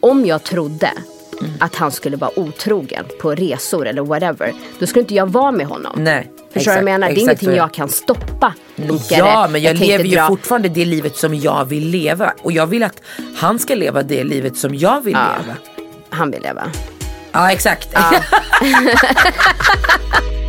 Om 0.00 0.26
jag 0.26 0.44
trodde 0.44 0.90
att 1.60 1.74
han 1.74 1.92
skulle 1.92 2.16
vara 2.16 2.38
otrogen 2.38 3.04
på 3.20 3.34
resor 3.34 3.86
eller 3.86 4.02
whatever, 4.02 4.52
då 4.78 4.86
skulle 4.86 5.00
inte 5.00 5.14
jag 5.14 5.26
vara 5.26 5.52
med 5.52 5.66
honom. 5.66 5.92
Nej. 5.96 6.30
Förstår 6.52 6.70
du 6.72 6.74
vad 6.74 6.78
jag 6.78 6.84
menar? 6.84 7.08
Det 7.08 7.12
är 7.14 7.18
exakt 7.24 7.42
ingenting 7.42 7.58
jag 7.58 7.74
kan 7.74 7.88
stoppa. 7.88 8.54
Ankare. 8.78 9.18
Ja 9.18 9.48
men 9.50 9.62
jag, 9.62 9.74
inte 9.74 9.86
lever 9.86 10.04
ju 10.04 10.16
dra- 10.16 10.28
fortfarande 10.28 10.68
det 10.68 10.84
livet 10.84 11.16
som 11.16 11.34
jag 11.34 11.64
vill 11.64 11.88
leva. 11.88 12.32
Och 12.42 12.52
jag 12.52 12.66
vill 12.66 12.82
att 12.82 13.00
han 13.36 13.58
ska 13.58 13.74
leva 13.74 14.02
det 14.02 14.24
livet 14.24 14.56
som 14.56 14.74
jag 14.74 15.00
vill 15.04 15.14
Ja. 15.14 15.26
leva. 15.42 15.56
Han 16.10 16.30
vill 16.30 16.42
leva. 16.42 16.62
Ja 17.32 17.52
exakt. 17.52 17.88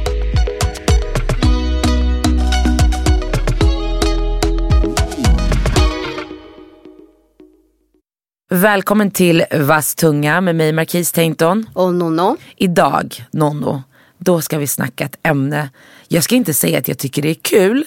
Välkommen 8.50 9.12
till 9.12 9.44
Vass 9.52 9.96
tunga 9.96 10.42
med 10.42 10.56
mig 10.56 10.72
Marquis 10.74 11.12
Tainton. 11.12 11.66
Och 11.74 11.94
Nonno, 11.94 12.38
Idag, 12.58 13.26
Nonno, 13.32 13.84
då 14.18 14.42
ska 14.42 14.58
vi 14.58 14.68
snacka 14.68 15.06
ett 15.06 15.18
ämne. 15.24 15.70
Jag 16.08 16.24
ska 16.24 16.36
inte 16.36 16.54
säga 16.54 16.80
att 16.80 16.88
jag 16.88 16.98
tycker 16.98 17.22
det 17.22 17.30
är 17.30 17.34
kul, 17.34 17.86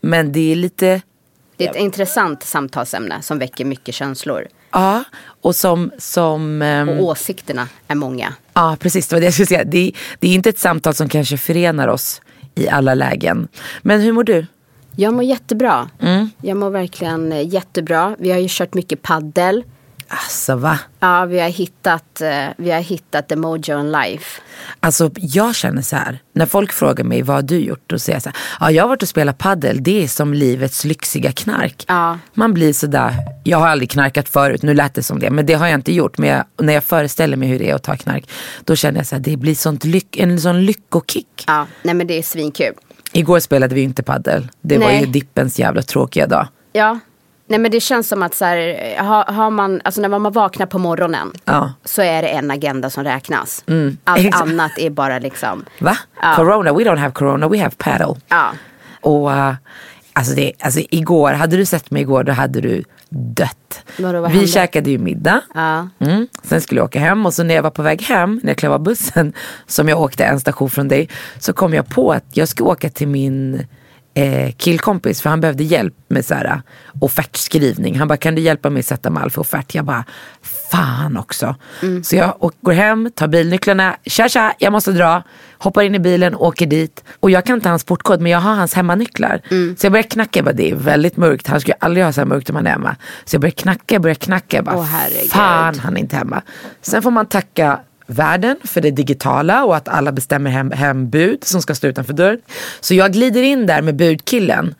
men 0.00 0.32
det 0.32 0.52
är 0.52 0.56
lite, 0.56 1.02
det 1.56 1.66
är 1.66 1.70
ett 1.70 1.76
intressant 1.76 2.42
samtalsämne 2.42 3.22
som 3.22 3.38
väcker 3.38 3.64
mycket 3.64 3.94
känslor. 3.94 4.46
ja, 4.72 5.04
och 5.40 5.56
som, 5.56 5.90
som 5.98 6.62
ehm, 6.62 6.88
Och 6.88 7.04
åsikterna 7.04 7.68
är 7.88 7.94
många. 7.94 8.34
Ja 8.54 8.76
precis, 8.80 9.08
det 9.08 9.16
var 9.16 9.20
det 9.20 9.26
jag 9.26 9.34
skulle 9.34 9.46
säga. 9.46 9.64
Det, 9.64 9.78
är- 9.88 9.92
det 10.18 10.28
är 10.28 10.34
inte 10.34 10.48
ett 10.50 10.58
samtal 10.58 10.94
som 10.94 11.08
kanske 11.08 11.36
förenar 11.38 11.88
oss 11.88 12.20
i 12.54 12.68
alla 12.68 12.94
lägen. 12.94 13.48
Men 13.82 14.00
hur 14.00 14.12
mår 14.12 14.24
du? 14.24 14.46
Jag 14.96 15.14
mår 15.14 15.24
jättebra. 15.24 15.90
Mm. 16.00 16.30
Jag 16.42 16.56
mår 16.56 16.70
verkligen 16.70 17.48
jättebra. 17.48 18.16
Vi 18.18 18.30
har 18.30 18.38
ju 18.38 18.46
kört 18.50 18.74
mycket 18.74 19.02
paddel. 19.02 19.64
Alltså 20.12 20.56
va? 20.56 20.78
Ja, 21.00 21.24
vi 21.24 21.40
har 21.40 21.48
hittat, 21.48 22.20
eh, 22.20 22.46
vi 22.56 22.70
har 22.70 22.80
hittat 22.80 23.28
the 23.28 23.36
mojo 23.36 23.80
in 23.80 23.92
life. 23.92 24.40
Alltså 24.80 25.10
jag 25.14 25.54
känner 25.54 25.82
så 25.82 25.96
här, 25.96 26.18
när 26.32 26.46
folk 26.46 26.72
frågar 26.72 27.04
mig 27.04 27.22
vad 27.22 27.36
har 27.36 27.42
du 27.42 27.58
gjort? 27.58 27.82
Då 27.86 27.98
säger 27.98 28.16
jag 28.16 28.22
så 28.22 28.28
här, 28.28 28.36
ja 28.60 28.70
jag 28.70 28.82
har 28.84 28.88
varit 28.88 29.02
och 29.02 29.08
spelat 29.08 29.38
paddel, 29.38 29.82
det 29.82 30.02
är 30.02 30.08
som 30.08 30.34
livets 30.34 30.84
lyxiga 30.84 31.32
knark. 31.32 31.84
Ja. 31.88 32.18
Man 32.34 32.54
blir 32.54 32.72
sådär, 32.72 33.14
jag 33.44 33.58
har 33.58 33.68
aldrig 33.68 33.90
knarkat 33.90 34.28
förut, 34.28 34.62
nu 34.62 34.74
lät 34.74 34.94
det 34.94 35.02
som 35.02 35.18
det, 35.18 35.30
men 35.30 35.46
det 35.46 35.54
har 35.54 35.66
jag 35.66 35.74
inte 35.74 35.92
gjort. 35.92 36.18
Men 36.18 36.28
jag, 36.28 36.44
när 36.58 36.72
jag 36.72 36.84
föreställer 36.84 37.36
mig 37.36 37.48
hur 37.48 37.58
det 37.58 37.70
är 37.70 37.74
att 37.74 37.82
ta 37.82 37.96
knark, 37.96 38.30
då 38.64 38.76
känner 38.76 39.00
jag 39.00 39.06
så 39.06 39.14
här, 39.14 39.22
det 39.22 39.36
blir 39.36 39.54
sånt 39.54 39.84
lyck, 39.84 40.16
en 40.16 40.40
sån 40.40 40.64
lyckokick. 40.64 41.44
Ja, 41.46 41.66
nej 41.82 41.94
men 41.94 42.06
det 42.06 42.18
är 42.18 42.22
svinkul. 42.22 42.74
Igår 43.12 43.40
spelade 43.40 43.74
vi 43.74 43.80
inte 43.80 44.02
paddel, 44.02 44.48
det 44.60 44.78
var 44.78 44.86
Nej. 44.86 45.00
ju 45.00 45.06
dippens 45.06 45.58
jävla 45.58 45.82
tråkiga 45.82 46.26
dag. 46.26 46.48
Ja, 46.72 46.98
nej 47.50 47.58
men 47.58 47.70
det 47.70 47.80
känns 47.80 48.08
som 48.08 48.22
att 48.22 48.34
så 48.34 48.44
här, 48.44 48.96
har, 49.02 49.24
har 49.24 49.50
man, 49.50 49.80
alltså 49.84 50.00
när 50.00 50.08
man 50.08 50.32
vaknar 50.32 50.66
på 50.66 50.78
morgonen 50.78 51.32
Ja. 51.44 51.72
så 51.84 52.02
är 52.02 52.22
det 52.22 52.28
en 52.28 52.50
agenda 52.50 52.90
som 52.90 53.04
räknas. 53.04 53.64
Allt 53.66 53.68
Mm. 53.68 53.96
Exakt. 54.26 54.42
annat 54.42 54.72
är 54.78 54.90
bara 54.90 55.18
liksom, 55.18 55.64
Va? 55.80 55.96
Ja. 56.22 56.32
Corona, 56.36 56.72
we 56.72 56.84
don't 56.84 56.96
have 56.98 57.12
corona, 57.12 57.48
we 57.48 57.58
have 57.58 57.74
paddle. 57.78 58.14
ja. 58.28 58.50
Och 59.02 59.28
uh, 59.30 59.54
alltså, 60.12 60.34
det, 60.34 60.52
alltså 60.60 60.80
igår, 60.90 61.32
hade 61.32 61.56
du 61.56 61.64
sett 61.66 61.90
mig 61.90 62.02
igår 62.02 62.24
då 62.24 62.32
hade 62.32 62.60
du 62.60 62.84
dött. 63.08 63.82
Vadå, 63.98 64.20
vad 64.20 64.30
Vi 64.30 64.36
hände? 64.36 64.52
käkade 64.52 64.90
ju 64.90 64.98
middag. 64.98 65.40
Ja. 65.54 65.88
Mm. 65.98 66.26
Sen 66.42 66.60
skulle 66.60 66.78
jag 66.80 66.84
åka 66.84 67.00
hem 67.00 67.26
och 67.26 67.34
så 67.34 67.42
när 67.42 67.54
jag 67.54 67.62
var 67.62 67.70
på 67.70 67.82
väg 67.82 68.02
hem, 68.02 68.40
när 68.42 68.50
jag 68.50 68.56
klev 68.58 68.72
av 68.72 68.82
bussen 68.82 69.32
som 69.66 69.88
jag 69.88 70.00
åkte 70.00 70.24
en 70.24 70.40
station 70.40 70.70
från 70.70 70.88
dig, 70.88 71.08
så 71.38 71.52
kom 71.52 71.74
jag 71.74 71.88
på 71.88 72.12
att 72.12 72.24
jag 72.32 72.48
ska 72.48 72.64
åka 72.64 72.90
till 72.90 73.08
min 73.08 73.66
eh, 74.14 74.52
killkompis 74.56 75.22
för 75.22 75.30
han 75.30 75.40
behövde 75.40 75.64
hjälp 75.64 75.94
med 76.08 76.24
så 76.24 76.34
här, 76.34 76.44
eh, 76.44 76.58
offertskrivning. 77.00 77.98
Han 77.98 78.08
bara, 78.08 78.16
kan 78.16 78.34
du 78.34 78.42
hjälpa 78.42 78.70
mig 78.70 78.82
sätta 78.82 79.10
mall 79.10 79.30
för 79.30 79.40
offert? 79.40 79.74
Jag 79.74 79.84
bara, 79.84 80.04
fan 80.70 81.16
också. 81.16 81.54
Så 82.02 82.16
jag 82.16 82.52
går 82.60 82.72
hem, 82.72 83.10
tar 83.14 83.28
bilnycklarna, 83.28 83.96
tja 84.04 84.28
tja, 84.28 84.54
jag 84.58 84.72
måste 84.72 84.92
dra. 84.92 85.22
Hoppar 85.58 85.82
in 85.82 85.94
i 85.94 85.98
bilen, 85.98 86.34
åker 86.34 86.66
dit. 86.66 87.04
Och 87.20 87.30
jag 87.30 87.44
kan 87.46 87.54
inte 87.56 87.68
hans 87.68 87.84
portkod 87.84 88.20
men 88.20 88.32
jag 88.32 88.38
har 88.40 88.54
hans 88.54 88.74
hemmanycklar. 88.74 89.40
Så 89.76 89.86
jag 89.86 89.92
börjar 89.92 90.02
knacka, 90.02 90.38
jag 90.38 90.44
bara, 90.44 90.52
det 90.52 90.70
är 90.70 90.74
väldigt 90.74 91.16
mörkt. 91.16 91.46
Han 91.46 91.60
skulle 91.60 91.76
aldrig 91.80 92.04
ha 92.04 92.12
så 92.12 92.20
här 92.20 92.26
mörkt 92.26 92.50
om 92.50 92.56
han 92.56 92.66
är 92.66 92.70
hemma. 92.70 92.96
Så 93.24 93.34
jag 93.34 93.40
börjar 93.40 93.52
knacka, 93.52 93.94
jag 93.94 94.02
börjar 94.02 94.14
knacka. 94.14 94.56
Jag 94.56 94.64
bara, 94.64 94.82
herregud. 94.82 95.30
fan 95.30 95.78
han 95.78 95.96
är 95.96 96.00
inte 96.00 96.16
hemma. 96.16 96.42
Sen 96.82 97.02
får 97.02 97.10
man 97.10 97.26
tacka 97.26 97.80
världen 98.10 98.56
för 98.64 98.80
det 98.80 98.90
digitala 98.90 99.64
och 99.64 99.76
att 99.76 99.88
alla 99.88 100.12
bestämmer 100.12 100.50
hem, 100.50 100.70
hem 100.70 101.10
bud 101.10 101.44
som 101.44 101.62
ska 101.62 101.74
stå 101.74 101.86
utanför 101.86 102.12
dörren. 102.12 102.38
Så 102.80 102.94
jag 102.94 103.12
glider 103.12 103.42
in 103.42 103.66
där 103.66 103.82
med 103.82 103.96
budkillen. 103.96 104.74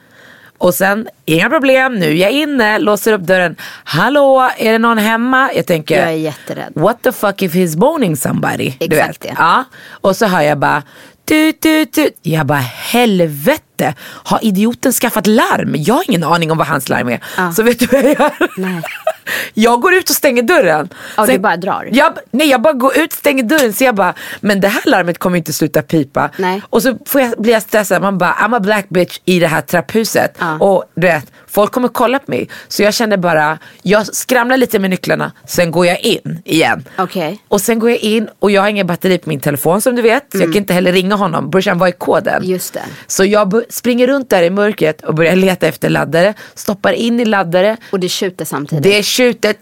Och 0.58 0.74
sen, 0.74 1.08
inga 1.24 1.50
problem, 1.50 1.94
nu 1.94 2.06
är 2.06 2.14
jag 2.14 2.30
inne, 2.30 2.78
låser 2.78 3.12
upp 3.12 3.20
dörren. 3.22 3.56
Hallå, 3.84 4.50
är 4.58 4.72
det 4.72 4.78
någon 4.78 4.98
hemma? 4.98 5.50
Jag 5.54 5.66
tänker, 5.66 5.96
Jag 6.00 6.08
är 6.08 6.12
jätterädd. 6.16 6.72
what 6.74 7.02
the 7.02 7.12
fuck 7.12 7.42
if 7.42 7.54
he's 7.54 7.76
boning 7.78 8.16
somebody? 8.16 8.74
Du 8.78 8.84
Exakt 8.86 9.08
vet. 9.08 9.20
det. 9.20 9.34
Ja. 9.38 9.64
Och 9.90 10.16
så 10.16 10.26
hör 10.26 10.40
jag 10.40 10.58
bara, 10.58 10.82
tut, 11.28 11.60
tut, 11.60 11.92
tut. 11.92 12.18
Jag 12.22 12.46
bara, 12.46 12.58
helvete, 12.92 13.62
har 14.02 14.44
idioten 14.44 14.92
skaffat 14.92 15.26
larm? 15.26 15.74
Jag 15.78 15.94
har 15.94 16.04
ingen 16.08 16.24
aning 16.24 16.50
om 16.50 16.58
vad 16.58 16.66
hans 16.66 16.88
larm 16.88 17.08
är. 17.08 17.52
Så 17.52 17.62
vet 17.62 17.78
du 17.78 17.86
vad 17.86 18.04
jag 18.04 18.10
gör? 18.18 18.32
Nej. 18.56 18.82
Jag 19.54 19.80
går 19.80 19.94
ut 19.94 20.10
och 20.10 20.16
stänger 20.16 20.42
dörren. 20.42 20.88
Ja, 21.16 21.26
du 21.26 21.38
bara 21.38 21.56
drar? 21.56 21.88
Jag, 21.92 22.12
nej 22.30 22.48
jag 22.48 22.62
bara 22.62 22.72
går 22.72 22.98
ut, 22.98 23.12
stänger 23.12 23.42
dörren 23.42 23.72
så 23.72 23.84
jag 23.84 23.94
bara, 23.94 24.14
men 24.40 24.60
det 24.60 24.68
här 24.68 24.82
larmet 24.86 25.18
kommer 25.18 25.38
inte 25.38 25.52
sluta 25.52 25.82
pipa. 25.82 26.30
Nej. 26.36 26.62
Och 26.70 26.82
så 26.82 26.98
får 27.06 27.20
jag, 27.20 27.30
blir 27.38 27.52
jag 27.52 27.62
stressad, 27.62 28.02
man 28.02 28.18
bara, 28.18 28.32
I'm 28.32 28.56
a 28.56 28.60
black 28.60 28.88
bitch 28.88 29.18
i 29.24 29.40
det 29.40 29.46
här 29.46 29.60
trapphuset. 29.60 30.36
Ja. 30.38 30.58
Och 30.58 30.84
du 30.94 31.06
vet, 31.06 31.32
folk 31.46 31.72
kommer 31.72 31.88
kolla 31.88 32.18
på 32.18 32.30
mig. 32.30 32.48
Så 32.68 32.82
jag 32.82 32.94
kände 32.94 33.18
bara, 33.18 33.58
jag 33.82 34.06
skramlar 34.06 34.56
lite 34.56 34.78
med 34.78 34.90
nycklarna, 34.90 35.32
sen 35.46 35.70
går 35.70 35.86
jag 35.86 36.00
in 36.00 36.42
igen. 36.44 36.84
Okej. 36.98 37.42
Och 37.48 37.60
sen 37.60 37.78
går 37.78 37.90
jag 37.90 37.98
in 37.98 38.28
och 38.38 38.50
jag 38.50 38.62
har 38.62 38.68
ingen 38.68 38.86
batteri 38.86 39.18
på 39.18 39.28
min 39.28 39.40
telefon 39.40 39.80
som 39.80 39.96
du 39.96 40.02
vet. 40.02 40.26
Så 40.32 40.38
jag 40.38 40.46
kan 40.46 40.56
inte 40.56 40.74
heller 40.74 40.92
ringa 40.92 41.14
honom. 41.14 41.50
Brorsan, 41.50 41.78
vad 41.78 41.88
är 41.88 41.92
koden? 41.92 42.34
Mm. 42.36 42.48
Just 42.50 42.74
det. 42.74 42.82
Så 43.06 43.24
jag 43.24 43.48
springer 43.70 44.06
runt 44.06 44.30
där 44.30 44.42
i 44.42 44.50
mörkret 44.50 45.02
och 45.02 45.14
börjar 45.14 45.36
leta 45.36 45.66
efter 45.66 45.88
laddare. 45.90 46.34
Stoppar 46.54 46.92
in 46.92 47.20
i 47.20 47.24
laddare. 47.24 47.76
Och 47.92 48.00
det 48.00 48.08
tjuter 48.08 48.44
samtidigt. 48.44 48.82
Det 48.82 49.02
tjuter. 49.02 49.54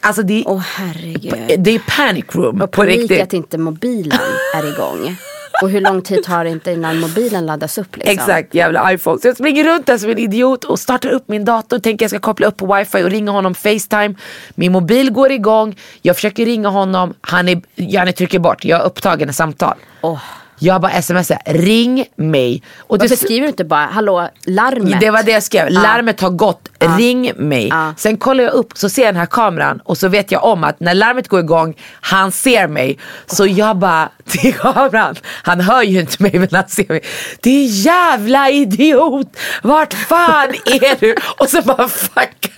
Alltså 0.00 0.22
det, 0.22 0.44
Åh 0.46 0.58
herregud. 0.76 1.60
det 1.60 1.70
är 1.74 1.82
panic 1.96 2.24
room 2.32 2.62
Och 2.62 2.70
på 2.70 2.82
riktigt. 2.82 3.22
att 3.22 3.32
inte 3.32 3.58
mobilen 3.58 4.18
är 4.56 4.72
igång. 4.72 5.16
Och 5.62 5.70
hur 5.70 5.80
lång 5.80 6.02
tid 6.02 6.24
tar 6.24 6.44
det 6.44 6.50
inte 6.50 6.72
innan 6.72 7.00
mobilen 7.00 7.46
laddas 7.46 7.78
upp 7.78 7.96
liksom? 7.96 8.12
Exakt, 8.12 8.54
jävla 8.54 8.92
iPhone. 8.92 9.20
Så 9.20 9.28
jag 9.28 9.36
springer 9.36 9.64
runt 9.64 9.86
där 9.86 9.98
som 9.98 10.10
en 10.10 10.18
idiot 10.18 10.64
och 10.64 10.78
startar 10.78 11.08
upp 11.10 11.28
min 11.28 11.44
dator. 11.44 11.78
Tänker 11.78 12.04
jag 12.04 12.10
ska 12.10 12.18
koppla 12.18 12.46
upp 12.46 12.56
på 12.56 12.74
wifi 12.74 13.02
och 13.02 13.10
ringa 13.10 13.30
honom 13.30 13.54
Facetime. 13.54 14.14
Min 14.54 14.72
mobil 14.72 15.10
går 15.12 15.32
igång. 15.32 15.76
Jag 16.02 16.16
försöker 16.16 16.44
ringa 16.44 16.68
honom. 16.68 17.14
Han 17.20 17.48
är, 17.48 17.62
han 17.98 18.12
trycker 18.12 18.38
bort. 18.38 18.64
Jag 18.64 18.80
är 18.80 18.84
upptagen 18.84 19.30
i 19.30 19.32
samtal. 19.32 19.74
Åh. 20.00 20.18
Jag 20.62 20.80
bara 20.80 21.02
smsar, 21.02 21.38
ring 21.46 22.04
mig. 22.16 22.62
Och 22.78 22.98
Varför 22.98 23.08
det- 23.08 23.16
skriver 23.16 23.40
du 23.42 23.48
inte 23.48 23.64
bara, 23.64 23.86
hallå, 23.86 24.28
larmet? 24.44 25.00
Det 25.00 25.10
var 25.10 25.22
det 25.22 25.32
jag 25.32 25.42
skrev. 25.42 25.70
Larmet 25.70 26.20
har 26.20 26.30
gått. 26.30 26.68
Ring 26.98 27.32
mig. 27.36 27.68
Ja. 27.68 27.94
Sen 27.96 28.16
kollar 28.16 28.44
jag 28.44 28.52
upp 28.52 28.72
så 28.78 28.88
ser 28.88 29.02
jag 29.02 29.14
den 29.14 29.20
här 29.20 29.26
kameran 29.26 29.80
och 29.84 29.98
så 29.98 30.08
vet 30.08 30.32
jag 30.32 30.44
om 30.44 30.64
att 30.64 30.80
när 30.80 30.94
larmet 30.94 31.28
går 31.28 31.40
igång, 31.40 31.74
han 32.00 32.32
ser 32.32 32.66
mig. 32.68 32.98
Så 33.26 33.46
jag 33.46 33.76
bara 33.76 34.08
till 34.28 34.54
kameran, 34.54 35.16
han 35.42 35.60
hör 35.60 35.82
ju 35.82 36.00
inte 36.00 36.22
mig 36.22 36.32
men 36.38 36.48
han 36.52 36.68
ser 36.68 36.88
mig. 36.88 37.00
Det 37.40 37.50
är 37.50 37.66
jävla 37.66 38.50
idiot! 38.50 39.36
Vart 39.62 39.94
fan 39.94 40.48
är 40.48 41.00
du? 41.00 41.14
Och 41.38 41.48
så 41.50 41.62
bara 41.62 41.88
fuck. 41.88 42.50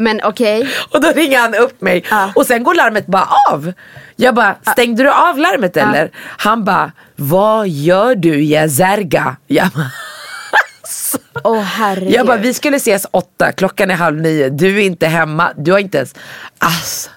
Men 0.00 0.20
okej, 0.24 0.68
Och 0.90 1.00
då 1.00 1.08
ringer 1.08 1.38
han 1.38 1.54
upp 1.54 1.80
mig 1.80 2.04
Ja. 2.10 2.32
och 2.34 2.46
sen 2.46 2.62
går 2.64 2.74
larmet 2.74 3.06
bara 3.06 3.28
av. 3.50 3.72
Jag 4.16 4.34
bara, 4.34 4.56
stängde 4.72 5.02
du 5.02 5.10
av 5.10 5.38
larmet 5.38 5.76
eller? 5.76 6.10
Han 6.16 6.64
bara, 6.64 6.92
vad 7.16 7.68
gör 7.68 8.14
du 8.14 8.44
Jazerga? 8.44 9.36
Jag 9.46 9.68
bara, 9.68 9.90
åh 11.44 11.60
herregud. 11.60 12.12
Jag 12.12 12.26
bara, 12.26 12.36
vi 12.36 12.54
skulle 12.54 12.76
ses 12.76 13.06
åtta, 13.10 13.52
klockan 13.52 13.90
är 13.90 13.94
halv 13.94 14.20
nio, 14.20 14.48
du 14.48 14.76
är 14.76 14.80
inte 14.86 15.06
hemma, 15.06 15.52
du 15.56 15.72
har 15.72 15.78
inte 15.78 15.98
ens, 15.98 16.14
alltså. 16.58 17.10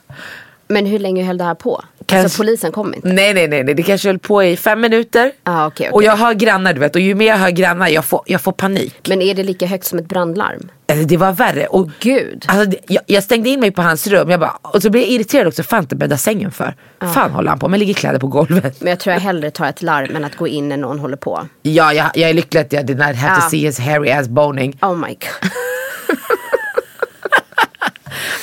Men 0.68 0.86
hur 0.86 1.00
länge 1.00 1.24
höll 1.26 1.38
det 1.38 1.44
här 1.44 1.56
på? 1.56 1.84
Kanske- 2.06 2.24
Alltså 2.24 2.38
polisen 2.38 2.72
kom 2.72 2.94
inte? 2.94 3.08
Nej 3.08 3.34
nej 3.34 3.48
nej, 3.48 3.64
nej. 3.64 3.74
det 3.74 3.84
kanske 3.84 4.10
höll 4.10 4.20
på 4.20 4.44
i 4.44 4.58
fem 4.58 4.82
minuter. 4.82 5.32
Ah, 5.44 5.66
okej, 5.68 5.90
Och 5.90 5.96
okej. 5.96 6.06
jag 6.08 6.16
hör 6.18 6.34
grannar 6.34 6.74
du 6.74 6.80
vet 6.80 6.96
och 6.96 7.02
ju 7.02 7.16
mer 7.16 7.28
jag 7.28 7.38
hör 7.38 7.50
grannar 7.50 7.88
jag 7.88 8.06
får, 8.06 8.22
jag 8.26 8.42
får 8.42 8.52
panik. 8.52 8.96
Men 9.10 9.22
är 9.22 9.34
det 9.36 9.44
lika 9.44 9.66
högt 9.66 9.86
som 9.86 10.00
ett 10.00 10.06
brandlarm? 10.08 10.70
Alltså, 10.88 11.06
det 11.08 11.18
var 11.18 11.32
värre. 11.32 11.66
Och, 11.66 11.90
Gud. 12.00 12.46
Alltså, 12.48 12.80
jag, 12.88 13.04
jag 13.08 13.24
stängde 13.24 13.50
in 13.50 13.60
mig 13.60 13.72
på 13.72 13.82
hans 13.82 14.08
rum 14.08 14.30
jag 14.30 14.40
bara, 14.40 14.58
och 14.62 14.82
så 14.82 14.90
blev 14.90 15.04
jag 15.04 15.12
irriterad 15.12 15.48
också. 15.48 15.64
Fan 15.64 15.80
inte 15.84 15.96
bädda 15.96 16.18
sängen 16.18 16.52
för. 16.52 16.76
Fan 17.14 17.32
håller 17.32 17.50
han 17.50 17.60
på 17.60 17.68
med? 17.68 17.80
Ligger 17.80 17.94
kläder 17.94 18.20
på 18.20 18.28
golvet. 18.28 18.82
Men 18.82 18.90
jag 18.90 19.00
tror 19.00 19.14
jag 19.14 19.20
hellre 19.22 19.52
tar 19.52 19.66
ett 19.70 19.82
larm 19.82 20.16
än 20.16 20.24
att 20.26 20.36
gå 20.36 20.48
in 20.48 20.70
när 20.70 20.78
någon 20.78 21.00
håller 21.00 21.18
på. 21.18 21.48
Ja 21.62 21.94
jag, 21.94 22.06
jag 22.14 22.30
är 22.30 22.34
lycklig 22.34 22.62
att 22.62 22.74
jag 22.74 22.86
did 22.86 22.98
not 22.98 23.16
have 23.16 23.36
to 23.36 23.42
Ja. 23.46 23.50
see 23.50 23.58
his 23.66 23.80
hairy 23.80 24.12
ass 24.12 24.28
boning. 24.28 24.78
Oh 24.82 24.96
my 24.98 25.08
god. 25.08 25.52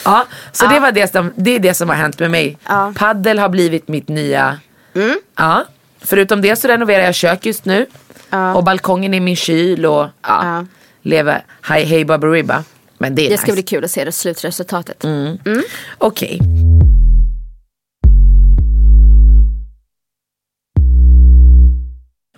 Ja, 0.04 0.26
så 0.52 0.66
det 0.66 0.80
var 0.80 0.92
det 0.92 1.12
som, 1.12 1.32
det 1.36 1.50
är 1.54 1.58
det 1.58 1.74
som 1.74 1.88
har 1.88 1.96
hänt 1.96 2.18
med 2.18 2.30
mig. 2.30 2.58
Ja. 2.68 2.82
Mm. 2.82 2.94
Paddel 2.94 3.38
har 3.38 3.48
blivit 3.48 3.88
mitt 3.88 4.08
nya. 4.08 4.58
Ja. 5.36 5.64
Förutom 6.00 6.40
det 6.42 6.56
så 6.56 6.68
renoverar 6.68 7.04
jag 7.04 7.14
kök 7.14 7.46
just 7.46 7.64
nu. 7.64 7.86
Och 8.54 8.64
balkongen 8.64 9.14
är 9.14 9.20
min 9.20 9.36
kyl 9.36 9.86
och 9.86 10.02
ja, 10.02 10.10
Ja. 10.22 10.66
lever 11.02 11.44
hej 11.62 11.84
hej 11.84 12.04
baberiba. 12.04 12.64
Men 12.98 13.14
det 13.14 13.26
är 13.26 13.30
Det 13.30 13.36
ska 13.36 13.46
nice. 13.46 13.52
bli 13.54 13.62
kul 13.62 13.84
att 13.84 13.90
se 13.90 14.04
det 14.04 14.12
slutresultatet. 14.12 15.04
Okej. 15.98 16.40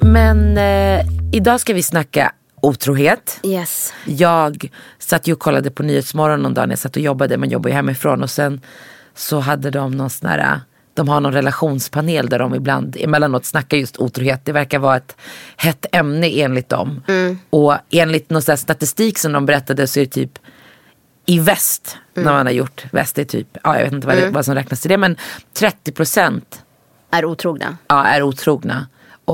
Men 0.01 0.59
eh, 0.59 1.07
idag 1.33 1.61
ska 1.61 1.75
vi 1.75 1.83
snacka 1.83 2.33
otrohet. 2.63 3.41
Yes. 3.43 3.93
Jag 4.05 4.71
satt 4.99 5.29
ju 5.29 5.33
och 5.33 5.39
kollade 5.39 5.71
på 5.71 5.83
Nyhetsmorgon 5.83 6.43
någon 6.43 6.55
dag 6.55 6.69
när 6.69 6.73
jag 6.73 6.79
satt 6.79 6.97
och 6.97 7.03
jobbade. 7.03 7.37
Man 7.37 7.51
jobbar 7.51 7.71
ju 7.71 7.75
hemifrån 7.77 8.23
och 8.23 8.31
sen 8.31 8.61
så 9.15 9.41
hade 9.41 9.71
de 9.71 9.91
någon 9.91 10.11
sån 10.11 10.29
här 10.29 10.61
de 10.95 11.09
har 11.09 11.21
någon 11.21 11.33
relationspanel 11.33 12.29
där 12.29 12.39
de 12.39 12.55
ibland 12.55 12.97
emellanåt 13.01 13.45
snackar 13.45 13.77
just 13.77 13.99
otrohet. 13.99 14.45
Det 14.45 14.53
verkar 14.53 14.79
vara 14.79 14.97
ett 14.97 15.17
hett 15.57 15.87
ämne 15.93 16.41
enligt 16.41 16.69
dem. 16.69 17.03
Och 17.51 17.75
enligt 17.91 18.31
någon 18.31 18.43
statistik 18.43 19.19
som 19.19 19.33
de 19.33 19.47
berättade 19.47 19.87
så 19.87 20.01
är 20.01 20.05
det 20.05 20.11
typ 20.11 20.39
i 21.27 21.39
väst, 21.39 21.99
när 22.15 22.33
man 22.33 22.47
har 22.47 22.53
gjort, 22.53 22.85
väst 22.93 23.19
är 23.19 23.25
typ, 23.25 23.49
ja, 23.65 23.77
jag 23.77 23.85
vet 23.85 23.93
inte 23.93 24.07
vad, 24.07 24.17
det, 24.17 24.29
vad 24.29 24.45
som 24.45 24.55
räknas 24.55 24.81
till 24.81 24.89
det, 24.89 24.99
men 24.99 25.17
30 25.53 25.93
procent 25.93 26.63
Är 27.11 27.25
otrogna. 27.25 27.77
ja, 27.87 28.05
är 28.05 28.23
otrogna. 28.23 28.87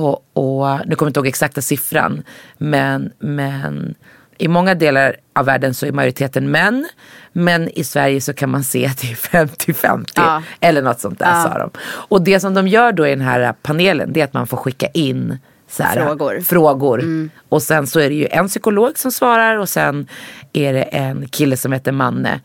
Och, 0.04 0.24
och 0.32 0.86
nu 0.86 0.94
kommer 0.94 1.06
jag 1.06 1.10
inte 1.10 1.20
ihåg 1.20 1.26
exakta 1.26 1.60
siffran. 1.60 2.22
Men, 2.58 3.12
men 3.18 3.94
i 4.38 4.48
många 4.48 4.74
delar 4.74 5.16
av 5.34 5.44
världen 5.44 5.74
så 5.74 5.86
är 5.86 5.92
majoriteten 5.92 6.50
män. 6.50 6.88
Men 7.32 7.68
i 7.68 7.84
Sverige 7.84 8.20
så 8.20 8.32
kan 8.32 8.50
man 8.50 8.64
se 8.64 8.86
att 8.86 8.98
det 8.98 9.10
är 9.10 9.46
50-50. 9.46 10.04
Ja. 10.14 10.42
Eller 10.60 10.82
något 10.82 11.00
sånt 11.00 11.18
där 11.18 11.42
sa 11.42 11.58
de. 11.58 11.70
Och 11.80 12.22
det 12.22 12.40
som 12.40 12.54
de 12.54 12.68
gör 12.68 12.92
då 12.92 13.06
i 13.06 13.10
den 13.10 13.20
här 13.20 13.54
panelen 13.62 14.12
det 14.12 14.20
är 14.20 14.24
att 14.24 14.34
man 14.34 14.46
får 14.46 14.56
skicka 14.56 14.86
in 14.86 15.38
här, 15.78 16.06
Frågor. 16.06 16.40
frågor. 16.40 17.28
Och 17.48 17.62
sen 17.62 17.86
så 17.86 18.00
är 18.00 18.08
det 18.08 18.14
ju 18.14 18.26
en 18.30 18.48
psykolog 18.48 18.98
som 18.98 19.12
svarar 19.12 19.56
och 19.58 19.68
sen 19.68 20.06
är 20.52 20.72
det 20.72 20.82
en 20.82 21.28
kille 21.28 21.56
som 21.56 21.72
heter 21.72 21.92
Manne. 21.92 22.40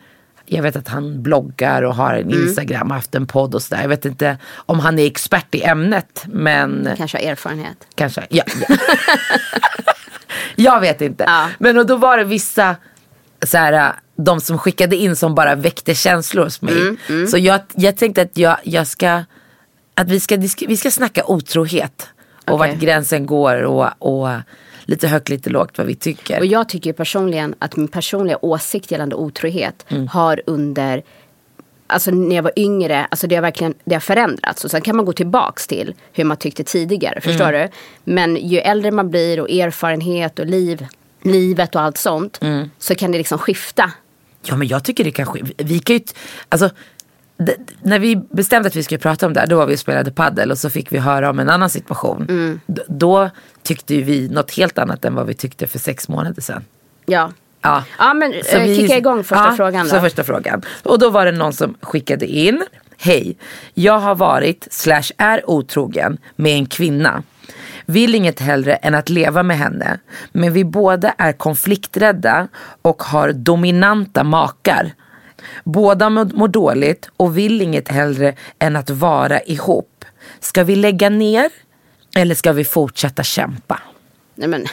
Jag 0.46 0.62
vet 0.62 0.76
att 0.76 0.88
han 0.88 1.22
bloggar 1.22 1.82
och 1.82 1.94
har 1.94 2.14
en 2.14 2.30
Instagram 2.30 2.88
och 2.88 2.94
haft 2.94 3.14
en 3.14 3.26
podd 3.26 3.54
och 3.54 3.62
sådär. 3.62 3.82
Jag 3.82 3.88
vet 3.88 4.04
inte 4.04 4.38
om 4.54 4.80
han 4.80 4.98
är 4.98 5.06
expert 5.06 5.54
i 5.54 5.62
ämnet 5.62 6.24
men 6.26 6.88
Kanske 6.96 7.18
har 7.18 7.24
erfarenhet. 7.32 7.76
kanske. 7.94 8.26
Ja, 8.30 8.44
ja. 8.68 8.76
jag 10.56 10.80
vet 10.80 11.00
inte. 11.00 11.24
Ja. 11.26 11.48
Men 11.58 11.78
och 11.78 11.86
då 11.86 11.96
var 11.96 12.18
det 12.18 12.24
vissa 12.24 12.76
så 13.46 13.58
här, 13.58 13.92
de 14.16 14.40
som 14.40 14.58
skickade 14.58 14.96
in 14.96 15.16
som 15.16 15.34
bara 15.34 15.54
väckte 15.54 15.94
känslor 15.94 16.44
hos 16.44 16.62
mig. 16.62 16.96
Mm, 17.08 17.26
Så 17.26 17.38
jag, 17.38 17.60
jag 17.74 17.96
tänkte 17.96 18.22
att 18.22 18.36
jag, 18.38 18.56
jag 18.62 18.86
ska, 18.86 19.24
att 19.94 20.08
vi 20.10 20.20
ska, 20.20 20.36
vi 20.68 20.76
ska 20.76 20.90
snacka 20.90 21.24
otrohet. 21.26 22.08
Och 22.46 22.54
Okej. 22.54 22.70
vart 22.70 22.80
gränsen 22.80 23.26
går 23.26 23.62
och, 23.62 23.88
och 23.98 24.28
lite 24.84 25.08
högt 25.08 25.28
lite 25.28 25.50
lågt 25.50 25.78
vad 25.78 25.86
vi 25.86 25.94
tycker. 25.94 26.38
Och 26.38 26.46
jag 26.46 26.68
tycker 26.68 26.92
personligen 26.92 27.54
att 27.58 27.76
min 27.76 27.88
personliga 27.88 28.38
åsikt 28.42 28.90
gällande 28.90 29.16
otrohet 29.16 29.86
har 30.10 30.42
under 30.46 31.02
Alltså 31.86 32.10
när 32.10 32.36
jag 32.36 32.42
var 32.42 32.52
yngre, 32.56 33.04
alltså 33.04 33.26
det 33.26 33.34
har 33.34 33.42
verkligen 33.42 33.74
det 33.84 33.94
har 33.94 34.00
förändrats. 34.00 34.64
Och 34.64 34.70
sen 34.70 34.80
kan 34.80 34.96
man 34.96 35.04
gå 35.04 35.12
tillbaks 35.12 35.66
till 35.66 35.94
hur 36.12 36.24
man 36.24 36.36
tyckte 36.36 36.64
tidigare. 36.64 37.20
Förstår 37.20 37.52
du? 37.52 37.68
Men 38.04 38.36
ju 38.36 38.58
äldre 38.58 38.90
man 38.90 39.10
blir 39.10 39.40
och 39.40 39.50
erfarenhet 39.50 40.38
och 40.38 40.46
liv, 40.46 40.86
livet 41.22 41.74
och 41.74 41.80
allt 41.80 41.98
sånt. 41.98 42.40
Så 42.78 42.94
kan 42.94 43.12
det 43.12 43.18
liksom 43.18 43.38
skifta. 43.38 43.92
Ja 44.42 44.56
men 44.56 44.68
jag 44.68 44.84
tycker 44.84 45.04
det 45.04 45.10
kanske, 45.10 45.40
vi 45.56 45.78
kan 45.78 45.96
ju, 45.96 46.02
alltså 46.48 46.70
d- 47.36 47.52
när 47.82 47.98
vi 47.98 48.16
bestämde 48.16 48.66
att 48.66 48.76
vi 48.76 48.82
skulle 48.82 48.98
prata 48.98 49.26
om 49.26 49.32
det 49.32 49.40
här, 49.40 49.46
då 49.46 49.56
var 49.56 49.66
vi 49.66 49.74
och 49.74 49.78
spelade 49.78 50.10
paddel 50.10 50.50
och 50.50 50.58
så 50.58 50.70
fick 50.70 50.92
vi 50.92 50.98
höra 50.98 51.30
om 51.30 51.38
en 51.38 51.48
annan 51.50 51.70
situation. 51.70 52.26
Mm. 52.28 52.60
Då 52.88 53.30
tyckte 53.62 53.94
ju 53.94 54.02
vi 54.02 54.28
något 54.28 54.50
helt 54.56 54.78
annat 54.78 55.04
än 55.04 55.14
vad 55.14 55.26
vi 55.26 55.34
tyckte 55.34 55.66
för 55.66 55.78
sex 55.78 56.08
månader 56.08 56.42
sedan. 56.42 56.64
Ja. 57.06 57.32
Ja, 57.60 57.84
Ja 57.98 58.14
men 58.14 58.32
Så 58.44 58.56
eh, 58.56 58.62
vi- 58.64 58.76
kicka 58.76 58.96
igång 58.96 59.24
första 59.24 59.44
ja, 59.50 59.54
frågan 59.56 59.86
Så 59.88 59.94
då. 59.96 60.00
första 60.02 60.24
frågan. 60.24 60.62
Och 60.82 60.98
då 60.98 61.10
var 61.10 61.26
det 61.26 61.32
någon 61.32 61.52
som 61.52 61.74
skickade 61.80 62.26
in. 62.26 62.62
Hej, 62.98 63.36
jag 63.74 63.98
har 63.98 64.14
varit 64.14 64.68
slash 64.70 65.02
är 65.18 65.50
otrogen 65.50 66.18
med 66.36 66.52
en 66.52 66.66
kvinna. 66.66 67.22
Vill 67.86 68.14
inget 68.14 68.40
hellre 68.40 68.74
än 68.74 68.94
att 68.94 69.08
leva 69.08 69.42
med 69.42 69.58
henne. 69.58 69.98
Men 70.32 70.52
vi 70.52 70.64
båda 70.64 71.14
är 71.18 71.32
konflikträdda 71.32 72.48
och 72.82 73.02
har 73.02 73.32
dominanta 73.32 74.24
makar. 74.24 74.92
Båda 75.64 76.10
mår 76.10 76.48
dåligt 76.48 77.10
och 77.16 77.38
vill 77.38 77.62
inget 77.62 77.88
hellre 77.88 78.34
än 78.58 78.76
att 78.76 78.90
vara 78.90 79.40
ihop. 79.40 80.04
Ska 80.40 80.64
vi 80.64 80.76
lägga 80.76 81.08
ner 81.08 81.50
eller 82.16 82.34
ska 82.34 82.52
vi 82.52 82.64
fortsätta 82.64 83.22
kämpa? 83.22 83.80
Nej 84.34 84.48
men 84.48 84.66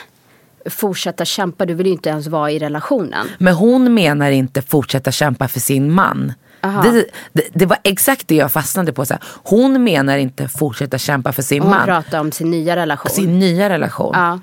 fortsätta 0.70 1.26
kämpa, 1.26 1.66
du 1.66 1.74
vill 1.74 1.86
ju 1.88 1.94
inte 1.94 2.10
ens 2.10 2.28
vara 2.28 2.52
i 2.52 2.60
relationen. 2.60 3.28
Men 3.38 3.54
hon 3.54 3.94
menar 3.94 4.32
inte 4.32 4.62
fortsätta 4.62 5.12
kämpa 5.12 5.48
för 5.48 5.60
sin 5.60 5.92
man. 5.92 6.34
Det, 6.62 7.06
det, 7.34 7.44
det 7.54 7.66
var 7.66 7.78
exakt 7.84 8.28
det 8.28 8.36
jag 8.36 8.52
fastnade 8.52 8.94
på. 8.94 9.06
Så. 9.06 9.16
Hon 9.24 9.84
menar 9.84 10.18
inte 10.18 10.48
fortsätta 10.48 10.98
kämpa 10.98 11.32
för 11.32 11.42
sin 11.42 11.62
hon 11.62 11.72
man. 11.72 11.86
pratar 11.86 12.20
om 12.20 12.32
sin 12.32 12.52
nya 12.52 12.76
relation. 12.76 13.12
Sin 13.12 13.40
nya 13.40 13.70
relation. 13.70 14.12
Ja. 14.14 14.40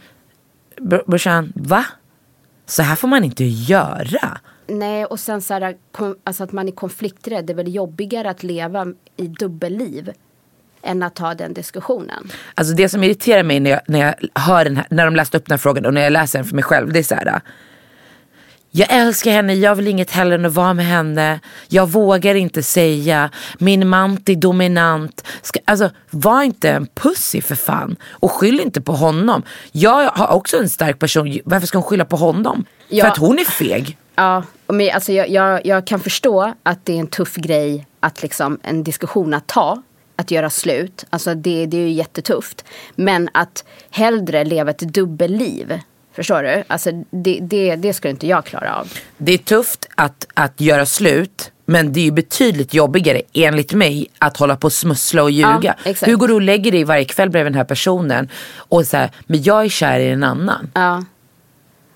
Br- 0.81 1.03
Brorsan, 1.07 1.53
va? 1.55 1.85
Så 2.67 2.83
här 2.83 2.97
får 2.97 3.09
man 3.09 3.25
inte 3.25 3.45
göra. 3.45 4.39
Nej, 4.69 5.05
och 5.05 5.21
sen 5.21 5.43
så 5.43 5.55
här, 5.55 5.77
alltså 6.25 6.45
att 6.45 6.53
man 6.53 6.69
är 6.69 6.73
konflikträdd. 6.73 7.47
Det 7.47 7.53
är 7.53 7.55
väl 7.55 7.75
jobbigare 7.75 8.31
att 8.31 8.43
leva 8.43 8.87
i 9.17 9.27
dubbelliv 9.27 10.11
än 10.83 11.03
att 11.03 11.15
ta 11.15 11.35
den 11.35 11.55
diskussionen. 11.55 12.31
Alltså 12.55 12.75
det 12.75 12.89
som 12.89 13.05
irriterar 13.05 13.43
mig 13.43 13.61
när 13.61 13.71
jag, 13.71 13.81
när 13.87 13.99
jag 13.99 14.41
hör 14.41 14.65
den 14.65 14.77
här, 14.77 14.87
när 14.91 15.05
de 15.05 15.17
läste 15.17 15.37
upp 15.37 15.47
den 15.47 15.53
här 15.53 15.59
frågan 15.59 15.87
och 15.87 15.95
när 15.95 16.01
jag 16.01 16.13
läser 16.13 16.39
den 16.39 16.49
för 16.49 16.55
mig 16.55 16.65
själv. 16.65 16.93
Det 16.93 16.99
är 16.99 17.03
så 17.03 17.15
här. 17.15 17.41
Jag 18.71 18.93
älskar 18.93 19.31
henne, 19.31 19.55
jag 19.55 19.75
vill 19.75 19.89
inget 19.89 20.11
hellre 20.11 20.35
än 20.35 20.47
att 20.47 20.55
vara 20.55 20.75
med 20.75 20.87
henne. 20.87 21.41
Jag 21.69 21.89
vågar 21.89 22.35
inte 22.35 22.63
säga. 22.63 23.31
Min 23.59 23.89
man 23.89 24.19
är 24.27 24.35
dominant. 24.35 25.27
Ska, 25.43 25.61
alltså, 25.65 25.91
var 26.11 26.43
inte 26.43 26.71
en 26.71 26.87
pussy 26.87 27.41
för 27.41 27.55
fan. 27.55 27.97
Och 28.11 28.31
skyll 28.33 28.61
inte 28.61 28.81
på 28.81 28.93
honom. 28.93 29.43
Jag 29.73 30.11
har 30.11 30.29
också 30.29 30.57
en 30.57 30.69
stark 30.69 30.99
person. 30.99 31.39
Varför 31.45 31.67
ska 31.67 31.79
hon 31.79 31.83
skylla 31.83 32.05
på 32.05 32.17
honom? 32.17 32.65
Ja. 32.89 33.05
För 33.05 33.11
att 33.11 33.19
hon 33.19 33.39
är 33.39 33.45
feg. 33.45 33.99
Ja, 34.15 34.43
men, 34.73 34.91
alltså, 34.95 35.13
jag, 35.13 35.29
jag, 35.29 35.67
jag 35.67 35.87
kan 35.87 36.01
förstå 36.01 36.55
att 36.63 36.87
det 36.87 36.93
är 36.93 37.01
en 37.01 37.07
tuff 37.07 37.35
grej 37.35 37.87
att 38.01 38.23
liksom 38.23 38.59
en 38.63 38.85
diskussion 38.85 39.35
att 39.35 39.47
ta. 39.47 39.83
Att 40.17 40.31
göra 40.31 40.51
slut. 40.51 41.05
Alltså 41.11 41.35
det, 41.35 41.67
det 41.67 41.77
är 41.77 41.81
ju 41.81 41.91
jättetufft. 41.91 42.65
Men 42.95 43.29
att 43.35 43.65
hellre 43.91 44.45
leva 44.45 44.71
ett 44.71 44.79
dubbelliv. 44.79 45.81
Förstår 46.13 46.43
du? 46.43 46.65
Alltså 46.67 46.91
det, 47.11 47.39
det, 47.43 47.77
det 47.77 47.93
skulle 47.93 48.11
inte 48.11 48.27
jag 48.27 48.45
klara 48.45 48.77
av. 48.77 48.93
Det 49.17 49.33
är 49.33 49.39
tufft 49.39 49.89
att, 49.95 50.27
att 50.35 50.61
göra 50.61 50.87
slut. 50.87 51.53
Men 51.65 51.93
det 51.93 52.01
är 52.01 52.05
ju 52.05 52.11
betydligt 52.11 52.75
jobbigare 52.75 53.23
enligt 53.33 53.73
mig 53.73 54.07
att 54.19 54.37
hålla 54.37 54.57
på 54.57 54.65
och 54.65 54.73
smussla 54.73 55.23
och 55.23 55.31
ljuga. 55.31 55.75
Ja. 55.85 55.95
Hur 56.03 56.17
går 56.17 56.29
du 56.29 56.35
och 56.35 56.43
lägger 56.43 56.73
dig 56.73 56.85
varje 56.85 57.05
kväll 57.05 57.31
bredvid 57.31 57.53
den 57.53 57.59
här 57.59 57.65
personen 57.65 58.29
och 58.57 58.87
så 58.87 58.97
här, 58.97 59.11
men 59.27 59.43
jag 59.43 59.65
är 59.65 59.69
kär 59.69 60.01
i 60.01 60.09
en 60.09 60.25
annan. 60.25 60.71
Ja. 60.75 61.05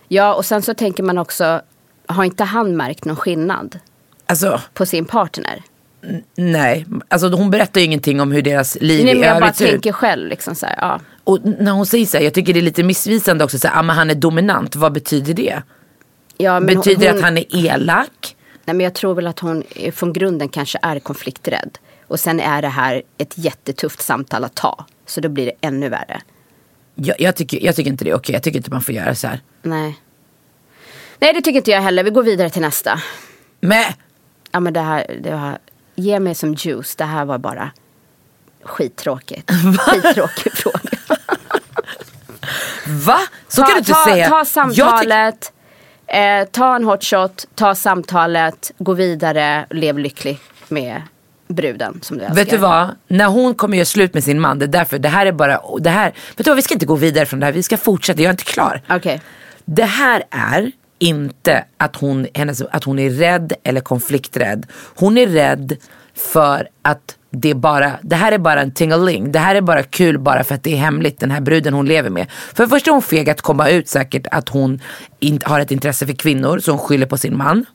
Ja, 0.09 0.35
och 0.35 0.45
sen 0.45 0.62
så 0.62 0.75
tänker 0.75 1.02
man 1.02 1.19
också, 1.19 1.61
har 2.06 2.25
inte 2.25 2.44
han 2.44 2.76
märkt 2.76 3.04
någon 3.04 3.16
skillnad 3.16 3.78
Alltså 4.26 4.61
på 4.75 4.87
sin 4.87 5.04
partner? 5.04 5.62
nej, 6.35 6.87
alltså 7.09 7.28
hon 7.28 7.50
berättar 7.50 7.80
ju 7.80 7.87
ingenting 7.87 8.21
om 8.21 8.32
hur 8.32 8.42
deras 8.42 8.76
liv 8.80 9.04
Nej, 9.04 9.14
men 9.14 9.28
jag 9.28 9.40
bara 9.40 9.52
tänker 9.52 9.92
själv 9.92 10.28
liksom 10.28 10.54
så 10.54 10.66
här, 10.66 10.76
ja. 10.80 11.00
Och 11.25 11.38
när 11.44 11.73
hon 11.73 11.87
säger 11.87 12.06
så 12.06 12.16
här, 12.16 12.25
jag 12.25 12.35
tycker 12.35 12.54
det 12.54 12.61
är 12.61 12.62
lite 12.62 12.82
missvisande 12.82 13.44
också, 13.44 13.59
så 13.59 13.68
här, 13.68 13.78
ah, 13.78 13.82
men 13.82 13.97
han 13.97 14.11
är 14.11 14.14
dominant, 14.14 14.76
vad 14.76 14.92
betyder 14.92 15.35
det? 15.35 15.62
ja 16.37 16.61
betyder 16.61 17.00
det 17.00 17.09
hon, 17.09 17.16
att 17.18 17.25
han 17.25 17.38
är 17.38 17.44
elak? 17.56 18.37
Nej, 18.64 18.76
men 18.76 18.85
jag 18.85 18.94
tror 18.94 19.14
väl 19.14 19.26
att 19.26 19.38
hon 19.38 19.62
eh, 19.76 19.92
från 19.92 20.12
grunden 20.12 20.49
kanske 20.49 20.78
är 20.82 20.99
konflikträdd. 20.99 21.78
Och 22.06 22.21
sen 22.21 22.40
är 22.40 22.62
det 22.62 22.68
här 22.68 23.02
ett 23.18 23.38
jättetufft 23.38 24.02
samtal 24.02 24.44
att 24.44 24.54
ta. 24.54 24.87
Så 25.06 25.21
då 25.21 25.28
blir 25.28 25.47
det 25.47 25.52
ännu 25.61 25.88
värre. 25.88 26.21
Jag, 26.94 27.21
jag, 27.21 27.37
tycker, 27.37 27.64
jag 27.64 27.76
tycker 27.76 27.90
inte 27.90 28.04
det 28.04 28.11
är 28.11 28.14
okej, 28.14 28.32
jag 28.32 28.42
tycker 28.42 28.56
inte 28.59 28.71
man 28.71 28.82
får 28.82 28.94
göra 28.94 29.14
så 29.14 29.26
här. 29.26 29.40
Nej. 29.62 30.01
Nej, 31.23 31.33
det 31.33 31.41
tycker 31.41 31.57
inte 31.57 31.71
jag 31.71 31.81
heller. 31.81 32.05
Vi 32.05 32.11
går 32.11 32.23
vidare 32.23 32.50
till 32.50 32.62
nästa. 32.62 33.00
Men 33.61 33.85
Ja, 34.52 34.61
men 34.61 34.73
det 34.73 34.81
här, 34.81 35.07
det 35.21 35.31
var, 35.31 35.59
ge 35.95 36.21
mig 36.21 36.35
som 36.35 36.55
juice. 36.55 36.97
Det 36.97 37.05
här 37.05 37.25
var 37.25 37.38
bara 37.38 37.71
Skittråkigt. 38.62 39.50
Skittråkig 39.79 40.52
fråga. 40.52 40.79
Va? 42.87 43.19
Så 43.49 43.62
kan 43.62 43.73
du 43.73 43.79
inte 43.79 43.93
ta, 43.93 44.05
säga. 44.05 44.29
Ta 44.29 44.45
samtalet, 44.45 45.52
eh, 46.07 46.45
ta 46.50 46.76
en 46.76 46.85
hot 46.85 47.05
shot, 47.05 47.47
ta 47.55 47.75
samtalet, 47.75 48.71
gå 48.79 48.95
vidare, 48.95 49.67
lev 49.71 49.99
lycklig 49.99 50.38
med 50.69 51.02
bruden 51.49 52.00
som 52.02 52.19
du 52.19 52.25
älskar. 52.25 52.37
Vet 52.37 52.50
du 52.50 52.57
vad? 52.57 52.97
När 53.09 53.26
hon 53.26 53.55
kommer 53.55 53.76
göra 53.76 53.85
slut 53.85 54.14
med 54.14 54.25
sin 54.25 54.41
man, 54.41 54.59
det 54.59 54.64
är 54.64 54.69
därför, 54.69 54.99
det 54.99 55.09
här 55.09 55.26
är 55.26 55.33
bara, 55.33 55.61
det 55.79 55.91
här, 55.91 56.12
vet 56.37 56.45
du 56.45 56.50
vad, 56.50 56.57
vi 56.57 56.62
ska 56.62 56.75
inte 56.75 56.87
gå 56.87 56.97
vidare 56.97 57.26
från 57.26 57.41
det 57.41 57.47
här, 57.47 57.52
vi 57.52 57.62
ska 57.62 57.76
fortsätta, 57.76 58.21
jag 58.21 58.29
är 58.29 58.33
inte 58.33 58.45
klar. 58.45 58.83
Okej. 58.88 59.21
Det 59.64 59.85
här 59.85 60.23
är 60.31 60.73
inte 61.02 61.64
att 61.76 61.97
hon, 61.97 62.26
hennes, 62.35 62.62
att 62.62 62.85
hon 62.85 62.99
är 62.99 63.11
rädd 63.11 63.52
eller 63.64 63.80
konflikträdd. 63.80 64.66
Hon 64.94 65.18
är 65.18 65.26
rädd 65.26 65.76
för 66.16 66.68
att 66.82 67.16
det 67.30 67.54
bara, 67.54 67.92
det 68.02 68.16
här 68.16 68.32
är 68.32 68.38
bara 68.38 68.61
en 68.62 68.73
tingeling. 68.73 69.32
Det 69.32 69.38
här 69.38 69.54
är 69.54 69.61
bara 69.61 69.82
kul 69.82 70.18
bara 70.18 70.44
för 70.44 70.54
att 70.54 70.62
det 70.62 70.73
är 70.73 70.76
hemligt, 70.76 71.21
den 71.21 71.30
här 71.30 71.40
bruden 71.40 71.75
hon 71.75 71.87
lever 71.87 72.11
med. 72.11 72.26
För 72.54 72.62
det 72.64 72.68
första 72.71 72.90
är 72.90 72.92
hon 72.92 73.02
feg 73.02 73.30
att 73.30 73.40
komma 73.40 73.68
ut 73.68 73.88
säkert 73.88 74.26
att 74.30 74.49
hon 74.49 74.80
inte 75.21 75.49
har 75.49 75.61
ett 75.61 75.71
intresse 75.71 76.06
för 76.06 76.12
kvinnor, 76.14 76.59
så 76.59 76.71
hon 76.73 76.78
skyller 76.78 77.06
på 77.06 77.16
sin 77.18 77.37
man. 77.37 77.66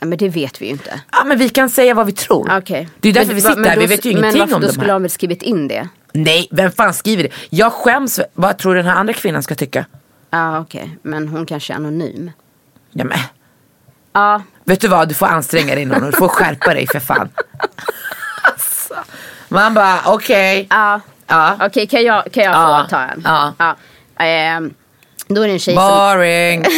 Ja, 0.00 0.06
men 0.06 0.18
det 0.18 0.28
vet 0.28 0.62
vi 0.62 0.66
ju 0.66 0.72
inte. 0.72 1.00
Ja 1.12 1.24
men 1.24 1.38
vi 1.38 1.48
kan 1.48 1.70
säga 1.70 1.94
vad 1.94 2.06
vi 2.06 2.12
tror. 2.12 2.56
Okej. 2.58 2.88
Det 3.00 3.08
är 3.08 3.12
därför 3.12 3.26
Men- 3.26 3.34
vi 3.36 3.40
sitter 3.42 3.56
men 3.56 3.64
här, 3.70 3.76
vi 3.76 3.82
då- 3.82 3.88
vet 3.88 4.04
ju 4.04 4.12
Men 4.14 4.18
ingenting 4.24 4.42
om 4.42 4.60
då 4.60 4.66
de 4.66 4.72
skulle 4.72 4.86
här. 4.86 4.92
de 4.92 5.02
väl 5.02 5.10
skrivit 5.10 5.42
in 5.42 5.68
det? 5.68 5.88
Nej, 6.12 6.48
vem 6.50 6.70
fan 6.72 6.94
skriver 6.94 7.22
det? 7.22 7.30
Jag 7.50 7.72
skäms, 7.72 8.20
vad 8.34 8.58
tror 8.58 8.74
du 8.74 8.82
den 8.82 8.90
här 8.90 8.96
andra 8.96 9.12
kvinnan 9.14 9.42
ska 9.42 9.54
tycka? 9.54 9.86
Ja 10.30 10.60
okej, 10.60 10.96
men 11.02 11.28
hon 11.28 11.46
kanske 11.46 11.72
är 11.72 11.76
anonym. 11.76 12.30
Ja, 12.92 13.04
men. 13.04 13.18
Ja, 14.12 14.42
Vet 14.64 14.80
du 14.80 14.88
vad, 14.88 15.08
du 15.08 15.14
får 15.14 15.26
anstränga 15.26 15.74
dig 15.74 15.84
någon, 15.84 16.10
du 16.10 16.12
får 16.16 16.28
skärpa 16.28 16.74
dig 16.74 16.86
för 16.86 17.00
fan. 17.00 17.28
Alltså. 18.42 18.94
Man 19.48 19.74
bara, 19.74 19.98
okej. 20.06 20.66
ja. 20.70 21.00
Ja. 21.26 21.56
Okej, 21.60 21.86
kan 21.86 22.02
jag, 22.02 22.32
kan 22.32 22.44
jag 22.44 22.54
Ja. 22.54 22.82
få 22.84 22.90
ta 22.90 23.00
en? 23.02 23.22
Ja. 23.58 23.76
Ehm, 24.24 24.74
då 25.28 25.42
är 25.42 25.46
det 25.46 25.52
en 25.52 25.58
tjej 25.58 25.74
som... 25.74 25.84
Boring. 25.84 26.64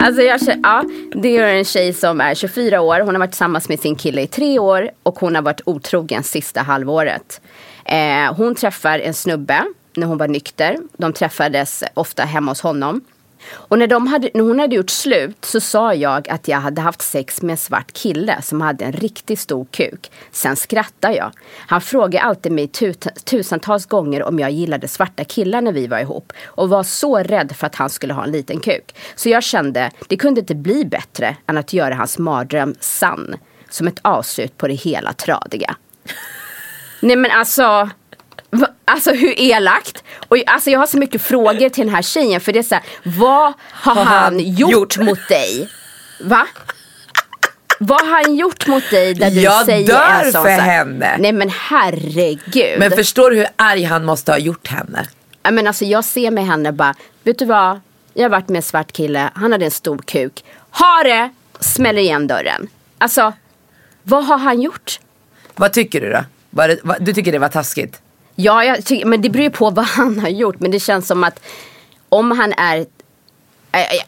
Alltså 0.00 0.22
jag, 0.22 0.40
ja, 0.62 0.84
det 1.14 1.36
är 1.36 1.46
en 1.54 1.64
tjej 1.64 1.92
som 1.92 2.20
är 2.20 2.34
24 2.34 2.80
år. 2.80 3.00
Hon 3.00 3.08
har 3.14 3.18
varit 3.18 3.30
tillsammans 3.30 3.68
med 3.68 3.80
sin 3.80 3.96
kille 3.96 4.22
i 4.22 4.26
tre 4.26 4.58
år 4.58 4.90
och 5.02 5.18
hon 5.18 5.34
har 5.34 5.42
varit 5.42 5.60
otrogen 5.64 6.22
sista 6.22 6.62
halvåret. 6.62 7.40
Eh, 7.84 8.34
hon 8.34 8.54
träffar 8.54 8.98
en 8.98 9.14
snubbe 9.14 9.64
när 9.96 10.06
hon 10.06 10.18
var 10.18 10.28
nykter. 10.28 10.76
De 10.96 11.12
träffades 11.12 11.84
ofta 11.94 12.24
hemma 12.24 12.50
hos 12.50 12.60
honom. 12.60 13.00
Och 13.50 13.78
när, 13.78 13.86
de 13.86 14.06
hade, 14.06 14.30
när 14.34 14.44
hon 14.44 14.60
hade 14.60 14.76
gjort 14.76 14.90
slut 14.90 15.44
så 15.44 15.60
sa 15.60 15.94
jag 15.94 16.28
att 16.28 16.48
jag 16.48 16.58
hade 16.58 16.80
haft 16.80 17.02
sex 17.02 17.42
med 17.42 17.50
en 17.50 17.56
svart 17.56 17.92
kille 17.92 18.42
som 18.42 18.60
hade 18.60 18.84
en 18.84 18.92
riktigt 18.92 19.38
stor 19.38 19.66
kuk. 19.70 20.10
Sen 20.30 20.56
skrattade 20.56 21.14
jag. 21.14 21.32
Han 21.56 21.80
frågade 21.80 22.24
alltid 22.24 22.52
mig 22.52 22.68
tut- 22.68 23.24
tusentals 23.24 23.86
gånger 23.86 24.22
om 24.22 24.38
jag 24.38 24.50
gillade 24.50 24.88
svarta 24.88 25.24
killar 25.24 25.60
när 25.60 25.72
vi 25.72 25.86
var 25.86 25.98
ihop. 25.98 26.32
Och 26.44 26.68
var 26.68 26.82
så 26.82 27.18
rädd 27.18 27.56
för 27.56 27.66
att 27.66 27.74
han 27.74 27.90
skulle 27.90 28.14
ha 28.14 28.24
en 28.24 28.32
liten 28.32 28.60
kuk. 28.60 28.94
Så 29.14 29.28
jag 29.28 29.42
kände, 29.42 29.90
det 30.08 30.16
kunde 30.16 30.40
inte 30.40 30.54
bli 30.54 30.84
bättre 30.84 31.36
än 31.46 31.58
att 31.58 31.72
göra 31.72 31.94
hans 31.94 32.18
mardröm 32.18 32.74
sann. 32.80 33.36
Som 33.70 33.86
ett 33.86 33.98
avslut 34.02 34.58
på 34.58 34.68
det 34.68 34.74
hela 34.74 35.12
tradiga. 35.12 35.76
Nej 37.02 37.16
men 37.16 37.30
alltså. 37.30 37.90
Alltså 38.84 39.10
hur 39.12 39.40
elakt? 39.40 40.02
Och 40.28 40.36
alltså 40.46 40.70
jag 40.70 40.78
har 40.78 40.86
så 40.86 40.98
mycket 40.98 41.22
frågor 41.22 41.68
till 41.68 41.84
den 41.86 41.94
här 41.94 42.02
tjejen 42.02 42.40
för 42.40 42.52
det 42.52 42.58
är 42.58 42.62
så 42.62 42.74
här, 42.74 42.84
vad 43.02 43.52
har, 43.70 43.94
Har 43.94 44.04
han, 44.04 44.22
han 44.22 44.38
gjort, 44.40 44.70
gjort? 44.72 44.96
mot 44.98 45.28
dig? 45.28 45.68
Va? 46.20 46.46
Vad 47.78 48.00
har 48.00 48.22
han 48.24 48.36
gjort 48.36 48.66
mot 48.66 48.90
dig 48.90 49.14
där 49.14 49.30
du 49.30 49.40
Jag 49.40 49.64
säger 49.66 49.86
dör 49.86 50.22
en 50.24 50.32
sån 50.32 50.42
för 50.44 50.56
sak? 50.56 50.64
henne. 50.64 51.16
Nej 51.18 51.32
men 51.32 51.50
herregud. 51.50 52.78
Men 52.78 52.90
förstår 52.90 53.30
du 53.30 53.36
hur 53.36 53.46
arg 53.56 53.84
han 53.84 54.04
måste 54.04 54.32
ha 54.32 54.38
gjort 54.38 54.68
henne? 54.68 55.06
Ja, 55.42 55.50
men 55.50 55.66
alltså, 55.66 55.84
jag 55.84 56.04
ser 56.04 56.30
med 56.30 56.46
henne 56.46 56.72
bara, 56.72 56.94
vet 57.22 57.38
du 57.38 57.44
vad? 57.44 57.80
Jag 58.14 58.22
har 58.24 58.28
varit 58.30 58.48
med 58.48 58.56
en 58.56 58.62
svart 58.62 58.92
kille, 58.92 59.30
han 59.34 59.52
hade 59.52 59.64
en 59.64 59.70
stor 59.70 59.98
kuk. 59.98 60.44
Ha 60.70 61.02
det! 61.04 61.30
Smäller 61.60 62.00
igen 62.02 62.26
dörren. 62.26 62.68
Alltså, 62.98 63.32
vad 64.02 64.24
har 64.24 64.38
han 64.38 64.60
gjort? 64.62 65.00
Vad 65.54 65.72
tycker 65.72 66.00
du 66.00 66.10
då? 66.10 66.24
Var 66.54 66.68
det, 66.68 66.78
vad, 66.82 67.04
du 67.04 67.12
tycker 67.12 67.32
det 67.32 67.38
var 67.38 67.48
taskigt? 67.48 68.00
Ja, 68.34 68.64
jag 68.64 68.84
tycker, 68.84 69.06
men 69.06 69.22
det 69.22 69.30
beror 69.30 69.42
ju 69.42 69.50
på 69.50 69.70
vad 69.70 69.84
han 69.84 70.18
har 70.18 70.28
gjort. 70.28 70.60
Men 70.60 70.70
det 70.70 70.80
känns 70.80 71.06
som 71.06 71.24
att 71.24 71.40
om 72.08 72.30
han 72.30 72.52
är 72.52 72.78
eh, 72.78 72.84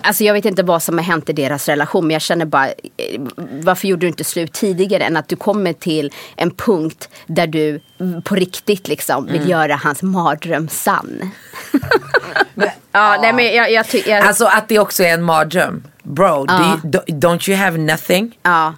Alltså 0.01 0.25
jag 0.25 0.35
vet 0.35 0.45
inte 0.45 0.63
vad 0.63 0.83
som 0.83 0.99
har 0.99 1.05
hänt 1.05 1.29
i 1.29 1.33
deras 1.33 1.69
relation 1.69 2.07
men 2.07 2.15
jag 2.15 2.23
känner 2.23 2.45
bara 2.45 2.69
eh, 2.69 3.21
Varför 3.37 3.89
gjorde 3.89 4.01
du 4.01 4.09
inte 4.09 4.25
slut 4.25 4.53
tidigare 4.53 5.05
än 5.05 5.17
att 5.17 5.29
du 5.29 5.37
kommer 5.37 5.73
till 5.73 6.13
en 6.37 6.51
punkt 6.51 7.09
där 7.27 7.47
du 7.47 7.81
mm, 8.01 8.23
på 8.23 8.35
riktigt 8.35 8.89
liksom 8.89 9.27
vill 9.27 9.49
göra 9.49 9.77
hans 9.77 10.03
mardröm 10.03 10.69
sann. 10.69 11.31
ja, 12.93 13.19
nej 13.23 13.33
men 13.33 13.55
jag, 13.55 13.73
jag 13.73 13.89
tycker 13.89 14.21
Alltså 14.21 14.45
att 14.45 14.69
det 14.69 14.79
också 14.79 15.03
är 15.03 15.15
en 15.15 15.23
mardröm. 15.23 15.83
Bro, 16.03 16.47
do 16.47 16.55
you, 16.55 16.79
do, 16.83 16.99
don't 17.07 17.51
you 17.51 17.59
have 17.59 17.79
nothing? 17.79 18.39
Ja, 18.43 18.75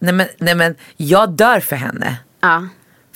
Nej 0.00 0.12
men, 0.12 0.26
nej 0.38 0.54
men 0.54 0.74
jag 0.96 1.30
dör 1.30 1.60
för 1.60 1.76
henne. 1.76 2.16
ja. 2.40 2.68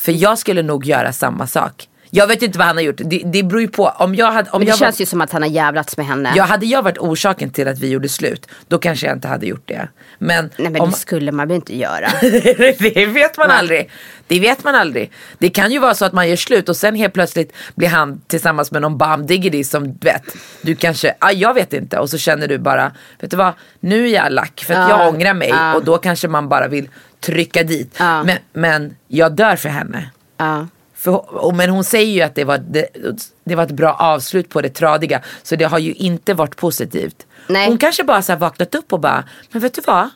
För 0.02 0.12
jag 0.12 0.38
skulle 0.38 0.62
nog 0.62 0.86
göra 0.86 1.12
samma 1.12 1.46
sak. 1.46 1.88
Jag 2.14 2.26
vet 2.26 2.42
inte 2.42 2.58
vad 2.58 2.66
han 2.66 2.76
har 2.76 2.82
gjort. 2.82 3.00
Det, 3.04 3.22
det 3.24 3.42
beror 3.42 3.60
ju 3.60 3.68
på. 3.68 3.88
Om 3.88 4.14
jag 4.14 4.32
hade, 4.32 4.50
om 4.50 4.58
Men 4.58 4.66
det 4.66 4.70
jag 4.70 4.78
känns 4.78 4.98
var, 4.98 5.02
ju 5.02 5.06
som 5.06 5.20
att 5.20 5.32
han 5.32 5.42
har 5.42 5.48
jävlats 5.48 5.96
med 5.96 6.06
henne. 6.06 6.32
ja, 6.36 6.44
hade 6.44 6.66
jag 6.66 6.82
varit 6.82 6.98
orsaken 6.98 7.50
till 7.50 7.68
att 7.68 7.78
vi 7.78 7.88
gjorde 7.88 8.08
slut, 8.08 8.46
då 8.68 8.78
kanske 8.78 9.06
jag 9.06 9.16
inte 9.16 9.28
hade 9.28 9.46
gjort 9.46 9.62
det. 9.68 9.88
Men, 10.18 10.50
Nej 10.56 10.70
men 10.70 10.80
om, 10.80 10.90
det 10.90 10.96
skulle 10.96 11.32
man 11.32 11.48
väl 11.48 11.54
inte 11.54 11.76
göra. 11.76 12.08
det 12.80 13.06
vet 13.06 13.36
man 13.38 13.50
aldrig. 13.50 13.90
Det 14.26 14.40
vet 14.40 14.64
man 14.64 14.74
aldrig. 14.74 15.12
Det 15.38 15.50
kan 15.50 15.72
ju 15.72 15.78
vara 15.78 15.94
så 15.94 16.04
att 16.04 16.12
man 16.12 16.28
gör 16.28 16.36
slut 16.36 16.68
och 16.68 16.76
sen 16.76 16.94
helt 16.94 17.14
plötsligt 17.14 17.52
blir 17.74 17.88
han 17.88 18.20
tillsammans 18.26 18.70
med 18.70 18.82
någon 18.82 18.98
bam 18.98 19.26
diggity 19.26 19.64
som 19.64 19.92
vet. 20.00 20.22
Du 20.62 20.74
kanske, 20.74 21.14
ah, 21.18 21.30
jag 21.30 21.54
vet 21.54 21.72
inte. 21.72 21.98
Och 21.98 22.10
så 22.10 22.18
känner 22.18 22.48
du 22.48 22.58
bara, 22.58 22.92
vet 23.20 23.30
du 23.30 23.36
vad, 23.36 23.52
nu 23.80 24.04
är 24.08 24.14
jag 24.14 24.32
lack 24.32 24.64
för 24.66 24.74
att 24.74 24.90
Ja, 24.90 24.98
jag 24.98 25.14
ångrar 25.14 25.34
mig. 25.34 25.48
ja. 25.48 25.74
Och 25.74 25.84
då 25.84 25.98
kanske 25.98 26.28
man 26.28 26.48
bara 26.48 26.68
vill 26.68 26.88
trycka 27.20 27.62
dit. 27.62 27.96
Ja. 27.98 28.24
Men, 28.24 28.38
men 28.52 28.96
jag 29.08 29.32
dör 29.32 29.56
för 29.56 29.68
henne. 29.68 30.10
För, 31.02 31.52
men 31.52 31.70
hon 31.70 31.84
säger 31.84 32.12
ju 32.12 32.20
att 32.20 32.34
det 32.34 32.44
var, 32.44 32.58
det, 32.58 32.86
det 33.44 33.54
var 33.54 33.62
ett 33.62 33.70
bra 33.70 33.92
avslut 33.94 34.48
på 34.48 34.60
det 34.60 34.68
tradiga. 34.68 35.20
Så 35.42 35.56
det 35.56 35.64
har 35.64 35.78
ju 35.78 35.92
inte 35.92 36.34
varit 36.34 36.56
positivt. 36.56 37.26
Nej. 37.46 37.68
Hon 37.68 37.78
kanske 37.78 38.04
bara 38.04 38.22
så 38.22 38.36
vaknat 38.36 38.74
upp 38.74 38.92
och 38.92 39.00
bara, 39.00 39.24
men 39.50 39.62
vet 39.62 39.74
du 39.74 39.82
vad? 39.86 40.08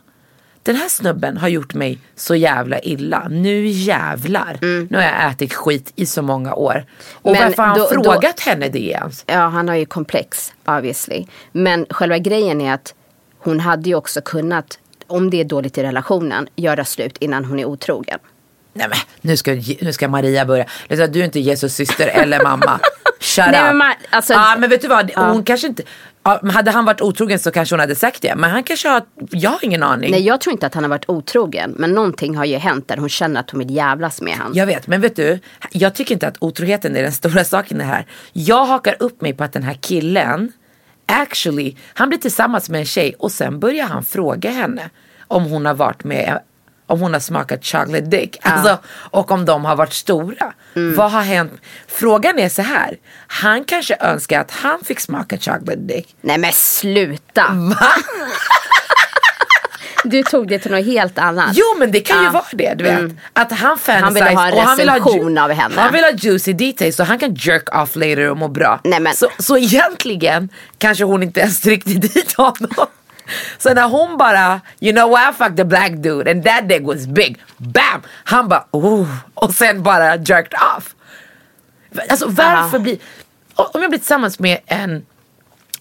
Den 0.62 0.76
här 0.76 0.88
snubben 0.88 1.36
har 1.36 1.48
gjort 1.48 1.74
mig 1.74 1.98
så 2.16 2.34
jävla 2.34 2.78
illa. 2.80 3.28
Nu 3.30 3.66
jävlar. 3.66 4.58
Nu 4.60 4.88
har 4.96 5.02
jag 5.02 5.30
ätit 5.30 5.54
skit 5.54 5.92
i 5.96 6.06
så 6.06 6.22
många 6.22 6.54
år. 6.54 6.84
Och 7.12 7.30
Mm. 7.36 7.40
Men 7.42 7.48
varför 7.48 7.62
har 7.62 7.68
han 7.68 7.78
då- 7.78 7.88
då- 8.02 8.10
frågat 8.12 8.40
henne 8.40 8.68
det 8.68 8.78
ens? 8.90 9.24
Ja, 9.26 9.38
han 9.48 9.68
har 9.68 9.76
ju 9.76 9.86
komplex 9.86 10.52
obviously. 10.64 11.26
Men 11.52 11.86
själva 11.90 12.18
grejen 12.18 12.60
är 12.60 12.72
att 12.74 12.94
hon 13.38 13.60
hade 13.60 13.88
ju 13.88 13.94
också 13.94 14.20
kunnat, 14.20 14.78
om 15.06 15.30
det 15.30 15.40
är 15.40 15.44
dåligt 15.44 15.78
i 15.78 15.82
relationen, 15.82 16.48
göra 16.56 16.84
slut 16.84 17.16
innan 17.20 17.44
hon 17.44 17.58
är 17.58 17.64
otrogen. 17.64 18.18
Nej 18.76 18.86
men 18.88 18.98
nu 19.20 19.36
ska, 19.36 19.54
nu 19.80 19.92
ska 19.92 20.08
Maria 20.08 20.44
börja. 20.44 20.66
Du 20.88 21.20
är 21.20 21.24
inte 21.24 21.40
Jesus 21.40 21.74
syster 21.74 22.06
eller 22.08 22.42
mamma. 22.42 22.80
Shut 23.20 23.44
Nej, 23.52 23.70
up. 23.70 23.76
men 23.76 23.92
alltså- 24.10 24.32
ja, 24.32 24.56
men 24.58 24.70
vet 24.70 24.82
du 24.82 24.88
vad, 24.88 25.10
hon 25.14 25.44
kanske 25.44 25.66
inte, 25.66 25.82
men 26.42 26.50
hade 26.50 26.70
han 26.70 26.84
varit 26.84 27.00
otrogen 27.00 27.38
så 27.38 27.50
kanske 27.50 27.72
hon 27.74 27.80
hade 27.80 27.94
sagt 27.94 28.22
det. 28.22 28.34
Men 28.36 28.50
han 28.50 28.62
kanske 28.62 28.88
har, 28.88 29.02
jag 29.30 29.50
har 29.50 29.64
ingen 29.64 29.82
aning. 29.82 30.10
Nej, 30.10 30.22
jag 30.26 30.40
tror 30.40 30.52
inte 30.52 30.66
att 30.66 30.74
han 30.74 30.84
har 30.84 30.88
varit 30.88 31.04
otrogen. 31.08 31.74
Men 31.78 31.92
någonting 31.92 32.36
har 32.36 32.44
ju 32.44 32.56
hänt 32.56 32.88
där 32.88 32.96
hon 32.96 33.08
känner 33.08 33.40
att 33.40 33.50
hon 33.50 33.58
vill 33.58 33.76
jävlas 33.76 34.20
med 34.20 34.34
han. 34.34 34.52
Jag 34.54 34.66
vet, 34.66 34.86
men 34.86 35.00
vet 35.00 35.16
du, 35.16 35.38
jag 35.70 35.94
tycker 35.94 36.14
inte 36.14 36.28
att 36.28 36.36
otroheten 36.40 36.96
är 36.96 37.02
den 37.02 37.12
stora 37.12 37.44
saken 37.44 37.78
det 37.78 37.84
här. 37.84 38.06
Jag 38.32 38.66
hakar 38.66 38.96
upp 38.98 39.20
mig 39.20 39.32
på 39.32 39.44
att 39.44 39.52
den 39.52 39.62
här 39.62 39.74
killen, 39.80 40.52
actually, 41.06 41.76
han 41.94 42.08
blir 42.08 42.18
tillsammans 42.18 42.70
med 42.70 42.78
en 42.80 42.86
tjej 42.86 43.14
och 43.18 43.32
sen 43.32 43.60
börjar 43.60 43.86
han 43.86 44.02
fråga 44.04 44.50
henne 44.50 44.90
om 45.28 45.44
hon 45.44 45.66
har 45.66 45.74
varit 45.74 46.04
med 46.04 46.40
om 46.86 47.00
hon 47.00 47.12
har 47.12 47.20
smakat 47.20 47.64
chocolate 47.64 48.00
dick. 48.06 48.36
Alltså, 48.42 48.78
och 48.88 49.30
om 49.30 49.44
de 49.44 49.64
har 49.64 49.76
varit 49.76 49.92
stora. 49.92 50.52
Vad 50.74 51.10
har 51.10 51.22
hänt? 51.22 51.52
Frågan 51.88 52.38
är 52.38 52.48
så 52.48 52.62
här. 52.62 52.96
Han 53.26 53.64
kanske 53.64 53.96
önskar 54.00 54.40
att 54.40 54.50
han 54.50 54.84
fick 54.84 55.00
smaka 55.00 55.38
chocolate 55.38 55.76
dick. 55.76 56.14
Nej 56.20 56.38
men 56.38 56.52
sluta! 56.52 57.46
Va? 57.80 57.88
Du 60.04 60.22
tog 60.22 60.48
det 60.48 60.58
till 60.58 60.70
något 60.70 60.84
helt 60.86 61.18
annat. 61.18 61.50
Jo 61.54 61.64
men 61.78 61.92
det 61.92 62.00
kan 62.00 62.18
ju 62.18 62.24
Ja. 62.24 62.30
vara 62.30 62.44
det, 62.52 62.74
du 62.74 62.84
vet. 62.84 63.12
Att 63.32 63.52
han 63.52 63.78
Han 63.86 64.14
vill 64.14 64.22
ha 64.22 64.30
en 64.30 64.36
fantasize 64.36 64.56
och 64.56 64.62
han 64.62 64.76
vill 64.78 64.88
ha, 64.88 64.96
ju- 65.30 65.38
av 65.40 65.50
henne. 65.50 65.80
Han 65.80 65.92
vill 65.92 66.04
ha 66.04 66.10
juicy 66.10 66.52
details 66.52 66.96
så 66.96 67.04
han 67.04 67.18
kan 67.18 67.34
jerk 67.34 67.74
off 67.76 67.96
later 67.96 68.30
och 68.30 68.36
må 68.36 68.48
bra. 68.48 68.80
Nej, 68.84 69.00
men- 69.00 69.14
Så, 69.14 69.28
så 69.38 69.56
egentligen 69.58 70.48
kanske 70.78 71.04
hon 71.04 71.22
inte 71.22 71.40
ens 71.40 71.60
tryckte 71.60 71.90
dit 71.90 72.32
honom. 72.32 72.86
Så 73.58 73.74
när 73.74 73.88
hon 73.88 74.16
bara, 74.16 74.60
you 74.80 74.92
know 74.92 75.10
what, 75.10 75.34
I 75.34 75.38
fucked 75.38 75.56
the 75.56 75.64
black 75.64 75.92
dude 75.92 76.30
and 76.30 76.44
that 76.44 76.68
dick 76.68 76.82
was 76.86 77.06
big. 77.06 77.38
Bam! 77.56 78.02
Han 78.24 78.48
bara, 78.48 78.66
oh. 78.70 79.08
Och 79.34 79.54
sen 79.54 79.82
bara 79.82 80.16
jerked 80.16 80.54
off. 80.76 80.94
Alltså 82.08 82.26
varför 82.28 82.76
Ja. 82.78 82.82
blir, 82.82 82.98
om 83.54 83.82
jag 83.82 83.90
blir 83.90 83.98
tillsammans 83.98 84.38
med 84.38 84.58
en 84.66 85.06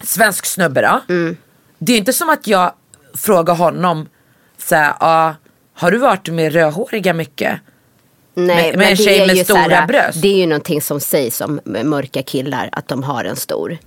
svensk 0.02 0.46
snubbe 0.46 0.82
då. 0.82 1.00
Mm. 1.14 1.36
Det 1.78 1.92
är 1.92 1.98
inte 1.98 2.12
som 2.12 2.28
att 2.30 2.46
jag 2.46 2.72
fråga 3.14 3.52
honom, 3.52 4.08
så 4.58 4.74
här, 4.74 4.94
ah, 5.00 5.34
har 5.74 5.90
du 5.90 5.98
varit 5.98 6.28
med 6.28 6.52
rödhåriga 6.52 7.12
mycket? 7.12 7.60
Nej, 8.34 8.56
Med- 8.56 8.78
med 8.78 8.90
en 8.90 8.96
det 8.96 9.02
tjej 9.04 9.18
är 9.20 9.26
med 9.26 9.36
ju 9.36 9.44
stora 9.44 9.64
så 9.64 9.70
här, 9.70 9.86
bröst. 9.86 10.22
Det 10.22 10.28
är 10.28 10.36
ju 10.38 10.46
någonting 10.46 10.82
som 10.82 11.00
sägs 11.00 11.40
om 11.40 11.60
mörka 11.64 12.22
killar, 12.22 12.68
att 12.72 12.88
de 12.88 13.02
har 13.02 13.24
en 13.24 13.36
stor. 13.36 13.78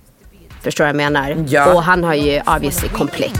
Förstår 0.62 0.86
jag 0.86 0.96
menar? 0.96 1.44
Ja. 1.48 1.72
Och 1.74 1.82
han 1.82 2.04
har 2.04 2.14
ju 2.14 2.40
obviously 2.46 2.88
komplex. 2.88 3.32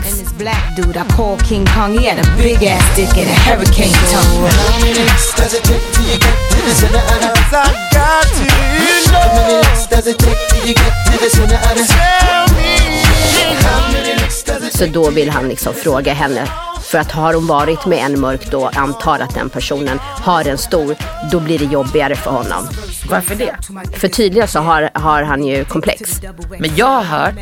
Så 14.71 14.85
då 14.85 15.09
vill 15.09 15.29
han 15.29 15.47
liksom 15.47 15.73
fråga 15.73 16.13
henne. 16.13 16.47
För 16.83 16.97
att 16.97 17.11
har 17.11 17.33
hon 17.33 17.47
varit 17.47 17.85
med 17.85 18.05
en 18.05 18.19
mörk 18.19 18.51
då, 18.51 18.69
antar 18.75 19.19
att 19.19 19.35
den 19.35 19.49
personen 19.49 19.99
har 20.01 20.47
en 20.47 20.57
stor, 20.57 20.95
då 21.31 21.39
blir 21.39 21.59
det 21.59 21.65
jobbigare 21.65 22.15
för 22.15 22.31
honom. 22.31 22.67
Varför 23.11 23.35
det? 23.35 23.55
För 23.97 24.07
tydligen 24.07 24.47
så 24.47 24.59
har, 24.59 24.89
har 24.93 25.23
han 25.23 25.43
ju 25.43 25.65
komplex. 25.65 26.21
Men 26.59 26.75
jag 26.75 26.87
har 26.87 27.03
hört, 27.03 27.33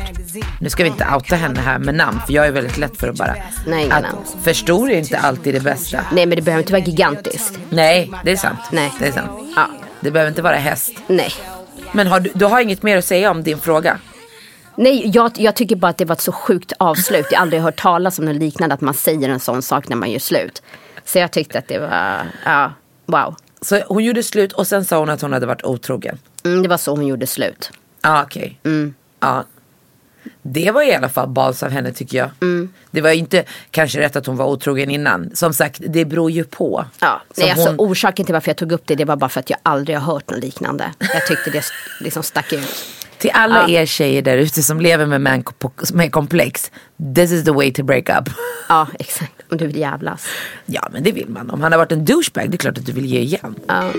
nu 0.60 0.70
ska 0.70 0.82
vi 0.82 0.88
inte 0.88 1.06
outa 1.14 1.36
henne 1.36 1.60
här 1.60 1.78
med 1.78 1.94
namn 1.94 2.20
för 2.26 2.32
jag 2.32 2.46
är 2.46 2.52
väldigt 2.52 2.78
lätt 2.78 2.96
för 2.96 3.08
att 3.08 3.16
bara. 3.16 3.34
Nej, 3.66 3.84
inga 3.84 3.94
att 3.94 4.02
namn. 4.02 4.18
för 4.42 4.52
stor 4.52 4.90
är 4.90 4.98
inte 4.98 5.18
alltid 5.18 5.54
det 5.54 5.60
bästa. 5.60 6.00
Nej 6.12 6.26
men 6.26 6.36
det 6.36 6.42
behöver 6.42 6.62
inte 6.62 6.72
vara 6.72 6.82
gigantiskt. 6.82 7.58
Nej, 7.70 8.10
det 8.24 8.32
är 8.32 8.36
sant. 8.36 8.60
Nej. 8.70 8.92
Det 8.98 9.06
är 9.06 9.12
sant. 9.12 9.30
Ja. 9.56 9.66
Det 10.00 10.10
behöver 10.10 10.28
inte 10.28 10.42
vara 10.42 10.56
häst. 10.56 10.92
Nej. 11.06 11.32
Men 11.92 12.06
har 12.06 12.20
du, 12.20 12.30
du 12.34 12.44
har 12.44 12.60
inget 12.60 12.82
mer 12.82 12.96
att 12.98 13.04
säga 13.04 13.30
om 13.30 13.42
din 13.42 13.58
fråga? 13.58 13.98
Nej, 14.76 15.10
jag, 15.14 15.32
jag 15.36 15.56
tycker 15.56 15.76
bara 15.76 15.88
att 15.88 15.98
det 15.98 16.04
var 16.04 16.14
ett 16.14 16.20
så 16.20 16.32
sjukt 16.32 16.72
avslut. 16.78 17.26
Jag 17.30 17.38
har 17.38 17.42
aldrig 17.42 17.62
hört 17.62 17.80
talas 17.80 18.18
om 18.18 18.24
något 18.24 18.36
liknande, 18.36 18.74
att 18.74 18.80
man 18.80 18.94
säger 18.94 19.28
en 19.28 19.40
sån 19.40 19.62
sak 19.62 19.88
när 19.88 19.96
man 19.96 20.10
gör 20.10 20.18
slut. 20.18 20.62
Så 21.04 21.18
jag 21.18 21.30
tyckte 21.30 21.58
att 21.58 21.68
det 21.68 21.78
var, 21.78 22.20
ja, 22.44 22.72
wow. 23.06 23.36
Så 23.62 23.80
hon 23.86 24.04
gjorde 24.04 24.22
slut 24.22 24.52
och 24.52 24.66
sen 24.66 24.84
sa 24.84 24.98
hon 24.98 25.10
att 25.10 25.20
hon 25.20 25.32
hade 25.32 25.46
varit 25.46 25.64
otrogen. 25.64 26.18
Mm, 26.44 26.62
det 26.62 26.68
var 26.68 26.76
så 26.76 26.90
hon 26.90 27.06
gjorde 27.06 27.26
slut. 27.26 27.70
Ja, 28.02 28.22
okej. 28.22 28.58
Mm. 28.64 28.94
Ja. 29.20 29.44
Det 30.42 30.70
var 30.70 30.82
i 30.82 30.94
alla 30.94 31.08
fall 31.08 31.28
bals 31.28 31.62
av 31.62 31.70
henne 31.70 31.92
tycker 31.92 32.18
jag. 32.18 32.30
Mm. 32.40 32.72
Det 32.90 33.00
var 33.00 33.10
inte 33.10 33.44
kanske 33.70 34.00
rätt 34.00 34.16
att 34.16 34.26
hon 34.26 34.36
var 34.36 34.46
otrogen 34.46 34.90
innan. 34.90 35.30
Som 35.36 35.54
sagt, 35.54 35.80
det 35.88 36.04
beror 36.04 36.30
ju 36.30 36.44
på. 36.44 36.84
Ja, 37.00 37.22
Som 37.34 37.42
nej, 37.42 37.50
alltså, 37.52 37.68
hon- 37.68 37.76
orsaken 37.80 38.26
till 38.26 38.32
varför 38.32 38.48
jag 38.48 38.56
tog 38.56 38.72
upp 38.72 38.82
det, 38.86 38.94
det 38.94 39.04
var 39.04 39.16
bara 39.16 39.28
för 39.30 39.40
att 39.40 39.50
jag 39.50 39.58
aldrig 39.62 39.96
har 39.98 40.12
hört 40.14 40.30
något 40.30 40.40
liknande. 40.44 40.92
Jag 40.98 41.26
tyckte 41.26 41.50
det 41.50 41.64
liksom 42.00 42.22
stack 42.22 42.52
ut. 42.52 42.84
Till 43.18 43.30
alla 43.34 43.64
Ja. 43.68 43.80
er 43.80 43.86
tjejer 43.86 44.22
där 44.22 44.36
ute 44.36 44.62
som 44.62 44.80
lever 44.80 45.06
med 45.06 45.20
män 45.20 45.44
med 45.92 46.12
komplex. 46.12 46.70
This 47.14 47.32
is 47.32 47.44
the 47.44 47.50
way 47.52 47.72
to 47.72 47.82
break 47.82 48.08
up. 48.08 48.28
Ja, 48.68 48.86
exakt. 48.98 49.32
Om 49.50 49.56
du 49.58 49.66
vill 49.66 49.76
jävlas. 49.76 50.26
Ja 50.66 50.88
men 50.92 51.02
det 51.02 51.12
vill 51.12 51.28
man. 51.28 51.50
Om 51.50 51.60
han 51.60 51.72
har 51.72 51.78
varit 51.78 51.92
en 51.92 52.04
douchebag 52.04 52.50
det 52.50 52.56
är 52.56 52.58
klart 52.58 52.78
att 52.78 52.86
du 52.86 52.92
vill 52.92 53.06
ge 53.06 53.20
igen. 53.20 53.54
Ja. 53.66 53.90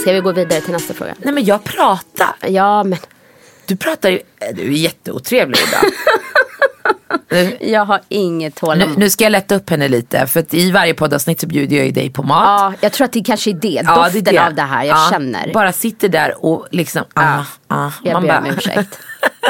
Ska 0.00 0.12
vi 0.12 0.20
gå 0.20 0.32
vidare 0.32 0.60
till 0.60 0.72
nästa 0.72 0.94
fråga? 0.94 1.14
Nej 1.18 1.34
men 1.34 1.44
jag 1.44 1.64
pratar. 1.64 2.36
Ja, 2.48 2.84
men 2.84 2.98
Du 3.66 3.76
pratar 3.76 4.10
ju, 4.10 4.20
du 4.54 4.62
är 4.62 4.70
jätteotrevlig 4.70 5.58
idag. 5.68 5.82
nu, 7.30 7.56
jag 7.60 7.84
har 7.84 8.00
inget 8.08 8.54
nu, 8.54 8.60
tålamod. 8.60 8.98
nu 8.98 9.10
ska 9.10 9.24
jag 9.24 9.30
lätta 9.30 9.54
upp 9.54 9.70
henne 9.70 9.88
lite. 9.88 10.26
För 10.26 10.40
att 10.40 10.54
i 10.54 10.70
varje 10.70 10.94
poddavsnitt 10.94 11.40
så 11.40 11.46
bjuder 11.46 11.76
jag 11.76 11.86
ju 11.86 11.92
dig 11.92 12.10
på 12.10 12.22
mat. 12.22 12.44
Ja, 12.46 12.72
jag 12.80 12.92
tror 12.92 13.04
att 13.04 13.12
det 13.12 13.24
kanske 13.24 13.50
är 13.50 13.54
det. 13.54 13.82
Ja, 13.86 13.94
Doften 14.04 14.24
det 14.24 14.30
är 14.30 14.34
det. 14.34 14.46
av 14.46 14.54
det 14.54 14.62
här 14.62 14.84
jag 14.84 14.96
Ja, 14.96 15.08
känner. 15.10 15.50
Bara 15.54 15.72
sitter 15.72 16.08
där 16.08 16.44
och 16.44 16.66
liksom, 16.70 17.04
ah, 17.14 17.42
ah. 17.68 17.90
Jag 18.04 18.12
Man 18.12 18.22
ber 18.22 18.28
bara- 18.28 18.38
om 18.38 18.46
ursäkt. 18.46 18.98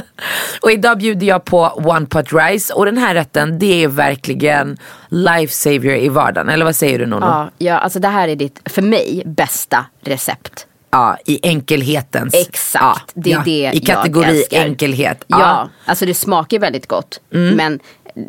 och 0.63 0.71
idag 0.73 0.99
bjuder 0.99 1.27
jag 1.27 1.45
på 1.45 1.61
one 1.67 2.07
pot 2.07 2.33
rice 2.33 2.75
och 2.75 2.85
den 2.85 2.99
här 2.99 3.15
rätten 3.15 3.59
det 3.59 3.85
är 3.85 3.89
verkligen 3.89 4.79
lifesaver 5.09 5.97
i 5.97 6.09
vardagen. 6.09 6.49
Eller 6.49 6.65
vad 6.65 6.77
säger 6.77 6.99
du 6.99 7.07
Nono? 7.07 7.27
Ja, 7.27 7.51
ja, 7.59 7.79
alltså 7.79 7.99
det 7.99 8.09
här 8.09 8.29
är 8.29 8.37
ditt, 8.37 8.61
för 8.65 8.83
mig, 8.83 9.23
bästa 9.27 9.87
recept. 10.05 10.67
Ja, 10.91 11.19
i 11.27 11.41
enkelhetens. 11.43 12.35
Exakt, 12.35 13.13
ja, 13.15 13.23
det 13.23 13.33
är 13.33 13.35
ja, 13.35 13.43
det 13.45 13.77
I 13.77 13.81
kategori 13.81 14.45
jag 14.51 14.65
enkelhet. 14.65 15.25
Ja. 15.27 15.69
alltså 15.85 16.07
det 16.07 16.15
smakar 16.15 16.59
väldigt 16.59 16.87
gott. 16.87 17.21
Mm. 17.35 17.57
Men 17.57 17.81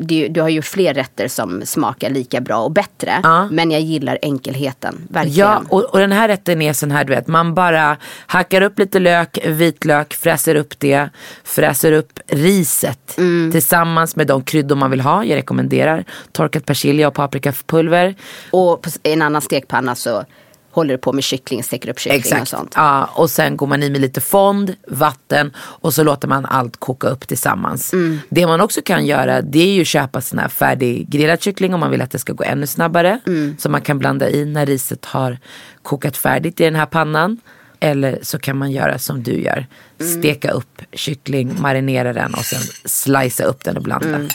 det, 0.02 0.28
du 0.28 0.42
har 0.42 0.50
ju 0.50 0.62
fler 0.62 0.94
rätter 0.94 1.28
som 1.28 1.62
smakar 1.66 2.10
lika 2.10 2.42
bra 2.42 2.58
och 2.58 2.72
bättre. 2.72 3.20
Ja. 3.24 3.48
Men 3.52 3.72
jag 3.72 3.82
gillar 3.82 4.20
enkelheten, 4.22 5.08
verkligen. 5.10 5.38
Ja, 5.38 5.64
och, 5.70 5.84
och 5.84 6.00
den 6.00 6.12
här 6.12 6.28
rätten 6.28 6.62
är 6.62 6.74
sån 6.74 6.92
här 6.92 7.04
du 7.04 7.16
vet, 7.16 7.28
man 7.28 7.54
bara 7.54 7.98
hackar 8.28 8.62
upp 8.62 8.80
lite 8.80 9.00
lök, 9.00 9.38
vitlök, 9.46 10.14
fräser 10.14 10.56
upp 10.56 10.80
det, 10.80 11.10
fräser 11.44 11.92
upp 11.92 12.20
riset 12.28 13.18
Mm. 13.18 13.52
tillsammans 13.52 14.16
med 14.16 14.28
de 14.28 14.44
kryddor 14.44 14.76
man 14.76 14.92
vill 14.92 15.02
ha. 15.02 15.26
Jag 15.26 15.36
rekommenderar 15.36 16.04
torkat 16.32 16.66
persilja 16.66 17.08
och 17.08 17.14
paprikapulver. 17.14 18.16
Och 18.52 18.82
på 18.82 18.90
en 19.04 19.22
annan 19.22 19.42
stekpanna 19.42 19.96
så 19.96 20.24
håller 20.72 20.94
du 20.94 20.98
på 20.98 21.14
med 21.14 21.24
kyckling, 21.24 21.64
steker 21.64 21.90
upp 21.90 22.00
kyckling 22.00 22.20
och 22.20 22.26
Exakt. 22.26 22.48
sånt. 22.50 22.74
Ja, 22.76 23.06
och 23.06 23.30
sen 23.30 23.58
går 23.58 23.68
man 23.68 23.84
i 23.84 23.90
med 23.90 24.02
lite 24.02 24.22
fond, 24.22 24.76
vatten 24.88 25.52
och 25.58 25.94
så 25.94 26.04
låter 26.04 26.28
man 26.28 26.46
allt 26.46 26.78
koka 26.78 27.08
upp 27.08 27.28
tillsammans. 27.28 27.94
Mm. 27.94 28.20
Det 28.30 28.48
man 28.48 28.62
också 28.62 28.82
kan 28.82 29.06
göra 29.06 29.42
det 29.42 29.60
är 29.60 29.74
ju 29.74 29.86
köpa 29.86 30.22
sån 30.22 30.40
här 30.40 30.50
färdig 30.50 31.10
grillad 31.10 31.42
kyckling 31.42 31.74
om 31.74 31.80
man 31.80 31.92
vill 31.92 32.02
att 32.02 32.12
det 32.12 32.20
ska 32.20 32.34
gå 32.34 32.44
ännu 32.44 32.68
snabbare. 32.68 33.20
Mm. 33.28 33.56
Som 33.60 33.72
man 33.72 33.82
kan 33.82 34.00
blanda 34.00 34.30
i 34.30 34.46
när 34.46 34.66
riset 34.66 35.06
har 35.06 35.38
kokat 35.84 36.18
färdigt 36.18 36.60
i 36.60 36.64
den 36.64 36.76
här 36.76 36.86
pannan. 36.86 37.38
Eller 37.80 38.20
så 38.22 38.40
kan 38.40 38.58
man 38.58 38.72
göra 38.72 39.00
som 39.00 39.24
du 39.24 39.42
gör. 39.42 39.68
Mm. 40.00 40.20
Steka 40.20 40.52
upp 40.52 40.82
kyckling, 40.94 41.62
marinera 41.62 42.14
den 42.14 42.34
och 42.34 42.46
sen 42.46 42.62
slicea 42.86 43.48
upp 43.48 43.64
den 43.64 43.78
och 43.78 43.84
blanda. 43.84 44.08
Mm. 44.08 44.28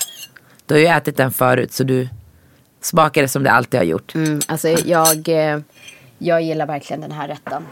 Du 0.66 0.74
har 0.74 0.80
ju 0.80 0.86
ätit 0.86 1.16
den 1.16 1.32
förut 1.32 1.72
så 1.72 1.84
du 1.84 2.08
smakar 2.80 3.22
det 3.22 3.28
som 3.28 3.42
det 3.42 3.50
alltid 3.50 3.80
har 3.80 3.84
gjort. 3.84 4.14
Mm, 4.14 4.40
alltså 4.48 4.68
jag, 4.68 5.28
eh, 5.28 5.58
jag 6.18 6.42
gillar 6.42 6.66
verkligen 6.66 7.00
den 7.00 7.12
här 7.12 7.28
rätten. 7.28 7.62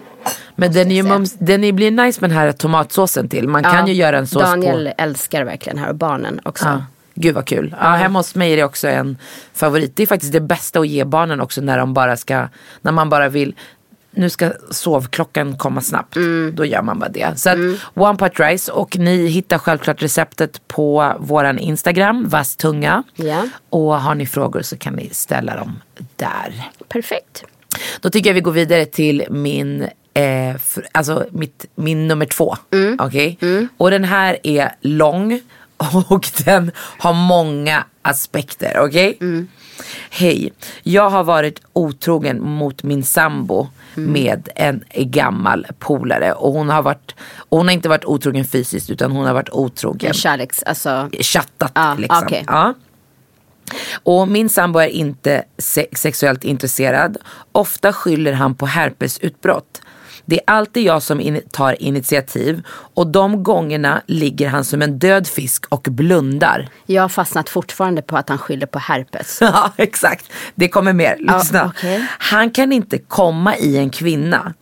Men 0.56 0.72
den, 0.72 0.90
är 0.90 0.94
ju 0.94 1.02
mums, 1.02 1.32
den 1.32 1.64
är- 1.64 1.72
blir 1.72 1.90
nice 1.90 2.20
med 2.20 2.30
den 2.30 2.38
här 2.38 2.52
tomatsåsen 2.52 3.28
till. 3.28 3.48
Man 3.48 3.62
kan 3.62 3.86
ju 3.86 3.92
göra 3.92 4.18
en 4.18 4.26
sås 4.26 4.42
Daniel 4.42 4.92
på. 4.96 5.02
älskar 5.02 5.44
verkligen 5.44 5.78
här 5.78 5.88
och 5.88 5.94
barnen 5.94 6.40
också. 6.42 6.64
Ja. 6.66 6.84
Gud 7.14 7.34
vad 7.34 7.46
kul. 7.46 7.74
Ja, 7.80 7.88
hemma 7.88 8.18
hos 8.18 8.34
mig 8.34 8.52
är 8.52 8.56
det 8.56 8.64
också 8.64 8.88
en 8.88 9.16
favorit. 9.52 9.96
Det 9.96 10.02
är 10.02 10.06
faktiskt 10.06 10.32
det 10.32 10.40
bästa 10.40 10.80
att 10.80 10.88
ge 10.88 11.04
barnen 11.04 11.40
också 11.40 11.60
när 11.60 11.78
de 11.78 11.94
bara 11.94 12.16
ska, 12.16 12.48
när 12.82 12.92
man 12.92 13.08
bara 13.10 13.28
vill 13.28 13.54
nu 14.14 14.30
ska 14.30 14.52
sovklockan 14.70 15.56
komma 15.56 15.80
snabbt. 15.80 16.16
Mm. 16.16 16.52
Då 16.54 16.64
gör 16.64 16.82
man 16.82 16.98
bara 16.98 17.08
det. 17.08 17.38
Så 17.38 17.50
att 17.50 17.58
one 17.94 18.18
pot 18.18 18.40
rice 18.40 18.72
och 18.72 18.96
ni 18.98 19.26
hittar 19.26 19.58
självklart 19.58 20.02
receptet 20.02 20.68
på 20.68 21.14
våran 21.18 21.58
Instagram, 21.58 22.28
vass 22.28 22.56
tunga. 22.56 23.02
Ja. 23.14 23.46
Och 23.70 24.00
har 24.00 24.14
ni 24.14 24.26
frågor 24.26 24.62
så 24.62 24.76
kan 24.76 24.94
ni 24.94 25.08
ställa 25.12 25.56
dem 25.56 25.80
där. 26.16 26.70
Perfekt. 26.88 27.44
Då 28.00 28.10
tycker 28.10 28.30
jag 28.30 28.34
vi 28.34 28.40
går 28.40 28.52
vidare 28.52 28.84
till 28.86 29.24
min, 29.30 29.82
eh, 30.14 30.56
alltså 30.92 31.26
mitt, 31.30 31.66
min 31.74 32.08
nummer 32.08 32.26
två. 32.26 32.56
Okej? 32.98 33.38
Och 33.76 33.90
den 33.90 34.04
här 34.04 34.38
är 34.42 34.72
lång 34.80 35.40
och 36.08 36.28
den 36.44 36.70
har 36.76 37.12
många 37.12 37.84
aspekter. 38.02 38.78
Okej? 38.80 39.18
Hej, 40.10 40.52
jag 40.82 41.10
har 41.10 41.24
varit 41.24 41.60
otrogen 41.72 42.42
mot 42.42 42.82
min 42.82 43.04
sambo 43.04 43.68
med 43.94 44.48
en 44.54 44.84
gammal 44.96 45.66
polare. 45.78 46.32
Och 46.32 46.52
hon 46.52 46.68
har, 46.68 46.82
varit, 46.82 47.14
hon 47.48 47.66
har 47.66 47.72
inte 47.72 47.88
varit 47.88 48.04
otrogen 48.04 48.44
fysiskt 48.44 48.90
utan 48.90 49.12
hon 49.12 49.26
har 49.26 49.34
varit 49.34 49.50
otrogen 49.50 50.12
Kärleks, 50.14 50.62
alltså. 50.62 51.08
chattat 51.20 51.72
Ja, 51.74 51.94
liksom. 51.98 52.22
okej. 52.24 52.44
Ja. 52.46 52.74
Och 54.02 54.28
min 54.28 54.48
sambo 54.48 54.78
är 54.78 54.86
inte 54.88 55.44
se- 55.58 55.86
sexuellt 55.96 56.44
intresserad. 56.44 57.16
Ofta 57.52 57.92
skyller 57.92 58.32
han 58.32 58.54
på 58.54 58.66
herpesutbrott. 58.66 59.82
Det 60.24 60.36
är 60.36 60.42
alltid 60.46 60.82
jag 60.82 61.02
som 61.02 61.40
tar 61.50 61.82
initiativ 61.82 62.62
och 62.94 63.06
de 63.06 63.42
gångerna 63.42 64.02
ligger 64.06 64.48
han 64.48 64.64
som 64.64 64.82
en 64.82 64.98
död 64.98 65.26
fisk 65.26 65.64
och 65.68 65.86
blundar. 65.90 66.68
Jag 66.86 67.02
har 67.02 67.08
fastnat 67.08 67.48
fortfarande 67.48 68.02
på 68.02 68.16
att 68.16 68.28
han 68.28 68.38
skyller 68.38 68.66
på 68.66 68.78
herpes. 68.78 69.38
Ja, 69.40 69.72
exakt. 69.76 70.30
Det 70.54 70.68
kommer 70.68 70.92
mer. 70.92 71.16
Lyssna. 71.18 71.72
okej. 71.76 72.06
Han 72.18 72.50
kan 72.50 72.72
inte 72.72 72.98
komma 72.98 73.56
i 73.56 73.76
en 73.78 73.90
kvinna. 73.90 74.54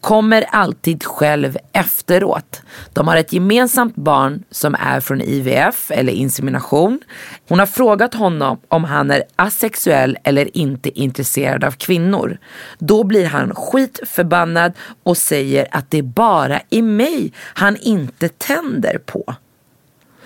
Kommer 0.00 0.42
alltid 0.42 1.04
själv 1.04 1.56
efteråt. 1.72 2.62
De 2.92 3.08
har 3.08 3.16
ett 3.16 3.32
gemensamt 3.32 3.96
barn 3.96 4.44
som 4.50 4.74
är 4.74 5.00
från 5.00 5.20
IVF 5.20 5.90
eller 5.90 6.12
insemination. 6.12 7.00
Hon 7.48 7.58
har 7.58 7.66
frågat 7.66 8.14
honom 8.14 8.60
om 8.68 8.84
han 8.84 9.10
är 9.10 9.22
asexuell 9.36 10.18
eller 10.24 10.56
inte 10.56 11.00
intresserad 11.00 11.64
av 11.64 11.70
kvinnor. 11.70 12.38
Då 12.78 13.04
blir 13.04 13.26
han 13.26 13.54
skitförbannad 13.54 14.72
och 15.02 15.16
säger 15.16 15.68
att 15.70 15.90
det 15.90 15.98
är 15.98 16.02
bara 16.02 16.60
i 16.70 16.82
mig 16.82 17.32
han 17.38 17.76
inte 17.76 18.28
tänder 18.28 18.98
på. 18.98 19.34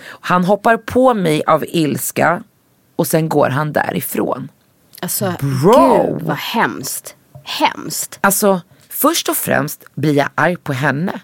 Han 0.05 0.45
hoppar 0.45 0.77
på 0.77 1.15
mig 1.15 1.43
av 1.47 1.65
ilska 1.69 2.43
och 2.97 3.07
sen 3.07 3.29
går 3.29 3.49
han 3.49 3.73
därifrån. 3.73 4.49
Alltså, 5.01 5.35
Bro. 5.41 6.07
gud 6.13 6.23
vad 6.23 6.37
hemskt. 6.37 7.17
Hemskt. 7.45 8.19
Alltså, 8.21 8.61
först 9.03 9.29
och 9.29 9.37
främst 9.37 9.85
blir 9.95 10.15
jag 10.15 10.29
arg 10.35 10.57
på 10.57 10.73
henne. 10.73 11.21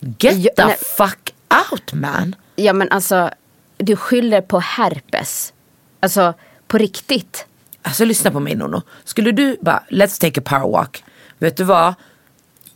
Get 0.00 0.36
Ja, 0.36 0.50
the 0.56 0.64
nej. 0.66 0.76
fuck 0.96 1.34
out 1.72 1.92
man. 1.92 2.34
Ja 2.56 2.72
men 2.72 2.88
alltså, 2.90 3.30
du 3.78 3.96
skyller 3.96 4.40
på 4.40 4.58
herpes. 4.60 5.52
Alltså 6.00 6.34
på 6.68 6.78
riktigt. 6.78 7.46
Alltså 7.82 8.04
lyssna 8.04 8.30
på 8.30 8.40
mig 8.40 8.54
Nono. 8.54 8.82
Skulle 9.04 9.32
du 9.32 9.56
bara, 9.60 9.82
let's 9.90 10.20
take 10.20 10.40
a 10.40 10.42
power 10.46 10.72
walk. 10.72 11.04
Vet 11.38 11.56
du 11.56 11.64
vad? 11.64 11.94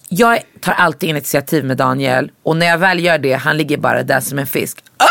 Jag 0.09 0.39
tar 0.61 0.73
alltid 0.73 1.09
initiativ 1.11 1.65
med 1.65 1.77
Daniel 1.77 2.31
och 2.43 2.57
när 2.57 2.67
jag 2.67 2.79
väl 2.79 3.01
gör 3.05 3.19
det, 3.19 3.33
han 3.33 3.57
ligger 3.57 3.77
bara 3.77 4.03
där 4.03 4.21
som 4.21 4.39
en 4.39 4.47
fisk. 4.47 4.85
Ah! 4.97 5.05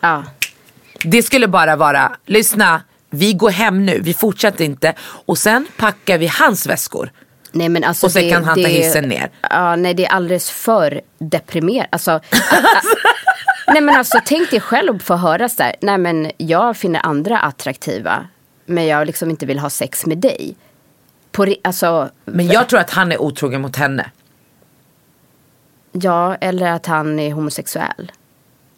Ja. 0.00 0.24
Det 1.04 1.22
skulle 1.22 1.48
bara 1.48 1.76
vara, 1.76 2.16
lyssna, 2.26 2.82
vi 3.10 3.32
går 3.32 3.50
hem 3.50 3.86
nu, 3.86 4.00
vi 4.00 4.14
fortsätter 4.14 4.64
inte. 4.64 4.94
Och 5.00 5.38
sen 5.38 5.66
packar 5.76 6.18
vi 6.18 6.26
hans 6.26 6.66
väskor. 6.66 7.10
Nej, 7.54 7.68
men 7.68 7.84
alltså 7.84 8.06
Och 8.06 8.12
sen 8.12 8.22
det, 8.22 8.30
kan 8.30 8.44
han 8.44 8.62
ta 8.62 8.68
hissen 8.68 9.08
ner. 9.08 9.30
Ja, 9.50 9.76
nej 9.76 9.94
det 9.94 10.04
är 10.06 10.10
alldeles 10.10 10.50
för 10.50 11.00
deprimerande. 11.18 11.88
Alltså, 11.92 12.20
nej 13.66 13.80
men 13.80 13.96
alltså 13.96 14.20
tänk 14.24 14.50
dig 14.50 14.60
själv 14.60 14.96
att 14.96 15.02
få 15.02 15.16
höra 15.16 15.48
så 15.48 15.62
här. 15.62 15.76
Nej 15.80 15.98
men 15.98 16.30
jag 16.36 16.76
finner 16.76 17.06
andra 17.06 17.38
attraktiva. 17.38 18.26
Men 18.66 18.86
jag 18.86 19.06
liksom 19.06 19.30
inte 19.30 19.46
vill 19.46 19.58
ha 19.58 19.70
sex 19.70 20.06
med 20.06 20.18
dig. 20.18 20.56
På, 21.32 21.54
alltså, 21.64 22.10
Men 22.24 22.46
jag 22.46 22.68
tror 22.68 22.80
att 22.80 22.90
han 22.90 23.12
är 23.12 23.20
otrogen 23.20 23.60
mot 23.60 23.76
henne. 23.76 24.10
ja, 25.92 26.34
eller 26.34 26.66
att 26.72 26.86
han 26.86 27.18
är 27.18 27.32
homosexuell. 27.32 28.12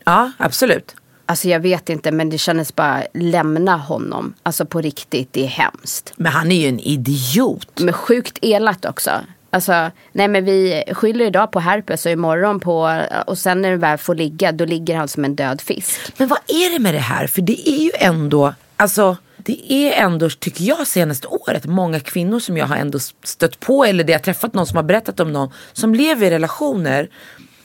Ja, 0.04 0.32
absolut. 0.38 0.96
Alltså 1.26 1.48
jag 1.48 1.60
vet 1.60 1.88
inte 1.88 2.12
men 2.12 2.30
det 2.30 2.38
kändes 2.38 2.74
bara 2.74 3.02
lämna 3.14 3.76
honom. 3.76 4.34
Alltså 4.42 4.66
på 4.66 4.80
riktigt, 4.80 5.32
det 5.32 5.44
är 5.44 5.48
hemskt. 5.48 6.12
Men 6.16 6.32
han 6.32 6.52
är 6.52 6.56
ju 6.56 6.68
en 6.68 6.80
idiot. 6.80 7.80
Men 7.80 7.94
sjukt 7.94 8.38
elakt 8.42 8.84
också. 8.84 9.10
Alltså, 9.50 9.90
nej 10.12 10.28
men 10.28 10.44
vi 10.44 10.84
skyller 10.92 11.24
idag 11.24 11.50
på 11.50 11.60
herpes 11.60 12.06
och 12.06 12.12
imorgon 12.12 12.60
på, 12.60 13.02
och 13.26 13.38
sen 13.38 13.62
när 13.62 13.70
det 13.70 13.76
väl 13.76 13.98
får 13.98 14.14
ligga, 14.14 14.52
då 14.52 14.64
ligger 14.64 14.96
han 14.96 15.08
som 15.08 15.24
en 15.24 15.36
död 15.36 15.60
fisk. 15.60 16.00
Men 16.16 16.28
vad 16.28 16.38
är 16.46 16.72
det 16.72 16.78
med 16.78 16.94
det 16.94 17.00
här? 17.00 17.26
För 17.26 17.42
det 17.42 17.68
är 17.68 17.82
ju 17.82 17.90
ändå, 17.94 18.54
alltså 18.76 19.16
det 19.36 19.72
är 19.72 20.04
ändå, 20.04 20.30
tycker 20.30 20.64
jag, 20.64 20.86
senaste 20.86 21.26
året 21.26 21.64
många 21.64 22.00
kvinnor 22.00 22.40
som 22.40 22.56
jag 22.56 22.66
har 22.66 22.76
ändå 22.76 22.98
stött 23.24 23.60
på 23.60 23.84
eller 23.84 24.04
det 24.04 24.12
jag 24.12 24.18
har 24.18 24.24
träffat 24.24 24.54
någon 24.54 24.66
som 24.66 24.76
har 24.76 24.82
berättat 24.82 25.20
om 25.20 25.32
någon 25.32 25.52
som 25.72 25.94
lever 25.94 26.26
i 26.26 26.30
relationer 26.30 27.08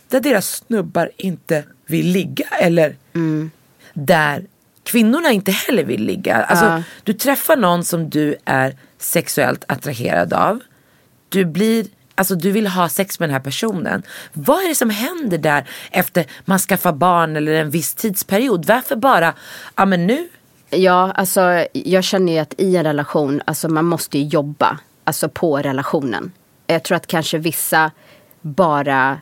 där 0.08 0.20
deras 0.20 0.64
snubbar 0.68 1.12
inte 1.18 1.64
vill 1.86 2.08
ligga 2.08 2.46
eller 2.60 2.96
där 3.94 4.46
kvinnorna 4.84 5.32
inte 5.32 5.52
heller 5.52 5.84
vill 5.84 6.04
ligga. 6.04 6.36
Alltså, 6.36 6.66
Ja. 6.66 6.84
Du 7.04 7.14
träffar 7.14 7.58
någon 7.58 7.84
som 7.84 8.10
du 8.10 8.36
är 8.46 8.76
sexuellt 8.98 9.64
attraherad 9.68 10.34
av. 10.34 10.60
Du 11.30 11.46
blir 11.46 11.86
Alltså 12.16 12.36
du 12.36 12.52
vill 12.52 12.68
ha 12.68 12.90
sex 12.90 13.20
med 13.20 13.30
den 13.30 13.34
här 13.34 13.42
personen. 13.42 14.04
Vad 14.34 14.64
är 14.64 14.70
det 14.70 14.76
som 14.76 14.90
händer 14.90 15.38
där 15.38 15.70
efter 15.92 16.26
man 16.46 16.60
skaffar 16.60 16.92
barn 16.92 17.36
eller 17.36 17.52
en 17.52 17.70
viss 17.70 17.94
tidsperiod? 17.96 18.66
Varför 18.66 18.96
bara, 18.96 19.34
ja 19.76 19.86
men 19.86 20.08
nu, 20.08 20.28
Ja, 20.74 21.12
alltså 21.12 21.66
jag 21.74 22.04
känner 22.04 22.34
ju 22.34 22.40
att 22.40 22.54
i 22.58 22.76
en 22.76 22.84
relation, 22.84 23.42
alltså 23.46 23.70
man 23.70 23.86
måste 23.86 24.18
ju 24.18 24.26
jobba 24.26 24.80
alltså 25.04 25.30
på 25.30 25.58
relationen. 25.58 26.32
Jag 26.68 26.84
tror 26.84 26.96
att 26.96 27.08
kanske 27.08 27.38
vissa 27.38 27.92
bara, 28.42 29.20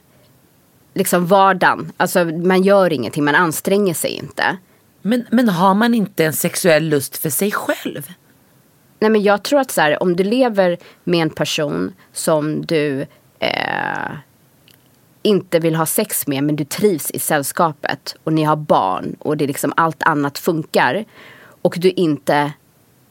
liksom 0.99 1.25
vardagen, 1.27 1.91
alltså 1.97 2.25
man 2.25 2.61
gör 2.63 2.93
ingenting, 2.93 3.23
man 3.23 3.35
anstränger 3.35 3.93
sig 3.93 4.11
inte. 4.11 4.57
men, 5.01 5.25
men 5.31 5.49
har 5.49 5.73
man 5.73 5.93
inte 5.93 6.25
en 6.25 6.33
sexuell 6.33 6.83
lust 6.89 7.17
för 7.17 7.29
sig 7.29 7.51
själv? 7.51 8.07
Nej 8.99 9.09
men 9.09 9.21
jag 9.23 9.43
tror 9.43 9.59
att 9.59 9.71
så 9.71 9.81
här, 9.81 10.03
om 10.03 10.15
du 10.15 10.23
lever 10.23 10.77
med 11.03 11.21
en 11.21 11.29
person 11.29 11.93
som 12.13 12.65
du 12.65 13.05
eh, 13.39 14.11
inte 15.21 15.59
vill 15.59 15.75
ha 15.75 15.85
sex 15.85 16.27
med 16.27 16.43
men 16.43 16.55
du 16.55 16.65
trivs 16.65 17.11
i 17.11 17.19
sällskapet 17.19 18.15
och 18.23 18.33
ni 18.33 18.43
har 18.43 18.55
barn 18.55 19.15
och 19.19 19.37
det 19.37 19.47
liksom 19.47 19.73
allt 19.77 20.03
annat 20.03 20.37
funkar 20.39 21.05
och 21.61 21.75
du 21.77 21.89
inte 21.91 22.51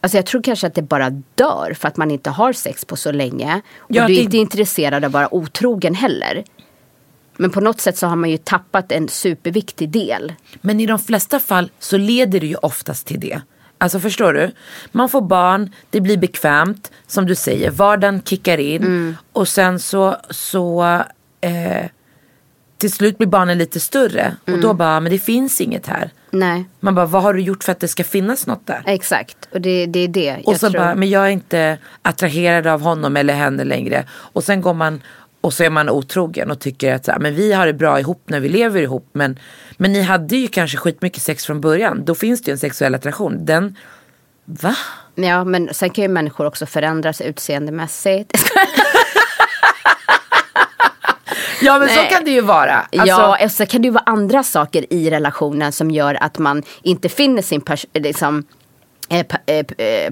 Alltså 0.00 0.18
jag 0.18 0.26
tror 0.26 0.42
kanske 0.42 0.66
att 0.66 0.74
det 0.74 0.82
bara 0.82 1.10
dör 1.34 1.74
för 1.78 1.88
att 1.88 1.96
man 1.96 2.10
inte 2.10 2.30
har 2.30 2.52
sex 2.52 2.84
på 2.84 2.96
så 2.96 3.12
länge. 3.12 3.60
Och 3.78 3.86
Ja, 3.88 4.06
du 4.06 4.12
är 4.12 4.16
det- 4.16 4.22
inte 4.24 4.36
intresserad 4.36 5.04
av 5.04 5.08
att 5.08 5.12
vara 5.12 5.34
otrogen 5.34 5.94
heller. 5.94 6.44
Men 7.38 7.50
på 7.50 7.60
något 7.60 7.80
sätt 7.80 7.98
så 7.98 8.06
har 8.06 8.16
man 8.16 8.30
ju 8.30 8.36
tappat 8.36 8.92
en 8.92 9.08
superviktig 9.08 9.90
del. 9.90 10.32
Men 10.60 10.80
i 10.80 10.86
de 10.86 10.98
flesta 10.98 11.40
fall 11.40 11.70
så 11.78 11.96
leder 11.96 12.40
det 12.40 12.46
ju 12.46 12.54
oftast 12.56 13.06
till 13.06 13.20
det. 13.20 13.40
Alltså 13.78 14.00
förstår 14.00 14.32
du? 14.32 14.50
Man 14.92 15.08
får 15.08 15.20
barn, 15.20 15.70
det 15.90 16.00
blir 16.00 16.16
bekvämt, 16.16 16.90
som 17.06 17.26
du 17.26 17.34
säger, 17.34 17.70
vardagen 17.70 18.22
kickar 18.24 18.58
in 18.58 19.16
och 19.32 19.48
sen 19.48 19.78
så, 19.80 20.16
så 20.30 20.82
eh, 21.40 21.86
till 22.78 22.92
slut 22.92 23.18
blir 23.18 23.28
barnen 23.28 23.58
lite 23.58 23.80
större 23.80 24.36
och 24.46 24.58
då 24.60 24.74
bara, 24.74 25.00
men 25.00 25.12
det 25.12 25.18
finns 25.18 25.60
inget 25.60 25.86
här. 25.86 26.10
Nej, 26.30 26.64
Man 26.80 26.94
bara, 26.94 27.06
vad 27.06 27.22
har 27.22 27.34
du 27.34 27.40
gjort 27.40 27.64
för 27.64 27.72
att 27.72 27.80
det 27.80 27.88
ska 27.88 28.04
finnas 28.04 28.46
något 28.46 28.66
där? 28.66 28.82
exakt. 28.86 29.48
Och 29.52 29.60
det, 29.60 29.86
det 29.86 29.98
är 30.00 30.08
det 30.08 30.42
Och 30.44 30.56
så 30.56 30.70
tror. 30.70 30.80
bara, 30.80 30.94
men 30.94 31.10
jag 31.10 31.26
är 31.26 31.30
inte 31.30 31.78
attraherad 32.02 32.66
av 32.66 32.80
honom 32.80 33.16
eller 33.16 33.34
henne 33.34 33.64
längre. 33.64 34.04
Och 34.10 34.44
sen 34.44 34.60
går 34.60 34.74
man 34.74 35.00
och 35.40 35.52
så 35.52 35.64
är 35.64 35.70
man 35.70 35.88
otrogen 35.90 36.50
och 36.50 36.60
tycker 36.60 36.94
att 36.94 37.04
så 37.04 37.12
här, 37.12 37.18
men 37.18 37.34
vi 37.34 37.52
har 37.52 37.66
det 37.66 37.72
bra 37.72 38.00
ihop 38.00 38.22
när 38.26 38.40
vi 38.40 38.48
lever 38.48 38.80
ihop. 38.82 39.08
Men, 39.12 39.38
men 39.76 39.92
ni 39.92 40.02
hade 40.02 40.36
ju 40.36 40.48
kanske 40.48 40.76
skitmycket 40.78 41.22
sex 41.22 41.46
från 41.46 41.60
början. 41.60 42.04
Då 42.04 42.14
finns 42.14 42.42
det 42.42 42.48
ju 42.48 42.52
en 42.52 42.58
sexuell 42.58 42.94
attraktion. 42.94 43.44
Den, 43.44 43.76
va? 44.44 44.76
Ja, 45.14 45.44
men 45.44 45.68
sen 45.74 45.90
kan 45.90 46.02
ju 46.02 46.08
människor 46.08 46.46
också 46.46 46.66
förändras 46.66 47.20
utseendemässigt. 47.20 48.32
Ja 51.60 51.78
men 51.78 51.88
så 51.88 51.94
Nej. 51.94 52.10
kan 52.10 52.24
det 52.24 52.30
ju 52.30 52.40
vara. 52.40 52.74
Alltså, 52.76 53.06
ja, 53.06 53.44
och 53.44 53.50
så 53.52 53.66
kan 53.66 53.82
det 53.82 53.86
ju 53.86 53.92
vara 53.92 54.04
andra 54.06 54.42
saker 54.42 54.92
i 54.92 55.10
relationen 55.10 55.72
som 55.72 55.90
gör 55.90 56.18
att 56.20 56.38
man 56.38 56.62
inte 56.82 57.08
finner 57.08 57.42
sin 57.42 57.60
pers- 57.60 57.86
liksom, 57.94 58.44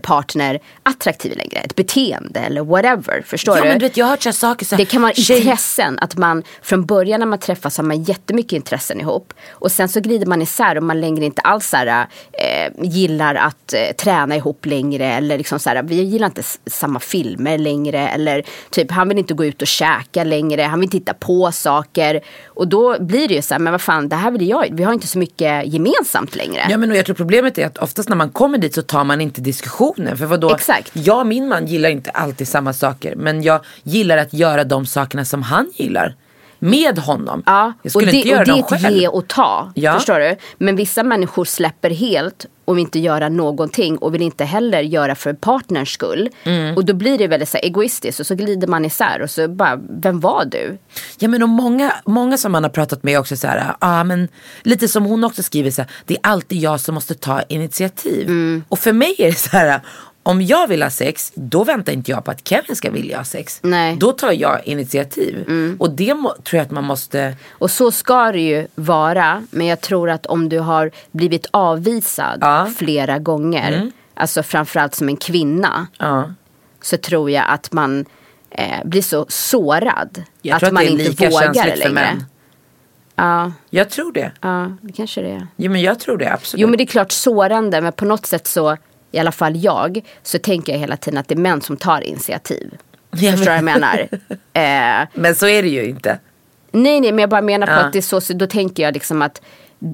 partner 0.03 0.59
attraktiv 0.83 1.37
längre. 1.37 1.59
Ett 1.59 1.75
beteende 1.77 2.41
eller 2.41 2.63
whatever. 2.65 3.23
Förstår 3.27 3.57
ja 3.57 3.63
du? 3.63 3.69
men 3.69 3.79
du 3.79 3.85
vet 3.85 3.97
jag 3.97 4.07
har 4.07 4.11
hört 4.11 4.23
så 4.23 4.33
saker. 4.33 4.67
Så 4.67 4.77
Det 4.77 4.85
kan 4.85 5.03
vara 5.03 5.13
tjej- 5.13 5.39
intressen, 5.39 5.99
att 5.99 6.17
man 6.17 6.43
från 6.63 6.87
början 6.87 7.21
när 7.21 7.27
man 7.27 7.39
träffas 7.39 7.77
har 7.77 7.85
man 7.85 8.03
jättemycket 8.03 8.53
intressen 8.53 9.01
ihop. 9.01 9.35
Och 9.51 9.73
sen 9.73 9.89
så 9.89 10.01
glider 10.01 10.27
man 10.27 10.43
isär 10.43 10.77
och 10.77 10.83
man 10.83 11.01
längre 11.01 11.25
inte 11.25 11.43
alls 11.43 11.69
så 11.69 11.77
här, 11.77 12.07
eh, 12.33 12.73
gillar 12.83 13.35
att 13.35 13.73
eh, 13.73 13.95
träna 13.99 14.37
ihop 14.37 14.67
längre. 14.67 15.07
Eller 15.07 15.39
liksom 15.39 15.59
så 15.59 15.71
här, 15.71 15.83
vi 15.83 16.03
gillar 16.03 16.27
inte 16.27 16.43
samma 16.67 17.01
filmer 17.01 17.59
längre. 17.59 18.09
Eller 18.09 18.43
typ 18.71 18.91
han 18.91 19.09
vill 19.09 19.19
inte 19.19 19.35
gå 19.35 19.45
ut 19.45 19.63
och 19.63 19.69
käka 19.69 20.25
längre, 20.25 20.63
han 20.63 20.81
vill 20.81 20.91
titta 20.91 21.15
på 21.15 21.53
saker. 21.53 22.21
Och 22.47 22.69
då 22.69 22.97
blir 23.01 23.29
det 23.29 23.35
ju 23.35 23.43
så 23.43 23.55
här, 23.55 23.59
men 23.59 23.71
vad 23.73 23.81
fan 23.81 24.09
det 24.09 24.17
här 24.17 24.31
vill 24.31 24.49
jag, 24.49 24.69
vi 24.73 24.83
har 24.85 24.93
inte 24.93 25.07
så 25.07 25.19
mycket 25.19 25.67
gemensamt 25.67 26.37
längre. 26.37 26.67
Ja 26.71 26.77
men 26.79 26.91
och 26.91 26.97
jag 26.97 27.07
tror 27.07 27.17
problemet 27.17 27.59
är 27.59 27.67
att 27.67 27.79
oftast 27.79 28.09
när 28.09 28.17
man 28.17 28.31
kommer 28.31 28.59
dit 28.59 28.75
så 28.75 28.83
tar 28.87 29.05
man 29.05 29.21
inte 29.21 29.41
diskussionen. 29.41 30.17
För 30.17 30.27
vadå? 30.27 30.55
Exakt. 30.55 30.91
Jag 30.93 31.21
och 31.21 31.27
min 31.27 31.49
man 31.49 31.67
gillar 31.67 31.89
inte 31.89 32.11
alltid 32.11 32.49
samma 32.49 32.73
saker. 32.73 33.17
Men 33.17 33.43
jag 33.43 33.65
gillar 33.83 34.17
att 34.17 34.33
göra 34.33 34.65
de 34.65 34.87
sakerna 34.87 35.25
som 35.25 35.43
han 35.43 35.73
gillar. 35.77 36.15
Med 36.59 36.99
honom. 36.99 37.43
Ja, 37.47 37.73
jag 37.83 37.87
och 37.87 37.91
skulle 37.91 38.11
det, 38.11 38.17
inte 38.17 38.29
göra 38.29 38.41
och 38.41 38.47
det 38.47 38.53
dem 38.53 38.59
är 38.59 38.75
ett 38.75 38.83
själv. 38.83 38.97
ge 38.97 39.09
och 39.09 39.29
ta. 39.29 39.73
Ja. 39.75 39.95
Förstår 39.95 40.19
du? 40.19 40.37
Men 40.59 40.77
vissa 40.77 41.03
människor 41.03 41.45
släpper 41.45 41.91
helt 41.91 42.47
och 42.65 42.77
vill 42.77 42.83
inte 42.83 42.99
göra 42.99 43.29
någonting 43.29 43.99
och 43.99 44.15
vill 44.15 44.23
inte 44.23 44.45
heller 44.45 44.81
göra 44.81 45.15
för 45.15 45.33
partners 45.33 45.95
skull. 45.95 46.29
Mm. 46.45 46.77
Och 46.77 46.85
då 46.85 46.95
blir 46.95 47.19
det 47.19 47.29
väldigt 47.29 47.49
så 47.49 47.57
här, 47.57 47.65
egoistiskt 47.65 48.21
och 48.21 48.27
så 48.27 48.35
glider 48.35 48.67
man 48.67 48.85
isär 48.85 49.23
och 49.23 49.31
så 49.31 49.49
bara, 49.49 49.81
vem 49.89 50.21
var 50.21 50.45
du? 50.45 50.79
Ja 51.19 51.29
men 51.29 51.43
och 51.43 51.49
många, 51.49 51.93
många 52.05 52.39
som 52.39 52.53
man 52.53 52.63
har 52.63 52.71
pratat 52.71 53.03
med 53.03 53.19
också 53.19 53.37
så 53.37 53.47
här, 53.47 53.77
ah, 53.79 54.05
men 54.05 54.29
lite 54.63 54.89
som 54.89 55.05
hon 55.05 55.25
också 55.25 55.43
skriver 55.43 55.71
så 55.71 55.83
här, 55.83 55.91
det 56.07 56.15
är 56.15 56.21
alltid 56.23 56.59
jag 56.59 56.81
som 56.81 56.95
måste 56.95 57.15
ta 57.15 57.43
initiativ. 57.43 58.29
Mm. 58.29 58.65
Och 58.69 58.79
för 58.79 58.93
mig 58.93 59.15
är 59.19 59.27
det 59.27 59.39
så 59.39 59.51
här, 59.51 59.81
om 60.27 60.43
jag 60.43 60.67
vill 60.69 60.83
ha 60.83 60.91
sex, 60.91 61.33
då 61.35 61.65
väntar 61.65 61.93
inte 61.93 62.11
jag 62.11 62.25
på 62.25 62.31
att 62.31 62.49
Kevin 62.49 62.77
ska 62.77 62.91
vilja 62.91 63.17
ha 63.17 63.25
sex. 63.25 63.59
Nej. 63.63 63.87
Mm. 63.89 63.99
Då 63.99 64.13
tar 64.13 64.33
jag 64.33 64.67
initiativ. 64.67 65.45
Och 65.79 65.91
det 65.91 66.15
må, 66.15 66.35
tror 66.45 66.59
jag 66.59 66.65
att 66.65 66.71
man 66.71 66.85
måste, 66.85 67.37
Och 67.51 67.71
så 67.71 67.91
ska 67.91 68.33
det 68.33 68.41
ju 68.41 68.67
vara. 68.75 69.43
Men 69.51 69.67
jag 69.67 69.81
tror 69.81 70.11
att 70.11 70.27
om 70.27 70.49
du 70.49 70.59
har 70.59 70.91
blivit 71.13 71.47
avvisad 71.51 72.39
Ja. 72.41 72.61
Mm. 72.61 72.75
flera 72.75 73.19
gånger. 73.19 73.93
Alltså 74.15 74.43
framförallt 74.43 74.95
som 74.95 75.09
en 75.09 75.17
kvinna. 75.17 75.87
ja. 75.99 76.31
Så 76.83 76.97
tror 76.97 77.31
jag 77.31 77.45
att 77.49 77.73
man 77.73 78.05
eh, 78.51 78.85
blir 78.85 79.03
så 79.03 79.27
sårad. 79.29 80.23
Jag 80.43 80.55
att 80.55 80.61
tror 80.61 80.67
att 80.69 80.73
man 80.75 80.83
det 80.83 80.89
är 80.89 80.91
inte 80.91 81.05
lika 81.11 81.31
vågar 81.31 81.55
känsligt 81.55 81.73
för 81.73 81.79
längre. 81.79 81.93
män. 82.15 82.25
Ja, 83.17 83.53
Jag 83.71 83.91
tror 83.91 84.13
det. 84.13 84.33
ja, 84.41 84.71
det 84.81 84.93
kanske 84.93 85.23
det 85.23 85.31
är. 85.31 85.47
Jo 85.57 85.73
men 85.73 85.81
jag 85.81 86.01
tror 86.01 86.19
det 86.19 86.33
absolut. 86.33 86.61
Jo 86.63 86.69
men 86.69 86.77
det 86.79 86.85
är 86.85 86.87
klart 86.87 87.13
sårande 87.13 87.81
men 87.81 87.93
på 87.93 88.05
något 88.05 88.27
sätt 88.27 88.47
så 88.47 88.77
i 89.17 89.19
alla 89.19 89.33
fall 89.33 89.57
jag 89.57 90.01
så 90.23 90.39
tänker 90.39 90.73
jag 90.73 90.81
hela 90.81 90.97
tiden 90.97 91.19
att 91.19 91.29
det 91.29 91.35
är 91.35 91.39
män 91.39 91.61
som 91.61 91.77
tar 91.77 92.01
initiativ. 92.01 92.71
Ja, 93.11 93.31
Förstår 93.33 93.45
du 93.45 93.45
vad 93.51 93.57
jag 93.57 93.65
menar? 93.65 94.09
eh, 94.53 95.09
Men 95.15 95.35
så 95.35 95.47
är 95.49 95.63
det 95.63 95.69
ju 95.69 95.85
inte. 95.89 96.19
nej 96.73 97.01
nej 97.01 97.13
men 97.13 97.19
jag 97.19 97.31
bara 97.31 97.41
menar 97.43 97.67
på 97.67 97.73
Ja. 97.73 97.77
att 97.79 97.93
det 97.93 97.99
är 97.99 98.03
så, 98.03 98.21
så 98.21 98.33
då 98.33 98.47
tänker 98.47 98.83
jag 98.83 98.95
liksom 98.95 99.23
att 99.23 99.43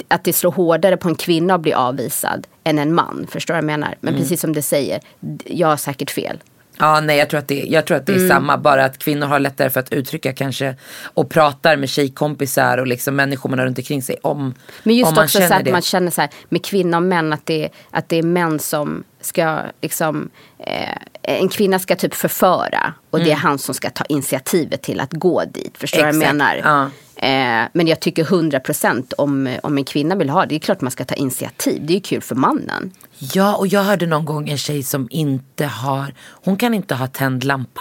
att 0.09 0.25
det 0.25 0.33
slår 0.33 0.53
hårdare 0.53 0.97
på 0.97 1.09
en 1.09 1.15
kvinna 1.15 1.55
att 1.55 1.61
bli 1.61 1.73
avvisad 1.73 2.47
än 2.65 2.79
en 2.79 2.95
man. 2.95 3.27
Förstår 3.31 3.55
du 3.55 3.57
vad 3.57 3.59
jag 3.71 3.79
menar? 3.81 3.95
Men 4.01 4.15
Mm. 4.15 4.23
precis 4.23 4.41
som 4.41 4.53
du 4.53 4.63
säger, 4.63 5.01
jag 5.45 5.69
har 5.69 5.77
säkert 5.77 6.11
fel. 6.11 6.39
Ja, 6.79 7.01
nej 7.01 7.19
jag 7.19 7.29
tror 7.31 7.39
att 7.39 7.49
det, 7.49 7.55
jag 7.69 7.85
tror 7.87 7.97
att 7.97 8.07
det 8.07 8.13
är 8.13 8.17
Mm. 8.17 8.29
samma. 8.29 8.57
Bara 8.59 8.85
att 8.85 8.99
kvinnor 8.99 9.27
har 9.27 9.39
lättare 9.41 9.71
för 9.71 9.81
att 9.81 9.93
uttrycka 9.93 10.33
kanske 10.33 10.75
och 11.15 11.31
pratar 11.31 11.77
med 11.77 11.89
tjejkompisar 11.89 12.79
och 12.79 12.87
liksom 12.87 13.17
människor 13.17 13.51
man 13.51 13.59
har 13.59 13.67
runt 13.67 13.79
omkring 13.79 14.03
sig 14.03 14.17
om, 14.23 14.55
Men 14.83 14.97
just 14.97 15.09
om 15.09 15.15
man 15.15 15.25
också 15.25 15.39
så 15.39 15.43
känner 15.43 15.59
att 15.59 15.65
det. 15.65 15.73
man 15.73 15.83
känner 15.83 16.11
så 16.11 16.21
här 16.21 16.31
med 16.49 16.65
kvinnor 16.65 16.97
och 16.97 17.03
män 17.03 17.33
att 17.33 17.47
det, 17.47 17.69
att 17.91 18.09
det 18.09 18.17
är 18.17 18.23
män 18.23 18.59
som 18.59 19.05
ska 19.27 19.63
liksom 19.81 20.31
eh, 20.59 20.97
en 21.23 21.49
kvinna 21.49 21.79
ska 21.79 21.97
typ 21.97 22.15
förföra 22.15 22.95
och 23.11 23.19
det 23.19 23.31
är 23.33 23.37
han 23.37 23.59
som 23.59 23.75
ska 23.75 23.91
ta 23.91 24.05
initiativet 24.05 24.83
till 24.83 25.01
att 25.01 25.13
gå 25.13 25.45
dit. 25.45 25.79
Förstår 25.79 25.99
du 25.99 26.05
vad 26.05 26.15
jag 26.15 26.23
Mm. 26.25 26.37
Menar? 26.37 26.91
Eh, 27.17 27.69
men 27.73 27.87
jag 27.87 28.01
tycker 28.01 28.25
100% 28.25 29.13
om, 29.19 29.57
om 29.63 29.79
en 29.79 29.85
kvinna 29.85 30.15
vill 30.15 30.31
ha 30.31 30.41
det, 30.41 30.47
det 30.47 30.55
är 30.55 30.59
klart 30.59 30.81
man 30.81 30.91
ska 30.91 31.05
ta 31.05 31.15
initiativ. 31.15 31.87
Det 31.87 31.93
är 31.93 31.95
ju 31.95 32.01
kul 32.01 32.21
för 32.23 32.35
mannen. 32.35 32.91
Ja, 33.19 33.57
och 33.57 33.67
jag 33.67 33.83
hörde 33.83 34.07
någon 34.07 34.25
gång 34.25 34.49
en 34.49 34.59
tjej 34.59 34.83
som 34.83 35.09
inte 35.11 35.67
har, 35.67 36.15
hon 36.45 36.57
kan 36.57 36.75
inte 36.75 36.95
ha 36.95 37.07
tänd 37.07 37.45
lampa. 37.45 37.81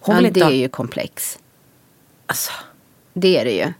Hon 0.00 0.24
Ja, 0.24 0.30
det 0.30 0.42
ha, 0.42 0.50
är 0.50 0.54
ju 0.54 0.68
komplex. 0.68 1.38
alltså, 2.26 2.52
Det 3.14 3.38
är 3.38 3.44
det 3.44 3.52
ju. 3.52 3.72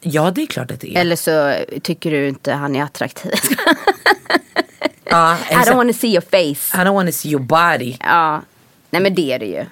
ja 0.00 0.30
det 0.30 0.42
är 0.42 0.46
klart 0.46 0.70
att 0.70 0.80
det 0.80 0.96
är. 0.96 1.00
Eller 1.00 1.16
så 1.16 1.54
tycker 1.82 2.10
du 2.10 2.28
inte 2.28 2.52
han 2.52 2.76
är 2.76 2.82
attraktiv. 2.82 3.32
ja, 5.16 5.36
I 5.50 5.54
don't 5.54 5.76
wanna 5.76 5.92
see 5.92 6.08
your 6.08 6.20
face. 6.30 6.82
I 6.82 6.84
don't 6.84 6.94
wanna 6.94 7.12
see 7.12 7.28
your 7.30 7.42
body. 7.42 7.96
Ja, 8.00 8.42
nej 8.90 9.02
men 9.02 9.14
det 9.14 9.32
är 9.32 9.38
det 9.38 9.46
ju. 9.46 9.64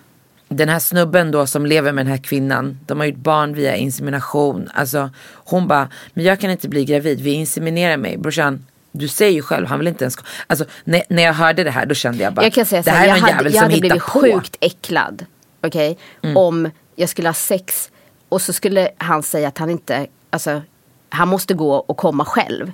Den 0.48 0.68
här 0.68 0.78
snubben 0.78 1.30
då 1.30 1.46
som 1.46 1.66
lever 1.66 1.92
med 1.92 2.06
den 2.06 2.10
här 2.10 2.22
kvinnan, 2.22 2.78
de 2.86 2.98
har 2.98 3.06
gjort 3.06 3.16
barn 3.16 3.54
via 3.54 3.76
insemination. 3.76 4.70
Alltså 4.74 5.10
hon 5.34 5.68
bara, 5.68 5.88
men 6.14 6.24
jag 6.24 6.40
kan 6.40 6.50
inte 6.50 6.68
bli 6.68 6.84
gravid, 6.84 7.20
vi 7.20 7.30
inseminerar 7.30 7.96
mig. 7.96 8.18
Brorsan, 8.18 8.66
du 8.92 9.08
säger 9.08 9.32
ju 9.32 9.42
själv, 9.42 9.66
han 9.66 9.78
vill 9.78 9.88
inte 9.88 10.04
ens 10.04 10.16
Alltså 10.46 10.64
när, 10.84 11.02
när 11.08 11.22
jag 11.22 11.32
hörde 11.32 11.64
det 11.64 11.70
här 11.70 11.86
då 11.86 11.94
kände 11.94 12.22
jag 12.22 12.32
bara, 12.32 12.42
Jag 12.42 12.52
kan 12.52 12.66
säga 12.66 12.82
det 12.82 12.90
här, 12.90 13.04
är 13.04 13.08
jag 13.08 13.14
hade, 13.14 13.32
jävel 13.32 13.44
jag 13.44 13.52
som 13.54 13.62
hade 13.62 13.74
hittar 13.74 13.88
blivit 13.88 14.04
på. 14.04 14.18
Mm. 14.18 14.32
sjukt 14.40 14.56
äcklad. 14.60 15.26
Okej, 15.60 15.98
om 16.34 16.70
jag 16.96 17.08
skulle 17.08 17.28
ha 17.28 17.34
sex 17.34 17.90
och 18.28 18.42
så 18.42 18.52
skulle 18.52 18.88
han 18.98 19.22
säga 19.22 19.48
att 19.48 19.58
han 19.58 19.70
inte, 19.70 20.06
alltså 20.30 20.62
han 21.08 21.28
måste 21.28 21.54
gå 21.54 21.74
och 21.74 21.96
komma 21.96 22.24
själv. 22.24 22.72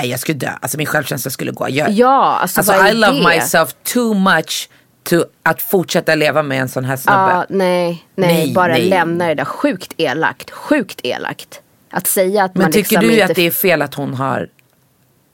Nej 0.00 0.10
jag 0.10 0.20
skulle 0.20 0.38
dö, 0.38 0.50
alltså 0.60 0.78
min 0.78 0.86
självkänsla 0.86 1.30
skulle 1.30 1.52
gå. 1.52 1.68
Jag, 1.70 1.90
Ja, 1.90 2.38
alltså, 2.42 2.60
alltså 2.60 2.86
I 2.86 2.94
love 2.94 3.18
det? 3.18 3.28
myself 3.36 3.74
too 3.82 4.14
much 4.14 4.68
to 5.02 5.16
att 5.42 5.62
fortsätta 5.62 6.14
leva 6.14 6.42
med 6.42 6.60
en 6.60 6.68
sån 6.68 6.84
här 6.84 6.96
snubbe. 6.96 7.18
Ja, 7.18 7.46
nej, 7.48 8.04
nej, 8.14 8.34
Nej, 8.34 8.54
bara 8.54 8.72
nej. 8.72 8.88
lämna 8.88 9.26
det 9.28 9.34
där. 9.34 9.44
Sjukt 9.44 9.94
elakt, 9.96 10.50
sjukt 10.50 11.00
elakt. 11.02 11.60
Att 11.90 12.06
säga 12.06 12.44
att 12.44 12.54
Men 12.54 12.62
man 12.62 12.72
tycker 12.72 12.78
liksom 12.90 13.00
du 13.08 13.12
inte... 13.12 13.24
att 13.24 13.34
det 13.36 13.42
är 13.46 13.50
fel 13.50 13.82
att 13.82 13.94
hon 13.94 14.14
har 14.14 14.48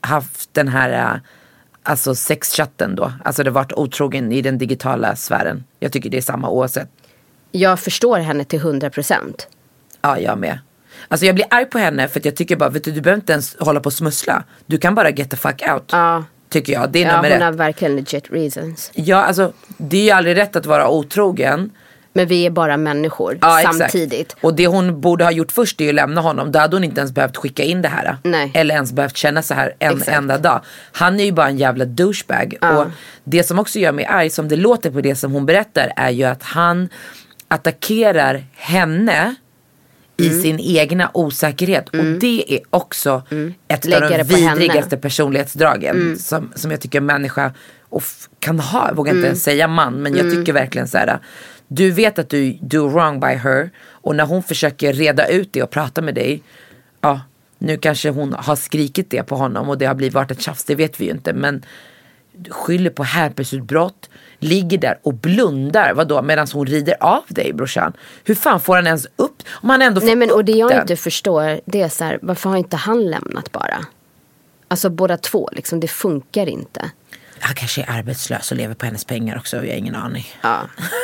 haft 0.00 0.54
den 0.54 0.68
här 0.68 1.14
äh, 1.14 1.20
alltså 1.82 2.14
sexchatten 2.14 2.94
då? 2.96 3.12
Alltså 3.24 3.42
det 3.42 3.50
varit 3.50 3.72
otrogen 3.72 4.32
i 4.32 4.42
den 4.42 4.58
digitala 4.58 5.16
sfären. 5.16 5.64
Jag 5.80 5.92
tycker 5.92 6.10
det 6.10 6.16
är 6.16 6.22
samma 6.22 6.48
oavsett. 6.48 6.88
Jag 7.52 7.80
förstår 7.80 8.18
henne 8.18 8.44
till 8.44 8.58
100 8.58 8.90
procent. 8.90 9.48
Ja, 10.02 10.18
jag 10.18 10.38
med. 10.38 10.58
Alltså 11.12 11.26
jag 11.26 11.34
blir 11.34 11.46
arg 11.50 11.64
på 11.64 11.78
henne 11.78 12.08
för 12.08 12.20
att 12.20 12.24
jag 12.24 12.36
tycker 12.36 12.56
bara, 12.56 12.68
vet 12.68 12.84
du, 12.84 12.90
du 12.92 13.00
behöver 13.00 13.20
inte 13.20 13.32
ens 13.32 13.56
hålla 13.60 13.80
på 13.80 13.86
och 13.86 13.92
smussla. 13.92 14.44
Du 14.66 14.78
kan 14.78 14.94
bara 14.94 15.10
get 15.10 15.30
the 15.30 15.36
fuck 15.36 15.62
out. 15.74 15.88
Ja. 15.92 16.24
Tycker 16.48 16.72
jag, 16.72 16.90
det 16.90 17.02
är 17.02 17.06
Ja, 17.06 17.16
nummer 17.16 17.28
hon 17.30 17.36
ett. 17.36 17.42
har 17.42 17.52
verkligen 17.52 17.96
legit 17.96 18.30
reasons. 18.30 18.90
Ja, 18.94 19.16
alltså 19.24 19.52
det 19.76 19.96
är 19.96 20.02
ju 20.04 20.10
aldrig 20.10 20.36
rätt 20.36 20.56
att 20.56 20.66
vara 20.66 20.88
otrogen. 20.88 21.70
Men 22.12 22.26
vi 22.26 22.46
är 22.46 22.50
bara 22.50 22.76
människor 22.76 23.38
Ja, 23.40 23.60
exakt. 23.60 23.78
samtidigt. 23.78 24.36
Och 24.40 24.54
det 24.54 24.66
hon 24.66 25.00
borde 25.00 25.24
ha 25.24 25.30
gjort 25.30 25.52
först 25.52 25.80
är 25.80 25.84
ju 25.84 25.90
att 25.90 25.94
lämna 25.94 26.20
honom. 26.20 26.52
Då 26.52 26.58
hade 26.58 26.76
hon 26.76 26.84
inte 26.84 27.00
ens 27.00 27.12
behövt 27.12 27.36
skicka 27.36 27.62
in 27.62 27.82
det 27.82 27.88
här. 27.88 28.16
Nej. 28.24 28.50
Eller 28.54 28.74
ens 28.74 28.92
behövt 28.92 29.16
känna 29.16 29.42
så 29.42 29.54
här 29.54 29.74
en 29.78 29.92
Exakt. 29.98 30.16
enda 30.16 30.38
dag. 30.38 30.60
Han 30.92 31.20
är 31.20 31.24
ju 31.24 31.32
bara 31.32 31.48
en 31.48 31.58
jävla 31.58 31.84
douchebag. 31.84 32.54
Och 32.60 32.86
det 33.24 33.42
som 33.42 33.58
också 33.58 33.78
gör 33.78 33.92
mig 33.92 34.04
arg, 34.04 34.30
som 34.30 34.48
det 34.48 34.56
låter 34.56 34.90
på 34.90 35.00
det 35.00 35.14
som 35.16 35.32
hon 35.32 35.46
berättar, 35.46 35.92
är 35.96 36.10
ju 36.10 36.24
att 36.24 36.42
han 36.42 36.88
attackerar 37.48 38.44
henne 38.54 39.34
i 40.20 40.26
Mm. 40.28 40.42
sin 40.42 40.60
egna 40.60 41.10
osäkerhet. 41.14 41.88
Och 41.88 42.04
det 42.04 42.54
är 42.54 42.60
också 42.70 43.22
ett 43.68 43.84
av 43.94 44.00
de 44.10 44.22
vidrigaste 44.22 44.96
personlighetsdragen 44.96 45.96
Mm. 45.96 46.16
som, 46.16 46.52
som 46.54 46.70
jag 46.70 46.80
tycker 46.80 46.98
en 46.98 47.06
människa 47.06 47.52
och 47.88 48.02
kan 48.38 48.60
ha. 48.60 48.88
Jag 48.88 48.96
vågar 48.96 49.10
inte 49.10 49.18
Mm. 49.18 49.26
ens 49.26 49.42
säga 49.42 49.68
man, 49.68 49.94
men 49.94 50.16
jag 50.16 50.30
tycker 50.30 50.52
verkligen 50.52 50.88
så 50.88 50.98
här. 50.98 51.18
Du 51.68 51.90
vet 51.90 52.18
att 52.18 52.28
du 52.28 52.52
do 52.60 52.88
wrong 52.88 53.20
by 53.20 53.26
her 53.26 53.70
och 53.90 54.16
när 54.16 54.24
hon 54.24 54.42
försöker 54.42 54.92
reda 54.92 55.26
ut 55.28 55.52
det 55.52 55.62
och 55.62 55.70
prata 55.70 56.02
med 56.02 56.14
dig. 56.14 56.42
Ja, 57.00 57.20
nu 57.58 57.76
kanske 57.76 58.10
hon 58.10 58.32
har 58.32 58.56
skrikit 58.56 59.10
det 59.10 59.22
på 59.22 59.36
honom 59.36 59.68
och 59.68 59.78
det 59.78 59.86
har 59.86 59.94
blivit 59.94 60.14
varit 60.14 60.30
ett 60.30 60.40
tjafs, 60.42 60.64
det 60.64 60.74
vet 60.74 61.00
vi 61.00 61.04
ju 61.04 61.10
inte. 61.10 61.32
Men 61.32 61.62
skyller 62.50 62.90
på 62.90 63.02
herpesutbrott, 63.04 64.10
ligger 64.40 64.78
där 64.78 64.98
och 65.02 65.14
blundar, 65.14 65.94
vadå, 65.94 66.22
medan 66.22 66.46
hon 66.52 66.66
rider 66.66 66.96
av 67.00 67.22
dig 67.28 67.52
brorsan. 67.52 67.92
Hur 68.24 68.34
fan 68.34 68.60
får 68.60 68.76
han 68.76 68.86
ens 68.86 69.06
upp, 69.16 69.42
om 69.50 69.70
han 69.70 69.82
ändå 69.82 70.00
får 70.00 70.06
Nej 70.06 70.16
men 70.16 70.30
och 70.30 70.44
det 70.44 70.52
jag 70.52 70.70
den? 70.70 70.80
inte 70.80 70.96
förstår 70.96 71.60
det 71.64 71.82
är 71.82 71.88
så 71.88 72.04
här, 72.04 72.18
varför 72.22 72.50
har 72.50 72.56
inte 72.56 72.76
han 72.76 73.10
lämnat 73.10 73.52
bara? 73.52 73.86
Alltså 74.68 74.90
båda 74.90 75.16
två, 75.16 75.48
liksom, 75.52 75.80
det 75.80 75.88
funkar 75.88 76.46
inte. 76.46 76.90
Han 77.40 77.54
kanske 77.54 77.82
är 77.82 77.90
arbetslös 77.90 78.50
och 78.50 78.56
lever 78.56 78.74
på 78.74 78.86
hennes 78.86 79.04
pengar 79.04 79.36
också, 79.36 79.56
jag 79.56 79.62
har 79.62 79.78
ingen 79.78 79.94
aning. 79.94 80.26
Ja. 80.42 80.60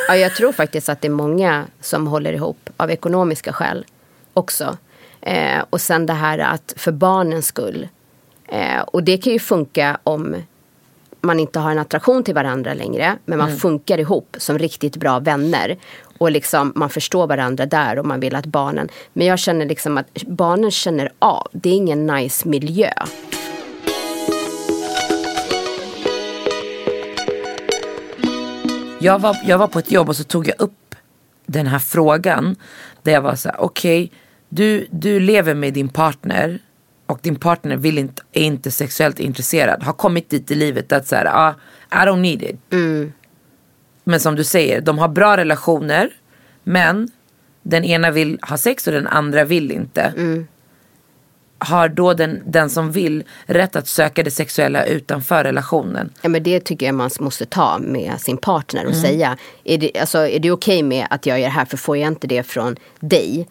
ja, 0.07 0.15
jag 0.15 0.35
tror 0.35 0.51
faktiskt 0.51 0.89
att 0.89 1.01
det 1.01 1.07
är 1.07 1.11
många 1.11 1.65
som 1.81 2.07
håller 2.07 2.33
ihop 2.33 2.69
av 2.77 2.91
ekonomiska 2.91 3.53
skäl 3.53 3.85
också. 4.33 4.77
Eh, 5.21 5.63
och 5.69 5.81
sen 5.81 6.05
det 6.05 6.13
här 6.13 6.39
att 6.39 6.73
för 6.77 6.91
barnens 6.91 7.47
skull. 7.47 7.87
Eh, 8.47 8.79
och 8.79 9.03
det 9.03 9.17
kan 9.17 9.33
ju 9.33 9.39
funka 9.39 9.99
om 10.03 10.35
man 11.27 11.39
inte 11.39 11.59
har 11.59 11.71
en 11.71 11.79
attraktion 11.79 12.23
till 12.23 12.35
varandra 12.35 12.73
längre. 12.73 13.17
Men 13.25 13.37
man 13.37 13.57
funkar 13.57 13.97
ihop 13.99 14.35
som 14.39 14.59
riktigt 14.59 14.97
bra 14.97 15.19
vänner. 15.19 15.77
Och 16.17 16.31
liksom 16.31 16.73
man 16.75 16.89
förstår 16.89 17.27
varandra 17.27 17.65
där 17.65 17.99
och 17.99 18.05
man 18.05 18.19
vill 18.19 18.35
att 18.35 18.45
barnen. 18.45 18.89
Men 19.13 19.27
jag 19.27 19.39
känner 19.39 19.65
liksom 19.65 19.97
att 19.97 20.23
barnen 20.27 20.71
känner 20.71 21.11
av. 21.19 21.47
Det 21.51 21.69
är 21.69 21.73
ingen 21.73 22.07
nice 22.07 22.47
miljö. 22.47 22.91
Jag 28.99 29.19
var, 29.19 29.37
jag 29.45 29.57
var 29.57 29.67
på 29.67 29.79
ett 29.79 29.91
jobb 29.91 30.09
och 30.09 30.15
så 30.15 30.23
tog 30.23 30.47
jag 30.47 30.61
upp 30.61 30.95
den 31.45 31.67
här 31.67 31.79
frågan. 31.79 32.55
Där 33.03 33.11
jag 33.11 33.21
var 33.21 33.35
så 33.35 33.49
här, 33.49 33.61
okej, 33.61 34.11
du, 34.49 34.87
du 34.91 35.19
lever 35.19 35.53
med 35.53 35.73
din 35.73 35.89
partner 35.89 36.59
och 37.07 37.19
din 37.21 37.35
partner 37.35 37.75
vill 37.75 37.97
inte, 37.97 38.21
är 38.31 38.43
inte 38.43 38.71
sexuellt 38.71 39.19
intresserad. 39.19 39.83
Har 39.83 39.93
kommit 39.93 40.29
dit 40.29 40.51
i 40.51 40.55
livet 40.55 40.91
att 40.91 41.11
här, 41.11 41.25
ah, 41.25 41.55
I 41.91 42.07
don't 42.07 42.21
need 42.21 42.43
it. 42.43 42.59
Men 44.03 44.19
som 44.19 44.35
du 44.35 44.43
säger, 44.43 44.81
de 44.81 44.99
har 44.99 45.07
bra 45.07 45.37
relationer. 45.37 46.09
Men 46.63 47.09
den 47.63 47.83
ena 47.83 48.11
vill 48.11 48.39
ha 48.41 48.57
sex 48.57 48.87
och 48.87 48.93
den 48.93 49.07
andra 49.07 49.43
vill 49.43 49.71
inte. 49.71 50.13
Har 51.59 51.89
då 51.89 52.13
den, 52.13 52.41
den 52.45 52.69
som 52.69 52.91
vill 52.91 53.23
rätt 53.45 53.75
att 53.75 53.87
söka 53.87 54.23
det 54.23 54.31
sexuella 54.31 54.85
utanför 54.85 55.43
relationen? 55.43 56.13
Ja, 56.21 56.29
men 56.29 56.43
det 56.43 56.59
tycker 56.59 56.85
jag 56.85 56.95
man 56.95 57.09
måste 57.19 57.45
ta 57.45 57.79
med 57.79 58.21
sin 58.21 58.37
partner 58.37 58.85
och 58.85 58.95
säga. 58.95 59.37
Är 59.63 59.77
det, 59.77 59.99
alltså, 59.99 60.27
är 60.27 60.39
det 60.39 60.51
okej 60.51 60.83
med 60.83 61.07
att 61.09 61.25
jag 61.25 61.39
gör 61.39 61.47
det 61.47 61.53
här 61.53 61.65
för 61.65 61.77
får 61.77 61.97
jag 61.97 62.07
inte 62.07 62.27
det 62.27 62.43
från 62.43 62.75
dig 62.99 63.47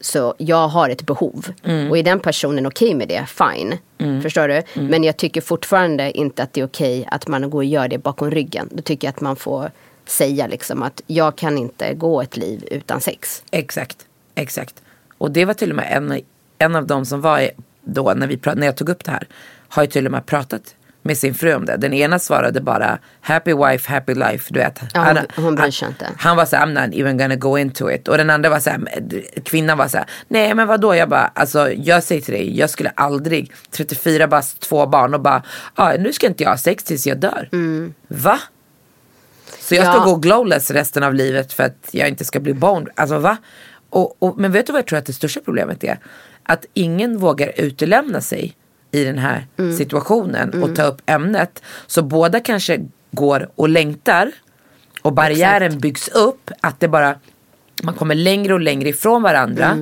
så 0.00 0.34
jag 0.38 0.68
har 0.68 0.88
ett 0.88 1.06
behov. 1.06 1.46
Och 1.90 1.98
är 1.98 2.02
den 2.02 2.20
personen 2.20 2.66
okej 2.66 2.94
med 2.94 3.08
det, 3.08 3.26
fine. 3.26 3.78
Förstår 4.22 4.48
du? 4.48 4.62
Men 4.74 5.04
jag 5.04 5.16
tycker 5.16 5.40
fortfarande 5.40 6.18
inte 6.18 6.42
att 6.42 6.52
det 6.52 6.60
är 6.60 6.66
okej 6.66 7.08
att 7.10 7.28
man 7.28 7.50
går 7.50 7.58
och 7.58 7.64
gör 7.64 7.88
det 7.88 7.98
bakom 7.98 8.30
ryggen. 8.30 8.68
Då 8.72 8.82
tycker 8.82 9.08
jag 9.08 9.12
att 9.12 9.20
man 9.20 9.36
får 9.36 9.70
säga 10.04 10.46
liksom 10.46 10.82
att 10.82 11.02
jag 11.06 11.36
kan 11.36 11.58
inte 11.58 11.94
gå 11.94 12.22
ett 12.22 12.36
liv 12.36 12.64
utan 12.70 13.00
sex. 13.00 13.42
Exakt, 13.50 14.06
exakt. 14.34 14.74
Och 15.18 15.30
det 15.30 15.44
var 15.44 15.54
till 15.54 15.70
och 15.70 15.76
med 15.76 15.88
en, 15.96 16.20
en 16.58 16.76
av 16.76 16.86
de 16.86 17.06
som 17.06 17.20
var 17.20 17.50
då 17.82 18.14
när, 18.14 18.26
vi, 18.26 18.40
när 18.54 18.66
jag 18.66 18.76
tog 18.76 18.88
upp 18.88 19.04
det 19.04 19.10
här. 19.10 19.26
Har 19.68 19.82
ju 19.82 19.86
till 19.86 20.06
och 20.06 20.12
med 20.12 20.26
pratat 20.26 20.74
med 21.02 21.18
sin 21.18 21.34
fru 21.34 21.54
om 21.54 21.64
det. 21.64 21.76
Den 21.76 21.92
ena 21.94 22.18
svarade 22.18 22.60
bara 22.60 22.98
happy 23.20 23.54
wife, 23.54 23.92
happy 23.92 24.14
life. 24.14 24.44
Du 24.54 24.58
vet. 24.60 24.80
Ja, 24.94 25.04
hon- 25.36 25.44
hon 25.44 25.54
bryr 25.54 25.70
sig 25.70 25.86
han, 25.86 25.92
inte. 25.92 26.08
Han 26.22 26.36
var 26.36 26.44
så 26.44 26.56
här, 26.56 26.66
I'm 26.66 26.86
not 26.86 26.94
even 26.94 27.18
gonna 27.18 27.36
go 27.36 27.58
into 27.58 27.90
it. 27.90 28.08
Och 28.08 28.18
den 28.18 28.30
andra 28.30 28.50
var 28.50 28.60
så 28.60 28.70
här, 28.70 28.80
kvinnan 29.44 29.78
var 29.78 29.88
så 29.88 29.96
här, 29.98 30.06
nej 30.28 30.54
men 30.54 30.66
vadå? 30.68 30.94
Jag 30.94 31.08
bara, 31.08 31.30
alltså 31.34 31.72
jag 31.72 32.02
säger 32.02 32.20
till 32.20 32.34
dig, 32.34 32.58
jag 32.58 32.70
skulle 32.70 32.90
aldrig, 32.94 33.52
34 33.70 34.26
bast, 34.26 34.60
två 34.60 34.86
barn 34.86 35.14
och 35.14 35.20
bara, 35.20 35.42
ah, 35.74 35.92
nu 35.98 36.12
ska 36.12 36.26
inte 36.26 36.42
jag 36.42 36.50
ha 36.50 36.58
sex 36.58 36.84
tills 36.84 37.06
jag 37.06 37.18
dör. 37.18 37.48
Va? 38.08 38.38
Så 39.60 39.74
jag 39.74 39.84
ska 39.86 39.94
Ja. 39.96 40.04
gå 40.04 40.16
glowless 40.16 40.70
resten 40.70 41.02
av 41.02 41.14
livet 41.14 41.52
för 41.52 41.62
att 41.62 41.88
jag 41.90 42.08
inte 42.08 42.24
ska 42.24 42.40
bli 42.40 42.54
boned. 42.54 42.88
Alltså 42.94 43.18
va? 43.18 43.36
Och, 43.90 44.16
och, 44.22 44.38
men 44.38 44.52
vet 44.52 44.66
du 44.66 44.72
vad 44.72 44.78
jag 44.78 44.86
tror 44.86 44.98
att 44.98 45.06
det 45.06 45.12
största 45.12 45.40
problemet 45.44 45.84
är? 45.84 45.98
Att 46.42 46.64
ingen 46.74 47.18
vågar 47.18 47.52
utelämna 47.56 48.20
sig 48.20 48.56
i 48.90 49.04
den 49.04 49.18
här 49.18 49.46
situationen 49.78 50.62
och 50.62 50.76
ta 50.76 50.82
upp 50.82 51.02
ämnet. 51.06 51.62
Så 51.86 52.02
båda 52.02 52.40
kanske 52.40 52.80
går 53.10 53.48
och 53.56 53.68
längtar 53.68 54.30
och 55.02 55.12
barriären 55.12 55.78
byggs 55.78 56.08
upp. 56.08 56.50
Att 56.60 56.80
det 56.80 56.88
bara, 56.88 57.14
man 57.82 57.94
kommer 57.94 58.14
längre 58.14 58.54
och 58.54 58.60
längre 58.60 58.88
ifrån 58.88 59.22
varandra. 59.22 59.78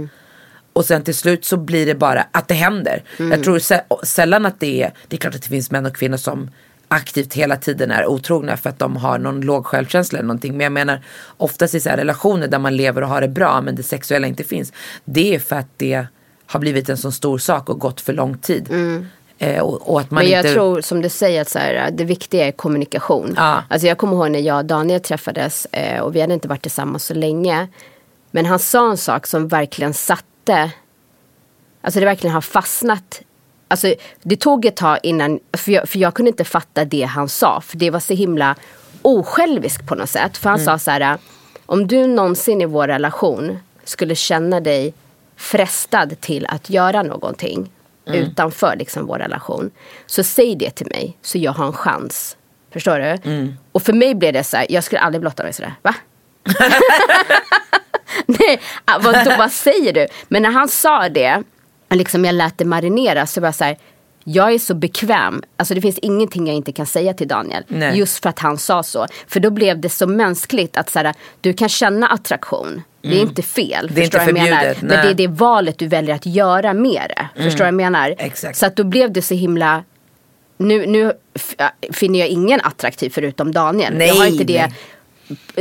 Och 0.72 0.84
sen 0.84 1.02
till 1.02 1.14
slut 1.14 1.44
så 1.44 1.56
blir 1.56 1.86
det 1.86 1.94
bara 1.94 2.26
att 2.32 2.48
det 2.48 2.54
händer. 2.54 3.02
Jag 3.18 3.44
tror 3.44 3.58
sä- 3.58 4.04
sällan 4.04 4.46
att 4.46 4.60
det 4.60 4.82
är, 4.82 4.92
det 5.08 5.16
är 5.16 5.20
klart 5.20 5.34
att 5.34 5.42
det 5.42 5.48
finns 5.48 5.70
män 5.70 5.86
och 5.86 5.96
kvinnor 5.96 6.16
som 6.16 6.50
aktivt 6.88 7.34
hela 7.34 7.56
tiden 7.56 7.90
är 7.90 8.06
otrogna 8.06 8.56
för 8.56 8.70
att 8.70 8.78
de 8.78 8.96
har 8.96 9.18
någon 9.18 9.40
låg 9.40 9.66
självkänsla 9.66 10.18
eller 10.18 10.26
någonting. 10.26 10.52
Men 10.52 10.60
jag 10.64 10.72
menar 10.72 11.00
oftast 11.36 11.74
i 11.74 11.80
så 11.80 11.88
här 11.88 11.96
relationer 11.96 12.48
där 12.48 12.58
man 12.58 12.76
lever 12.76 13.02
och 13.02 13.08
har 13.08 13.20
det 13.20 13.28
bra 13.28 13.60
men 13.60 13.74
det 13.76 13.82
sexuella 13.82 14.26
inte 14.26 14.44
finns. 14.44 14.72
Det 15.04 15.34
är 15.34 15.38
för 15.38 15.56
att 15.56 15.68
det 15.76 16.06
har 16.48 16.60
blivit 16.60 16.88
en 16.88 16.96
så 16.96 17.12
stor 17.12 17.38
sak 17.38 17.68
och 17.68 17.78
gått 17.78 18.00
för 18.00 18.12
lång 18.12 18.38
tid. 18.38 18.68
Eh, 19.38 19.62
och, 19.62 19.92
och 19.92 20.00
att 20.00 20.10
man 20.10 20.22
Mm. 20.22 20.30
Men 20.30 20.32
jag 20.32 20.44
inte... 20.44 20.54
tror 20.54 20.80
som 20.80 21.02
du 21.02 21.08
säger 21.08 21.40
att 21.40 21.48
så 21.48 21.58
här, 21.58 21.90
det 21.90 22.04
viktiga 22.04 22.46
är 22.46 22.52
kommunikation. 22.52 23.34
Ja. 23.36 23.62
Alltså 23.68 23.86
jag 23.86 23.98
kommer 23.98 24.16
ihåg 24.16 24.30
när 24.30 24.38
jag 24.38 24.58
och 24.58 24.64
Daniel 24.64 25.00
träffades 25.00 25.66
eh, 25.72 26.00
och 26.00 26.16
vi 26.16 26.20
hade 26.20 26.34
inte 26.34 26.48
varit 26.48 26.62
tillsammans 26.62 27.04
så 27.04 27.14
länge. 27.14 27.68
Men 28.30 28.46
han 28.46 28.58
sa 28.58 28.90
en 28.90 28.96
sak 28.96 29.26
som 29.26 29.48
verkligen 29.48 29.94
satte, 29.94 30.70
alltså 31.82 32.00
det 32.00 32.06
verkligen 32.06 32.34
har 32.34 32.40
fastnat. 32.40 33.22
Alltså 33.68 33.94
det 34.22 34.36
tog 34.36 34.64
ett 34.64 34.76
tag 34.76 34.98
innan, 35.02 35.40
för 35.52 35.72
jag, 35.72 35.88
för 35.88 35.98
jag 35.98 36.14
kunde 36.14 36.28
inte 36.28 36.44
fatta 36.44 36.84
det 36.84 37.02
han 37.02 37.28
sa. 37.28 37.60
För 37.60 37.76
det 37.76 37.90
var 37.90 38.00
så 38.00 38.14
himla 38.14 38.54
osjälviskt 39.02 39.86
på 39.86 39.94
något 39.94 40.10
sätt. 40.10 40.36
För 40.36 40.50
han 40.50 40.58
sa 40.58 40.78
så 40.78 40.90
här, 40.90 41.18
om 41.66 41.86
du 41.86 42.06
någonsin 42.06 42.60
i 42.60 42.66
vår 42.66 42.88
relation 42.88 43.58
skulle 43.84 44.14
känna 44.14 44.60
dig 44.60 44.94
frestad 45.38 46.20
till 46.20 46.46
att 46.46 46.70
göra 46.70 47.02
någonting 47.02 47.70
utanför 48.06 48.76
liksom 48.76 49.06
vår 49.06 49.18
relation. 49.18 49.70
Så 50.06 50.22
säg 50.22 50.56
det 50.56 50.70
till 50.70 50.86
mig 50.86 51.18
så 51.22 51.38
jag 51.38 51.52
har 51.52 51.66
en 51.66 51.72
chans. 51.72 52.36
Förstår 52.72 52.98
du? 52.98 53.18
Och 53.72 53.82
för 53.82 53.92
mig 53.92 54.14
blev 54.14 54.32
det 54.32 54.44
så 54.44 54.56
här, 54.56 54.66
jag 54.68 54.84
skulle 54.84 55.00
aldrig 55.00 55.20
blotta 55.20 55.42
mig 55.42 55.52
sådär. 55.52 55.74
Va? 55.82 55.94
Nej, 58.26 58.60
ah, 58.84 58.98
vad, 58.98 59.24
då, 59.24 59.34
vad 59.38 59.52
säger 59.52 59.92
du? 59.92 60.06
Men 60.28 60.42
när 60.42 60.50
han 60.50 60.68
sa 60.68 61.08
det, 61.08 61.42
liksom 61.90 62.24
jag 62.24 62.34
lät 62.34 62.58
det 62.58 62.64
marinera 62.64 63.26
så 63.26 63.40
var 63.40 63.48
jag 63.48 63.54
så 63.54 63.64
här, 63.64 63.78
jag 64.24 64.52
är 64.52 64.58
så 64.58 64.74
bekväm, 64.74 65.42
alltså 65.56 65.74
det 65.74 65.80
finns 65.80 65.98
ingenting 65.98 66.46
jag 66.46 66.56
inte 66.56 66.72
kan 66.72 66.86
säga 66.86 67.14
till 67.14 67.28
Daniel. 67.28 67.64
Nej. 67.68 67.98
Just 67.98 68.22
för 68.22 68.30
att 68.30 68.38
han 68.38 68.58
sa 68.58 68.82
så. 68.82 69.06
För 69.26 69.40
då 69.40 69.50
blev 69.50 69.80
det 69.80 69.88
så 69.88 70.06
mänskligt 70.06 70.76
att 70.76 70.90
så 70.90 70.98
här, 70.98 71.14
du 71.40 71.52
kan 71.52 71.68
känna 71.68 72.08
attraktion. 72.08 72.82
Det 73.10 73.18
är 73.18 73.22
inte 73.22 73.42
fel. 73.42 73.84
Mm. 73.84 73.94
Det 73.94 74.00
är 74.00 74.04
inte 74.04 74.20
förbjudet, 74.20 74.80
Men 74.82 74.88
det 74.90 74.96
nej. 74.96 75.10
är 75.10 75.14
det 75.14 75.26
valet 75.26 75.78
du 75.78 75.86
väljer 75.86 76.14
att 76.14 76.26
göra 76.26 76.72
med 76.74 77.12
det. 77.16 77.42
Förstår 77.42 77.58
du 77.58 77.62
vad 77.64 77.66
jag 77.68 77.74
menar? 77.74 78.14
Exakt. 78.18 78.58
Så 78.58 78.66
att 78.66 78.76
då 78.76 78.84
blev 78.84 79.12
det 79.12 79.22
så 79.22 79.34
himla 79.34 79.84
nu, 80.56 80.86
nu 80.86 81.12
f- 81.34 81.54
finner 81.92 82.18
jag 82.18 82.28
ingen 82.28 82.60
attraktiv 82.62 83.10
förutom 83.10 83.52
Daniel. 83.52 84.00
jag 84.00 84.14
har 84.14 84.18
Nej, 84.20 84.32
inte 84.32 84.44
det, 84.44 84.72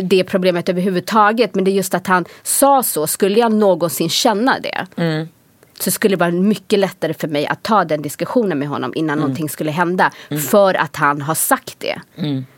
det 0.02 0.24
problemet 0.24 0.70
överhuvudtaget. 0.70 1.56
Men 1.56 1.64
det 1.64 1.72
är 1.72 1.74
just 1.74 1.94
att 1.94 2.08
han 2.08 2.26
sa 2.44 2.84
så. 2.84 3.08
Skulle 3.08 3.40
jag 3.40 3.52
någonsin 3.52 4.10
känna 4.10 4.60
det. 4.60 4.88
Mm. 4.98 5.28
Så 5.80 5.92
skulle 5.92 6.16
det 6.16 6.20
vara 6.20 6.32
mycket 6.32 6.80
lättare 6.80 7.14
för 7.14 7.28
mig 7.28 7.48
att 7.48 7.64
ta 7.64 7.84
den 7.86 8.02
diskussionen 8.02 8.60
med 8.60 8.68
honom 8.68 8.94
innan 8.96 9.18
någonting 9.20 9.50
skulle 9.50 9.72
hända. 9.72 10.12
För 10.50 10.74
att 10.74 10.96
han 10.96 11.22
har 11.22 11.36
sagt 11.36 11.76
det. 11.80 12.02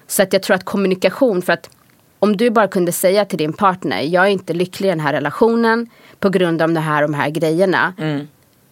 Så 0.08 0.23
att 0.23 0.34
jag 0.34 0.43
tror 0.43 0.56
att 0.56 0.65
kommunikation. 0.65 1.41
För 1.41 1.54
att 1.54 1.69
om 2.20 2.38
du 2.38 2.50
bara 2.50 2.68
kunde 2.68 2.92
säga 2.92 3.26
till 3.26 3.38
din 3.38 3.54
partner. 3.54 4.02
Jag 4.02 4.26
är 4.26 4.30
inte 4.30 4.54
lycklig 4.54 4.88
i 4.88 4.90
den 4.90 5.00
här 5.00 5.14
relationen. 5.14 5.90
På 6.20 6.30
grund 6.30 6.62
av 6.62 6.74
de 6.74 6.80
här 6.80 7.04
och 7.04 7.10
de 7.10 7.18
här 7.18 7.30
grejerna. 7.30 7.94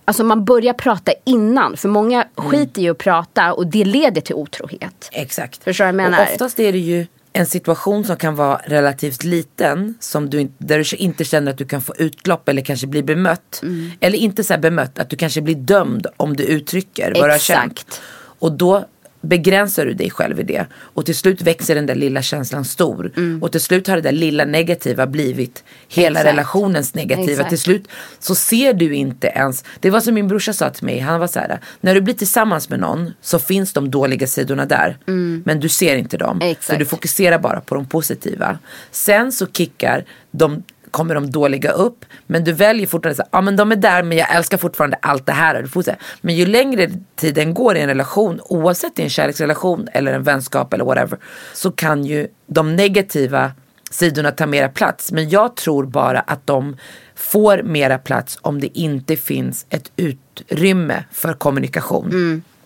Alltså 0.06 0.24
man 0.24 0.46
börjar 0.46 0.74
prata 0.74 1.12
innan. 1.26 1.78
För 1.78 1.90
många 1.90 2.28
skiter 2.36 2.82
i 2.82 2.90
att 2.90 2.98
prata 2.98 3.54
och 3.54 3.68
det 3.68 3.86
leder 3.86 4.22
till 4.22 4.36
otrohet. 4.36 5.10
Exakt. 5.12 5.64
Förstår 5.64 5.86
du 5.86 5.92
vad 5.92 6.04
jag 6.04 6.12
menar? 6.12 6.26
Och 6.26 6.32
oftast 6.32 6.60
är 6.60 6.72
det 6.72 6.78
ju 6.78 7.06
en 7.34 7.46
situation 7.46 8.04
som 8.04 8.18
kan 8.18 8.36
vara 8.36 8.62
relativt 8.66 9.24
liten. 9.24 9.96
Som 10.00 10.30
du, 10.30 10.52
där 10.58 10.78
du 10.78 10.98
inte 10.98 11.24
känner 11.24 11.52
att 11.52 11.58
du 11.58 11.66
kan 11.66 11.82
få 11.82 11.94
utlopp 11.98 12.50
eller 12.50 12.62
kanske 12.62 12.88
bli 12.88 13.04
bemött. 13.04 13.60
Mm. 13.64 13.92
Eller 14.00 14.18
inte 14.18 14.44
så 14.44 14.58
bemött, 14.58 15.00
att 15.00 15.10
du 15.10 15.16
kanske 15.16 15.42
blir 15.42 15.56
dömd 15.56 16.08
om 16.18 16.36
du 16.36 16.44
uttrycker 16.44 17.14
vad 17.16 17.30
du 17.30 17.32
har 17.32 17.40
känt. 17.40 18.02
Och 18.40 18.52
då 18.52 18.86
begränsar 19.22 19.86
du 19.86 19.94
dig 19.94 20.10
själv 20.10 20.40
i 20.40 20.44
det. 20.44 20.66
Och 20.76 21.06
till 21.06 21.16
slut 21.16 21.42
växer 21.42 21.76
den 21.76 21.86
där 21.86 21.96
lilla 21.96 22.22
känslan 22.22 22.66
stor. 22.66 23.12
Och 23.42 23.52
till 23.52 23.62
slut 23.62 23.88
har 23.88 23.96
det 23.96 24.02
där 24.02 24.12
lilla 24.12 24.46
negativa 24.46 25.08
blivit 25.08 25.64
hela 25.88 26.08
Mm. 26.08 26.18
Exakt. 26.18 26.34
relationens 26.34 26.94
negativa. 26.94 27.32
Exakt. 27.32 27.50
Till 27.50 27.60
slut 27.60 27.88
så 28.20 28.36
ser 28.36 28.74
du 28.74 28.96
inte 28.96 29.28
ens. 29.28 29.64
Det 29.80 29.90
var 29.90 30.00
som 30.00 30.14
min 30.14 30.28
brorsa 30.28 30.54
sa 30.54 30.70
till 30.70 30.86
mig. 30.86 31.00
Han 31.00 31.20
var 31.20 31.28
så 31.28 31.40
här. 31.40 31.60
När 31.82 31.96
du 31.96 32.02
blir 32.02 32.14
tillsammans 32.14 32.70
med 32.70 32.80
någon 32.80 33.14
så 33.22 33.40
finns 33.40 33.74
de 33.74 33.92
dåliga 33.92 34.28
sidorna 34.28 34.66
där. 34.66 34.98
Men 35.46 35.60
du 35.60 35.70
ser 35.70 35.96
inte 35.96 36.18
dem. 36.18 36.38
Mm. 36.38 36.52
Exakt. 36.52 36.66
För 36.66 36.78
du 36.78 36.86
fokuserar 36.86 37.40
bara 37.40 37.60
på 37.62 37.76
de 37.76 37.86
positiva. 37.86 38.60
Sen 38.92 39.32
så 39.32 39.48
kickar 39.48 40.06
de 40.32 40.64
kommer 40.92 41.16
de 41.16 41.32
dåliga 41.32 41.72
upp. 41.72 42.06
Men 42.28 42.44
du 42.44 42.54
väljer 42.54 42.88
fortfarande 42.88 43.16
så 43.16 43.30
ja 43.32 43.42
men 43.42 43.56
de 43.56 43.72
är 43.72 43.76
där 43.76 44.04
men 44.04 44.18
jag 44.18 44.36
älskar 44.36 44.58
fortfarande 44.58 44.98
allt 45.02 45.26
det 45.26 45.32
här. 45.32 45.62
Du 45.62 45.70
får 45.70 45.82
säga. 45.82 45.98
Men 46.22 46.36
ju 46.36 46.46
längre 46.46 46.92
tiden 47.16 47.54
går 47.54 47.78
i 47.78 47.80
en 47.80 47.88
relation, 47.88 48.40
oavsett 48.44 49.00
i 49.00 49.02
en 49.02 49.10
kärleksrelation 49.10 49.88
eller 49.94 50.14
en 50.14 50.24
vänskap 50.24 50.74
eller 50.74 50.86
whatever. 50.86 51.20
Så 51.54 51.72
kan 51.72 52.06
ju 52.06 52.28
de 52.48 52.76
negativa 52.76 53.52
sidorna 53.92 54.32
ta 54.32 54.46
mera 54.46 54.70
plats. 54.70 55.12
Men 55.12 55.30
jag 55.30 55.56
tror 55.56 55.86
bara 55.86 56.20
att 56.20 56.48
de 56.48 56.78
får 57.16 57.64
mera 57.64 57.98
plats 57.98 58.40
om 58.42 58.62
det 58.62 58.80
inte 58.80 59.16
finns 59.16 59.66
ett 59.70 59.92
utrymme 59.96 61.04
för 61.12 61.34
kommunikation. 61.34 62.10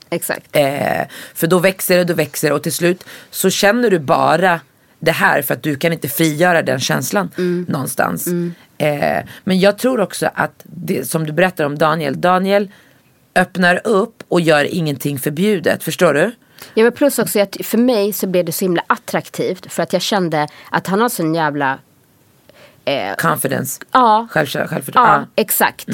Exakt. 0.10 0.46
Eh, 0.52 1.08
för 1.34 1.48
då 1.48 1.60
växer 1.60 1.98
det, 1.98 2.04
då 2.04 2.14
växer 2.14 2.50
det 2.50 2.56
och 2.56 2.64
till 2.64 2.74
slut 2.74 3.04
så 3.30 3.50
känner 3.50 3.90
du 3.90 4.00
bara 4.00 4.60
det 5.02 5.12
här 5.12 5.42
för 5.42 5.54
att 5.54 5.64
du 5.64 5.76
kan 5.76 5.94
inte 5.94 6.08
frigöra 6.10 6.62
den 6.62 6.80
känslan 6.80 7.30
någonstans. 7.68 8.28
Eh, 8.78 9.24
men 9.44 9.60
jag 9.60 9.78
tror 9.78 10.00
också 10.00 10.30
att 10.34 10.62
det 10.64 11.06
som 11.10 11.26
du 11.26 11.32
berättar 11.34 11.66
om 11.66 11.78
Daniel, 11.78 12.22
Daniel 12.22 12.72
öppnar 13.36 13.82
upp 13.88 14.24
och 14.28 14.42
gör 14.42 14.64
ingenting 14.74 15.20
förbjudet, 15.20 15.84
förstår 15.84 16.14
du? 16.14 16.32
Ja, 16.74 16.84
men 16.84 16.92
plus 16.92 17.20
också 17.20 17.40
att 17.40 17.58
för 17.64 17.78
mig 17.78 18.14
så 18.14 18.28
blev 18.28 18.46
det 18.46 18.52
så 18.52 18.66
himla 18.66 18.84
attraktivt. 18.88 19.74
För 19.74 19.84
att 19.84 19.94
jag 19.94 20.02
kände 20.02 20.48
att 20.72 20.88
han 20.88 21.02
har 21.02 21.10
sån 21.10 21.36
jävla... 21.36 21.80
Confidence, 23.18 23.82
Ja, 23.92 24.28
Själv, 24.32 24.48
självförtroende. 24.48 25.12
ja 25.12 25.20
Ja. 25.20 25.42
exakt. 25.42 25.88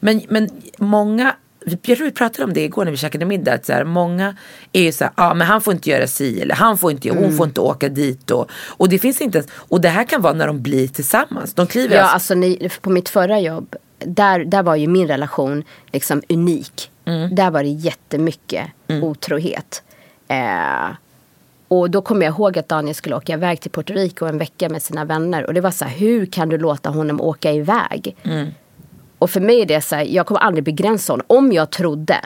Men, 0.00 0.22
men 0.28 0.48
många, 0.78 1.34
jag 1.70 1.82
tror 1.82 2.04
vi 2.04 2.10
pratade 2.12 2.44
om 2.44 2.52
det 2.52 2.64
igår 2.64 2.84
när 2.84 2.90
vi 2.90 2.96
käkade 2.96 3.24
middag. 3.24 3.52
Att 3.54 3.66
så 3.66 3.72
här, 3.72 3.84
många 3.84 4.36
är 4.72 4.82
ju 4.82 4.92
så 4.92 5.04
här, 5.04 5.12
ja 5.16 5.34
men 5.34 5.46
han 5.46 5.60
får 5.60 5.74
inte 5.74 5.90
göra 5.90 6.06
si 6.06 6.40
eller 6.40 6.54
han 6.54 6.78
får 6.78 6.90
inte, 6.90 7.08
hon 7.08 7.18
Mm. 7.18 7.36
får 7.36 7.46
inte 7.46 7.60
åka 7.60 7.88
dit. 7.88 8.30
Och, 8.30 8.50
och 8.66 8.88
det 8.88 8.98
finns 8.98 9.20
inte 9.20 9.38
ens, 9.38 9.50
och 9.56 9.80
det 9.80 9.88
här 9.88 10.04
kan 10.04 10.22
vara 10.22 10.32
när 10.32 10.46
de 10.46 10.62
blir 10.62 10.88
tillsammans. 10.88 11.54
De 11.54 11.66
kliver 11.66 11.96
Ja, 11.96 12.02
alltså, 12.02 12.14
alltså 12.14 12.34
ni, 12.34 12.70
på 12.80 12.90
mitt 12.90 13.08
förra 13.08 13.40
jobb, 13.40 13.76
där, 13.98 14.44
där 14.44 14.62
var 14.62 14.76
ju 14.76 14.86
min 14.86 15.08
relation 15.08 15.64
liksom 15.92 16.22
unik. 16.28 16.90
Där 17.30 17.50
var 17.50 17.62
det 17.62 17.68
jättemycket 17.68 18.66
otrohet. 19.02 19.82
Eh, 20.28 20.88
och 21.68 21.90
då 21.90 22.02
kommer 22.02 22.26
jag 22.26 22.32
ihåg 22.34 22.58
att 22.58 22.68
Daniel 22.68 22.94
skulle 22.94 23.16
åka 23.16 23.32
iväg 23.32 23.60
till 23.60 23.70
Puerto 23.70 23.92
Rico 23.94 24.26
en 24.26 24.38
vecka 24.38 24.68
med 24.68 24.82
sina 24.82 25.04
vänner. 25.04 25.46
Och 25.46 25.54
det 25.54 25.60
var 25.60 25.70
så 25.70 25.84
här, 25.84 25.96
hur 25.98 26.26
kan 26.26 26.48
du 26.48 26.58
låta 26.58 26.90
honom 26.90 27.20
åka 27.20 27.52
iväg? 27.52 28.16
Och 29.18 29.30
för 29.30 29.40
mig 29.40 29.60
är 29.60 29.66
det 29.66 29.80
så 29.80 29.96
här, 29.96 30.04
jag 30.04 30.26
kommer 30.26 30.40
aldrig 30.40 30.64
begränsa 30.64 31.12
honom. 31.12 31.26
Om 31.28 31.52
jag 31.52 31.70
trodde 31.70 32.16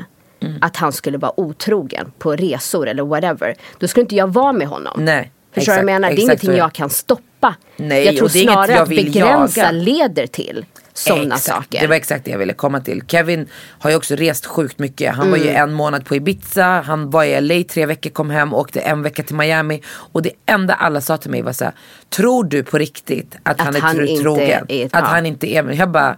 att 0.60 0.76
han 0.76 0.92
skulle 0.92 1.18
vara 1.18 1.40
otrogen 1.40 2.12
på 2.18 2.36
resor 2.36 2.88
eller 2.88 3.02
whatever. 3.02 3.54
Då 3.78 3.88
skulle 3.88 4.02
inte 4.02 4.16
jag 4.16 4.26
vara 4.32 4.52
med 4.52 4.66
honom. 4.68 5.04
Nej, 5.04 5.32
Förstår 5.54 5.72
du 5.72 5.76
vad 5.76 5.78
jag 5.78 5.86
menar? 5.86 6.08
Det 6.08 6.14
är 6.14 6.24
exakt 6.24 6.42
ingenting 6.44 6.58
jag 6.58 6.72
kan 6.72 6.90
stoppa. 6.90 7.54
Nej, 7.76 8.04
jag 8.04 8.16
tror 8.16 8.28
snarare 8.28 8.72
jag 8.72 8.82
att 8.82 8.88
begränsa 8.88 9.60
jaga. 9.60 9.70
leder 9.70 10.26
till 10.26 10.64
sådana 10.92 11.36
saker. 11.36 11.80
Det 11.80 11.86
var 11.86 11.94
exakt 11.96 12.24
det 12.24 12.30
jag 12.30 12.38
ville 12.38 12.52
komma 12.52 12.80
till. 12.80 13.02
Kevin 13.08 13.48
har 13.78 13.90
ju 13.90 13.96
också 13.96 14.14
rest 14.14 14.46
sjukt 14.46 14.78
mycket. 14.78 15.14
Han 15.14 15.30
var 15.30 15.36
ju 15.38 15.48
Mm. 15.48 15.62
en 15.62 15.72
månad 15.72 16.04
på 16.06 16.16
Ibiza, 16.16 16.64
han 16.86 17.10
var 17.10 17.24
i 17.24 17.40
LA 17.40 17.64
tre 17.64 17.86
veckor, 17.86 18.10
kom 18.10 18.30
hem, 18.30 18.54
åkte 18.54 18.80
en 18.80 19.02
vecka 19.02 19.22
till 19.22 19.36
Miami. 19.36 19.82
Och 19.88 20.22
det 20.22 20.30
enda 20.46 20.74
alla 20.74 21.00
sa 21.00 21.16
till 21.16 21.30
mig 21.30 21.42
var 21.42 21.52
så 21.52 21.64
här, 21.64 21.74
tror 22.10 22.44
du 22.44 22.62
på 22.62 22.78
riktigt 22.78 23.36
att, 23.42 23.60
Att 23.60 23.66
han 23.66 23.76
är 23.76 23.80
han 23.80 23.96
trogen? 24.22 24.64
är- 24.68 24.84
att 24.86 24.90
ja. 24.92 25.00
han 25.00 25.26
inte 25.26 25.46
är? 25.54 25.72
Jag 25.72 25.90
bara, 25.90 26.16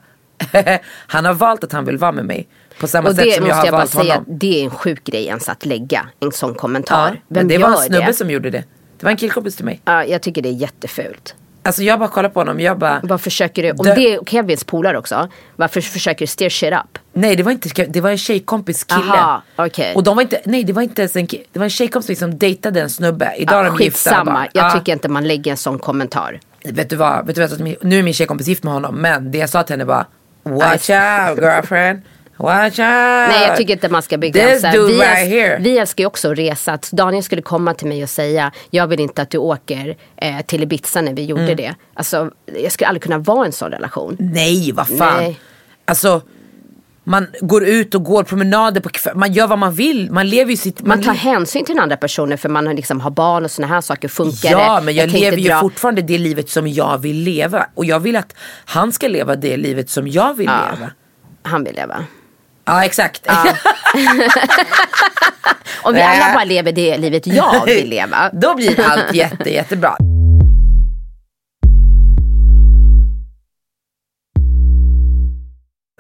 han 1.07 1.25
har 1.25 1.35
valt 1.35 1.65
att 1.65 1.73
han 1.73 1.85
vill 1.85 1.99
vara 1.99 2.13
med 2.13 2.25
mig. 2.25 2.49
På 2.81 2.87
samma 2.87 3.09
och 3.09 3.15
sätt 3.17 3.25
det 3.25 3.33
som 3.37 3.47
jag 3.47 3.55
har 3.55 3.65
jag 3.65 3.73
valt 3.73 3.91
säga, 3.91 4.15
honom. 4.15 4.39
det 4.39 4.61
är 4.61 4.65
en 4.65 4.71
sjuk 4.71 5.05
grej 5.05 5.27
ens 5.27 5.49
att 5.49 5.65
lägga 5.67 6.07
en 6.21 6.33
sån 6.33 6.55
kommentar. 6.55 7.09
Ja, 7.09 7.21
Vem 7.29 7.47
men 7.47 7.49
det 7.49 7.59
var 7.59 7.69
en 7.69 7.77
snubbe 7.77 8.07
det? 8.07 8.13
som 8.15 8.31
gjorde 8.31 8.51
det. 8.51 8.65
Det 8.99 9.05
var 9.07 9.11
en 9.11 9.17
killkompis 9.17 9.57
till 9.57 9.65
mig. 9.65 9.81
Ja, 9.85 10.05
jag 10.05 10.23
tycker 10.23 10.43
det 10.43 10.49
är 10.49 10.53
jättefult. 10.53 11.35
Alltså 11.65 11.83
jag 11.83 11.99
bara 11.99 12.09
kollar 12.09 12.29
på 12.29 12.41
honom, 12.41 12.61
jag 12.61 12.79
bara, 12.79 13.01
Vad 13.03 13.21
försöker 13.21 13.63
du, 13.63 13.71
om 13.71 13.77
det 13.87 14.13
är 14.15 14.25
Kevins 14.25 14.65
polare 14.65 14.99
också, 14.99 15.29
varför 15.57 15.81
försöker 15.81 16.19
du 16.21 16.27
steer 16.27 16.51
shit 16.51 16.73
up? 16.73 16.99
Nej 17.13 17.37
det 17.37 17.43
var 17.43 17.53
inte, 17.53 17.85
det 17.85 18.01
var 18.01 18.11
en 18.11 18.19
tjejkompis 18.19 18.85
kille. 18.85 19.01
Aha, 19.13 19.43
okej. 19.57 19.95
Och 19.95 20.03
de 20.03 20.17
var 20.17 20.23
inte, 20.23 20.41
nej 20.45 20.65
det 20.65 20.73
var 20.73 20.83
inte 20.83 21.03
ens 21.03 21.17
en 21.17 21.27
ki- 21.27 21.45
det 21.53 21.59
var 21.59 21.65
en 21.65 21.71
tjejkompis 21.71 22.19
som 22.19 22.39
dejtade 22.39 22.81
en 22.81 22.91
snubbe. 22.91 23.33
Idag 23.37 23.61
är 23.61 23.65
Ja, 23.65 23.71
de 23.71 23.85
gifta. 23.85 24.11
skitsamma, 24.11 24.49
jag 24.53 24.65
Ja. 24.65 24.71
tycker 24.71 24.93
inte 24.93 25.09
man 25.09 25.29
lägger 25.29 25.51
en 25.51 25.57
sån 25.57 25.79
kommentar. 25.79 26.41
Vet 26.65 26.91
du 26.91 26.97
vad, 26.97 27.27
vet 27.27 27.37
du 27.37 27.47
vad 27.47 27.61
nu 27.83 27.99
är 27.99 28.03
min 28.03 28.15
tjejkompis 28.15 28.47
gift 28.49 28.63
med 28.65 28.73
honom. 28.73 28.95
Men 28.95 29.31
det 29.31 29.39
jag 29.39 29.51
sa 29.51 29.63
till 29.63 29.73
henne 29.73 29.85
var 29.85 30.07
Watch 30.43 30.91
out 30.91 31.39
girlfriend. 31.39 32.03
Watch 32.37 32.65
out. 32.65 33.29
Nej 33.29 33.47
jag 33.49 33.57
tycker 33.57 33.73
inte 33.73 33.89
man 33.89 34.03
ska 34.03 34.17
This 34.17 34.21
begränsa. 34.33 34.71
dude 34.73 34.93
Vi, 34.93 34.99
right 34.99 35.29
here. 35.31 35.59
vi 35.61 35.79
älskar 35.79 36.03
ju 36.03 36.07
också 36.07 36.33
att 36.33 36.39
resa. 36.39 36.73
Att 36.73 36.91
Daniel 36.93 37.23
skulle 37.23 37.43
komma 37.43 37.75
till 37.75 37.87
mig 37.87 38.03
och 38.03 38.11
säga 38.11 38.53
jag 38.71 38.87
vill 38.87 39.01
inte 39.01 39.23
att 39.23 39.31
du 39.31 39.39
åker 39.39 39.97
eh, 40.17 40.41
till 40.47 40.63
Ibiza 40.63 41.01
när 41.01 41.15
vi 41.15 41.25
gjorde 41.25 41.43
Mm. 41.43 41.57
det. 41.57 41.75
Alltså 41.95 42.31
jag 42.63 42.73
skulle 42.73 42.89
aldrig 42.89 43.03
kunna 43.03 43.19
vara 43.19 43.45
i 43.45 43.47
en 43.47 43.53
sån 43.53 43.71
relation. 43.71 44.17
Nej 44.21 44.73
vad 44.73 44.89
fan. 44.89 45.17
Nej. 45.23 45.41
Alltså 45.85 46.23
man 47.05 47.27
går 47.41 47.65
ut 47.65 47.95
och 47.95 48.05
går 48.05 48.23
promenader 48.25 48.81
på 48.81 48.89
kväll, 48.89 49.17
man 49.17 49.33
gör 49.33 49.47
vad 49.47 49.59
man 49.59 49.73
vill. 49.75 50.11
Man 50.11 50.29
lever 50.29 50.51
ju 50.51 50.57
sitt... 50.57 50.87
Man 50.87 51.03
tar 51.03 51.13
hänsyn 51.15 51.65
till 51.65 51.75
den 51.75 51.83
andra 51.83 51.97
personen 51.97 52.39
för 52.39 52.49
man 52.49 52.67
har 52.67 52.75
liksom 52.75 53.01
har 53.01 53.11
barn 53.11 53.45
och 53.45 53.51
sådana 53.51 53.75
här 53.75 53.81
saker. 53.81 54.09
Funkar 54.09 54.51
Ja, 54.51 54.81
men 54.85 54.95
jag, 54.95 55.11
kan 55.11 55.21
lever 55.21 55.37
ju 55.39 55.49
dra- 55.49 55.61
fortfarande 55.61 56.03
det 56.03 56.19
livet 56.19 56.51
som 56.51 56.69
jag 56.69 56.99
vill 56.99 57.17
leva. 57.17 57.67
Och 57.75 57.85
jag 57.85 58.01
vill 58.01 58.17
att 58.17 58.35
han 58.65 58.93
ska 58.93 59.09
leva 59.09 59.37
det 59.37 59.57
livet 59.57 59.91
som 59.91 60.09
jag 60.09 60.35
vill 60.35 60.47
Ja. 60.47 60.69
leva. 60.75 60.91
Han 61.43 61.65
vill 61.65 61.75
leva. 61.75 62.05
Ja, 62.65 62.85
exakt. 62.85 63.27
Om 65.83 65.95
vi 65.95 66.01
alla 66.03 66.35
bara 66.35 66.45
lever 66.45 66.73
det 66.73 66.99
livet 66.99 67.27
jag 67.27 67.65
vill 67.67 67.89
leva. 67.89 68.31
Då 68.33 68.55
blir 68.55 68.81
allt 68.81 69.15
jätte, 69.15 69.51
jättebra. 69.51 69.97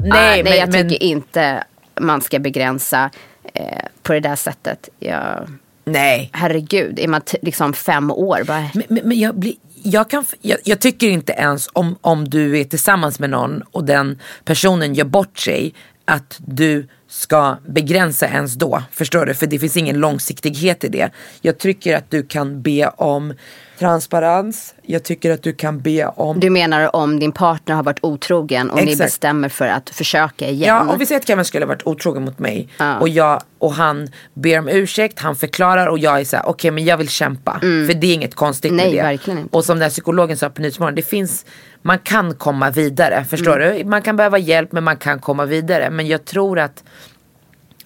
Nej, 0.03 0.11
Nej, 0.11 0.43
nej 0.43 0.53
men, 0.53 0.59
jag 0.59 0.73
men, 0.73 0.89
tycker 0.89 1.05
inte 1.05 1.65
man 2.01 2.21
ska 2.21 2.39
begränsa 2.39 3.11
eh, 3.55 3.85
på 4.03 4.13
det 4.13 4.21
där 4.21 4.37
sättet. 4.37 4.89
Jag, 4.99 5.49
nej. 5.85 6.31
herregud, 6.33 6.99
är 6.99 7.09
man 7.09 7.21
liksom 7.43 7.73
fem 7.73 8.11
år? 8.11 8.45
Bara, 8.47 8.71
Men, 8.75 8.85
men, 8.89 9.09
men 9.09 9.19
jag, 9.19 9.35
blir, 9.35 9.55
jag, 9.83 10.11
kan, 10.11 10.25
jag, 10.41 10.59
jag 10.65 10.81
tycker 10.81 11.09
inte 11.09 11.33
ens 11.33 11.69
om, 11.73 11.97
om 12.01 12.29
du 12.29 12.61
är 12.61 12.65
tillsammans 12.65 13.19
med 13.19 13.31
någon 13.31 13.63
och 13.71 13.85
den 13.85 14.19
personen 14.45 14.95
gör 14.95 15.05
bort 15.05 15.39
sig 15.39 15.75
att 16.05 16.41
du 16.47 16.89
ska 17.13 17.57
begränsa 17.69 18.27
ens 18.27 18.55
då. 18.55 18.83
Förstår 18.93 19.27
du? 19.27 19.35
För 19.35 19.47
det 19.47 19.59
finns 19.59 19.77
ingen 19.77 19.97
långsiktighet 19.97 20.85
i 20.85 20.89
det. 20.89 21.11
Jag 21.41 21.59
tycker 21.59 21.97
att 21.97 22.11
du 22.11 22.23
kan 22.23 22.63
be 22.63 22.89
om 22.89 23.35
transparens. 23.79 24.75
Jag 24.83 25.03
tycker 25.05 25.31
att 25.31 25.43
du 25.43 25.53
kan 25.53 25.81
be 25.81 26.07
om 26.07 26.41
Du 26.41 26.51
menar 26.51 26.97
om 26.97 27.21
din 27.21 27.33
partner 27.33 27.75
har 27.75 27.83
varit 27.83 27.99
otrogen 28.03 28.71
och 28.71 28.77
ni 28.77 28.83
Exakt. 28.93 28.99
bestämmer 29.11 29.49
för 29.49 29.67
att 29.67 29.91
försöka 29.91 30.49
igen? 30.49 30.69
Ja, 30.69 30.93
om 30.93 30.99
vi 30.99 31.07
säger 31.07 31.21
att 31.21 31.27
Kevin 31.27 31.45
skulle 31.45 31.65
ha 31.65 31.69
varit 31.69 31.87
otrogen 31.87 32.23
mot 32.25 32.39
mig 32.39 32.69
Ja. 32.79 32.99
och, 32.99 33.09
jag, 33.09 33.43
och 33.59 33.73
han 33.73 34.09
ber 34.35 34.59
om 34.59 34.69
ursäkt, 34.69 35.19
han 35.19 35.37
förklarar 35.37 35.87
och 35.87 35.99
jag 35.99 36.21
är 36.21 36.25
såhär, 36.25 36.47
okej 36.49 36.71
men 36.71 36.85
jag 36.85 36.97
vill 36.97 37.09
kämpa. 37.09 37.59
För 37.61 37.95
det 37.95 38.07
är 38.07 38.15
inget 38.15 38.35
konstigt 38.35 38.71
Mm. 38.73 38.77
Nej, 38.85 38.95
med 38.95 39.05
det. 39.05 39.09
verkligen 39.09 39.39
inte. 39.39 39.57
Och 39.57 39.65
som 39.65 39.77
den 39.77 39.83
här 39.83 39.91
psykologen 39.91 40.37
sa 40.37 40.51
på 40.51 40.63
Nyhetsmorgon, 40.63 40.95
det 40.95 41.03
finns, 41.03 41.47
man 41.83 41.99
kan 41.99 42.35
komma 42.35 42.71
vidare. 42.71 43.25
Förstår 43.31 43.61
Mm. 43.63 43.79
du? 43.79 43.85
Man 43.85 44.03
kan 44.03 44.17
behöva 44.17 44.39
hjälp 44.39 44.73
men 44.73 44.85
man 44.85 44.97
kan 44.97 45.19
komma 45.19 45.45
vidare. 45.47 45.91
Men 45.91 46.07
jag 46.07 46.25
tror 46.25 46.59
att 46.59 46.85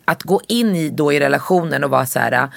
att 0.06 0.22
gå 0.22 0.40
in 0.48 0.76
i, 0.76 0.90
då 0.90 1.12
i 1.12 1.20
relationen 1.20 1.84
och 1.84 1.90
vara 1.90 2.06
så 2.06 2.18
här. 2.18 2.48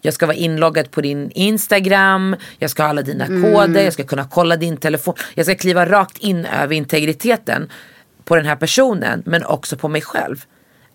Jag 0.00 0.14
ska 0.14 0.26
vara 0.26 0.36
inloggad 0.36 0.90
på 0.90 1.00
din 1.00 1.30
Instagram, 1.30 2.36
jag 2.58 2.70
ska 2.70 2.82
ha 2.82 2.90
alla 2.90 3.02
dina 3.02 3.24
Mm. 3.26 3.42
koder, 3.54 3.84
jag 3.84 3.92
ska 3.92 4.04
kunna 4.04 4.24
kolla 4.30 4.56
din 4.56 4.76
telefon. 4.76 5.14
Jag 5.34 5.46
ska 5.46 5.54
kliva 5.54 5.86
rakt 5.86 6.18
in 6.18 6.46
över 6.46 6.74
integriteten 6.74 7.70
på 8.24 8.36
den 8.36 8.46
här 8.46 8.56
personen 8.56 9.22
men 9.26 9.44
också 9.44 9.76
på 9.76 9.88
mig 9.88 10.00
själv. 10.02 10.44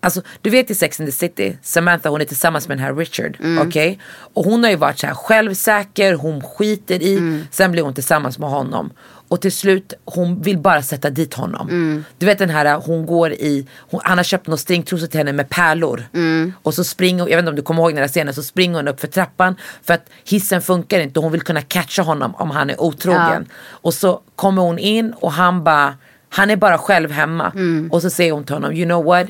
Alltså 0.00 0.22
du 0.42 0.50
vet 0.50 0.70
i 0.70 0.74
Sex 0.74 1.00
and 1.00 1.08
the 1.08 1.12
City, 1.12 1.58
Samantha 1.62 2.08
hon 2.08 2.20
är 2.20 2.24
tillsammans 2.24 2.68
med 2.68 2.76
den 2.76 2.84
här 2.84 2.94
Richard. 2.94 3.36
Mm. 3.40 3.68
okej? 3.68 3.98
Och 4.34 4.44
hon 4.44 4.62
har 4.64 4.70
ju 4.70 4.76
varit 4.76 4.98
så 4.98 5.06
här 5.06 5.14
självsäker, 5.14 6.14
hon 6.14 6.40
skiter 6.42 7.02
i, 7.02 7.16
Mm. 7.18 7.44
sen 7.50 7.72
blir 7.72 7.82
hon 7.82 7.94
tillsammans 7.94 8.38
med 8.38 8.50
honom. 8.50 8.92
Och 9.28 9.40
till 9.40 9.52
slut, 9.52 9.92
hon 10.04 10.42
vill 10.42 10.58
bara 10.58 10.82
sätta 10.82 11.10
dit 11.10 11.34
honom. 11.34 11.68
Mm. 11.68 12.04
Du 12.18 12.26
vet 12.26 12.38
den 12.38 12.50
här, 12.50 12.76
hon 12.76 13.06
går 13.06 13.32
i, 13.32 13.66
hon, 13.90 14.00
han 14.04 14.18
har 14.18 14.24
köpt 14.24 14.46
några 14.46 14.56
stringtrosor 14.56 15.06
till 15.06 15.18
henne 15.18 15.32
med 15.32 15.48
pärlor. 15.48 16.08
Mm. 16.14 16.52
Och 16.62 16.74
så 16.74 16.84
springer 16.84 17.22
hon, 17.22 17.30
jag 17.30 17.36
vet 17.36 17.42
inte 17.42 17.50
om 17.50 17.56
du 17.56 17.62
kommer 17.62 17.82
ihåg 17.82 17.90
den 17.90 17.98
här 17.98 18.08
scenen, 18.08 18.34
så 18.34 18.42
springer 18.42 18.76
hon 18.76 18.88
upp 18.88 19.00
för 19.00 19.08
trappan 19.08 19.56
för 19.82 19.94
att 19.94 20.06
hissen 20.24 20.62
funkar 20.62 21.00
inte 21.00 21.18
och 21.18 21.22
hon 21.22 21.32
vill 21.32 21.42
kunna 21.42 21.62
catcha 21.62 22.02
honom 22.02 22.34
om 22.34 22.50
han 22.50 22.70
är 22.70 22.80
otrogen. 22.80 23.46
Och 23.68 23.94
så 23.94 24.20
kommer 24.36 24.62
hon 24.62 24.78
in 24.78 25.12
och 25.12 25.32
han 25.32 25.64
bara, 25.64 25.94
han 26.28 26.50
är 26.50 26.56
bara 26.56 26.78
själv 26.78 27.10
hemma. 27.10 27.52
Mm. 27.54 27.92
Och 27.92 28.02
så 28.02 28.10
säger 28.10 28.32
hon 28.32 28.44
till 28.44 28.54
honom, 28.54 28.72
you 28.72 28.84
know 28.84 29.04
what? 29.04 29.26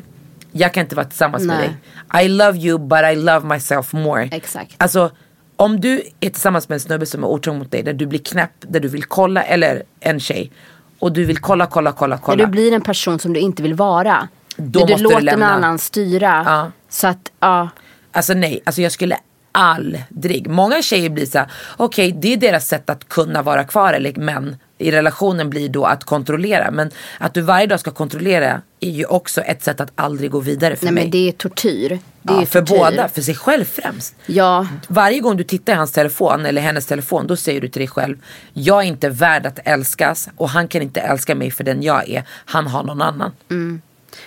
Jag 0.53 0.75
kan 0.75 0.81
inte 0.81 0.97
vara 0.97 1.07
tillsammans 1.07 1.45
med 1.45 1.57
Nej. 1.57 1.77
dig. 2.13 2.25
I 2.25 2.29
love 2.29 2.59
you 2.59 2.79
but 2.79 2.99
I 3.13 3.17
love 3.17 3.47
myself 3.47 3.93
more. 3.93 4.29
Exakt. 4.33 4.75
Alltså 4.79 5.11
om 5.59 5.81
du 5.81 6.03
är 6.21 6.31
tillsammans 6.31 6.69
med 6.69 6.77
en 6.77 6.81
snubbe 6.81 7.07
som 7.07 7.25
är 7.25 7.29
otrogen 7.29 7.59
mot 7.59 7.71
dig, 7.71 7.83
där 7.83 7.93
du 7.93 8.07
blir 8.07 8.19
knäpp, 8.19 8.51
där 8.61 8.81
du 8.81 8.89
vill 8.89 9.05
kolla, 9.05 9.43
eller 9.43 9.83
en 10.01 10.21
tjej. 10.21 10.51
Och 10.99 11.13
du 11.13 11.25
vill 11.25 11.39
kolla, 11.39 11.67
kolla, 11.67 11.93
kolla, 11.93 12.17
När 12.17 12.23
kolla. 12.23 12.45
du 12.45 12.51
blir 12.51 12.73
en 12.73 12.81
person 12.83 13.19
som 13.19 13.33
du 13.33 13.41
inte 13.41 13.63
vill 13.63 13.75
vara. 13.75 14.29
Då 14.57 14.81
När 14.81 14.87
du 14.87 14.93
måste 14.93 14.97
du 14.97 15.03
låter 15.03 15.15
någon 15.17 15.25
lämna. 15.25 15.47
annan 15.51 15.79
styra. 15.79 16.43
Ja. 16.47 16.71
Så 16.89 17.07
att, 17.07 17.31
ja. 17.41 17.69
Alltså 18.13 18.35
nej, 18.35 18.61
alltså 18.65 18.83
jag 18.83 18.93
skulle 18.93 19.17
aldrig. 19.53 20.49
Många 20.51 20.83
tjejer 20.83 21.11
blir 21.11 21.27
så 21.27 21.45
okej 21.77 22.13
det 22.13 22.33
är 22.33 22.37
deras 22.37 22.69
sätt 22.69 22.91
att 22.91 23.09
kunna 23.09 23.43
vara 23.43 23.65
kvar 23.65 23.93
eller 23.93 24.13
män 24.15 24.57
i 24.79 24.91
relationen 24.91 25.51
blir 25.51 25.69
då 25.69 25.85
att 25.85 26.05
kontrollera. 26.05 26.71
Men 26.71 26.91
att 27.19 27.35
du 27.35 27.41
varje 27.41 27.67
dag 27.67 27.81
ska 27.81 27.91
kontrollera 27.91 28.63
är 28.81 28.91
ju 28.91 29.05
också 29.05 29.41
ett 29.41 29.63
sätt 29.63 29.81
att 29.81 29.93
aldrig 29.95 30.31
gå 30.31 30.41
vidare 30.41 30.77
för 30.77 30.85
Nej 30.85 30.95
mig. 30.95 31.05
men 31.05 31.11
det 31.11 31.29
är 31.29 31.33
tortyr. 31.33 31.89
Det 32.23 32.33
ja, 32.35 32.43
är 32.43 32.47
för 32.47 32.61
tortyr. 32.61 32.79
båda, 32.79 33.09
för 33.09 33.23
sig 33.23 33.35
själv 33.35 33.65
främst. 33.65 34.15
Ja, 34.27 34.67
Varje 34.89 35.21
gång 35.21 35.37
du 35.37 35.45
tittar 35.45 35.73
i 35.73 35.77
hans 35.77 35.93
telefon 35.93 36.47
eller 36.47 36.63
hennes 36.63 36.87
telefon 36.87 37.27
då 37.27 37.37
säger 37.37 37.61
du 37.61 37.69
till 37.69 37.81
dig 37.81 37.89
själv 37.89 38.17
Jag 38.53 38.79
är 38.83 38.87
inte 38.87 39.09
värd 39.09 39.47
att 39.47 39.59
älskas 39.65 40.29
och 40.37 40.49
han 40.49 40.69
kan 40.69 40.83
inte 40.83 41.01
älska 41.01 41.35
mig 41.35 41.51
för 41.51 41.65
den 41.65 41.83
jag 41.83 42.09
är. 42.09 42.25
Han 42.45 42.67
har 42.67 42.83
någon 42.83 43.03
annan. 43.03 43.33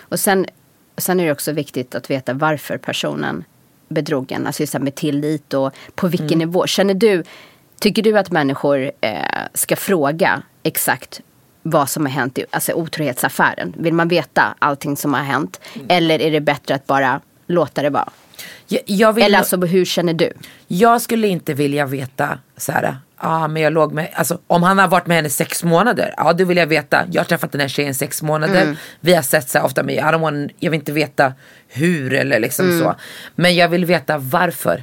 och 0.00 0.20
sen, 0.20 0.46
sen 0.98 1.20
är 1.20 1.26
det 1.26 1.32
också 1.32 1.52
viktigt 1.52 1.94
att 1.94 2.10
veta 2.10 2.32
varför 2.34 2.78
personen 2.78 3.44
bedrog 3.88 4.32
en. 4.32 4.46
Alltså 4.46 4.62
just 4.62 4.78
med 4.78 4.94
tillit 4.94 5.54
och 5.54 5.72
på 5.94 6.08
vilken 6.08 6.26
Mm. 6.26 6.38
nivå. 6.38 6.66
Känner 6.66 6.94
du, 6.94 7.24
tycker 7.82 8.02
du 8.02 8.18
att 8.18 8.30
människor 8.30 8.90
eh, 9.00 9.22
ska 9.54 9.76
fråga 9.76 10.42
exakt 10.62 11.20
vad 11.62 11.88
som 11.88 12.06
har 12.06 12.12
hänt 12.12 12.38
i 12.38 12.44
alltså 12.50 12.72
otrohetsaffären? 12.72 13.74
Vill 13.78 13.94
man 13.94 14.08
veta 14.08 14.54
allting 14.58 14.96
som 14.96 15.14
har 15.14 15.20
hänt? 15.20 15.60
Mm. 15.74 15.86
Eller 15.90 16.22
är 16.22 16.30
det 16.30 16.40
bättre 16.40 16.74
att 16.74 16.86
bara 16.86 17.20
låta 17.46 17.82
det 17.82 17.90
vara? 17.90 18.08
Jag, 18.66 18.82
jag, 18.86 19.12
vill, 19.12 19.24
Eller 19.24 19.38
alltså 19.38 19.56
hur 19.56 19.84
känner 19.84 20.14
du? 20.14 20.32
jag 20.66 21.02
skulle 21.02 21.28
inte 21.28 21.54
vilja 21.54 21.86
veta 21.86 22.38
så 22.56 22.72
här. 22.72 22.96
Ja 23.24 23.48
men 23.48 23.62
jag 23.62 23.72
låg 23.72 23.92
med, 23.92 24.08
alltså 24.14 24.38
om 24.46 24.62
han 24.62 24.78
har 24.78 24.88
varit 24.88 25.06
med 25.06 25.16
henne 25.16 25.30
sex 25.30 25.64
månader, 25.64 26.14
ja 26.16 26.32
då 26.32 26.44
vill 26.44 26.56
jag 26.56 26.66
veta. 26.66 27.04
Jag 27.10 27.20
har 27.20 27.24
träffat 27.26 27.52
den 27.52 27.60
här 27.60 27.68
tjejen 27.68 27.94
sex 27.94 28.22
månader, 28.22 28.62
Mm. 28.62 28.76
vi 29.00 29.14
har 29.14 29.22
sett 29.22 29.48
så 29.48 29.58
här 29.58 29.64
ofta 29.64 29.82
men 29.82 29.94
I 29.94 29.98
don't 30.00 30.20
want, 30.20 30.52
jag 30.58 30.70
vill 30.70 30.80
inte 30.80 30.92
veta 30.92 31.32
hur 31.68 32.12
eller 32.14 32.40
liksom 32.40 32.66
Mm. 32.66 32.80
så. 32.80 32.94
Men 33.34 33.54
jag 33.56 33.68
vill 33.68 33.84
veta 33.84 34.18
varför. 34.18 34.82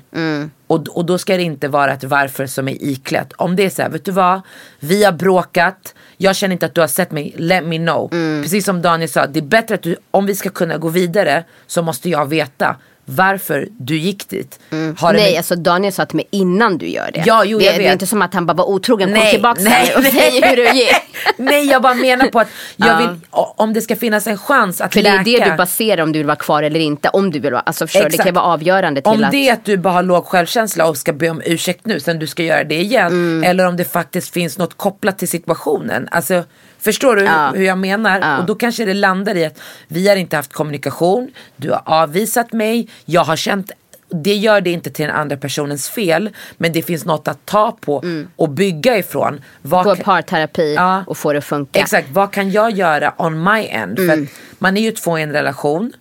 Och, 0.67 0.87
och 0.87 1.05
då 1.05 1.17
ska 1.17 1.37
det 1.37 1.43
inte 1.43 1.67
vara 1.67 1.93
ett 1.93 2.03
varför 2.03 2.45
som 2.47 2.67
är 2.67 2.83
iklätt. 2.83 3.33
Om 3.33 3.55
det 3.55 3.65
är 3.65 3.69
så 3.69 3.81
här, 3.81 3.89
vet 3.89 4.05
du 4.05 4.11
vad? 4.11 4.41
Vi 4.79 5.03
har 5.03 5.11
bråkat, 5.11 5.95
jag 6.17 6.35
känner 6.35 6.53
inte 6.53 6.65
att 6.65 6.75
du 6.75 6.81
har 6.81 6.87
sett 6.87 7.11
mig, 7.11 7.33
let 7.37 7.63
me 7.65 7.77
know. 7.77 8.13
Mm. 8.13 8.43
Precis 8.43 8.65
som 8.65 8.81
Daniel 8.81 9.09
sa, 9.09 9.27
det 9.27 9.39
är 9.39 9.43
bättre 9.43 9.75
att 9.75 9.81
du, 9.83 9.95
om 10.11 10.25
vi 10.25 10.35
ska 10.35 10.49
kunna 10.49 10.77
gå 10.77 10.89
vidare 10.89 11.43
så 11.67 11.81
måste 11.81 12.09
jag 12.09 12.25
veta 12.29 12.75
varför 13.16 13.68
du 13.78 13.97
gick 13.97 14.30
dit. 14.30 14.60
Har 14.72 14.78
det 14.78 14.80
Mm. 14.80 14.95
Nej, 15.14 15.32
med- 15.32 15.38
alltså 15.38 15.55
Daniel 15.55 15.93
sa 15.93 16.05
till 16.05 16.16
mig 16.16 16.28
innan 16.32 16.78
du 16.78 16.88
gör 16.88 17.10
det. 17.14 17.24
Ja, 17.26 17.43
jo, 17.45 17.60
det, 17.60 17.66
jag 17.66 17.74
det 17.74 17.78
är 17.80 17.84
vet. 17.84 17.93
inte 17.93 18.07
som 18.07 18.22
att 18.22 18.34
han 18.34 18.45
bara 18.45 18.53
var 18.53 18.70
otrogen, 18.70 19.07
kom 19.10 19.18
Nej, 19.20 19.32
tillbaka 19.34 19.62
nej, 19.64 19.95
och 19.95 20.01
nej. 20.03 20.12
säg 20.12 20.41
hur 20.49 20.55
det 20.55 20.72
gick. 20.78 20.89
Nej 21.38 21.66
jag 21.66 21.82
bara 21.82 21.93
menar 21.93 22.28
på 22.28 22.39
att 22.39 22.47
jag 22.76 22.89
Ja. 22.89 22.97
vill, 22.97 23.20
om 23.32 23.74
det 23.74 23.82
ska 23.82 23.95
finnas 23.95 24.28
en 24.28 24.38
chans 24.38 24.82
att 24.82 24.93
För 24.93 25.01
det 25.01 25.10
läka. 25.18 25.20
är 25.22 25.45
det 25.45 25.51
du 25.51 25.57
baserar 25.57 26.03
om 26.03 26.12
du 26.12 26.20
vill 26.20 26.26
vara 26.28 26.36
kvar 26.36 26.64
eller 26.64 26.80
inte. 26.80 27.10
Om 27.10 27.32
du 27.32 27.39
vill 27.39 27.51
vara, 27.51 27.62
alltså 27.62 27.88
förstår 27.88 28.03
du, 28.03 28.10
det 28.10 28.24
kan 28.24 28.34
vara 28.34 28.45
avgörande 28.45 29.01
till 29.01 29.12
Om 29.12 29.24
att... 29.24 29.32
det 29.32 29.49
är 29.49 29.53
att 29.53 29.66
du 29.66 29.78
bara 29.78 29.93
har 29.93 30.03
låg 30.03 30.26
självkänsla 30.26 30.88
och 30.88 30.97
ska 30.97 31.14
be 31.14 31.30
om 31.30 31.41
ursäkt 31.45 31.86
nu 31.86 31.99
sen 31.99 32.20
du 32.20 32.28
ska 32.28 32.43
göra 32.43 32.64
det 32.64 32.76
igen. 32.82 33.07
Mm. 33.07 33.43
Eller 33.43 33.66
om 33.68 33.78
det 33.78 33.86
faktiskt 33.86 34.34
finns 34.34 34.57
något 34.57 34.78
kopplat 34.78 35.18
till 35.20 35.28
situationen. 35.30 36.07
Alltså, 36.12 36.43
förstår 36.80 37.15
du 37.15 37.23
Ja. 37.23 37.51
hur 37.55 37.65
jag 37.65 37.77
menar? 37.77 38.19
Ja. 38.19 38.38
Och 38.39 38.45
då 38.45 38.55
kanske 38.55 38.86
det 38.86 38.93
landar 38.93 39.36
i 39.36 39.45
att 39.45 39.59
vi 39.88 40.07
har 40.09 40.15
inte 40.15 40.36
haft 40.36 40.53
kommunikation. 40.53 41.32
Du 41.55 41.69
har 41.71 41.82
avvisat 41.86 42.53
mig. 42.53 42.88
Jag 43.05 43.23
har 43.23 43.36
känt 43.36 43.71
det 44.11 44.34
gör 44.36 44.61
det 44.61 44.69
inte 44.71 44.89
till 44.89 45.05
den 45.05 45.15
andra 45.15 45.38
personens 45.38 45.89
fel. 45.89 46.30
Men 46.57 46.71
det 46.71 46.82
finns 46.82 47.05
något 47.05 47.27
att 47.27 47.45
ta 47.45 47.71
på 47.82 48.03
och 48.36 48.49
bygga 48.49 48.97
ifrån. 48.97 49.41
Vad 49.61 49.86
Gå 49.86 49.95
parterapi 49.95 50.73
Ja. 50.75 51.03
och 51.07 51.17
få 51.17 51.32
det 51.34 51.38
att 51.38 51.45
funka. 51.45 51.80
Exakt, 51.80 52.07
vad 52.11 52.32
kan 52.32 52.51
jag 52.51 52.71
göra 52.71 53.13
on 53.17 53.43
my 53.43 53.65
end? 53.67 53.99
Mm. 53.99 54.27
För 54.27 54.34
man 54.59 54.77
är 54.77 54.82
ju 54.82 54.91
två 54.91 55.19
i 55.19 55.21
en 55.21 55.32
relation. 55.32 55.93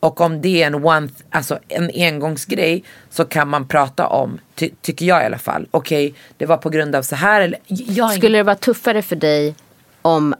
Och 0.00 0.20
om 0.20 0.40
det 0.40 0.62
är 0.62 0.66
en, 0.66 0.74
one, 0.84 1.08
alltså 1.30 1.58
en 1.68 1.90
engångsgrej 1.94 2.84
så 3.10 3.24
kan 3.24 3.48
man 3.48 3.68
prata 3.68 4.06
om, 4.06 4.38
ty, 4.54 4.70
tycker 4.82 5.06
jag 5.06 5.22
i 5.22 5.26
alla 5.26 5.38
fall. 5.38 5.66
Okej, 5.70 6.14
det 6.36 6.46
var 6.46 6.56
på 6.56 6.70
grund 6.70 6.94
av 6.94 7.02
så 7.02 7.16
här. 7.16 7.40
Eller, 7.40 7.58
jag 7.66 8.12
Skulle 8.12 8.38
det 8.38 8.42
vara 8.42 8.56
tuffare 8.56 9.02
för 9.02 9.16
dig 9.16 9.54
om 10.02 10.34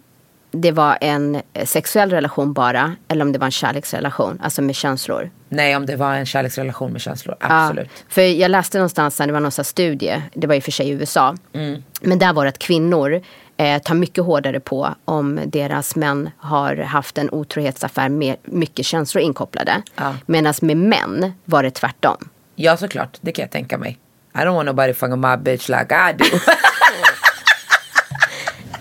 det 0.53 0.73
var 0.73 0.99
en 1.01 1.43
sexuell 1.65 2.11
relation 2.11 2.53
bara 2.53 2.97
eller 3.09 3.25
om 3.25 3.33
det 3.33 3.39
var 3.39 3.47
en 3.47 3.51
kärleksrelation, 3.51 4.41
alltså 4.43 4.63
med 4.63 4.75
känslor? 4.75 5.31
Nej, 5.49 5.77
om 5.77 5.87
det 5.87 5.97
var 5.97 6.15
en 6.15 6.27
kärleksrelation 6.27 6.93
med 6.93 7.01
känslor. 7.01 7.37
Absolut. 7.41 7.89
Ja, 7.95 8.05
för 8.09 8.23
jag 8.23 8.51
läste 8.51 8.79
någonstans, 8.79 9.17
det 9.17 9.33
var 9.33 9.41
någon 9.41 9.53
studie, 9.53 10.23
det 10.35 10.47
var 10.47 10.55
i 10.55 10.59
och 10.59 10.65
för 10.65 10.73
sig 10.73 10.89
i 10.89 10.91
USA. 10.91 11.37
Mm. 11.53 11.83
Men 12.01 12.19
där 12.19 12.33
var 12.33 12.45
det 12.45 12.49
att 12.49 12.59
kvinnor 12.59 13.23
eh, 13.57 13.83
tar 13.83 13.95
mycket 13.95 14.25
hårdare 14.25 14.61
på 14.61 14.95
om 15.05 15.41
deras 15.47 15.97
män 15.97 16.31
har 16.37 16.77
haft 16.77 17.19
en 17.19 17.31
otrohetsaffär 17.31 18.09
med 18.09 18.37
mycket 18.45 18.87
känslor 18.87 19.23
inkopplade. 19.23 19.83
Ja. 19.97 20.15
Medan 20.27 20.55
med 20.63 20.77
män 20.77 21.33
var 21.45 21.63
det 21.63 21.71
tvärtom. 21.71 22.29
Ja, 22.55 22.77
såklart. 22.77 23.19
Det 23.21 23.33
kan 23.33 23.43
jag 23.43 23.51
tänka 23.51 23.79
mig. 23.79 23.99
I 24.35 24.39
don't 24.39 24.55
want 24.55 24.67
nobody 24.67 24.93
fucking 24.93 25.21
my 25.21 25.37
bitch 25.37 25.69
like 25.69 25.95
I 25.95 26.13
do. 26.13 26.25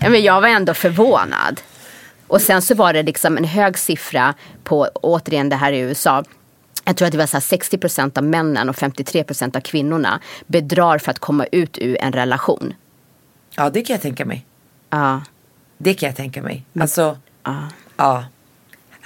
Ja, 0.00 0.08
Men 0.10 0.22
jag 0.22 0.40
var 0.40 0.48
ändå 0.48 0.74
förvånad. 0.74 1.60
Och 2.26 2.42
sen 2.42 2.62
så 2.62 2.74
var 2.74 2.92
det 2.92 3.02
liksom 3.02 3.36
en 3.36 3.44
hög 3.44 3.78
siffra 3.78 4.34
på, 4.64 4.88
återigen 4.94 5.48
det 5.48 5.56
här 5.56 5.72
i 5.72 5.78
USA. 5.78 6.24
Jag 6.84 6.96
tror 6.96 7.06
att 7.06 7.12
det 7.12 7.18
var 7.18 7.26
så 7.26 7.36
här 7.36 7.40
60% 7.58 8.18
av 8.18 8.24
männen 8.24 8.68
och 8.68 8.74
53% 8.76 9.56
av 9.56 9.60
kvinnorna 9.60 10.20
bedrar 10.46 10.98
för 10.98 11.10
att 11.10 11.18
komma 11.18 11.46
ut 11.52 11.78
ur 11.78 11.96
en 12.00 12.12
relation. 12.12 12.74
Ja 13.56 13.70
det 13.70 13.82
kan 13.82 13.94
jag 13.94 14.02
tänka 14.02 14.24
mig. 14.24 14.46
Ja. 14.90 15.22
Det 15.78 15.94
kan 15.94 16.06
jag 16.06 16.16
tänka 16.16 16.42
mig. 16.42 16.64
Alltså, 16.80 17.18
ja. 17.96 18.24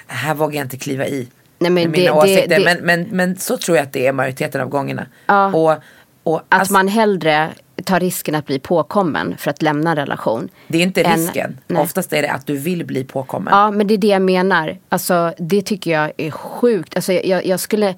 Här 0.06 0.34
vågar 0.34 0.56
jag 0.56 0.64
inte 0.64 0.76
kliva 0.76 1.06
i. 1.06 1.28
Nej, 1.58 1.70
men 1.70 1.90
mina 1.90 1.96
det- 1.96 2.02
det- 2.04 2.12
åsikter. 2.12 2.58
det- 2.58 2.64
Men, 2.64 2.78
men, 2.78 3.08
men 3.16 3.36
så 3.36 3.56
tror 3.58 3.76
jag 3.76 3.84
att 3.86 3.92
det 3.92 4.06
är 4.06 4.12
majoriteten 4.12 4.60
av 4.60 4.68
gångerna. 4.68 5.06
Ja. 5.26 5.46
Och, 5.46 5.70
och 6.22 6.36
Att 6.38 6.44
alltså, 6.48 6.72
man 6.72 6.88
hellre 6.88 7.50
tar 7.84 8.00
risken 8.00 8.34
att 8.34 8.46
bli 8.46 8.58
påkommen 8.58 9.34
för 9.38 9.50
att 9.50 9.62
lämna 9.62 9.90
en 9.90 9.96
relation. 9.96 10.48
det 10.68 10.78
är 10.78 10.82
inte 10.82 11.02
än- 11.02 11.16
risken. 11.16 11.60
nej. 11.66 11.82
Oftast 11.82 12.12
är 12.12 12.22
det 12.22 12.32
att 12.32 12.46
du 12.46 12.56
vill 12.56 12.84
bli 12.86 13.04
påkommen. 13.04 13.48
Ja, 13.56 13.70
men 13.70 13.86
det 13.86 13.94
är 13.94 13.98
det 13.98 14.06
jag 14.06 14.22
menar. 14.22 14.78
Alltså, 14.88 15.32
det 15.38 15.62
tycker 15.62 15.90
jag 15.90 16.12
är 16.16 16.30
sjukt. 16.30 16.96
Alltså, 16.96 17.12
jag, 17.12 17.46
jag 17.46 17.60
skulle... 17.60 17.94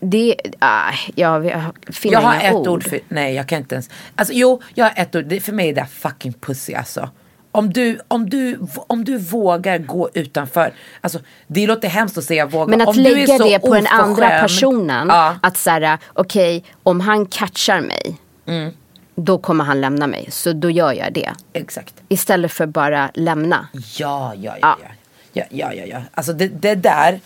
Det... 0.00 0.36
Ah, 0.58 0.92
jag, 1.14 1.46
jag 1.46 1.62
finner 1.90 2.14
Jag 2.14 2.20
har 2.20 2.34
inga 2.34 2.42
ett 2.42 2.54
ord. 2.54 2.68
ord. 2.68 2.84
för, 2.84 3.00
nej 3.08 3.34
jag 3.34 3.48
kan 3.48 3.58
inte 3.58 3.74
ens. 3.74 3.90
Alltså 4.14 4.34
jo, 4.34 4.62
jag 4.74 4.84
har 4.84 4.92
ett 4.96 5.16
ord. 5.16 5.24
Det, 5.24 5.40
för 5.40 5.52
mig 5.52 5.68
är 5.68 5.74
det 5.74 5.86
fucking 5.86 6.32
pussy 6.32 6.74
alltså. 6.74 7.10
Om 7.54 7.72
du, 7.72 7.98
om, 8.08 8.30
du, 8.30 8.58
om 8.86 9.04
du 9.04 9.18
vågar 9.18 9.78
gå 9.78 10.10
utanför. 10.14 10.72
Alltså 11.00 11.18
det 11.46 11.66
låter 11.66 11.88
hemskt 11.88 12.18
att 12.18 12.24
säga 12.24 12.46
våga. 12.46 12.70
Men 12.70 12.80
att 12.80 12.88
om 12.88 12.96
du 12.96 13.06
är 13.10 13.14
lägga 13.26 13.38
det 13.38 13.58
på 13.58 13.74
den 13.74 13.86
andra 13.86 14.28
personen. 14.28 15.08
Ja, 15.08 15.36
Att 15.42 15.56
så 15.56 15.70
här, 15.70 15.98
okej, 16.12 16.64
om 16.82 17.00
han 17.00 17.26
catchar 17.26 17.80
mig. 17.80 18.16
Mm. 18.46 18.72
Då 19.14 19.38
kommer 19.38 19.64
han 19.64 19.80
lämna 19.80 20.06
mig. 20.06 20.28
Så 20.30 20.52
då 20.52 20.70
gör 20.70 20.92
jag 20.92 21.12
det. 21.12 21.32
exakt. 21.52 21.94
Istället 22.08 22.52
för 22.52 22.66
bara 22.66 23.10
lämna. 23.14 23.68
Ja, 23.98 24.34
ja, 24.36 24.56
ja. 24.60 24.78
Ja. 24.82 24.88
Ja, 25.32 25.44
ja, 25.50 25.72
ja. 25.72 25.84
ja. 25.86 26.02
Alltså 26.14 26.32
det, 26.32 26.48
det 26.48 26.74
där. 26.74 27.20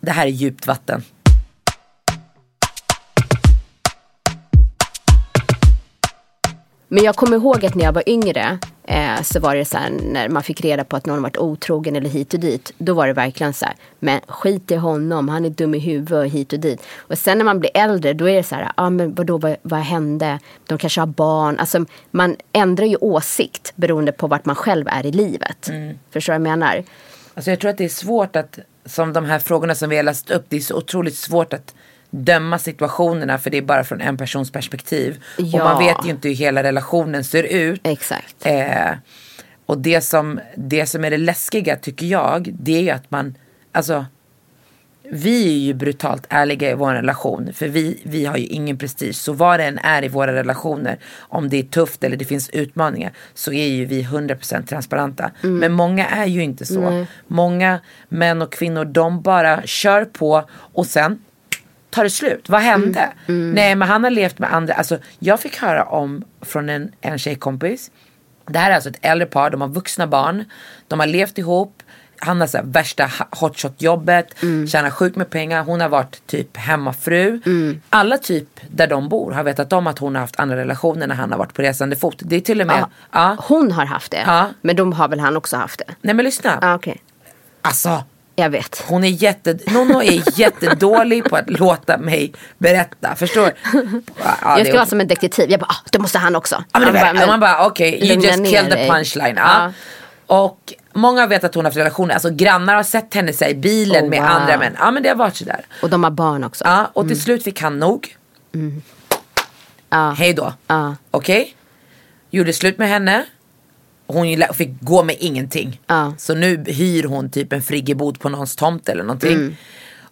Det 0.00 0.10
här 0.10 0.26
är 0.26 0.30
djupt 0.30 0.66
vatten. 0.66 1.02
Men 6.88 7.04
jag 7.04 7.16
kommer 7.16 7.36
ihåg 7.36 7.66
att 7.66 7.74
när 7.74 7.84
jag 7.84 7.92
var 7.92 8.08
yngre 8.08 8.58
eh, 8.84 9.22
så 9.22 9.40
var 9.40 9.56
det 9.56 9.64
så 9.64 9.76
här 9.78 9.90
när 9.90 10.28
man 10.28 10.42
fick 10.42 10.60
reda 10.60 10.84
på 10.84 10.96
att 10.96 11.06
någon 11.06 11.22
varit 11.22 11.36
otrogen 11.36 11.96
eller 11.96 12.10
hit 12.10 12.34
och 12.34 12.40
dit. 12.40 12.72
Då 12.78 12.94
var 12.94 13.06
det 13.06 13.12
verkligen 13.12 13.52
så 13.52 13.64
här, 13.64 13.74
men 13.98 14.20
skit 14.28 14.70
i 14.70 14.74
honom, 14.76 15.28
han 15.28 15.44
är 15.44 15.50
dum 15.50 15.74
i 15.74 15.78
huvudet 15.78 16.12
och 16.12 16.26
hit 16.26 16.52
och 16.52 16.60
dit. 16.60 16.82
Och 16.96 17.18
sen 17.18 17.38
när 17.38 17.44
man 17.44 17.60
blir 17.60 17.70
äldre 17.74 18.12
då 18.12 18.28
är 18.28 18.36
det 18.36 18.42
så 18.42 18.54
här, 18.54 18.62
ja 18.62 18.72
ah, 18.76 18.90
men 18.90 19.14
vadå, 19.14 19.38
vad, 19.38 19.56
vad 19.62 19.80
hände? 19.80 20.38
De 20.66 20.78
kanske 20.78 21.00
har 21.00 21.06
barn. 21.06 21.58
Alltså 21.58 21.84
man 22.10 22.36
ändrar 22.52 22.86
ju 22.86 22.96
åsikt 22.96 23.72
beroende 23.76 24.12
på 24.12 24.26
vart 24.26 24.44
man 24.44 24.56
själv 24.56 24.88
är 24.88 25.06
i 25.06 25.12
livet. 25.12 25.70
Förstår 26.10 26.32
du 26.32 26.38
vad 26.38 26.50
jag 26.50 26.58
menar? 26.58 26.84
Alltså 27.34 27.50
jag 27.50 27.60
tror 27.60 27.70
att 27.70 27.78
det 27.78 27.84
är 27.84 27.88
svårt 27.88 28.36
att, 28.36 28.58
som 28.84 29.12
de 29.12 29.24
här 29.24 29.38
frågorna 29.38 29.74
som 29.74 29.88
vi 29.90 29.96
har 29.96 30.02
läst 30.02 30.30
upp, 30.30 30.44
det 30.48 30.56
är 30.56 30.60
så 30.60 30.76
otroligt 30.76 31.16
svårt 31.16 31.52
att 31.52 31.74
döma 32.10 32.58
situationerna 32.58 33.38
för 33.38 33.50
det 33.50 33.58
är 33.58 33.62
bara 33.62 33.84
från 33.84 34.00
en 34.00 34.16
persons 34.16 34.50
perspektiv. 34.52 35.22
Och 35.38 35.44
Ja. 35.44 35.64
man 35.64 35.84
vet 35.84 35.96
ju 36.06 36.10
inte 36.10 36.28
hur 36.28 36.34
hela 36.34 36.62
relationen 36.62 37.24
ser 37.24 37.42
ut. 37.42 37.80
Exakt. 37.84 38.36
Eh, 38.46 38.90
och 39.66 39.78
det 39.78 40.00
som, 40.00 40.40
det 40.56 40.86
som 40.86 41.04
är 41.04 41.10
det 41.10 41.16
läskiga 41.18 41.76
tycker 41.76 42.06
jag, 42.06 42.50
det 42.60 42.76
är 42.76 42.82
ju 42.82 42.90
att 42.90 43.10
man, 43.10 43.34
alltså 43.72 44.06
vi 45.10 45.46
är 45.54 45.58
ju 45.58 45.74
brutalt 45.74 46.26
ärliga 46.28 46.70
i 46.70 46.74
vår 46.74 46.92
relation. 46.92 47.52
För 47.52 47.68
vi, 47.68 48.00
vi 48.02 48.24
har 48.26 48.36
ju 48.36 48.46
ingen 48.46 48.78
prestige. 48.78 49.14
Så 49.16 49.32
vad 49.32 49.60
det 49.60 49.64
än 49.64 49.78
är 49.78 50.04
i 50.04 50.08
våra 50.08 50.32
relationer. 50.32 50.98
Om 51.18 51.48
det 51.48 51.56
är 51.56 51.62
tufft 51.62 52.04
eller 52.04 52.16
det 52.16 52.24
finns 52.24 52.50
utmaningar. 52.50 53.12
Så 53.34 53.52
är 53.52 53.66
ju 53.66 53.84
vi 53.84 54.02
100% 54.02 54.66
transparenta. 54.66 55.30
Men 55.40 55.72
många 55.72 56.06
är 56.06 56.26
ju 56.26 56.42
inte 56.42 56.66
så. 56.66 57.06
Många 57.26 57.80
män 58.08 58.42
och 58.42 58.52
kvinnor 58.52 58.84
de 58.84 59.22
bara 59.22 59.62
kör 59.62 60.04
på. 60.04 60.48
Och 60.52 60.86
sen 60.86 61.18
tar 61.96 62.04
det 62.04 62.10
slut. 62.10 62.48
Vad 62.48 62.60
hände? 62.60 63.08
Nej 63.26 63.74
men 63.74 63.88
han 63.88 64.04
har 64.04 64.10
levt 64.10 64.38
med 64.38 64.54
andra. 64.54 64.74
Alltså 64.74 64.98
jag 65.18 65.40
fick 65.40 65.56
höra 65.56 65.84
om 65.84 66.24
från 66.42 66.68
en, 66.68 66.92
en 67.00 67.18
tjejkompis. 67.18 67.90
Det 68.46 68.58
här 68.58 68.70
är 68.70 68.74
alltså 68.74 68.90
ett 68.90 68.98
äldre 69.02 69.26
par, 69.26 69.50
de 69.50 69.60
har 69.60 69.68
vuxna 69.68 70.06
barn. 70.06 70.44
De 70.88 71.00
har 71.00 71.06
levt 71.06 71.38
ihop. 71.38 71.82
Han 72.18 72.40
har 72.40 72.46
så 72.46 72.56
här 72.56 72.64
värsta 72.64 73.10
hotshot-jobbet, 73.30 74.26
tjänar 74.68 74.90
sjukt 74.90 75.16
med 75.16 75.30
pengar. 75.30 75.62
Hon 75.64 75.80
har 75.80 75.88
varit 75.88 76.26
typ 76.26 76.56
hemmafru. 76.56 77.40
Alla 77.90 78.18
typ 78.18 78.48
där 78.70 78.86
de 78.86 79.08
bor 79.08 79.32
har 79.32 79.44
vetat 79.44 79.72
om 79.72 79.86
att 79.86 79.98
hon 79.98 80.14
har 80.14 80.20
haft 80.20 80.40
andra 80.40 80.56
relationer 80.56 81.06
när 81.06 81.14
han 81.14 81.30
har 81.32 81.38
varit 81.38 81.54
på 81.54 81.62
resande 81.62 81.96
fot. 81.96 82.16
Det 82.24 82.36
är 82.36 82.40
till 82.40 82.60
och 82.60 82.66
med, 82.66 82.76
Ja. 82.78 82.90
ja. 83.12 83.36
Hon 83.48 83.72
har 83.72 83.84
haft 83.86 84.10
det. 84.12 84.22
Ja. 84.26 84.48
Men 84.62 84.76
de 84.76 84.92
har 84.92 85.08
väl 85.08 85.20
han 85.20 85.36
också 85.36 85.56
haft 85.56 85.78
det? 85.86 85.94
Nej 86.00 86.14
men 86.14 86.24
lyssna. 86.24 86.74
Okej. 86.74 87.02
Alltså 87.62 88.04
Jag 88.38 88.50
vet. 88.50 88.84
hon 88.88 89.04
är 89.04 89.08
jätte, 89.08 89.58
Nonno 89.66 90.02
är 90.02 90.38
jättedålig 90.40 91.24
på 91.24 91.36
att 91.36 91.50
låta 91.50 91.98
mig 91.98 92.32
berätta. 92.58 93.14
Förstår? 93.16 93.52
Ja, 94.42 94.58
jag 94.58 94.66
ska 94.66 94.74
vara 94.76 94.86
som 94.86 95.00
en 95.00 95.08
detektiv. 95.08 95.50
Jag 95.50 95.60
bara, 95.60 95.66
ah, 95.70 95.88
det 95.92 95.98
måste 95.98 96.18
han 96.18 96.36
också. 96.36 96.64
Ja, 96.72 96.78
men 96.80 96.82
Han 96.82 96.94
bara, 96.94 97.12
men- 97.12 97.28
man 97.28 97.40
bara 97.40 97.66
okej, 97.66 97.94
you 97.94 98.08
lugna 98.08 98.24
just 98.28 98.54
killed 98.54 98.72
the 98.72 98.88
punchline. 98.88 99.36
Ja. 99.36 99.72
Och 100.26 100.72
många 100.92 101.26
vet 101.26 101.44
att 101.44 101.54
hon 101.54 101.64
har 101.64 101.70
haft 101.70 101.76
relationer, 101.76 102.14
alltså 102.14 102.30
grannar 102.30 102.74
har 102.74 102.82
sett 102.82 103.14
henne 103.14 103.32
i 103.50 103.54
bilen 103.54 104.04
Oh, 104.04 104.08
med 104.10 104.20
wow. 104.22 104.28
andra 104.30 104.56
män. 104.58 104.76
Ja 104.78 104.90
men 104.90 105.02
det 105.02 105.08
har 105.08 105.16
varit 105.16 105.36
sådär. 105.36 105.64
Och 105.82 105.90
de 105.90 106.04
har 106.04 106.10
barn 106.10 106.44
också. 106.44 106.64
Ja, 106.64 106.90
och 106.92 107.08
till 107.08 107.20
slut 107.20 107.44
fick 107.44 107.60
han 107.60 107.78
nog. 107.78 108.16
Ja. 109.90 110.14
Hej 110.18 110.32
då. 110.34 110.52
Ja. 110.66 110.96
Okej? 111.10 111.54
Gjorde 112.30 112.52
slut 112.52 112.78
med 112.78 112.88
henne. 112.88 113.24
Hon 114.06 114.42
fick 114.54 114.70
gå 114.80 115.02
med 115.02 115.16
ingenting. 115.18 115.80
Ja. 115.86 116.12
Så 116.18 116.34
nu 116.34 116.64
hyr 116.66 117.04
hon 117.04 117.30
typ 117.30 117.52
en 117.52 117.62
friggebod 117.62 118.20
på 118.20 118.28
någons 118.28 118.56
tomt 118.56 118.88
eller 118.88 119.04
någonting. 119.04 119.56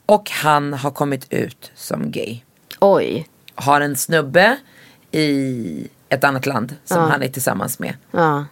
Och 0.07 0.31
han 0.31 0.73
har 0.73 0.91
kommit 0.91 1.33
ut 1.33 1.73
som 1.75 2.11
gay. 2.11 2.41
Oj. 2.81 3.29
Har 3.55 3.81
en 3.81 3.97
snubbe 3.97 4.57
i 5.11 5.89
ett 6.09 6.25
annat 6.25 6.47
land 6.47 6.77
som 6.85 6.99
han 6.99 7.23
är 7.23 7.29
tillsammans 7.29 7.79
med. 7.79 7.97
Ja. 8.11 8.45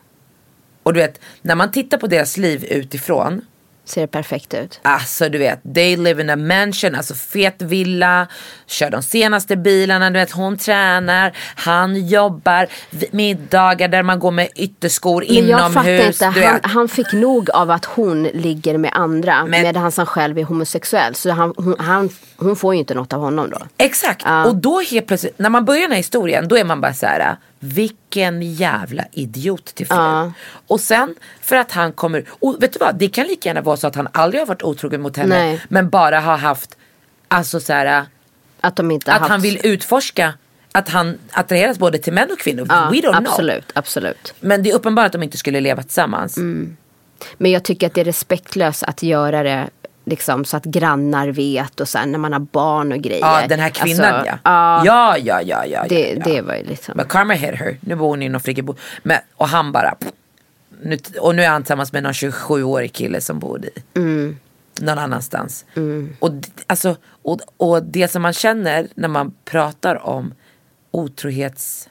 Och 0.83 0.95
du 0.95 1.01
vet, 1.01 1.21
när 1.43 1.55
man 1.55 1.71
tittar 1.71 1.99
på 1.99 2.07
deras 2.07 2.37
liv 2.37 2.65
utifrån. 2.65 3.41
Ser 3.85 4.07
perfekt 4.07 4.55
ut. 4.55 4.81
Alltså 4.83 5.29
du 5.29 5.39
vet, 5.39 5.75
they 5.75 5.97
live 5.97 6.23
in 6.23 6.31
a 6.31 6.37
mansion, 6.37 6.95
alltså 6.95 7.15
fet 7.15 7.63
villa, 7.63 8.27
kör 8.67 8.91
de 8.91 9.03
senaste 9.03 9.57
bilarna, 9.57 10.11
du 10.11 10.19
vet 10.19 10.31
hon 10.33 10.57
tränar, 10.59 11.33
han 11.55 12.07
jobbar, 12.07 12.67
middagar 13.11 13.89
där 13.89 14.03
man 14.03 14.19
går 14.19 14.31
med 14.31 14.49
ytterskor 14.57 15.25
Men 15.29 15.49
jag 15.49 15.73
fattar 15.73 15.89
inomhus. 15.91 16.23
inte. 16.23 16.41
Han, 16.41 16.61
han 16.63 16.89
fick 16.89 17.13
nog 17.13 17.51
av 17.51 17.71
att 17.71 17.85
hon 17.85 18.23
ligger 18.23 18.79
med 18.79 18.91
andra. 18.95 19.45
Men- 19.47 19.63
medan 19.63 19.83
han 19.83 20.07
själv 20.07 20.39
är 20.39 20.45
homosexuell. 20.45 21.15
Så 21.15 21.31
han, 21.31 21.55
hon, 21.57 21.77
han, 21.79 22.09
hon 22.37 22.57
får 22.57 22.75
ju 22.75 22.81
inte 22.81 22.95
något 22.95 23.13
av 23.13 23.21
honom 23.21 23.51
då. 23.51 23.59
Exakt, 23.79 24.23
Ja. 24.25 24.45
och 24.45 24.57
då 24.57 24.81
helt 24.91 25.07
plötsligt, 25.07 25.39
när 25.39 25.51
man 25.51 25.65
börjar 25.65 25.83
den 25.83 25.91
här 25.91 25.97
historien, 25.97 26.49
då 26.49 26.57
är 26.59 26.65
man 26.65 26.81
bara 26.81 26.95
så 26.95 27.07
här. 27.07 27.37
Vilken 27.65 28.43
jävla 28.43 29.05
idiot 29.13 29.65
till 29.65 29.87
fru. 29.87 29.97
Ja. 29.97 30.33
Och 30.67 30.81
sen 30.81 31.15
för 31.41 31.57
att 31.57 31.73
han 31.73 31.93
kommer, 31.93 32.25
och 32.29 32.63
vet 32.63 32.73
du 32.73 32.79
vad, 32.79 32.99
det 32.99 33.09
kan 33.09 33.27
lika 33.27 33.49
gärna 33.49 33.61
vara 33.61 33.77
så 33.77 33.87
att 33.87 33.95
han 33.95 34.09
aldrig 34.13 34.41
har 34.41 34.47
varit 34.47 34.63
otrogen 34.63 35.03
mot 35.03 35.17
henne. 35.17 35.39
Nej. 35.39 35.63
Men 35.69 35.91
bara 35.91 36.21
har 36.21 36.37
haft, 36.37 36.77
alltså 37.29 37.61
så 37.61 37.73
här, 37.73 38.07
Att 38.61 38.77
de 38.77 38.91
inte 38.91 39.13
att 39.13 39.21
haft... 39.21 39.31
han 39.31 39.41
vill 39.41 39.61
utforska 39.67 40.35
att 40.73 40.89
han 40.89 41.19
attraheras 41.31 41.79
både 41.79 41.99
till 41.99 42.13
män 42.13 42.29
och 42.33 42.39
kvinnor. 42.39 42.67
Ja, 42.69 42.89
We 42.91 42.97
don't 42.97 43.01
know. 43.01 43.15
absolut, 43.15 43.73
absolut. 43.75 44.35
Men 44.41 44.63
det 44.63 44.71
är 44.71 44.75
uppenbart 44.75 45.07
att 45.07 45.13
de 45.13 45.23
inte 45.23 45.39
skulle 45.39 45.61
leva 45.61 45.83
tillsammans. 45.83 46.37
Mm. 46.37 46.77
Men 47.39 47.51
jag 47.51 47.63
tycker 47.63 47.87
att 47.87 47.95
det 47.95 48.01
är 48.01 48.05
respektlöst 48.05 48.83
att 48.83 49.03
göra 49.03 49.43
det 49.43 49.71
liksom, 50.05 50.45
så 50.45 50.57
att 50.57 50.65
grannar 50.65 51.29
vet 51.29 51.81
och 51.81 51.89
sen 51.89 52.13
när 52.13 52.19
man 52.19 52.33
har 52.33 52.41
barn 52.41 52.93
och 52.93 52.99
grejer. 52.99 53.21
Ja, 53.21 53.47
den 53.49 53.61
här 53.61 53.71
kvinnan 53.71 54.15
Alltså, 54.15 54.27
ja. 54.45 54.85
ja. 54.85 55.17
Ja, 55.19 55.41
ja, 55.43 55.67
ja. 55.67 55.85
Det, 55.89 56.13
ja, 56.13 56.23
det 56.25 56.41
var 56.41 56.55
ju 56.55 56.65
liksom... 56.65 56.95
Men 56.97 57.07
karma 57.07 57.35
hit 57.35 57.55
her. 57.59 57.77
Nu 57.81 57.95
bor 57.97 58.09
hon 58.09 58.23
i 58.23 58.29
någon 58.29 58.41
friggebod. 58.41 58.79
Och 59.37 59.49
han 59.49 59.73
bara... 59.73 59.95
pff, 59.95 60.11
Nu, 60.83 60.99
och 61.21 61.35
nu 61.35 61.43
är 61.43 61.49
han 61.49 61.63
tillsammans 61.63 61.93
med 61.93 62.03
någon 62.03 62.13
27-årig 62.13 62.93
kille 62.93 63.21
som 63.21 63.39
bor 63.39 63.65
i. 63.65 63.71
Mm. 63.95 64.37
Någon 64.81 64.99
annanstans. 64.99 65.65
Och, 66.19 66.33
d- 66.33 66.49
alltså, 66.67 66.97
och, 67.23 67.41
och 67.57 67.83
det 67.83 68.09
som 68.09 68.23
man 68.23 68.33
känner 68.33 68.87
när 68.95 69.09
man 69.09 69.35
pratar 69.45 70.07
om 70.07 70.35
otrohets... 70.91 71.89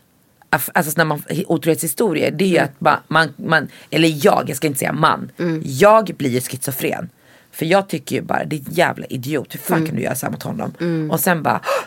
Alltså 0.73 0.91
när 0.97 1.05
man, 1.05 1.23
otrohetshistorier, 1.47 2.31
det 2.31 2.43
är 2.43 2.47
ju 2.49 2.57
Mm. 2.57 2.65
att 2.69 2.79
man, 2.81 2.97
man, 3.07 3.33
man, 3.49 3.67
eller 3.89 4.25
jag, 4.25 4.43
jag 4.49 4.57
ska 4.57 4.67
inte 4.67 4.79
säga 4.79 4.93
man. 4.93 5.31
Jag 5.63 6.05
blir 6.17 6.29
ju 6.29 6.41
schizofren. 6.41 7.09
För 7.51 7.65
jag 7.65 7.89
tycker 7.89 8.15
ju 8.15 8.21
bara, 8.21 8.45
det 8.45 8.55
är 8.55 8.59
ett 8.59 8.77
jävla 8.77 9.05
idiot. 9.05 9.53
Hur 9.53 9.59
fan 9.59 9.77
Mm. 9.77 9.87
kan 9.87 9.95
du 9.95 10.01
göra 10.01 10.15
så 10.15 10.25
här 10.25 10.31
mot 10.31 10.43
honom? 10.43 11.09
Och 11.11 11.19
sen 11.19 11.43
bara, 11.43 11.61
"Åh, 11.63 11.85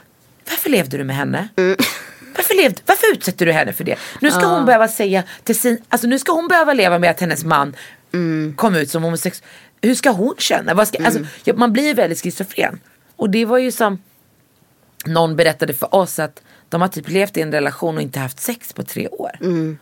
varför 0.51 0.71
levde 0.71 0.97
du 0.99 1.05
med 1.05 1.17
henne? 1.17 1.49
Mm. 1.57 1.77
Varför, 2.37 2.55
levde, 2.55 2.81
varför 2.87 3.12
utsätter 3.12 3.47
du 3.47 3.53
henne 3.53 3.73
för 3.73 3.85
det? 3.85 3.97
Nu 4.21 4.31
ska 4.31 4.47
hon 4.47 4.67
behöva 4.67 4.89
säga 4.89 5.23
till 5.45 5.59
sin, 5.61 5.79
alltså 5.89 6.07
nu 6.07 6.19
ska 6.19 6.33
hon 6.33 6.49
behöva 6.49 6.73
leva 6.73 6.99
med 6.99 7.11
att 7.11 7.21
hennes 7.21 7.45
man 7.45 7.77
Mm. 8.12 8.55
kom 8.57 8.75
ut 8.75 8.91
som 8.91 9.03
homosexuell. 9.03 9.49
Hur 9.83 9.95
ska 9.95 10.11
hon 10.11 10.35
känna? 10.39 10.75
Vad 10.75 10.89
ska, 10.89 11.05
alltså, 11.05 11.21
ja, 11.45 11.55
man 11.57 11.73
blir 11.73 11.95
väldigt 11.95 12.23
schizofren. 12.23 12.81
Och 13.17 13.31
det 13.31 13.45
var 13.45 13.59
ju 13.59 13.73
som, 13.73 13.99
någon 15.07 15.37
berättade 15.37 15.75
för 15.75 15.95
oss 15.95 16.19
att 16.19 16.43
de 16.75 16.81
har 16.81 16.89
typ 16.89 17.09
levt 17.09 17.37
i 17.37 17.41
en 17.41 17.53
relation 17.53 17.97
och 17.97 18.03
inte 18.03 18.20
haft 18.20 18.41
sex 18.41 18.72
på 18.72 18.83
tre 18.83 19.09
år. 19.09 19.31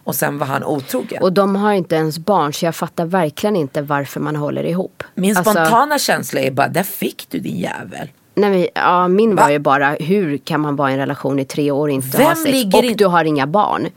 Och 0.04 0.14
sen 0.14 0.38
var 0.38 0.46
han 0.46 0.64
otrogen. 0.64 1.08
Mm. 1.10 1.22
Och 1.22 1.32
de 1.32 1.56
har 1.56 1.72
inte 1.72 1.94
ens 1.94 2.18
barn 2.18 2.52
så 2.52 2.64
jag 2.64 2.74
fattar 2.74 3.04
verkligen 3.06 3.56
inte 3.56 3.82
varför 3.82 4.20
man 4.20 4.36
håller 4.36 4.64
ihop. 4.64 5.02
Min 5.14 5.36
Alltså, 5.36 5.52
spontana 5.52 5.98
känsla 5.98 6.40
är 6.40 6.50
bara, 6.50 6.68
där 6.68 6.82
fick 6.82 7.26
du 7.30 7.38
din 7.38 7.56
jävel. 7.58 8.08
nej, 8.34 8.50
men, 8.50 8.66
ja, 8.74 9.08
min 9.08 9.36
var 9.36 9.42
Va? 9.44 9.52
ju 9.52 9.58
bara, 9.58 9.90
hur 10.00 10.38
kan 10.38 10.60
man 10.60 10.76
vara 10.76 10.90
i 10.90 10.92
en 10.92 10.98
relation 10.98 11.38
i 11.38 11.44
tre 11.44 11.70
år 11.70 11.88
och 11.88 11.94
inte 11.94 12.16
Vem 12.18 12.26
ha 12.26 12.34
sex? 12.34 12.74
Och 12.74 12.84
in- 12.84 12.96
du 12.96 13.06
har 13.06 13.24
inga 13.24 13.46
barn. 13.46 13.88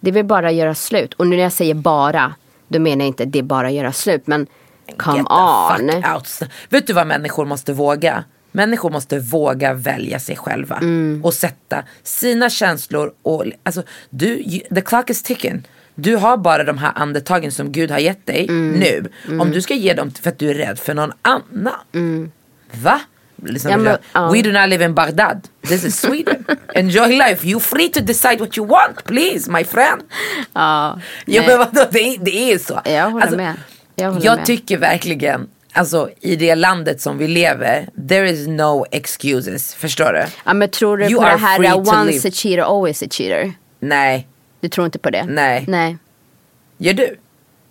Det 0.00 0.10
vill 0.10 0.24
bara 0.24 0.50
göra 0.52 0.74
slut. 0.74 1.14
Och 1.14 1.26
nu 1.26 1.36
när 1.36 1.42
jag 1.42 1.52
säger 1.52 1.74
bara, 1.74 2.34
då 2.68 2.78
menar 2.78 3.04
jag 3.04 3.06
inte 3.08 3.24
det 3.24 3.38
är 3.38 3.42
bara 3.42 3.70
göra 3.70 3.92
slut. 3.92 4.26
Men 4.26 4.46
come 4.96 5.18
Get 5.18 5.26
on. 5.30 6.48
Vet 6.68 6.86
du 6.86 6.92
vad 6.92 7.06
människor 7.06 7.44
måste 7.44 7.72
våga? 7.72 8.24
Människor 8.58 8.90
måste 8.90 9.18
våga 9.18 9.74
välja 9.74 10.18
sig 10.20 10.36
själva. 10.36 10.76
Mm. 10.76 11.20
Och 11.24 11.34
sätta 11.34 11.82
sina 12.02 12.50
känslor 12.50 13.12
och, 13.22 13.44
alltså, 13.62 13.82
du, 14.10 14.42
the 14.74 14.80
clock 14.80 15.10
is 15.10 15.22
ticking. 15.22 15.62
Du 15.94 16.16
har 16.16 16.36
bara 16.36 16.64
de 16.64 16.78
här 16.78 16.92
andetagen 16.94 17.52
som 17.52 17.72
Gud 17.72 17.90
har 17.90 17.98
gett 17.98 18.26
dig 18.26 18.46
Mm. 18.48 18.80
nu. 18.80 19.08
Om 19.40 19.50
du 19.50 19.62
ska 19.62 19.74
ge 19.74 19.94
dem 19.94 20.10
för 20.22 20.28
att 20.30 20.38
du 20.38 20.50
är 20.50 20.54
rädd 20.54 20.78
för 20.78 20.94
någon 20.94 21.12
annan. 21.22 22.30
Va? 22.82 23.00
Lyssna 23.42 23.70
Mm. 23.70 23.86
Ja, 23.86 23.92
men, 24.12 24.22
ja. 24.24 24.30
We 24.32 24.42
do 24.42 24.60
not 24.60 24.68
live 24.68 24.84
in 24.84 24.94
Baghdad. 24.94 25.48
This 25.68 25.84
is 25.84 26.00
Sweden. 26.00 26.44
Enjoy 26.74 27.08
life. 27.08 27.46
You're 27.46 27.60
free 27.60 27.88
to 27.88 28.00
decide 28.00 28.38
what 28.40 28.58
you 28.58 28.66
want. 28.66 29.04
Please 29.04 29.50
my 29.50 29.64
friend. 29.64 30.02
Ja, 30.52 31.00
Ja, 31.26 31.42
men 31.46 31.58
vadå, 31.58 31.84
det, 31.90 31.98
är, 32.00 32.18
det 32.24 32.52
är 32.52 32.58
så. 32.58 32.80
Jag 32.84 33.10
håller 33.10 33.22
Alltså, 33.22 33.36
med. 33.36 33.54
Jag 33.94 34.12
håller 34.12 34.26
jag 34.26 34.36
med. 34.36 34.46
tycker 34.46 34.78
verkligen, 34.78 35.46
alltså 35.78 36.10
i 36.20 36.36
det 36.36 36.54
landet 36.54 37.00
som 37.00 37.18
vi 37.18 37.28
lever, 37.28 37.88
there 38.08 38.30
is 38.30 38.46
no 38.46 38.86
excuses. 38.90 39.74
Förstår 39.74 40.12
du? 40.12 40.24
Ja, 40.44 40.54
men 40.54 40.70
tror 40.70 40.96
du 40.96 41.04
You 41.04 41.22
på 41.22 41.28
det 41.28 41.36
här 41.36 41.64
uh, 41.64 41.76
once 41.76 42.28
a 42.28 42.30
cheater 42.34 42.62
always 42.62 43.02
a 43.02 43.06
cheater? 43.10 43.52
Nej. 43.80 44.28
Du 44.60 44.68
tror 44.68 44.84
inte 44.84 44.98
på 44.98 45.10
det? 45.10 45.24
Nej. 45.24 45.64
Nej. 45.68 45.96
Gör 46.78 46.92
du? 46.92 47.16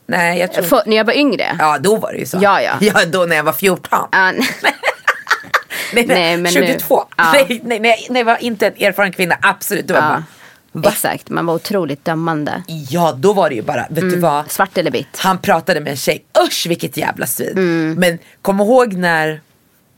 Nej, 0.05 0.39
jag 0.39 0.53
tror 0.53 0.64
För, 0.64 0.84
när 0.86 0.97
jag 0.97 1.05
var 1.05 1.14
yngre? 1.14 1.55
Ja, 1.60 1.78
då 1.80 1.95
var 1.95 2.12
det 2.14 2.20
ju 2.20 2.26
så. 2.26 2.38
Ja, 2.41 2.62
ja. 2.62 2.78
Ja, 2.82 3.05
då 3.05 3.26
när 3.26 3.36
jag 3.36 3.43
var 3.43 3.53
14. 3.53 4.08
Ja, 4.12 4.32
nej, 5.93 6.05
nej, 6.08 6.38
men 6.38 6.53
nu- 6.53 6.68
22. 6.68 7.03
Ja. 7.18 7.32
Nej, 7.34 7.45
nej, 7.64 7.80
nej, 7.80 8.08
nej, 8.10 8.20
jag 8.20 8.26
var 8.26 8.43
inte 8.43 8.68
en 8.68 8.74
erfaren 8.88 9.12
kvinna. 9.12 9.38
Absolut. 9.41 9.88
Då 9.88 9.93
var 9.93 10.01
ja. 10.01 10.08
bara, 10.08 10.24
Va? 10.72 10.89
Exakt, 10.89 11.30
man 11.30 11.45
var 11.45 11.53
otroligt 11.53 12.05
dömande. 12.05 12.63
Ja, 12.89 13.11
då 13.11 13.34
var 13.34 13.49
det 13.49 13.55
ju 13.55 13.61
bara, 13.61 13.88
vet 13.89 13.97
Mm. 13.97 14.09
du 14.13 14.20
vad? 14.20 14.51
Svart 14.51 14.78
eller 14.78 14.91
vitt? 14.91 15.18
Han 15.18 15.38
pratade 15.38 15.80
med 15.80 15.91
en 15.91 15.97
tjej, 15.97 16.26
usch 16.47 16.65
vilket 16.70 16.97
jävla 16.97 17.26
svin. 17.26 17.51
Mm. 17.57 17.93
Men 17.99 18.20
kom 18.41 18.59
ihåg 18.59 18.93
när, 18.93 19.41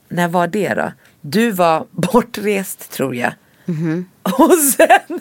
när 0.10 0.28
var 0.28 0.48
det 0.48 0.74
då? 0.74 0.92
Du 1.22 1.52
var 1.52 1.86
bortrest 1.92 2.92
tror 2.92 3.16
jag. 3.16 3.32
Mhm. 3.66 4.06
Och 4.24 4.54
sen 4.78 5.20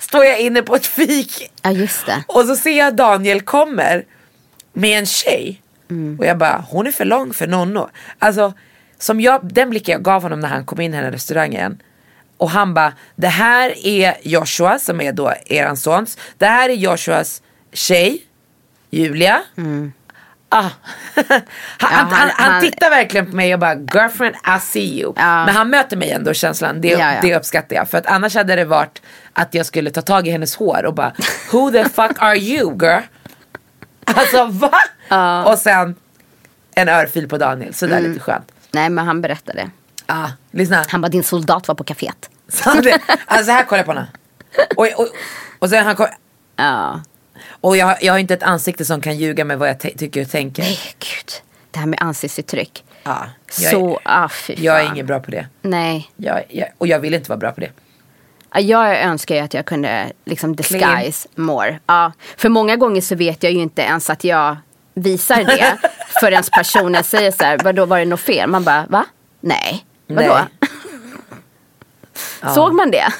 står 0.00 0.24
jag 0.24 0.40
inne 0.40 0.62
på 0.62 0.74
ett 0.76 0.86
fik 0.86 1.50
Ja, 1.62 1.70
just 1.70 2.06
det. 2.06 2.24
och 2.28 2.44
så 2.44 2.56
ser 2.56 2.78
jag 2.78 2.96
Daniel 2.96 3.40
kommer 3.40 4.04
med 4.72 4.98
en 4.98 5.06
tjej. 5.06 5.60
Mm. 5.90 6.18
Och 6.18 6.26
jag 6.26 6.38
bara, 6.38 6.64
hon 6.68 6.86
är 6.86 6.92
för 6.92 7.04
lång 7.04 7.32
för 7.32 7.46
Nonno. 7.46 7.88
Alltså, 8.18 8.52
som 8.98 9.20
jag, 9.20 9.40
den 9.54 9.70
blicken 9.70 9.92
jag 9.92 10.02
gav 10.02 10.22
honom 10.22 10.40
när 10.40 10.48
han 10.48 10.64
kom 10.64 10.80
in 10.80 10.92
här 10.94 11.08
i 11.08 11.10
restaurangen. 11.10 11.78
Och 12.36 12.50
han 12.50 12.74
bara, 12.74 12.92
det 13.16 13.28
här 13.28 13.86
är 13.86 14.14
Joshua 14.22 14.78
som 14.78 15.00
är 15.00 15.12
då 15.12 15.34
eran 15.46 15.76
sons. 15.76 16.18
Det 16.38 16.46
här 16.46 16.68
är 16.68 16.74
Joshuas 16.74 17.42
tjej, 17.72 18.22
Julia. 18.90 19.42
Ah. 20.48 20.62
han, 21.14 21.24
han, 21.78 22.06
han, 22.06 22.12
han- 22.12 22.30
han 22.52 22.62
tittar 22.62 22.90
verkligen 22.90 23.26
på 23.30 23.36
mig 23.36 23.54
och 23.54 23.60
bara, 23.60 23.74
girlfriend 23.74 24.34
I 24.56 24.60
see 24.60 25.00
you. 25.00 25.12
Ja. 25.16 25.44
Men 25.46 25.54
han 25.54 25.70
möter 25.70 25.96
mig 25.96 26.10
ändå 26.10 26.34
känslan, 26.34 26.80
det, 26.80 26.88
Ja, 26.88 26.98
ja. 27.14 27.18
det 27.22 27.36
uppskattar 27.36 27.76
jag. 27.76 27.88
För 27.88 27.98
att 27.98 28.06
annars 28.06 28.34
hade 28.34 28.56
det 28.56 28.64
varit 28.64 29.02
att 29.32 29.54
jag 29.54 29.66
skulle 29.66 29.90
ta 29.90 30.02
tag 30.02 30.28
i 30.28 30.30
hennes 30.30 30.56
hår 30.56 30.84
och 30.84 30.94
bara, 30.94 31.12
who 31.52 31.70
the 31.70 31.84
fuck 31.88 32.12
are 32.18 32.36
you 32.38 32.78
girl? 32.82 33.00
Alltså 34.04 34.44
va? 34.46 35.44
Och 35.46 35.58
sen 35.58 35.94
en 36.74 36.88
örfil 36.88 37.28
på 37.28 37.38
Daniel, 37.38 37.74
sådär 37.74 37.98
Mm. 37.98 38.10
lite 38.10 38.24
skönt. 38.24 38.52
Nej, 38.72 38.90
men 38.90 39.06
han 39.06 39.20
berättade. 39.20 39.70
Ah, 40.06 40.28
lyssna. 40.50 40.84
Han 40.88 41.00
bara, 41.00 41.08
din 41.08 41.24
soldat 41.24 41.68
var 41.68 41.74
på 41.74 41.84
kaféet. 41.84 42.30
Så 42.48 42.80
det, 42.80 42.98
alltså 43.26 43.52
här 43.52 43.64
kollar 43.64 43.78
jag 43.78 43.86
på 43.86 43.92
henne. 43.92 44.06
Och, 44.76 44.86
och, 45.00 45.08
och 45.58 45.70
sen 45.70 45.84
han 45.86 45.96
kom, 45.96 46.06
Ja. 46.56 47.00
och 47.60 47.76
jag, 47.76 48.02
jag 48.02 48.12
har 48.12 48.18
inte 48.18 48.34
ett 48.34 48.42
ansikte 48.42 48.84
som 48.84 49.00
kan 49.00 49.16
ljuga 49.16 49.44
med 49.44 49.58
vad 49.58 49.68
jag 49.68 49.80
tycker 49.80 50.22
och 50.22 50.30
tänker. 50.30 50.62
Nej, 50.62 50.78
gud. 50.98 51.32
Det 51.70 51.78
här 51.78 51.86
med 51.86 51.98
ansiktsuttryck. 52.02 52.84
Ja, 53.04 53.26
jag, 53.60 53.70
Så, 53.70 53.90
är, 53.94 53.98
ah 54.04 54.28
fy 54.28 54.54
jag 54.58 54.80
är 54.80 54.86
ingen 54.92 55.06
bra 55.06 55.20
på 55.20 55.30
det. 55.30 55.46
Nej. 55.62 56.10
Jag, 56.16 56.42
jag, 56.48 56.68
och 56.78 56.86
jag 56.86 56.98
vill 57.00 57.14
inte 57.14 57.28
vara 57.30 57.38
bra 57.38 57.52
på 57.52 57.60
det. 57.60 57.70
Ja, 58.54 58.60
Jag 58.60 59.00
önskar 59.02 59.34
ju 59.34 59.40
att 59.40 59.54
jag 59.54 59.64
kunde 59.64 60.12
liksom 60.24 60.56
disguise 60.56 61.28
more. 61.34 61.78
Ja, 61.86 62.12
för 62.36 62.48
många 62.48 62.76
gånger 62.76 63.00
så 63.00 63.14
vet 63.14 63.42
jag 63.42 63.52
ju 63.52 63.60
inte 63.60 63.82
ens 63.82 64.10
att 64.10 64.24
jag 64.24 64.56
visar 64.94 65.44
det 65.44 65.78
förrän 66.20 66.42
personen 66.52 67.04
säger 67.04 67.30
så 67.30 67.44
här, 67.44 67.58
vadå 67.64 67.86
var 67.86 67.98
det 67.98 68.04
något 68.04 68.20
fel? 68.20 68.50
Man 68.50 68.64
bara, 68.64 68.86
va? 68.88 69.04
Nej. 69.40 69.84
Vadå? 70.06 70.34
Nej. 70.34 70.48
Såg 72.54 72.74
man 72.74 72.90
det? 72.90 73.12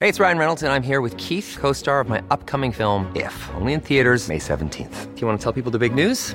Hey, 0.00 0.10
it's 0.10 0.20
Ryan 0.20 0.38
Reynolds, 0.38 0.62
and 0.62 0.70
I'm 0.72 0.82
here 0.82 1.00
with 1.00 1.16
Keith, 1.16 1.56
co 1.60 1.72
star 1.72 2.00
of 2.00 2.08
my 2.08 2.22
upcoming 2.30 2.70
film, 2.72 3.10
If, 3.14 3.50
only 3.54 3.72
in 3.72 3.80
theaters, 3.80 4.28
May 4.28 4.38
17th. 4.38 5.14
Do 5.14 5.20
you 5.20 5.26
want 5.26 5.40
to 5.40 5.42
tell 5.42 5.52
people 5.52 5.72
the 5.72 5.78
big 5.78 5.94
news? 5.94 6.34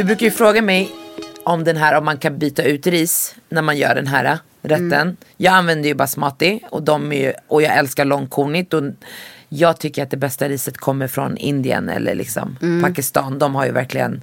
Du 0.00 0.04
brukar 0.04 0.26
ju 0.26 0.30
fråga 0.30 0.62
mig 0.62 0.90
om 1.44 1.64
den 1.64 1.76
här, 1.76 1.98
om 1.98 2.04
man 2.04 2.18
kan 2.18 2.38
byta 2.38 2.62
ut 2.62 2.86
ris 2.86 3.34
när 3.48 3.62
man 3.62 3.76
gör 3.76 3.94
den 3.94 4.06
här 4.06 4.38
rätten. 4.62 4.92
Mm. 4.92 5.16
Jag 5.36 5.54
använder 5.54 5.88
ju 5.88 5.94
basmati 5.94 6.60
och, 6.70 6.82
de 6.82 7.12
ju, 7.12 7.32
och 7.48 7.62
jag 7.62 7.76
älskar 7.76 8.04
långkornigt. 8.04 8.74
Och 8.74 8.82
jag 9.48 9.78
tycker 9.80 10.02
att 10.02 10.10
det 10.10 10.16
bästa 10.16 10.48
riset 10.48 10.76
kommer 10.76 11.08
från 11.08 11.36
Indien 11.36 11.88
eller 11.88 12.14
liksom 12.14 12.56
Pakistan. 12.82 13.38
De 13.38 13.54
har 13.54 13.66
ju 13.66 13.72
verkligen 13.72 14.22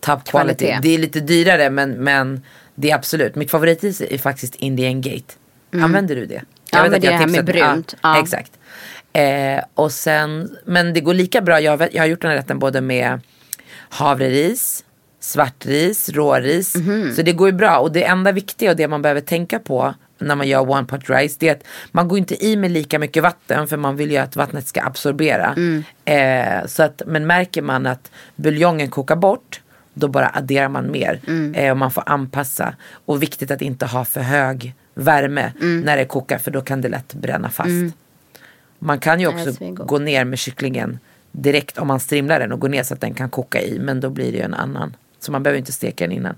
top 0.00 0.24
quality. 0.24 0.64
Mm. 0.64 0.76
Kvalitet. 0.76 0.78
Det 0.82 0.94
är 0.94 0.98
lite 0.98 1.20
dyrare 1.20 1.70
men, 1.70 1.90
men 1.90 2.42
det 2.74 2.90
är 2.90 2.94
absolut. 2.94 3.34
Mitt 3.34 3.50
favoritris 3.50 4.00
är 4.00 4.18
faktiskt 4.18 4.54
Indian 4.54 5.00
Gate. 5.00 5.34
Använder 5.72 6.16
du 6.16 6.26
det? 6.26 6.34
Mm. 6.34 6.46
Ja, 6.72 6.82
vet 6.82 6.90
men 6.90 6.98
att 6.98 7.04
jag 7.04 7.12
det 7.12 7.16
här 7.18 7.26
med 7.26 7.44
brunt. 7.44 7.94
Ja, 8.02 8.16
Ja. 8.16 8.22
Exakt. 8.22 8.52
Eh, 9.12 9.64
och 9.74 9.92
sen, 9.92 10.56
men 10.64 10.94
det 10.94 11.00
går 11.00 11.14
lika 11.14 11.40
bra. 11.40 11.60
Jag, 11.60 11.76
vet- 11.76 11.94
jag 11.94 12.02
har 12.02 12.06
gjort 12.06 12.20
den 12.22 12.30
här 12.30 12.38
rätten 12.38 12.58
både 12.58 12.80
med 12.80 13.20
havreris, 13.88 14.84
svartris, 15.20 16.08
råris. 16.08 16.74
Mhm. 16.74 17.12
Så 17.16 17.22
det 17.22 17.32
går 17.32 17.48
ju 17.48 17.52
bra. 17.52 17.78
Och 17.78 17.92
det 17.92 18.04
enda 18.04 18.32
viktiga 18.32 18.70
och 18.70 18.76
det 18.76 18.88
man 18.88 19.02
behöver 19.02 19.20
tänka 19.20 19.58
på 19.58 19.94
när 20.18 20.36
man 20.36 20.48
gör 20.48 20.70
one 20.70 20.84
pot 20.86 21.10
rice 21.10 21.36
det 21.38 21.48
är 21.48 21.52
att 21.52 21.64
man 21.92 22.08
går 22.08 22.18
inte 22.18 22.44
i 22.46 22.56
med 22.56 22.70
lika 22.70 22.98
mycket 22.98 23.22
vatten 23.22 23.68
för 23.68 23.76
man 23.76 23.96
vill 23.96 24.10
ju 24.10 24.16
att 24.16 24.36
vattnet 24.36 24.66
ska 24.66 24.82
absorbera. 24.82 25.54
Mm. 25.56 25.84
Eh, 26.04 26.66
så 26.66 26.82
att, 26.82 27.02
men 27.06 27.26
märker 27.26 27.62
man 27.62 27.86
att 27.86 28.10
buljongen 28.36 28.90
kokar 28.90 29.16
bort 29.16 29.60
då 29.94 30.08
bara 30.08 30.30
adderar 30.34 30.68
man 30.68 30.90
mer. 30.90 31.20
Mm. 31.26 31.54
Eh, 31.54 31.70
och 31.70 31.76
man 31.76 31.90
får 31.90 32.02
anpassa. 32.06 32.74
Och 33.04 33.22
viktigt 33.22 33.50
att 33.50 33.62
inte 33.62 33.86
ha 33.86 34.04
för 34.04 34.20
hög 34.20 34.74
värme 34.94 35.52
Mm. 35.60 35.80
när 35.80 35.96
det 35.96 36.04
kokar 36.04 36.38
för 36.38 36.50
då 36.50 36.60
kan 36.60 36.80
det 36.80 36.88
lätt 36.88 37.14
bränna 37.14 37.50
fast. 37.50 37.68
Man 38.78 38.98
kan 38.98 39.20
ju 39.20 39.26
också 39.26 39.52
gå 39.74 39.98
ner 39.98 40.24
med 40.24 40.38
kycklingen 40.38 40.98
direkt 41.32 41.78
om 41.78 41.88
man 41.88 42.00
strimlar 42.00 42.40
den 42.40 42.52
och 42.52 42.60
går 42.60 42.68
ner 42.68 42.82
så 42.82 42.94
att 42.94 43.00
den 43.00 43.14
kan 43.14 43.30
koka 43.30 43.62
i. 43.62 43.78
Men 43.78 44.00
då 44.00 44.10
blir 44.10 44.32
det 44.32 44.38
ju 44.38 44.44
en 44.44 44.54
annan 44.54 44.96
Så 45.20 45.32
man 45.32 45.42
behöver 45.42 45.58
inte 45.58 45.72
steka 45.72 46.04
den 46.04 46.12
innan. 46.16 46.36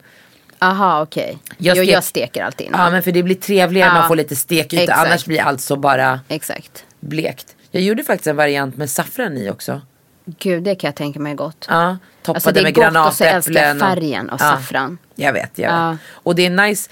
Aha 0.58 1.02
okej. 1.02 1.38
Jag 1.58 1.76
Jo 1.76 1.82
stek- 1.84 1.92
jag 1.92 2.04
steker 2.04 2.44
alltid 2.44 2.66
innan. 2.66 2.80
Ja 2.80 2.90
men 2.90 3.02
för 3.02 3.12
det 3.12 3.22
blir 3.22 3.34
trevligare 3.34 3.88
Ja. 3.88 3.94
man 3.94 4.08
får 4.08 4.16
lite 4.16 4.36
stekyta. 4.36 4.82
Exakt. 4.82 5.06
Annars 5.06 5.24
blir 5.26 5.40
allt 5.40 5.60
så 5.60 5.76
bara 5.76 6.20
Exakt. 6.28 6.84
blekt. 7.00 7.56
Jag 7.70 7.82
gjorde 7.82 8.04
faktiskt 8.04 8.26
en 8.26 8.36
variant 8.36 8.76
med 8.76 8.90
saffran 8.90 9.36
i 9.36 9.50
också. 9.50 9.80
Gud 10.24 10.62
det 10.62 10.74
kan 10.74 10.88
jag 10.88 10.94
tänka 10.94 11.20
mig 11.20 11.34
gott. 11.34 11.66
Ja, 11.68 11.96
toppade 12.22 12.36
Alltså, 12.36 12.52
det 12.52 12.60
är 12.60 12.64
med 12.64 12.74
gott 12.74 13.06
och 13.06 13.14
så 13.14 13.24
älskar 13.24 13.52
jag 13.54 13.62
granatäpplen. 13.62 13.80
färgen 13.96 14.30
av 14.30 14.38
Ja, 14.40 14.50
saffran. 14.50 14.98
Jag 15.14 15.32
vet, 15.32 15.50
jag 15.58 15.68
vet. 15.68 15.76
Ja. 15.78 15.96
Och 16.12 16.34
det 16.34 16.46
är 16.46 16.50
nice. 16.50 16.90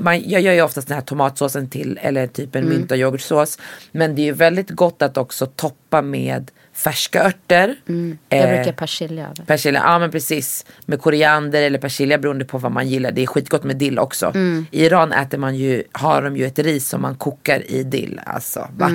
Man, 0.00 0.28
jag 0.28 0.42
gör 0.42 0.52
ju 0.52 0.62
oftast 0.62 0.88
den 0.88 0.94
här 0.94 1.02
tomatsåsen 1.02 1.70
till, 1.70 1.98
eller 2.02 2.26
typ 2.26 2.54
en 2.54 2.62
Mm. 2.64 2.74
mynta 2.78 2.96
yoghurtsås. 2.96 3.58
Men 3.92 4.14
det 4.14 4.22
är 4.22 4.24
ju 4.24 4.32
väldigt 4.32 4.70
gott 4.70 5.02
att 5.02 5.16
också 5.16 5.46
toppa 5.46 6.02
med 6.02 6.50
färska 6.74 7.24
örter. 7.24 7.76
Mm. 7.88 8.18
Jag 8.28 8.40
Eh, 8.40 8.54
brukar 8.56 8.72
persilja 8.72 9.24
över. 9.24 9.44
Persilja, 9.46 9.80
ja 9.84 9.98
men 9.98 10.10
precis. 10.10 10.66
Med 10.86 11.00
koriander 11.00 11.62
eller 11.62 11.78
persilja 11.78 12.18
beroende 12.18 12.44
på 12.44 12.58
vad 12.58 12.72
man 12.72 12.88
gillar. 12.88 13.10
Det 13.12 13.22
är 13.22 13.26
skitgott 13.26 13.64
med 13.64 13.76
dill 13.76 13.98
också. 13.98 14.26
Mm. 14.26 14.66
I 14.70 14.84
Iran 14.84 15.12
äter 15.12 15.38
man 15.38 15.54
ju, 15.56 15.82
har 15.92 16.22
de 16.22 16.36
ju 16.36 16.46
ett 16.46 16.58
ris 16.58 16.88
som 16.88 17.02
man 17.02 17.14
kokar 17.16 17.70
i 17.70 17.82
dill. 17.82 18.20
Alltså, 18.26 18.68
va? 18.76 18.90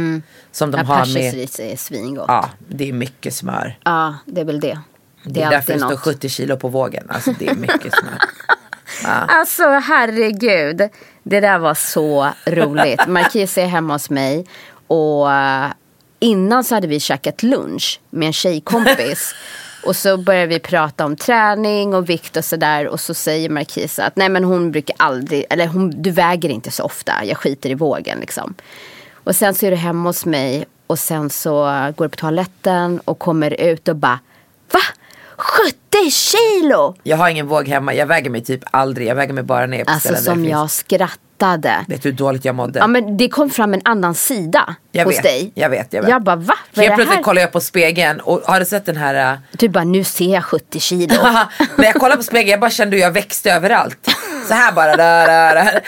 Som 0.51 0.71
de 0.71 0.77
Ja, 0.77 0.83
har 0.83 1.13
med, 1.13 1.33
ris 1.33 1.59
är 1.59 1.75
svingott. 1.75 2.25
ja 2.27 2.49
det 2.67 2.89
är 2.89 2.93
mycket 2.93 3.33
smör. 3.33 3.77
Ja, 3.83 4.15
det 4.25 4.41
är 4.41 4.45
väl 4.45 4.59
det. 4.59 4.79
Det, 5.23 5.31
Det 5.33 5.41
är, 5.41 5.47
är 5.47 5.51
därför 5.51 5.73
det 5.73 5.79
står 5.79 5.89
något. 5.89 5.99
70 5.99 6.29
kilo 6.29 6.57
på 6.57 6.67
vågen. 6.67 7.03
Alltså 7.09 7.33
det 7.39 7.47
är 7.47 7.55
mycket 7.55 7.93
smör. 7.93 8.17
Alltså 9.27 9.63
herregud. 9.69 10.81
Det 11.23 11.39
där 11.39 11.57
var 11.59 11.73
så 11.73 12.29
roligt. 12.45 13.07
Marquis 13.07 13.57
är 13.57 13.65
hemma 13.65 13.93
hos 13.93 14.09
mig. 14.09 14.45
Och 14.87 15.27
innan 16.19 16.63
så 16.63 16.75
hade 16.75 16.87
vi 16.87 16.99
käkat 16.99 17.43
lunch 17.43 17.99
med 18.09 18.27
en 18.27 18.33
tjejkompis. 18.33 19.35
Och 19.85 19.95
så 19.95 20.17
började 20.17 20.47
vi 20.47 20.59
prata 20.59 21.05
om 21.05 21.15
träning 21.15 21.93
och 21.93 22.09
vikt 22.09 22.37
och 22.37 22.45
sådär. 22.45 22.87
Och 22.87 22.99
så 22.99 23.13
säger 23.13 23.49
Marquis 23.49 23.99
att 23.99 24.15
nej 24.15 24.29
men 24.29 24.43
hon 24.43 24.71
brukar 24.71 24.95
aldrig, 24.99 25.45
eller 25.49 25.67
hon, 25.67 26.01
du 26.01 26.11
väger 26.11 26.49
inte 26.49 26.71
så 26.71 26.83
ofta. 26.83 27.13
Jag 27.25 27.37
skiter 27.37 27.69
i 27.69 27.73
vågen 27.73 28.19
liksom. 28.19 28.53
Och 29.13 29.35
sen 29.35 29.53
så 29.53 29.65
är 29.65 29.71
du 29.71 29.77
hemma 29.77 30.09
hos 30.09 30.25
mig. 30.25 30.65
Och 30.87 30.99
sen 30.99 31.29
så 31.29 31.53
går 31.95 32.05
du 32.05 32.09
på 32.09 32.15
toaletten 32.15 32.99
och 33.05 33.19
kommer 33.19 33.61
ut 33.61 33.87
och 33.87 33.95
bara 33.95 34.19
Va? 34.71 34.79
70 35.37 36.11
kilo! 36.11 36.95
Jag 37.03 37.17
har 37.17 37.29
ingen 37.29 37.47
våg 37.47 37.67
hemma. 37.67 37.93
Jag 37.93 38.05
väger 38.05 38.29
mig 38.29 38.43
typ 38.43 38.63
aldrig. 38.71 39.07
Jag 39.07 39.15
väger 39.15 39.33
mig 39.33 39.43
bara 39.43 39.63
är 39.63 39.85
på 39.85 39.91
Alltså 39.91 40.15
som 40.15 40.45
jag 40.45 40.61
finns. 40.61 40.83
Skrattade. 41.39 41.85
Vet 41.87 42.03
du 42.03 42.09
hur 42.09 42.17
dåligt 42.17 42.45
jag 42.45 42.55
mådde? 42.55 42.79
Ja 42.79 42.87
men 42.87 43.17
det 43.17 43.29
kom 43.29 43.49
fram 43.49 43.73
en 43.73 43.81
annan 43.85 44.15
sida 44.15 44.75
jag 44.91 45.05
hos 45.05 45.15
vet, 45.15 45.23
dig. 45.23 45.51
Jag 45.55 45.69
vet, 45.69 45.93
jag 45.93 46.01
vet. 46.01 46.09
Jag 46.09 46.23
bara 46.23 46.35
va? 46.35 46.53
Vad 46.73 46.85
Helt 46.85 46.95
plötsligt 46.95 47.23
kollar 47.23 47.41
jag 47.41 47.51
på 47.51 47.61
spegeln 47.61 48.19
och 48.19 48.41
har 48.45 48.59
du 48.59 48.65
sett 48.65 48.85
den 48.85 48.97
här 48.97 49.33
äh, 49.33 49.39
Du 49.51 49.69
bara 49.69 49.83
nu 49.83 50.03
ser 50.03 50.33
jag 50.33 50.45
70 50.45 50.79
kilo. 50.79 51.13
När 51.75 51.85
jag 51.85 51.95
kollade 51.95 52.17
på 52.17 52.23
spegeln 52.23 52.49
jag 52.49 52.59
bara 52.59 52.71
kände 52.71 52.95
hur 52.95 53.03
jag 53.03 53.11
växte 53.11 53.51
överallt. 53.51 54.09
Så 54.47 54.53
här 54.53 54.71
bara. 54.71 54.95
Där, 54.95 55.27
där, 55.27 55.55
där. 55.55 55.81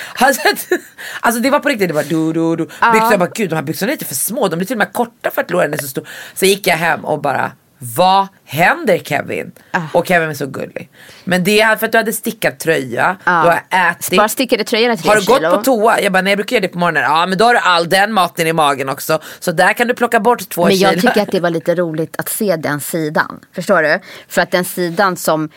Alltså, 1.20 1.40
det 1.40 1.50
var 1.50 1.60
på 1.60 1.70
riktigt. 1.70 1.88
Det 1.88 1.94
var 1.94 2.04
du, 2.04 2.34
du, 2.34 2.56
du. 2.56 2.64
Byxor, 2.66 3.12
jag 3.12 3.20
bara 3.20 3.30
gud 3.36 3.50
de 3.50 3.56
här 3.56 3.64
byxorna 3.64 3.92
är 3.92 3.94
lite 3.94 4.06
för 4.06 4.16
små. 4.16 4.48
De 4.48 4.56
blir 4.56 4.68
till 4.68 4.74
och 4.74 4.78
med 4.78 4.94
korta 4.94 5.32
för 5.32 5.42
att 5.42 5.52
låren 5.52 5.74
är 5.74 5.78
så 5.78 5.88
stor. 5.88 6.08
Så 6.34 6.46
gick 6.46 6.68
jag 6.68 6.78
hem 6.78 7.06
och 7.06 7.22
bara 7.22 7.52
vad 7.84 8.28
händer 8.46 8.98
Kevin? 8.98 9.52
Ah. 9.72 9.80
Och 9.94 10.08
Kevin 10.08 10.30
är 10.30 10.34
så 10.34 10.46
gullig. 10.46 10.90
Men 11.24 11.44
det 11.44 11.62
är 11.62 11.76
för 11.76 11.86
att 11.86 11.92
du 11.92 11.98
hade 11.98 12.14
stickat 12.14 12.60
tröja. 12.60 13.18
Du 13.26 13.32
har 13.32 13.64
ätit. 13.92 14.18
Bara 14.18 14.30
stickade 14.30 14.64
tröjan 14.64 14.98
Har 15.06 15.16
du 15.16 15.22
kilo. 15.22 15.40
gått 15.40 15.52
på 15.58 15.64
toa? 15.64 16.02
Jag 16.02 16.14
bara, 16.14 16.22
nej 16.22 16.32
jag 16.32 16.38
brukar 16.38 16.56
göra 16.56 16.62
det 16.62 16.68
på 16.68 16.80
morgonen. 16.80 17.04
Ja 17.04 17.26
men 17.26 17.38
då 17.38 17.46
har 17.46 17.54
du 17.54 17.60
all 17.60 17.90
den 17.90 18.14
maten 18.14 18.48
i 18.48 18.54
magen 18.54 18.90
också. 18.90 19.20
Så 19.40 19.52
där 19.52 19.74
kan 19.74 19.88
du 19.88 19.94
plocka 19.94 20.20
bort 20.20 20.50
två 20.50 20.66
Men 20.66 20.78
jag 20.78 20.90
kilo. 20.94 21.02
tycker 21.02 21.22
att 21.22 21.32
det 21.32 21.40
var 21.48 21.50
lite 21.50 21.76
roligt 21.76 22.16
att 22.18 22.30
se 22.30 22.56
den 22.56 22.80
sidan. 22.80 23.40
Förstår 23.56 23.84
du? 23.84 24.00
För 24.28 24.42
att 24.42 24.52
den 24.52 24.66
sidan 24.66 25.18
som 25.18 25.50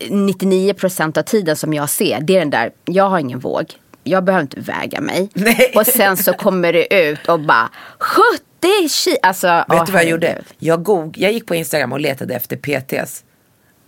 eh, 0.00 0.10
99% 0.10 1.18
av 1.18 1.22
tiden 1.22 1.56
som 1.56 1.74
jag 1.74 1.88
ser, 1.90 2.20
det 2.20 2.34
är 2.36 2.38
den 2.38 2.50
där, 2.50 2.70
jag 2.84 3.08
har 3.08 3.18
ingen 3.18 3.38
våg. 3.38 3.64
Jag 4.04 4.24
behöver 4.24 4.42
inte 4.42 4.60
väga 4.60 5.00
mig. 5.00 5.30
Nej. 5.34 5.72
Och 5.76 5.86
sen 5.86 6.16
så 6.16 6.32
kommer 6.32 6.72
det 6.72 6.94
ut 6.94 7.28
och 7.28 7.40
bara 7.40 7.68
70 7.98 8.42
kilo. 8.88 9.16
Alltså, 9.22 9.64
Vet 9.68 9.86
du 9.86 9.92
vad 9.92 10.02
jag 10.02 10.10
gjorde? 10.10 10.26
herregud. 10.26 10.44
Jag, 10.58 10.82
goog- 10.82 11.14
jag 11.18 11.32
gick 11.32 11.46
på 11.46 11.54
Instagram 11.54 11.92
och 11.92 12.00
letade 12.00 12.34
efter 12.34 12.56
PTs. 12.56 13.24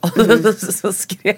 Mm. 0.19 0.53
så 0.53 0.93
skrev 0.93 1.37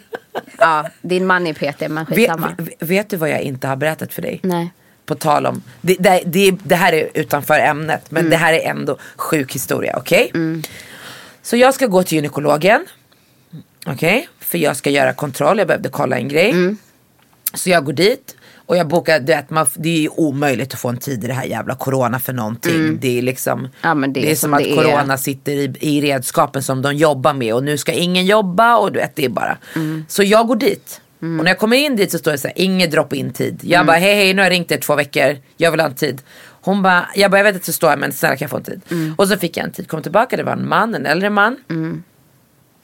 Ja, 0.58 0.88
din 1.02 1.26
man 1.26 1.46
är 1.46 1.52
PT 1.54 1.80
men 1.80 2.04
vet, 2.04 2.08
skitsamma. 2.16 2.54
vet, 2.58 2.82
vet 2.82 3.08
du 3.10 3.16
vad 3.16 3.30
jag 3.30 3.40
inte 3.40 3.66
har 3.68 3.76
berättat 3.76 4.12
för 4.14 4.22
dig? 4.22 4.40
Nej. 4.42 4.72
På 5.06 5.14
tal 5.14 5.46
om, 5.46 5.62
det, 5.80 5.96
det, 6.00 6.22
det, 6.26 6.50
det 6.64 6.74
här 6.76 6.92
är 6.92 7.08
utanför 7.14 7.58
ämnet 7.58 8.10
men 8.10 8.20
Mm. 8.20 8.30
det 8.30 8.36
här 8.36 8.52
är 8.52 8.70
ändå 8.70 8.98
sjuk 9.16 9.54
historia, 9.54 9.94
okej? 9.96 10.32
Så 11.42 11.56
jag 11.56 11.74
ska 11.74 11.86
gå 11.86 12.02
till 12.02 12.16
gynekologen, 12.16 12.86
okej? 13.86 14.28
För 14.40 14.58
jag 14.58 14.76
ska 14.76 14.90
göra 14.90 15.12
kontroll, 15.12 15.58
jag 15.58 15.66
behövde 15.66 15.88
kolla 15.88 16.16
en 16.16 16.28
grej. 16.28 16.50
Mm. 16.50 16.76
Så 17.54 17.70
jag 17.70 17.84
går 17.84 17.92
dit 17.92 18.36
och 18.72 18.78
jag 18.78 18.88
bokar, 18.88 19.20
du 19.20 19.26
vet, 19.26 19.50
man, 19.50 19.66
det 19.76 20.04
är 20.04 20.20
omöjligt 20.20 20.74
att 20.74 20.80
få 20.80 20.88
en 20.88 20.96
tid 20.96 21.24
i 21.24 21.26
det 21.26 21.32
här 21.32 21.44
jävla 21.44 21.74
corona 21.74 22.18
för 22.18 22.32
någonting. 22.32 22.98
Det 23.00 23.18
är 23.18 23.22
liksom, 23.22 23.58
Mm. 23.58 23.70
Ja, 23.82 23.94
det 24.08 24.20
det 24.20 24.30
är 24.30 24.34
som 24.34 24.40
som 24.40 24.54
att 24.54 24.60
är. 24.60 24.74
corona 24.76 25.18
sitter 25.18 25.52
i, 25.52 25.74
i 25.80 26.00
redskapen 26.00 26.62
som 26.62 26.82
de 26.82 26.94
jobbar 26.96 27.32
med 27.34 27.54
och 27.54 27.64
nu 27.64 27.78
ska 27.78 27.92
ingen 27.92 28.26
jobba 28.26 28.76
och 28.76 28.92
du 28.92 28.98
vet 28.98 29.16
det 29.16 29.24
är 29.24 29.28
bara. 29.28 29.56
Mm. 29.76 30.04
Så 30.08 30.22
jag 30.22 30.46
går 30.46 30.56
dit. 30.56 31.00
Och 31.18 31.26
när 31.26 31.46
jag 31.46 31.58
kommer 31.58 31.76
in 31.76 31.96
dit 31.96 32.10
så 32.12 32.18
står 32.18 32.32
det 32.32 32.38
så 32.38 32.48
här, 32.48 32.54
ingen 32.58 32.90
drop-in 32.90 33.32
tid. 33.32 33.58
Jag 33.62 33.74
Mm. 33.78 33.86
bara, 33.86 33.96
hej 33.96 34.14
hej 34.14 34.34
nu 34.34 34.42
har 34.42 34.46
jag 34.46 34.52
ringt 34.52 34.72
er 34.72 34.76
två 34.78 34.94
veckor, 34.96 35.36
jag 35.56 35.70
vill 35.70 35.80
ha 35.80 35.86
en 35.88 35.94
tid. 35.94 36.22
Hon 36.64 36.82
bara, 36.82 37.08
jag 37.14 37.30
bara, 37.30 37.36
jag 37.38 37.44
vet 37.44 37.56
att 37.56 37.62
det 37.64 37.72
står 37.72 37.88
här 37.88 37.96
men 37.96 38.12
snälla 38.12 38.36
kan 38.36 38.44
jag 38.44 38.50
få 38.50 38.56
en 38.56 38.62
tid? 38.62 38.80
Mm. 38.90 39.14
Och 39.18 39.28
så 39.28 39.36
fick 39.36 39.56
jag 39.56 39.64
en 39.64 39.72
tid, 39.72 39.88
kom 39.88 40.02
tillbaka, 40.02 40.36
det 40.36 40.42
var 40.42 40.52
en 40.52 40.68
man, 40.68 40.94
en 40.94 41.06
äldre 41.06 41.30
man. 41.30 41.56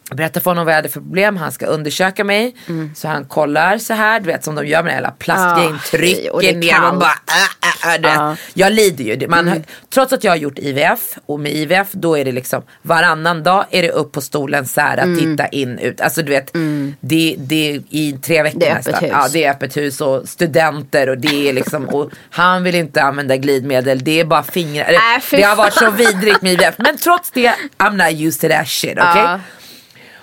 Jag 0.09 0.17
berättade 0.17 0.41
för 0.45 0.51
honom 0.51 0.65
vad 0.65 0.73
jag 0.73 0.77
hade 0.77 0.89
för 0.89 1.01
problem, 1.01 1.37
han 1.37 1.53
ska 1.53 1.67
undersöka 1.67 2.25
mig. 2.25 2.55
Så 2.97 3.09
han 3.09 3.25
kollar 3.25 3.79
så 3.79 3.95
här, 3.95 4.21
du 4.21 4.27
vet 4.27 4.45
som 4.45 4.55
de 4.55 4.67
gör 4.67 4.83
med 4.83 4.91
den 4.91 4.97
hela 4.97 5.11
plastgrejen, 5.11 5.75
Ah, 5.75 5.79
det 5.93 5.99
trycker 5.99 6.55
ner 6.81 6.89
och 6.93 6.99
bara 6.99 7.13
äh, 7.29 7.89
äh, 7.89 7.95
äh, 7.95 8.01
du 8.03 8.09
vet. 8.09 8.17
Ja. 8.17 8.37
Jag 8.55 8.73
lider 8.73 9.05
ju. 9.05 9.17
Det- 9.17 9.29
Man, 9.29 9.49
har- 9.49 9.63
Trots 9.95 10.13
att 10.13 10.25
jag 10.25 10.33
har 10.33 10.37
gjort 10.37 10.59
IVF 10.59 11.01
och 11.27 11.41
med 11.41 11.53
IVF 11.53 11.89
då 11.93 12.19
är 12.19 12.25
det 12.25 12.33
liksom 12.33 12.63
varannan 12.83 13.43
dag 13.43 13.65
är 13.71 13.83
det 13.83 13.91
upp 13.91 14.13
på 14.13 14.21
stolen 14.21 14.67
så 14.67 14.81
här 14.81 14.97
att 14.97 15.19
titta 15.19 15.47
in 15.49 15.79
ut. 15.79 16.01
Alltså 16.01 16.23
du 16.23 16.31
vet 16.31 16.53
det, 17.01 17.35
det 17.39 17.71
är 17.75 17.83
i 17.91 18.19
tre 18.23 18.43
veckor 18.43 18.61
Det 18.61 18.69
är 18.69 18.75
nästan. 18.75 18.95
hus. 18.95 19.11
Ja 19.13 19.29
det 19.33 19.45
är 19.45 19.51
öppet 19.51 19.77
hus 19.77 20.01
och 20.01 20.29
studenter 20.29 21.09
och 21.09 21.19
det 21.19 21.49
är 21.49 21.53
liksom 21.53 21.89
och 21.89 22.11
han 22.31 22.63
vill 22.65 22.75
inte 22.75 23.03
använda 23.03 23.37
glidmedel. 23.37 24.05
Det 24.05 24.21
är 24.21 24.25
bara 24.25 24.43
fingrar. 24.43 24.93
Äh, 24.93 24.99
det 25.31 25.43
har 25.43 25.57
varit 25.57 25.75
så 25.75 25.91
vidrigt 25.91 26.43
med 26.43 26.53
IVF. 26.53 26.75
Men 26.79 26.99
trots 26.99 27.31
det 27.31 27.55
I'm 27.79 27.97
not 28.11 28.21
used 28.21 28.41
to 28.51 28.57
that 28.57 28.69
shit. 28.69 28.93
Okay? 28.93 29.03
Ja. 29.23 29.41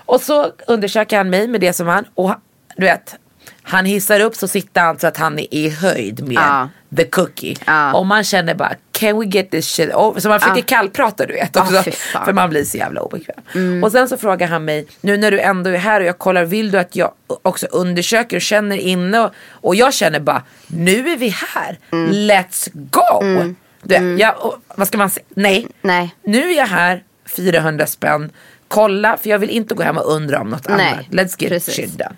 Och 0.06 0.22
så 0.22 0.52
undersöker 0.68 1.18
han 1.18 1.30
mig 1.30 1.48
med 1.48 1.62
det 1.62 1.74
som 1.74 1.88
han, 1.88 2.06
och 2.16 2.30
han- 2.30 2.40
du 2.78 2.86
vet, 2.86 3.16
han 3.64 3.86
hissar 3.86 4.20
upp 4.20 4.36
så 4.36 4.48
sitter 4.48 4.82
han 4.82 5.00
så 5.00 5.08
att 5.08 5.18
han 5.18 5.40
är 5.40 5.54
i 5.54 5.70
höjd 5.70 6.24
med 6.28 6.36
Ja. 6.38 6.70
the 6.98 7.04
cookie. 7.04 7.56
Ja. 7.66 7.94
Och 7.94 8.06
man 8.06 8.24
känner 8.24 8.56
bara, 8.56 8.74
can 8.92 9.20
we 9.20 9.26
get 9.26 9.52
this 9.52 9.68
shit 9.68 9.94
over? 9.94 10.20
Så 10.22 10.30
man 10.30 10.40
försöker 10.40 10.62
kallprata 10.62 11.26
du 11.26 11.34
vet 11.34 11.56
också. 11.58 11.74
Mm. 11.74 12.26
för 12.26 12.34
man 12.34 12.50
blir 12.50 12.64
så 12.64 12.78
jävla 12.78 13.02
obekväm. 13.02 13.84
Och 13.84 13.92
sen 13.92 14.10
så 14.10 14.18
frågar 14.18 14.48
han 14.48 14.66
mig, 14.66 14.88
nu 15.02 15.18
när 15.18 15.32
du 15.32 15.40
ändå 15.40 15.70
är 15.70 15.78
här 15.78 16.02
och 16.02 16.08
jag 16.08 16.18
kollar, 16.18 16.46
vill 16.46 16.72
du 16.72 16.78
att 16.80 16.96
jag 16.96 17.12
också 17.42 17.66
undersöker 17.72 18.36
och 18.38 18.42
känner 18.42 18.78
inne? 18.78 19.20
Och, 19.20 19.32
och 19.52 19.76
jag 19.76 19.94
känner 19.94 20.20
bara, 20.20 20.44
nu 20.68 21.10
är 21.10 21.18
vi 21.18 21.28
här, 21.30 21.78
Mm. 21.92 22.12
let's 22.12 22.70
go. 22.74 23.54
Du 23.84 24.00
vet, 24.00 24.20
jag, 24.20 24.36
och, 24.46 24.56
vad 24.76 24.88
ska 24.88 24.98
man 24.98 25.10
säga? 25.10 25.26
Nej. 25.36 25.68
Nej. 25.82 26.16
Nu 26.24 26.52
är 26.52 26.58
jag 26.58 26.66
här, 26.68 27.04
400 27.38 27.86
spänn. 27.86 28.32
Kolla, 28.76 29.18
för 29.18 29.30
jag 29.30 29.40
vill 29.40 29.50
inte 29.50 29.74
gå 29.76 29.84
hem 29.84 29.98
och 29.98 30.12
undra 30.12 30.42
om 30.42 30.50
något 30.50 30.68
Nej, 30.70 30.94
annat. 30.94 31.06
Let's 31.06 31.36
get 31.38 31.52
precis. 31.52 31.76
shit 31.76 31.98
done. 31.98 32.16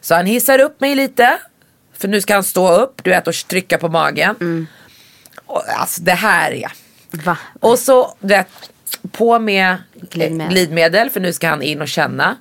Så 0.00 0.14
han 0.14 0.26
hissar 0.26 0.58
upp 0.58 0.80
mig 0.80 0.94
lite. 0.94 1.38
För 1.98 2.08
nu 2.08 2.20
ska 2.20 2.34
han 2.34 2.44
stå 2.44 2.72
upp, 2.72 3.04
du 3.04 3.10
vet, 3.10 3.26
och 3.26 3.34
trycka 3.34 3.78
på 3.78 3.88
magen. 3.88 4.36
Mm. 4.40 4.66
Och, 5.46 5.62
alltså 5.68 6.00
det 6.02 6.12
här 6.12 6.52
är... 6.52 6.72
Va? 7.10 7.38
Och 7.60 7.78
så, 7.78 8.16
du 8.20 8.28
vet, 8.28 8.48
på 9.12 9.38
med 9.38 9.76
Glidmedel. 9.94 10.16
Mm. 10.16 10.48
glidmedel. 10.48 10.52
glidmedel 10.52 11.10
för 11.10 11.20
nu 11.20 11.32
ska 11.32 11.48
han 11.48 11.62
in 11.62 11.80
och 11.80 11.88
känna. 11.88 12.36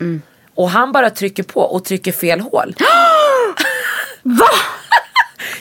Och 0.56 0.70
han 0.70 0.92
bara 0.92 1.10
trycker 1.10 1.44
på 1.44 1.62
och 1.62 1.86
trycker 1.86 2.12
fel 2.12 2.40
hål. 2.40 2.76
Va? 4.24 4.48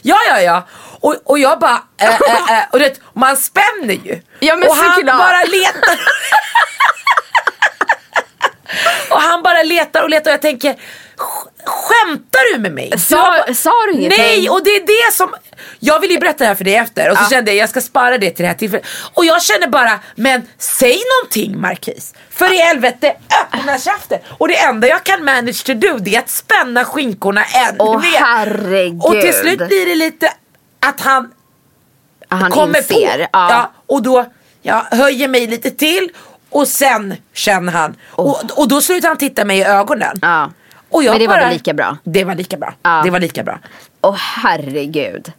Ja, 0.03 0.17
ja, 0.29 0.41
ja. 0.41 0.67
Och, 1.01 1.15
och 1.25 1.39
jag 1.39 1.59
bara, 1.59 1.83
äh, 2.01 2.09
äh, 2.09 2.59
äh, 2.59 2.65
och 2.73 2.79
det, 2.79 3.01
man 3.13 3.37
spänner 3.37 3.95
ju. 3.95 4.21
Ja, 4.41 4.57
men 4.57 4.69
och 4.69 4.77
han 4.77 5.07
bara 5.07 5.43
letar. 5.43 6.01
och 9.11 9.21
han 9.21 9.43
bara 9.43 9.63
letar 9.63 10.03
och 10.03 10.11
letar 10.11 10.31
och 10.31 10.35
jag 10.35 10.43
tänker, 10.43 10.73
"Sk- 10.73 11.49
skämtar 11.65 12.55
du 12.55 12.61
med 12.61 12.73
mig? 12.73 12.99
Sa- 12.99 13.37
Jag 13.47 13.57
sa 13.57 13.71
du 13.87 13.93
ingenting? 13.93 14.19
Nej, 14.21 14.51
och 14.51 14.65
det 14.65 14.71
är 14.71 14.81
det 14.87 15.15
som, 15.15 15.35
jag 15.81 16.01
vill 16.01 16.11
ju 16.11 16.19
berätta 16.19 16.39
det 16.39 16.47
här 16.49 16.55
för 16.55 16.65
dig 16.65 16.75
efter 16.75 17.11
och 17.11 17.17
så 17.17 17.23
Ja. 17.25 17.29
kände 17.31 17.51
jag, 17.51 17.63
jag 17.63 17.69
ska 17.69 17.81
spara 17.81 18.19
det 18.19 18.31
till 18.31 18.43
det 18.43 18.49
här 18.49 18.55
tillfället. 18.55 18.87
Och 19.15 19.25
jag 19.25 19.43
känner 19.43 19.67
bara, 19.69 20.01
men 20.15 20.49
säg 20.59 20.99
någonting 21.21 21.61
Marquis. 21.61 22.15
För 22.31 22.53
i 22.53 22.57
helvete, 22.57 23.17
öppna 23.43 23.79
käften. 23.79 24.19
Och 24.39 24.49
det 24.49 24.57
enda 24.57 24.89
jag 24.89 25.05
kan 25.05 25.25
manage 25.25 25.65
to 25.67 25.75
do 25.75 25.99
det 25.99 26.15
är 26.15 26.19
att 26.19 26.31
spänna 26.31 26.85
skinkorna 26.85 27.45
ännu 27.45 27.77
Åh 27.79 28.01
mer. 28.01 28.19
herregud. 28.19 29.03
Och 29.05 29.13
till 29.21 29.35
slut 29.35 29.59
blir 29.69 29.87
det 29.87 29.95
lite 29.95 30.33
att 30.81 31.01
han 31.01 31.33
Han 32.29 32.51
kommer 32.51 32.79
inser. 32.79 32.95
på. 33.19 33.21
Ja. 33.33 33.51
Ja, 33.51 33.73
och 33.87 34.03
då 34.03 34.27
jag 34.63 34.81
höjer 34.91 35.29
mig 35.29 35.47
lite 35.47 35.71
till 35.71 36.11
Och 36.57 36.69
sen 36.69 37.15
känner 37.35 37.73
han, 37.73 37.97
och, 38.11 38.59
och 38.59 38.69
då 38.69 38.81
slutar 38.81 39.09
han 39.09 39.17
titta 39.17 39.45
mig 39.45 39.59
i 39.59 39.65
ögonen. 39.65 40.19
Ja. 40.23 40.51
Och 40.91 41.03
jag 41.03 41.13
Men 41.13 41.21
det 41.21 41.27
var 41.27 41.35
bara- 41.35 41.45
väl 41.45 41.53
lika 41.53 41.75
bra? 41.75 41.97
Det 42.05 42.25
var 42.25 42.35
lika 42.35 42.57
bra. 42.57 42.75
Ja. 42.83 43.01
Det 43.05 43.11
var 43.11 43.21
lika 43.21 43.43
bra. 43.43 43.59
Åh 44.01 44.15
herregud. 44.17 45.33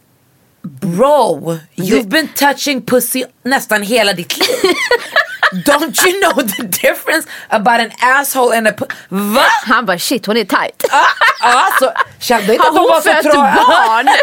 Bro, 0.62 1.58
you've 1.76 2.08
been 2.08 2.28
touching 2.28 2.82
pussy 2.82 3.24
nästan 3.42 3.82
hela 3.82 4.12
ditt 4.12 4.36
liv. 4.38 4.72
Don't 5.64 6.06
you 6.06 6.20
know 6.22 6.42
the 6.48 6.62
difference 6.62 7.28
about 7.48 7.80
an 7.80 7.90
asshole 8.00 8.58
and 8.58 8.68
a 8.68 8.70
pu- 8.70 8.90
Va? 9.08 9.44
Han 9.66 9.86
bara 9.86 9.98
shit 9.98 10.26
hon 10.26 10.36
är 10.36 10.44
tight. 10.44 10.84
Ja, 10.90 11.04
alltså, 11.40 11.92
kände 12.20 12.52
inte 12.54 12.64
Har 12.66 12.70
hon 12.72 12.78
hon 12.78 12.88
var 12.90 13.00
fött 13.00 13.34
barn? 13.34 14.08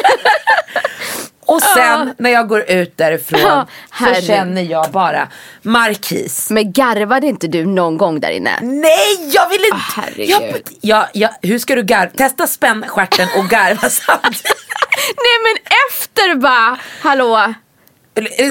Och 1.45 1.61
sen 1.61 2.13
när 2.17 2.29
jag 2.29 2.47
går 2.47 2.61
ut 2.71 2.97
därifrån 2.97 3.65
så 3.99 4.21
känner 4.21 4.61
jag 4.61 4.91
bara 4.91 5.27
Markis. 5.61 6.49
Men 6.49 6.71
garvade 6.71 7.27
inte 7.27 7.47
du 7.47 7.65
någon 7.65 7.97
gång 7.97 8.19
där 8.19 8.29
inne? 8.29 8.59
Nej 8.61 9.29
jag 9.33 9.49
vill 9.49 9.65
inte. 9.65 9.77
Ah, 9.77 10.01
herregud. 10.01 10.63
jag, 10.81 11.05
jag, 11.13 11.29
jag, 11.41 11.49
hur 11.49 11.59
ska 11.59 11.75
du 11.75 11.83
garva? 11.83 12.11
Testa 12.17 12.47
spänn 12.47 12.85
stjärten 12.87 13.27
och 13.37 13.45
garva 13.49 13.89
samtidigt. 13.89 14.45
Nej 15.07 15.37
men 15.43 15.77
efter 15.89 16.35
bara, 16.35 16.77
hallå. 17.01 17.53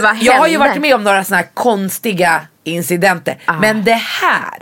Vad 0.03 0.17
jag 0.23 0.33
har 0.35 0.47
ju 0.47 0.53
hände? 0.53 0.59
varit 0.69 0.81
med 0.81 0.95
om 0.95 1.05
några 1.05 1.25
såna 1.25 1.37
här 1.37 1.47
konstiga 1.55 2.41
incidenter. 2.65 3.39
Men 3.61 3.85
det 3.85 3.93
här. 3.93 4.59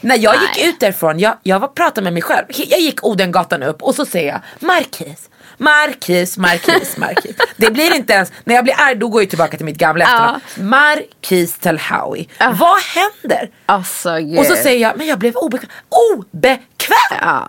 När 0.00 0.16
jag 0.18 0.34
gick 0.34 0.64
Ah. 0.64 0.68
Ut 0.68 0.80
därifrån, 0.80 1.18
jag, 1.18 1.36
jag 1.42 1.60
var 1.60 1.68
pratade 1.68 2.04
med 2.04 2.12
mig 2.12 2.22
själv. 2.22 2.44
Jag 2.48 2.80
gick 2.80 3.04
Odengatan 3.04 3.62
upp 3.62 3.82
och 3.82 3.94
så 3.94 4.06
säger 4.06 4.32
jag 4.32 4.40
Markis. 4.68 5.28
Markis, 5.58 6.38
Markis, 6.38 6.96
Markis. 6.96 7.36
Det 7.56 7.70
blir 7.70 7.94
inte 7.96 8.12
ens, 8.12 8.32
när 8.44 8.54
jag 8.54 8.64
blir 8.64 8.74
arg 8.78 8.94
då 8.96 9.08
går 9.08 9.22
jag 9.22 9.28
tillbaka 9.28 9.56
till 9.56 9.66
mitt 9.66 9.78
gamla 9.78 10.04
efternamn. 10.04 10.40
Markis 10.56 11.58
Telhawi. 11.58 12.28
Vad 12.38 12.78
händer? 12.80 13.50
Alltså. 13.66 14.10
Och 14.38 14.46
så 14.46 14.56
säger 14.56 14.80
jag, 14.80 14.96
men 14.96 15.06
jag 15.06 15.18
blev 15.18 15.36
obekväm. 15.36 15.70
Obekväm! 16.14 17.18
Ja. 17.20 17.48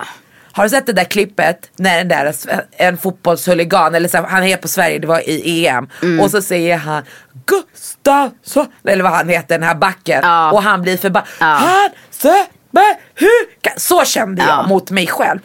Har 0.52 0.64
du 0.64 0.70
sett 0.70 0.86
det 0.86 0.92
där 0.92 1.04
klippet 1.04 1.70
när 1.76 1.98
den 1.98 2.08
där, 2.08 2.34
en 2.72 2.98
fotbollshuligan, 2.98 3.94
eller 3.94 4.08
så, 4.08 4.22
han 4.22 4.44
är 4.44 4.56
på 4.56 4.68
Sverige, 4.68 4.98
det 4.98 5.06
var 5.06 5.28
i 5.28 5.66
EM. 5.66 5.88
Mm. 6.02 6.20
Och 6.20 6.30
så 6.30 6.42
säger 6.42 6.76
han 6.76 7.02
Gustavsson, 7.46 8.66
eller 8.84 9.02
vad 9.02 9.12
han 9.12 9.28
heter, 9.28 9.58
den 9.58 9.68
här 9.68 9.74
backen. 9.74 10.20
Ja. 10.22 10.52
Och 10.52 10.62
han 10.62 10.82
blir 10.82 10.96
förbannad. 10.96 11.28
Ja. 11.40 11.46
Han 11.46 11.90
kan... 13.62 13.72
Så 13.76 14.04
kände 14.04 14.42
jag 14.42 14.50
Ja. 14.50 14.66
mot 14.66 14.90
mig 14.90 15.06
själv. 15.06 15.38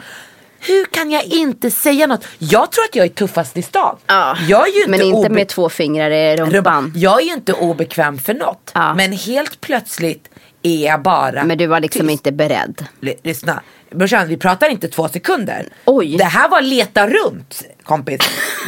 Hur 0.67 0.85
kan 0.85 1.11
jag 1.11 1.23
inte 1.23 1.71
säga 1.71 2.07
något? 2.07 2.25
Jag 2.39 2.71
tror 2.71 2.83
att 2.85 2.95
jag 2.95 3.05
är 3.05 3.09
tuffast 3.09 3.57
i 3.57 3.61
stan. 3.61 3.97
Ja. 4.07 4.37
Jag 4.47 4.67
är 4.67 4.71
ju 4.71 4.77
inte 4.79 4.89
Men 4.91 5.01
inte 5.01 5.29
med 5.29 5.47
två 5.47 5.69
fingrar 5.69 6.11
i. 6.11 6.35
Rumpan. 6.37 6.93
Jag 6.95 7.21
är 7.21 7.25
ju 7.25 7.33
inte 7.33 7.53
obekväm 7.53 8.19
för 8.19 8.33
något. 8.33 8.71
Ja. 8.73 8.93
Men 8.93 9.11
helt 9.11 9.61
plötsligt 9.61 10.29
är 10.63 10.85
jag 10.85 11.01
bara 11.01 11.43
Men 11.43 11.57
du 11.57 11.67
var 11.67 11.79
liksom 11.79 12.01
tyst. 12.07 12.11
inte 12.11 12.31
beredd. 12.31 12.85
L- 13.01 13.13
lyssna, 13.23 13.61
brorsan 13.91 14.27
vi 14.27 14.37
pratar 14.37 14.69
inte 14.69 14.87
två 14.87 15.07
sekunder. 15.09 15.67
Oj. 15.85 16.17
Det 16.17 16.23
här 16.23 16.49
var 16.49 16.61
leta 16.61 17.07
runt 17.07 17.63
kompis. 17.83 18.19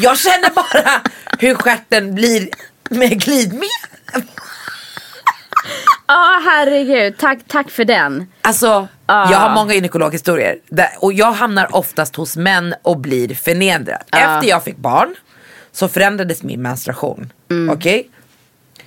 Jag 0.02 0.18
känner 0.20 0.50
bara 0.56 1.02
hur 1.40 1.56
stjärten 1.56 2.16
blir 2.16 2.50
med 2.90 3.22
glidmedel. 3.22 3.70
Ja 6.08 6.42
herregud, 6.46 7.18
tack, 7.18 7.40
tack 7.48 7.70
för 7.72 7.86
den. 7.86 8.26
Alltså 8.42 8.88
Ah. 9.08 9.32
jag 9.32 9.38
har 9.38 9.56
många 9.56 9.74
gynekologhistorier. 9.74 10.58
Där, 10.70 10.90
och 11.00 11.14
jag 11.14 11.32
hamnar 11.32 11.76
oftast 11.76 12.16
hos 12.16 12.38
män 12.38 12.76
och 12.82 12.98
blir 13.00 13.36
förnedrad. 13.36 14.02
Ah. 14.10 14.18
Efter 14.36 14.50
jag 14.50 14.64
fick 14.64 14.78
barn 14.78 15.16
så 15.72 15.88
förändrades 15.88 16.44
min 16.44 16.62
menstruation. 16.62 17.34
Mm. 17.52 17.76
Okej? 17.76 18.10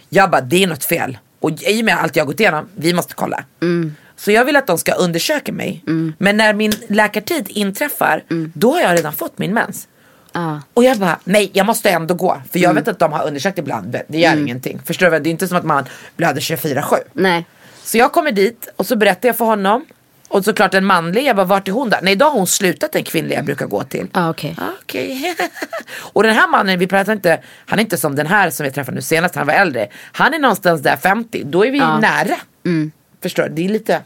Jag 0.08 0.30
bara 0.30 0.40
det 0.40 0.62
är 0.62 0.66
något 0.66 0.84
fel. 0.84 1.18
Och 1.40 1.50
i 1.50 1.80
och 1.80 1.84
med 1.84 1.96
allt 1.98 2.16
jag 2.16 2.24
har 2.24 2.26
gått 2.32 2.40
igenom, 2.40 2.68
vi 2.76 2.92
måste 2.94 3.14
kolla. 3.14 3.44
Mm. 3.62 3.96
Så 4.16 4.30
jag 4.32 4.44
vill 4.44 4.56
att 4.56 4.66
de 4.66 4.78
ska 4.78 4.92
undersöka 4.92 5.52
mig. 5.52 5.84
Men 6.18 6.36
när 6.36 6.54
min 6.54 6.72
läkartid 6.88 7.46
inträffar, 7.48 8.22
Mm. 8.30 8.52
då 8.54 8.72
har 8.72 8.80
jag 8.80 8.98
redan 8.98 9.12
fått 9.12 9.38
min 9.38 9.54
mens. 9.54 9.88
Ja. 10.32 10.60
Och 10.74 10.84
jag 10.84 10.98
bara, 10.98 11.18
nej 11.24 11.50
jag 11.54 11.66
måste 11.66 11.90
ändå 11.90 12.14
gå. 12.14 12.42
För 12.52 12.58
Mm. 12.58 12.62
jag 12.68 12.74
vet 12.74 12.88
att 12.88 12.98
de 12.98 13.12
har 13.12 13.26
undersökt 13.26 13.58
ibland, 13.58 13.96
det- 14.08 14.18
gör 14.18 14.36
ingenting. 14.36 14.80
Förstår 14.84 15.10
du? 15.10 15.18
Det 15.18 15.28
är 15.28 15.30
inte 15.30 15.48
som 15.48 15.56
att 15.56 15.64
man 15.64 15.84
blöder 16.16 16.40
24-7. 16.40 16.96
Nej. 17.12 17.46
Så 17.82 17.98
jag 17.98 18.12
kommer 18.12 18.32
dit 18.32 18.68
och 18.76 18.86
så 18.86 18.96
berättar 18.96 19.28
jag 19.28 19.36
för 19.36 19.44
honom. 19.44 19.84
Och 20.28 20.44
såklart 20.44 20.74
en 20.74 20.84
manlig, 20.84 21.22
jag 21.24 21.36
bara 21.36 21.46
vart 21.46 21.68
är 21.68 21.72
hon 21.72 21.90
där? 21.90 21.98
Nej 22.02 22.12
idag 22.12 22.26
har 22.30 22.38
hon 22.38 22.46
slutat 22.46 22.92
den 22.92 23.04
kvinnliga 23.04 23.38
jag 23.38 23.44
brukar 23.44 23.66
gå 23.66 23.82
till. 23.82 24.06
Ja 24.12 24.30
okej. 24.30 24.56
Ah, 24.58 24.62
Okej. 24.82 25.34
och 25.98 26.22
den 26.22 26.34
här 26.34 26.48
mannen, 26.48 26.78
vi 26.78 26.86
pratar 26.86 27.12
inte, 27.12 27.40
han 27.66 27.78
är 27.78 27.82
inte 27.82 27.96
som 27.98 28.14
den 28.14 28.26
här 28.26 28.50
som 28.50 28.64
vi 28.64 28.70
träffade 28.72 28.94
nu 28.94 29.02
senast, 29.02 29.34
han 29.34 29.46
var 29.46 29.54
äldre. 29.54 29.88
Han 30.12 30.34
är 30.34 30.38
någonstans 30.38 30.82
där 30.82 30.96
50, 30.96 31.42
då 31.44 31.66
är 31.66 31.70
vi 31.70 31.78
nära. 31.78 32.36
Förstår 33.22 33.42
du? 33.42 33.48
Det 33.48 33.64
är 33.64 33.68
lite 33.68 34.00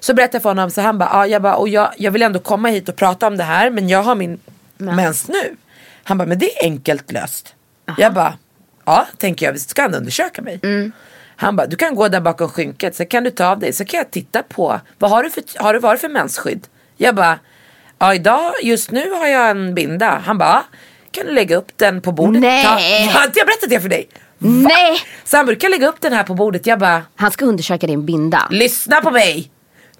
så 0.00 0.14
berättade 0.14 0.36
jag 0.36 0.42
för 0.42 0.50
honom, 0.50 0.70
så 0.70 0.80
han 0.80 0.98
bara, 0.98 1.10
ah, 1.12 1.26
jag, 1.26 1.42
bara 1.42 1.54
och 1.56 1.68
jag, 1.68 1.90
jag 1.96 2.10
vill 2.10 2.22
ändå 2.22 2.38
komma 2.38 2.68
hit 2.68 2.88
och 2.88 2.96
prata 2.96 3.26
om 3.26 3.36
det 3.36 3.44
här 3.44 3.70
men 3.70 3.88
jag 3.88 4.02
har 4.02 4.14
min 4.14 4.38
mens 4.80 5.28
nu. 5.28 5.56
Han 6.04 6.18
bara, 6.18 6.28
men 6.28 6.38
det 6.38 6.58
är 6.58 6.64
enkelt 6.64 7.12
löst. 7.12 7.54
Jag 7.98 8.14
bara, 8.14 8.38
ja 8.84 9.06
tänker 9.18 9.46
jag, 9.46 9.52
visst 9.52 9.70
ska 9.70 9.82
han 9.82 9.94
undersöka 9.94 10.42
mig? 10.42 10.60
Han 11.36 11.56
bara, 11.56 11.66
du 11.66 11.76
kan 11.76 11.94
gå 11.94 12.08
där 12.08 12.20
bakom 12.20 12.48
skynket 12.48 12.96
så 12.96 13.04
kan 13.04 13.24
du 13.24 13.30
ta 13.30 13.46
av 13.46 13.58
dig 13.58 13.72
så 13.72 13.84
kan 13.84 13.98
jag 13.98 14.10
titta 14.10 14.42
på, 14.42 14.80
vad 14.98 15.10
har 15.10 15.22
du 15.22 15.30
för, 15.30 15.42
har 15.58 15.74
du, 15.74 15.78
vad 15.78 15.88
har 15.88 15.94
du 15.96 16.00
för 16.00 16.08
mensskydd? 16.08 16.66
Jag 16.96 17.14
bara, 17.14 17.38
ja 17.98 18.14
idag, 18.14 18.52
just 18.62 18.90
nu 18.90 19.10
har 19.10 19.26
jag 19.26 19.50
en 19.50 19.74
binda. 19.74 20.22
Han 20.24 20.38
bara, 20.38 20.62
kan 21.10 21.26
du 21.26 21.32
lägga 21.32 21.56
upp 21.56 21.72
den 21.76 22.00
på 22.02 22.12
bordet? 22.12 22.40
Nej. 22.42 22.64
Ta, 22.64 23.18
har 23.18 23.26
inte 23.26 23.38
jag 23.38 23.46
berättat 23.46 23.70
det 23.70 23.80
för 23.80 23.88
dig? 23.88 24.08
Nej! 24.38 25.00
Så 25.24 25.36
han 25.36 25.46
brukar 25.46 25.68
lägga 25.68 25.88
upp 25.88 26.00
den 26.00 26.12
här 26.12 26.22
på 26.22 26.34
bordet. 26.34 26.66
Jag 26.66 26.78
bara, 26.78 27.02
Han 27.16 27.30
ska 27.30 27.44
undersöka 27.44 27.86
din 27.86 28.06
binda. 28.06 28.46
Lyssna 28.50 29.00
på 29.00 29.10
mig! 29.10 29.50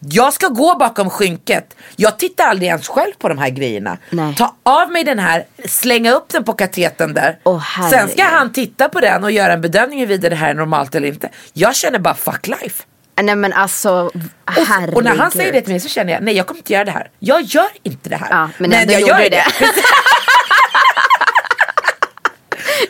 Jag 0.09 0.33
ska 0.33 0.49
gå 0.49 0.75
bakom 0.79 1.11
skynket. 1.11 1.77
Jag 1.97 2.19
tittar 2.19 2.45
aldrig 2.45 2.69
ens 2.69 2.89
själv 2.89 3.13
på 3.19 3.29
de 3.29 3.39
här 3.39 3.49
grejerna. 3.51 3.99
Nej. 4.11 4.35
Ta 4.35 4.57
av 4.63 4.91
mig 4.93 5.05
den 5.05 5.19
här, 5.19 5.45
slänga 5.65 6.13
upp 6.13 6.29
den 6.29 6.45
på 6.45 6.53
kateten 6.53 7.15
där. 7.15 7.39
Åh, 7.45 7.91
Sen 7.91 8.09
ska 8.09 8.23
han 8.25 8.53
titta 8.53 8.89
på 8.89 9.01
den 9.01 9.25
och 9.25 9.31
göra 9.31 9.53
en 9.53 9.61
bedömning 9.61 9.99
huruvida 9.99 10.29
det 10.29 10.37
här 10.37 10.51
är 10.51 10.55
normalt 10.55 10.95
eller 10.95 11.09
inte. 11.09 11.29
Jag 11.53 11.77
känner 11.77 11.99
bara 11.99 12.15
fuck 12.15 12.47
life. 12.47 12.85
Nej 13.23 13.37
men 13.37 13.53
alltså, 13.53 13.91
Och, 13.93 14.67
herregud. 14.69 14.95
och 14.95 15.05
när 15.05 15.17
han 15.17 15.31
säger 15.31 15.53
det 15.53 15.61
till 15.61 15.71
mig 15.71 15.81
så 15.81 15.89
känner 15.89 16.13
jag, 16.13 16.23
nej 16.23 16.37
jag 16.37 16.47
kommer 16.47 16.59
inte 16.59 16.73
göra 16.73 16.85
det 16.85 16.91
här. 16.91 17.11
Jag 17.19 17.43
gör 17.43 17.69
inte 17.83 18.09
det 18.09 18.17
här. 18.17 18.29
Ja, 18.31 18.51
men 18.59 18.73
ändå 18.73 18.93
jag 18.93 19.01
gör 19.01 19.19
du 19.19 19.29
det. 19.29 19.45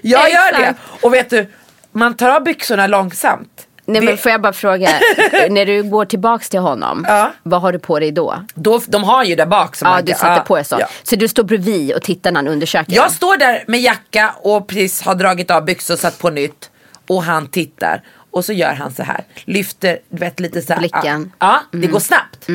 jag 0.03 0.31
gör 0.31 0.53
det. 0.59 0.75
Och 1.03 1.15
vet 1.15 1.31
du, 1.31 1.47
man 1.93 2.17
tar 2.17 2.29
av 2.31 2.43
byxorna 2.45 2.87
långsamt. 2.87 3.67
Nej 3.91 4.01
Det- 4.01 4.07
men 4.07 4.19
får 4.19 4.33
jag 4.33 4.41
bara 4.41 4.53
fråga, 4.53 4.89
när 5.51 5.67
du 5.67 5.83
går 5.83 6.05
tillbaks 6.05 6.49
till 6.49 6.61
honom, 6.61 7.05
Ja. 7.09 7.33
vad 7.43 7.61
har 7.61 7.73
du 7.73 7.79
på 7.79 7.99
dig 7.99 8.13
då? 8.13 8.35
Då, 8.55 8.81
de 8.89 9.05
har 9.05 9.25
ju 9.25 9.35
där 9.35 9.47
bak. 9.47 9.77
Som 9.77 9.87
Ja 9.89 9.95
man 9.95 10.05
du 10.05 10.13
sätter 10.13 10.35
ja, 10.37 10.41
på 10.47 10.57
dig 10.57 10.65
så. 10.65 10.77
ja. 10.81 10.87
Så 11.03 11.17
du 11.17 11.29
står 11.29 11.43
bredvid 11.45 11.93
och 11.95 12.03
tittar 12.03 12.33
när 12.33 12.39
han 12.39 12.49
undersöker? 12.49 12.93
Jag 12.93 13.13
står 13.13 13.37
där 13.37 13.65
med 13.67 13.81
jacka 13.81 14.35
och 14.43 14.69
precis 14.69 15.03
har 15.03 15.15
dragit 15.15 15.51
av 15.51 15.65
byxor 15.65 15.95
och 15.95 16.01
satt 16.01 16.19
på 16.19 16.31
nytt. 16.31 16.71
Och 17.09 17.23
han 17.23 17.47
tittar. 17.49 18.03
Och 18.31 18.45
så 18.45 18.53
gör 18.53 18.73
han 18.75 18.95
så 18.95 19.03
här. 19.03 19.25
Lyfter, 19.45 19.99
du 20.09 20.17
vet 20.19 20.41
lite 20.41 20.63
så 20.63 20.73
här. 20.73 20.81
Blicken. 20.81 21.33
Ja, 21.39 21.61
ja 21.73 21.79
det 21.79 21.87
går 21.87 22.01
snabbt. 22.01 22.47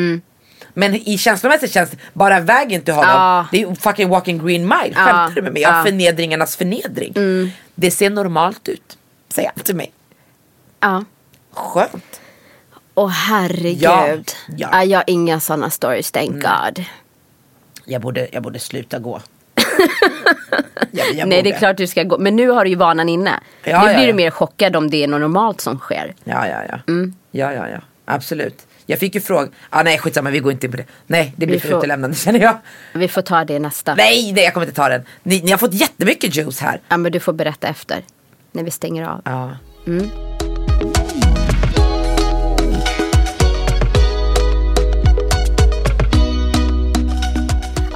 Men 0.74 0.96
i 0.96 1.18
känslomässigt 1.18 1.72
känns 1.72 1.90
det, 1.90 1.98
bara 2.14 2.40
vägen 2.40 2.82
till 2.82 2.94
honom. 2.94 3.12
Ja. 3.12 3.46
Det 3.52 3.62
är 3.62 3.76
fucking 3.76 4.10
walking 4.10 4.46
green 4.46 4.62
mile. 4.62 4.94
Ja. 4.96 5.06
Skämtar 5.06 5.32
du 5.36 5.42
med 5.42 5.54
mig? 5.54 5.62
Ja. 5.62 5.84
förnedringarnas 5.86 6.56
förnedring. 6.56 7.14
Det 7.76 7.92
ser 7.92 8.10
normalt 8.10 8.68
ut. 8.68 8.98
Säger 9.30 9.52
han 9.56 9.64
till 9.64 9.76
mig. 9.76 9.92
Ja. 10.80 11.04
Skönt. 11.56 12.22
Åh 12.96 13.08
herregud. 13.10 13.82
Ja, 13.82 14.08
Ja. 14.48 14.70
ja. 14.72 14.84
Jag 14.84 15.00
har 15.00 15.04
inga 15.08 15.40
sådana 15.40 15.70
stories, 15.70 16.12
thank 16.12 16.32
God. 16.32 16.86
Jag 17.86 18.02
borde, 18.02 18.28
jag 18.32 18.44
borde 18.44 18.60
sluta 18.60 19.00
gå. 19.00 19.22
jag, 20.92 21.14
jag 21.14 21.28
Nej 21.28 21.42
det 21.44 21.50
är 21.50 21.54
borde. 21.54 21.58
klart 21.58 21.78
du 21.78 21.88
ska 21.88 22.04
gå, 22.04 22.18
men 22.18 22.36
nu 22.36 22.50
har 22.50 22.64
du 22.64 22.70
ju 22.70 22.76
vanan 22.76 23.10
inne. 23.10 23.40
Ja, 23.64 23.82
nu 23.82 23.88
ja, 23.92 23.94
blir 23.94 24.04
du 24.06 24.10
ja. 24.10 24.16
mer 24.16 24.32
chockad 24.32 24.76
om 24.76 24.90
det 24.90 25.04
är 25.04 25.08
något 25.08 25.22
normalt 25.22 25.62
som 25.62 25.78
sker. 25.80 26.16
Ja, 26.24 26.48
ja, 26.48 26.58
ja. 26.70 26.80
Mm. 26.88 27.14
Ja, 27.32 27.54
ja, 27.54 27.70
ja. 27.70 27.78
Absolut. 28.06 28.68
Jag 28.86 29.00
fick 29.00 29.16
ju 29.16 29.22
fråga, 29.22 29.48
ah, 29.70 29.84
nej 29.84 29.98
skitsamma 29.98 30.30
vi 30.30 30.40
går 30.40 30.52
inte 30.52 30.66
in 30.66 30.72
på 30.72 30.78
det. 30.78 30.86
Nej 31.08 31.34
det 31.38 31.46
blir 31.46 31.56
Vi 31.56 31.60
för 31.62 31.70
får- 31.70 31.78
utelämnande 31.78 32.16
känner 32.26 32.40
jag. 32.40 32.58
Vi 32.94 33.08
får 33.08 33.22
ta 33.22 33.46
det 33.46 33.60
nästa. 33.60 33.96
Nej, 33.96 34.32
nej 34.32 34.44
jag 34.44 34.54
kommer 34.54 34.66
inte 34.66 34.76
ta 34.76 34.90
den. 34.90 35.04
Ni, 35.24 35.42
ni 35.42 35.52
har 35.52 35.58
fått 35.58 35.74
jättemycket 35.74 36.36
juice 36.36 36.60
här. 36.60 36.82
Ja 36.90 36.98
men 36.98 37.12
du 37.12 37.20
får 37.20 37.34
berätta 37.34 37.68
efter. 37.68 38.04
När 38.52 38.64
vi 38.64 38.72
stänger 38.72 39.04
av. 39.10 39.22
Ja. 39.26 39.52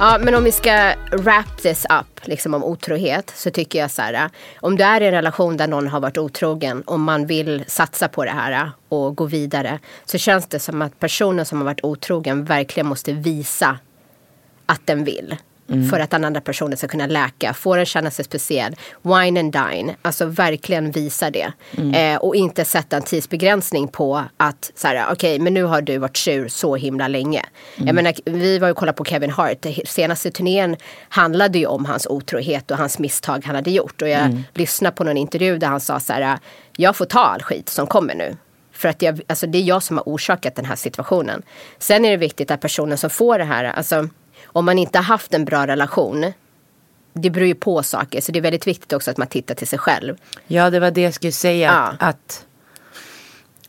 Ja 0.02 0.18
men 0.20 0.34
om 0.34 0.44
vi 0.44 0.52
ska 0.52 0.94
wrap 1.12 1.62
this 1.62 1.84
up 1.84 2.26
liksom 2.26 2.54
om 2.54 2.64
otrohet 2.64 3.32
så 3.36 3.50
tycker 3.50 3.78
jag 3.78 3.90
så 3.90 4.02
här. 4.02 4.30
Om 4.60 4.76
du 4.76 4.84
är 4.84 5.00
i 5.00 5.06
en 5.06 5.12
relation 5.12 5.56
där 5.56 5.66
någon 5.66 5.86
har 5.88 6.00
varit 6.00 6.18
otrogen 6.18 6.82
och 6.82 7.00
man 7.00 7.26
vill 7.26 7.64
satsa 7.66 8.08
på 8.08 8.24
det 8.24 8.30
här 8.30 8.52
eh, 8.52 8.68
och 8.88 9.16
gå 9.16 9.24
vidare 9.24 9.78
så 10.04 10.18
känns 10.18 10.46
det 10.46 10.58
som 10.58 10.82
att 10.82 10.98
personen 10.98 11.46
som 11.46 11.58
har 11.58 11.64
varit 11.64 11.84
otrogen 11.84 12.44
verkligen 12.44 12.86
måste 12.86 13.12
visa 13.12 13.78
att 14.66 14.86
den 14.86 15.04
vill 15.04 15.36
för 15.90 16.00
att 16.00 16.10
den 16.10 16.24
andra 16.24 16.40
personen 16.40 16.76
ska 16.76 16.88
kunna 16.88 17.06
läka. 17.06 17.54
Få 17.54 17.76
den 17.76 17.86
känna 17.86 18.10
sig 18.10 18.24
speciell. 18.24 18.76
Wine 19.02 19.40
and 19.40 19.52
dine. 19.52 19.94
Alltså 20.02 20.26
verkligen 20.26 20.90
visa 20.90 21.30
det. 21.30 21.52
Eh, 21.94 22.16
och 22.16 22.36
inte 22.36 22.64
sätta 22.64 22.96
en 22.96 23.02
tidsbegränsning 23.02 23.88
på 23.88 24.24
att 24.36 24.72
så 24.74 24.88
här, 24.88 25.12
okej 25.12 25.38
men 25.38 25.54
nu 25.54 25.64
har 25.64 25.82
du 25.82 25.98
varit 25.98 26.16
sur 26.16 26.48
så 26.48 26.76
himla 26.76 27.08
länge. 27.08 27.44
Jag 27.76 27.94
menar, 27.94 28.14
vi 28.24 28.58
var 28.58 28.68
ju 28.68 28.74
kollade 28.74 28.96
på 28.96 29.04
Kevin 29.04 29.30
Hart. 29.30 29.66
Senaste 29.86 30.30
turnén 30.30 30.76
handlade 31.08 31.58
ju 31.58 31.66
om 31.66 31.84
hans 31.84 32.06
otrohet 32.06 32.70
och 32.70 32.76
hans 32.76 32.98
misstag 32.98 33.44
han 33.44 33.54
hade 33.54 33.70
gjort. 33.70 34.02
Och 34.02 34.08
jag 34.08 34.42
lyssnade 34.54 34.96
på 34.96 35.04
någon 35.04 35.16
intervju 35.16 35.58
där 35.58 35.66
han 35.66 35.80
sa 35.80 36.00
så 36.00 36.12
här, 36.12 36.38
jag 36.76 36.96
får 36.96 37.04
ta 37.04 37.20
all 37.20 37.42
skit 37.42 37.68
som 37.68 37.86
kommer 37.86 38.14
nu. 38.14 38.36
För 38.72 38.88
att 38.88 39.02
jag, 39.02 39.20
alltså 39.26 39.46
det 39.46 39.58
är 39.58 39.62
jag 39.62 39.82
som 39.82 39.96
har 39.96 40.04
orsakat 40.04 40.54
den 40.54 40.64
här 40.64 40.76
situationen. 40.76 41.42
Sen 41.78 42.04
är 42.04 42.10
det 42.10 42.16
viktigt 42.16 42.50
att 42.50 42.60
personen 42.60 42.98
som 42.98 43.10
får 43.10 43.38
det 43.38 43.44
här, 43.44 43.64
alltså 43.64 44.08
om 44.52 44.64
man 44.64 44.78
inte 44.78 44.98
har 44.98 45.02
haft 45.04 45.34
en 45.34 45.44
bra 45.44 45.66
relation. 45.66 46.32
Det 47.12 47.30
beror 47.30 47.46
ju 47.46 47.54
på 47.54 47.82
saker, 47.82 48.20
så 48.20 48.32
det 48.32 48.38
är 48.38 48.42
väldigt 48.42 48.66
viktigt 48.66 48.92
också 48.92 49.10
att 49.10 49.16
man 49.16 49.26
tittar 49.26 49.54
till 49.54 49.66
sig 49.68 49.78
själv. 49.78 50.16
Ja, 50.46 50.70
det 50.70 50.80
var 50.80 50.90
det 50.90 51.00
jag 51.00 51.14
skulle 51.14 51.32
säga. 51.32 51.70
Att, 51.72 51.96
Ja. 52.00 52.06
att 52.06 52.46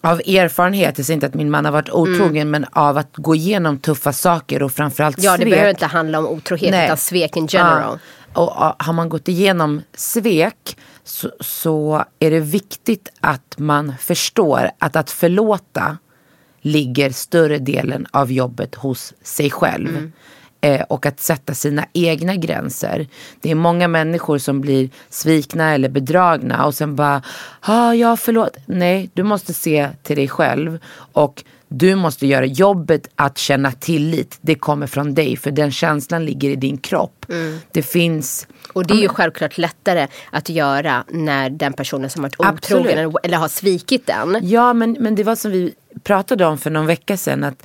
av 0.03 0.19
erfarenhet, 0.19 0.97
jag 0.97 1.05
säger 1.05 1.15
inte 1.15 1.27
att 1.27 1.33
min 1.33 1.51
man 1.51 1.65
har 1.65 1.71
varit 1.71 1.89
otrogen, 1.89 2.49
men 2.51 2.65
av 2.71 2.97
att 2.97 3.17
gå 3.17 3.35
igenom 3.35 3.79
tuffa 3.79 4.13
saker 4.13 4.63
och 4.63 4.71
framförallt 4.71 5.23
Ja, 5.23 5.31
det 5.31 5.37
svek. 5.37 5.49
behöver 5.49 5.69
inte 5.69 5.85
handla 5.85 6.19
om 6.19 6.27
otrohet 6.27 6.71
Nej. 6.71 6.85
utan 6.85 6.97
svek 6.97 7.37
in 7.37 7.47
general. 7.47 7.99
Ja. 8.33 8.41
Och 8.41 8.53
ja, 8.55 8.75
har 8.79 8.93
man 8.93 9.09
gått 9.09 9.27
igenom 9.27 9.81
svek 9.93 10.77
så, 11.03 11.31
så 11.39 12.05
är 12.19 12.31
det 12.31 12.39
viktigt 12.39 13.09
att 13.19 13.55
man 13.57 13.93
förstår 13.99 14.71
att 14.79 14.95
att 14.95 15.11
förlåta 15.11 15.97
ligger 16.61 17.09
större 17.09 17.57
delen 17.57 18.07
av 18.11 18.31
jobbet 18.31 18.75
hos 18.75 19.13
sig 19.23 19.49
själv. 19.51 19.89
Mm. 19.89 20.11
Eh, 20.63 20.81
och 20.81 21.05
att 21.05 21.19
sätta 21.19 21.53
sina 21.53 21.85
egna 21.93 22.35
gränser. 22.35 23.07
Det 23.41 23.51
är 23.51 23.55
många 23.55 23.87
människor 23.87 24.37
som 24.37 24.61
blir 24.61 24.89
svikna 25.09 25.73
eller 25.73 25.89
bedragna 25.89 26.65
och 26.65 26.75
sen 26.75 26.95
bara, 26.95 27.21
ah, 27.61 27.93
ja 27.93 28.17
förlåt. 28.17 28.57
Nej, 28.65 29.09
du 29.13 29.23
måste 29.23 29.53
se 29.53 29.89
till 30.03 30.15
dig 30.15 30.27
själv 30.27 30.79
och 31.13 31.43
du 31.67 31.95
måste 31.95 32.27
göra 32.27 32.45
jobbet 32.45 33.07
att 33.15 33.37
känna 33.37 33.71
tillit. 33.71 34.37
Det 34.41 34.55
kommer 34.55 34.87
från 34.87 35.13
dig 35.13 35.37
för 35.37 35.51
den 35.51 35.71
känslan 35.71 36.25
ligger 36.25 36.49
i 36.49 36.55
din 36.55 36.77
kropp. 36.77 37.25
Det 37.71 37.83
finns 37.83 38.47
Och 38.73 38.87
det 38.87 38.93
är 38.93 39.01
ju 39.01 39.07
självklart 39.07 39.57
lättare 39.57 40.07
att 40.31 40.49
göra 40.49 41.03
när 41.09 41.49
den 41.49 41.73
personen 41.73 42.09
som 42.09 42.21
varit 42.21 42.39
otrogen 42.39 42.97
eller, 42.97 43.25
eller 43.25 43.37
har 43.37 43.47
svikit 43.47 44.07
den. 44.07 44.39
Ja, 44.43 44.73
men, 44.73 44.97
men 44.99 45.15
det 45.15 45.23
var 45.23 45.35
som 45.35 45.51
vi 45.51 45.73
pratade 46.03 46.45
om 46.45 46.57
för 46.57 46.69
någon 46.69 46.85
vecka 46.85 47.17
sedan. 47.17 47.43
Att 47.43 47.63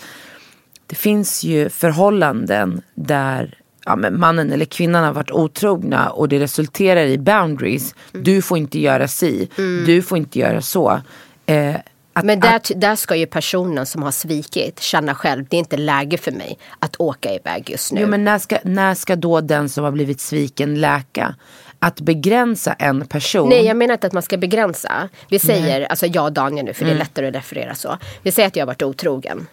det 0.86 0.96
finns 0.96 1.44
ju 1.44 1.68
förhållanden 1.68 2.82
där 2.94 3.58
ja, 3.84 3.96
mannen 3.96 4.52
eller 4.52 4.64
kvinnan 4.64 5.04
har 5.04 5.12
varit 5.12 5.30
otrogna 5.30 6.10
och 6.10 6.28
det 6.28 6.38
resulterar 6.38 7.04
i 7.04 7.18
boundaries. 7.18 7.94
Mm. 8.14 8.24
Du 8.24 8.42
får 8.42 8.58
inte 8.58 8.78
göra 8.80 9.08
si, 9.08 9.48
du 9.86 10.02
får 10.02 10.18
inte 10.18 10.38
göra 10.38 10.60
så. 10.60 11.00
Eh, 11.46 11.76
att, 12.12 12.24
Men 12.24 12.40
där, 12.40 12.56
att, 12.56 12.70
där 12.76 12.96
ska 12.96 13.16
ju 13.16 13.26
personen 13.26 13.86
som 13.86 14.02
har 14.02 14.10
svikit 14.10 14.80
känna 14.80 15.14
själv, 15.14 15.44
det 15.50 15.56
är 15.56 15.58
inte 15.58 15.76
läge 15.76 16.18
för 16.18 16.32
mig 16.32 16.58
att 16.78 17.00
åka 17.00 17.34
iväg 17.34 17.70
just 17.70 17.92
nu. 17.92 18.00
jo, 18.00 18.08
men 18.08 18.24
när, 18.24 18.38
ska, 18.38 18.58
när 18.64 18.94
ska 18.94 19.16
då 19.16 19.40
den 19.40 19.68
som 19.68 19.84
har 19.84 19.90
blivit 19.90 20.20
sviken 20.20 20.80
läka? 20.80 21.34
Att 21.78 22.00
begränsa 22.00 22.72
en 22.72 23.06
person. 23.06 23.48
Nej, 23.48 23.64
jag 23.64 23.76
menar 23.76 23.94
inte 23.94 24.06
att 24.06 24.12
man 24.12 24.22
ska 24.22 24.36
begränsa. 24.36 25.08
Vi 25.28 25.38
säger, 25.38 25.86
alltså 25.86 26.06
jag 26.06 26.24
och 26.24 26.32
Daniel 26.32 26.64
nu, 26.64 26.72
för 26.74 26.84
det 26.84 26.90
är 26.90 26.94
lättare 26.94 27.28
att 27.28 27.34
referera 27.34 27.74
så. 27.74 27.98
Vi 28.22 28.32
säger 28.32 28.46
att 28.46 28.56
jag 28.56 28.62
har 28.62 28.66
varit 28.66 28.82
otrogen. 28.82 29.46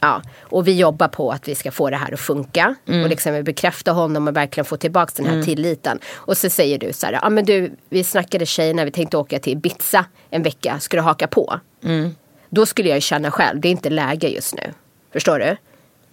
Ja, 0.00 0.22
och 0.40 0.68
vi 0.68 0.78
jobbar 0.78 1.08
på 1.08 1.30
att 1.30 1.48
vi 1.48 1.54
ska 1.54 1.70
få 1.70 1.90
det 1.90 1.96
här 1.96 2.12
att 2.14 2.20
funka. 2.20 2.74
Och 2.86 3.08
liksom 3.08 3.44
bekräfta 3.44 3.92
honom 3.92 4.28
och 4.28 4.36
verkligen 4.36 4.64
få 4.64 4.76
tillbaka 4.76 5.12
den 5.16 5.26
här 5.26 5.42
tilliten. 5.42 5.98
Och 6.12 6.36
så 6.36 6.50
säger 6.50 6.78
du 6.78 6.92
så 6.92 7.06
här, 7.06 7.18
ja 7.22 7.30
men 7.30 7.44
du, 7.44 7.72
vi 7.88 8.04
snackade 8.04 8.46
tjejerna, 8.46 8.84
vi 8.84 8.90
tänkte 8.90 9.16
åka 9.16 9.38
till 9.38 9.52
Ibiza 9.52 10.04
en 10.30 10.42
vecka, 10.42 10.78
ska 10.80 10.96
du 10.96 11.02
haka 11.02 11.26
på? 11.26 11.60
Då 12.48 12.66
skulle 12.66 12.88
jag 12.88 13.02
känna 13.02 13.30
själv, 13.30 13.60
det 13.60 13.68
är 13.68 13.70
inte 13.70 13.90
läge 13.90 14.28
just 14.28 14.54
nu. 14.54 14.72
Förstår 15.12 15.38
du? 15.38 15.56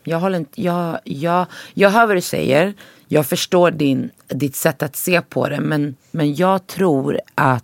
Jag, 0.04 0.20
håller 0.20 0.38
inte, 0.38 0.62
jag, 0.62 1.00
jag, 1.04 1.46
jag 1.74 1.90
hör 1.90 2.08
vad 2.08 2.18
du 2.18 2.22
säger. 2.22 2.74
Jag 3.08 3.26
förstår 3.26 3.72
din, 3.72 4.10
ditt 4.28 4.56
sätt 4.56 4.84
att 4.84 4.96
se 4.96 5.22
på 5.22 5.50
det. 5.50 5.60
Men, 5.60 5.96
men 6.12 6.36
jag 6.36 6.68
tror 6.68 7.20
att... 7.36 7.64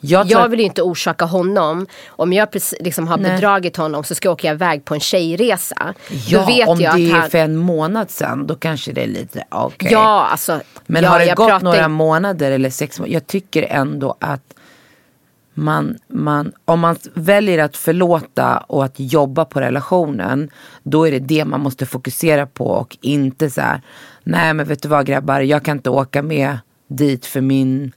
Jag, 0.00 0.26
Jag 0.26 0.48
vill 0.48 0.60
ju 0.60 0.66
inte 0.66 0.82
orsaka 0.82 1.24
honom. 1.24 1.86
Om 2.08 2.32
jag 2.32 2.48
liksom 2.80 3.08
har 3.08 3.16
Nej. 3.16 3.30
bedragit 3.30 3.76
honom 3.76 4.04
så 4.04 4.14
ska 4.14 4.28
jag 4.28 4.32
åka 4.32 4.50
iväg 4.50 4.84
på 4.84 4.94
en 4.94 5.00
tjejresa. 5.00 5.94
ja, 6.28 6.66
om 6.66 6.78
det 6.78 6.84
är 6.84 7.12
han... 7.12 7.30
för 7.30 7.38
en 7.38 7.56
månad 7.56 8.10
sedan 8.10 8.46
då 8.46 8.54
kanske 8.54 8.92
det 8.92 9.02
är 9.02 9.06
lite 9.06 9.44
okej. 9.48 9.88
Ja, 9.92 10.28
alltså. 10.30 10.60
Men 10.86 11.04
ja, 11.04 11.10
har 11.10 11.18
det 11.18 11.34
gått 11.34 11.48
pratar- 11.48 11.64
några 11.64 11.88
månader 11.88 12.50
eller 12.50 12.70
sex 12.70 12.98
månader. 12.98 13.14
Jag 13.14 13.26
tycker 13.26 13.62
ändå 13.62 14.16
att 14.20 14.54
man, 15.54 15.98
man, 16.08 16.52
om 16.64 16.80
man 16.80 16.96
väljer 17.14 17.58
att 17.58 17.76
förlåta 17.76 18.58
och 18.58 18.84
att 18.84 18.94
jobba 18.96 19.44
på 19.44 19.60
relationen. 19.60 20.50
Då 20.82 21.08
är 21.08 21.12
det 21.12 21.18
det 21.18 21.44
man 21.44 21.60
måste 21.60 21.86
fokusera 21.86 22.46
på 22.46 22.66
och 22.66 22.98
inte 23.00 23.50
så 23.50 23.60
här. 23.60 23.82
Nej 24.22 24.54
men 24.54 24.66
vet 24.66 24.82
du 24.82 24.88
vad 24.88 25.06
grabbar, 25.06 25.40
jag 25.40 25.64
kan 25.64 25.76
inte 25.76 25.90
åka 25.90 26.22
med 26.22 26.58
dit 26.88 27.26
för 27.26 27.40
min 27.40 27.92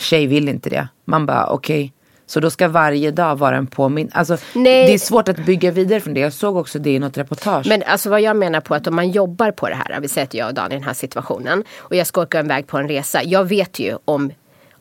tjej 0.00 0.26
vill 0.26 0.48
inte 0.48 0.70
det. 0.70 0.88
Man 1.04 1.26
bara 1.26 1.46
okej. 1.46 1.92
Så 2.26 2.40
då 2.40 2.50
ska 2.50 2.68
varje 2.68 3.10
dag 3.10 3.36
vara 3.38 3.56
en 3.56 3.66
påminn. 3.66 4.10
Alltså, 4.12 4.36
Nej. 4.54 4.86
det 4.86 4.94
är 4.94 4.98
svårt 4.98 5.28
att 5.28 5.46
bygga 5.46 5.70
vidare 5.70 6.00
från 6.00 6.14
det. 6.14 6.20
Jag 6.20 6.32
såg 6.32 6.56
också 6.56 6.78
det 6.78 6.90
i 6.90 6.98
något 6.98 7.18
reportage. 7.18 7.66
Men 7.66 7.82
alltså 7.82 8.10
vad 8.10 8.20
jag 8.20 8.36
menar 8.36 8.60
på 8.60 8.74
att 8.74 8.86
om 8.86 8.96
man 8.96 9.10
jobbar 9.10 9.50
på 9.50 9.68
det 9.68 9.74
här, 9.74 10.00
vi 10.00 10.08
säger 10.08 10.26
att 10.26 10.34
jag 10.34 10.48
och 10.48 10.54
Dan 10.54 10.72
i 10.72 10.74
den 10.74 10.84
här 10.84 10.92
situationen 10.92 11.64
och 11.78 11.96
jag 11.96 12.06
ska 12.06 12.22
åka 12.22 12.40
iväg 12.40 12.66
på 12.66 12.78
en 12.78 12.88
resa. 12.88 13.22
Jag 13.22 13.44
vet 13.44 13.78
ju 13.78 13.96
om, 14.04 14.32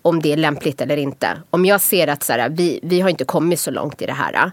om 0.01 0.21
det 0.21 0.33
är 0.33 0.37
lämpligt 0.37 0.81
eller 0.81 0.97
inte. 0.97 1.27
Om 1.49 1.65
jag 1.65 1.81
ser 1.81 2.07
att 2.07 2.23
så 2.23 2.33
här, 2.33 2.49
vi, 2.49 2.79
vi 2.83 3.01
har 3.01 3.09
inte 3.09 3.25
kommit 3.25 3.59
så 3.59 3.71
långt 3.71 4.01
i 4.01 4.05
det 4.05 4.13
här. 4.13 4.51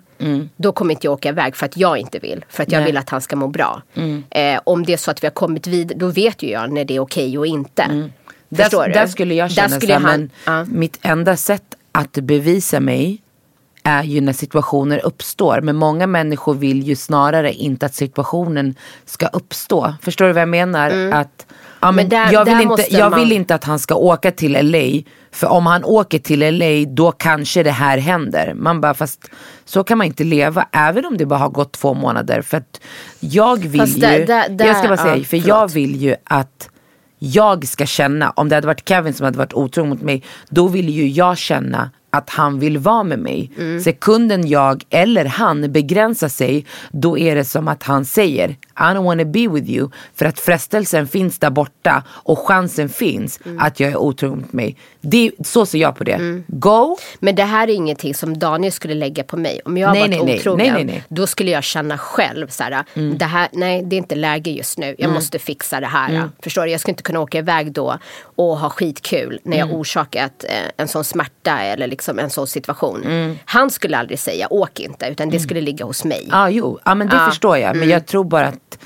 Då 0.57 0.73
kommer 0.73 0.95
inte 0.95 1.07
jag 1.07 1.15
åka 1.15 1.29
iväg 1.29 1.57
för 1.57 1.67
att 1.67 1.77
jag 1.77 1.99
inte 1.99 2.19
vill. 2.19 2.45
För 2.49 2.63
att 2.63 2.73
jag 2.73 2.79
Nej. 2.79 2.87
vill 2.87 2.97
att 2.97 3.11
han 3.11 3.21
ska 3.21 3.37
må 3.37 3.49
bra. 3.49 3.83
Eh, 4.31 4.61
om 4.65 4.85
det 4.85 4.93
är 4.93 4.97
så 4.97 5.11
att 5.11 5.23
vi 5.23 5.27
har 5.27 5.35
kommit 5.35 5.67
vidare, 5.67 5.99
då 5.99 6.07
vet 6.07 6.43
ju 6.43 6.51
jag 6.51 6.73
när 6.73 6.85
det 6.85 6.97
är 6.97 7.01
okej 7.01 7.39
och 7.39 7.47
inte. 7.47 8.11
Förstår 8.57 8.81
där, 8.83 8.89
du? 8.89 8.93
där 8.95 9.07
skulle 9.07 9.35
jag 9.35 9.51
känna 9.51 9.69
Där 9.69 9.77
skulle 9.77 9.95
så 9.95 10.01
här, 10.01 10.07
han- 10.11 10.21
men 10.21 10.31
ja. 10.57 10.65
mitt 10.65 10.99
enda 11.03 11.37
sätt 11.37 11.75
att 11.93 12.13
bevisa 12.13 12.81
mig 12.81 13.23
är 13.83 14.03
ju 14.03 14.21
när 14.21 14.33
situationer 14.33 15.01
uppstår. 15.07 15.61
Men 15.61 15.77
många 15.77 16.07
människor 16.07 16.55
vill 16.55 16.83
ju 16.83 16.97
snarare 16.97 17.53
inte 17.53 17.87
att 17.87 17.95
situationen 17.95 18.75
ska 19.05 19.27
uppstå. 19.27 19.95
Förstår 20.03 20.27
du 20.27 20.33
vad 20.33 20.43
jag 20.43 20.49
menar? 20.49 20.91
Att, 21.13 21.47
ja, 21.81 21.93
men 21.93 22.07
Mm. 22.07 22.09
där- 22.09 22.33
jag 22.33 22.45
vill, 22.45 22.61
inte, 22.61 22.87
jag 22.95 23.11
man- 23.11 23.21
vill 23.21 23.33
inte 23.33 23.55
att 23.55 23.65
han 23.65 23.79
ska 23.79 23.95
åka 23.95 24.31
till 24.31 24.53
LA. 24.57 25.03
För 25.33 25.47
om 25.47 25.67
han 25.67 25.85
åker 25.85 26.19
till 26.19 26.43
LA 26.43 26.85
då 26.95 27.13
kanske 27.13 27.63
det 27.63 27.71
här 27.71 27.99
händer. 27.99 28.55
Man 28.55 28.81
bara 28.81 28.95
fast 28.95 29.31
så 29.65 29.85
kan 29.85 29.99
man 29.99 30.07
inte 30.07 30.25
leva. 30.25 30.67
Även 30.73 31.07
om 31.07 31.17
det 31.17 31.27
bara 31.27 31.39
har 31.39 31.49
gått 31.51 31.73
två 31.73 31.95
månader. 31.95 32.43
För 32.43 32.57
att 32.57 32.81
jag 33.21 33.57
vill 33.67 33.87
ju. 33.87 34.01
där- 34.01 34.27
där- 34.27 34.49
där- 34.49 34.67
jag 34.67 34.77
ska 34.77 34.89
bara 34.89 34.97
säga, 34.97 35.17
ja, 35.17 35.21
för 35.23 35.29
förlåt. 35.29 35.47
jag 35.47 35.73
vill 35.73 35.97
ju 36.03 36.15
att 36.25 36.69
jag 37.19 37.69
ska 37.69 37.87
känna, 37.87 38.31
om 38.31 38.49
det 38.49 38.55
hade 38.55 38.67
varit 38.67 38.89
Kevin 38.89 39.15
som 39.15 39.25
hade 39.25 39.39
varit 39.39 39.55
otrogen 39.55 39.91
mot 39.91 40.03
mig, 40.03 40.23
då 40.49 40.69
vill 40.69 40.89
ju 40.89 41.09
jag 41.09 41.39
känna 41.39 41.91
att 42.11 42.31
han 42.31 42.59
vill 42.59 42.79
vara 42.79 43.03
med 43.03 43.19
mig. 43.19 43.51
Mm. 43.59 43.81
Sekunden 43.81 44.49
jag 44.49 44.83
eller 44.91 45.25
han 45.25 45.73
begränsar 45.73 46.29
sig, 46.29 46.67
då 46.91 47.19
är 47.19 47.35
det 47.35 47.45
som 47.45 47.69
att 47.69 47.83
han 47.83 48.05
säger 48.05 48.49
I 48.51 48.57
don't 48.83 49.05
wanna 49.05 49.25
be 49.25 49.49
with 49.49 49.71
you. 49.71 49.89
För 50.15 50.25
att 50.27 50.41
frestelsen 50.41 51.09
finns 51.09 51.39
där 51.39 51.51
borta 51.51 52.03
och 52.09 52.39
chansen 52.39 52.89
finns 52.89 53.41
Mm. 53.45 53.59
att 53.61 53.81
jag 53.81 53.91
är 53.91 53.97
otrogen 53.97 54.39
mot 54.39 54.53
mig. 54.53 54.77
Det, 55.01 55.31
så 55.45 55.67
ser 55.67 55.79
jag 55.79 55.97
på 55.97 56.05
det. 56.05 56.43
Go, 56.47 56.97
Men 57.19 57.35
det 57.35 57.43
här 57.45 57.69
är 57.69 57.73
ingenting 57.75 58.15
som 58.15 58.39
Daniel 58.39 58.73
skulle 58.73 58.95
lägga 58.95 59.23
på 59.25 59.37
mig. 59.37 59.61
Om 59.65 59.77
jag 59.77 59.93
Nej, 59.93 60.01
varit 60.01 60.25
nej, 60.25 60.39
otrogen, 60.39 60.75
Nej, 60.75 60.85
nej, 60.85 61.05
då 61.09 61.27
skulle 61.27 61.51
jag 61.51 61.65
känna 61.65 61.99
själv 61.99 62.49
så 62.49 62.63
här, 62.63 62.85
Mm. 62.95 63.19
det 63.19 63.25
här, 63.25 63.49
nej 63.53 63.83
det 63.83 63.97
är 63.97 63.99
inte 63.99 64.15
läge 64.15 64.51
just 64.51 64.79
nu, 64.79 64.95
jag 64.99 65.11
måste 65.13 65.39
fixa 65.39 65.81
det 65.81 65.87
här. 65.87 66.09
Mm. 66.15 66.29
Förstår 66.43 66.63
du? 66.65 66.71
Jag 66.71 66.81
skulle 66.81 66.93
inte 66.93 67.03
kunna 67.03 67.21
åka 67.21 67.39
iväg 67.39 67.73
då 67.73 67.99
och 68.37 68.59
ha 68.59 68.71
skitkul 68.71 69.41
när 69.43 69.57
Mm. 69.57 69.69
jag 69.69 69.79
orsakat 69.79 70.45
eh, 70.49 70.71
en 70.77 70.89
sån 70.89 71.05
smärta 71.05 71.61
eller 71.61 71.89
liksom 71.97 72.19
en 72.19 72.31
sån 72.31 72.47
situation. 72.47 73.05
Mm. 73.05 73.39
Han 73.45 73.71
skulle 73.71 73.99
aldrig 73.99 74.19
säga 74.19 74.47
åk 74.53 74.81
inte, 74.81 75.07
utan 75.07 75.31
det 75.31 75.41
skulle 75.41 75.61
ligga 75.61 75.85
hos 75.85 76.05
mig. 76.05 76.29
Ja, 76.31 76.51
jo, 76.51 76.79
ja, 76.85 76.95
men 76.95 77.09
det 77.09 77.17
Ja. 77.17 77.27
förstår 77.29 77.59
jag. 77.59 77.77
Men 77.77 77.89
jag 77.89 78.07
tror 78.07 78.25
bara 78.25 78.47
att 78.47 78.79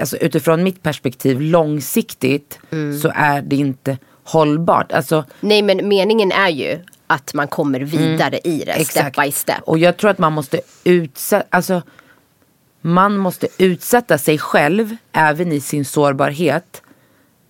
alltså, 0.00 0.16
utifrån 0.16 0.62
mitt 0.62 0.82
perspektiv 0.82 1.40
långsiktigt 1.40 2.58
så 3.02 3.12
är 3.14 3.42
det 3.42 3.56
inte 3.56 3.98
hållbart. 4.24 4.92
Alltså, 4.92 5.24
Nej 5.40 5.62
men 5.62 5.88
meningen 5.88 6.32
är 6.32 6.48
ju 6.48 6.78
att 7.06 7.34
man 7.34 7.48
kommer 7.48 7.80
vidare 7.80 8.38
i 8.44 8.58
det, 8.58 8.62
step 8.64 8.74
Mm. 8.74 8.80
Exakt. 8.80 9.16
by 9.20 9.32
step. 9.32 9.62
Och 9.66 9.78
jag 9.78 9.96
tror 9.96 10.10
att 10.10 10.18
man 10.18 10.32
måste 10.32 10.60
utsätta, 10.84 11.46
alltså 11.50 11.82
man 12.80 13.16
måste 13.16 13.46
utsätta 13.58 14.18
sig 14.18 14.38
själv 14.38 14.96
även 15.12 15.52
i 15.52 15.60
sin 15.60 15.84
sårbarhet 15.84 16.82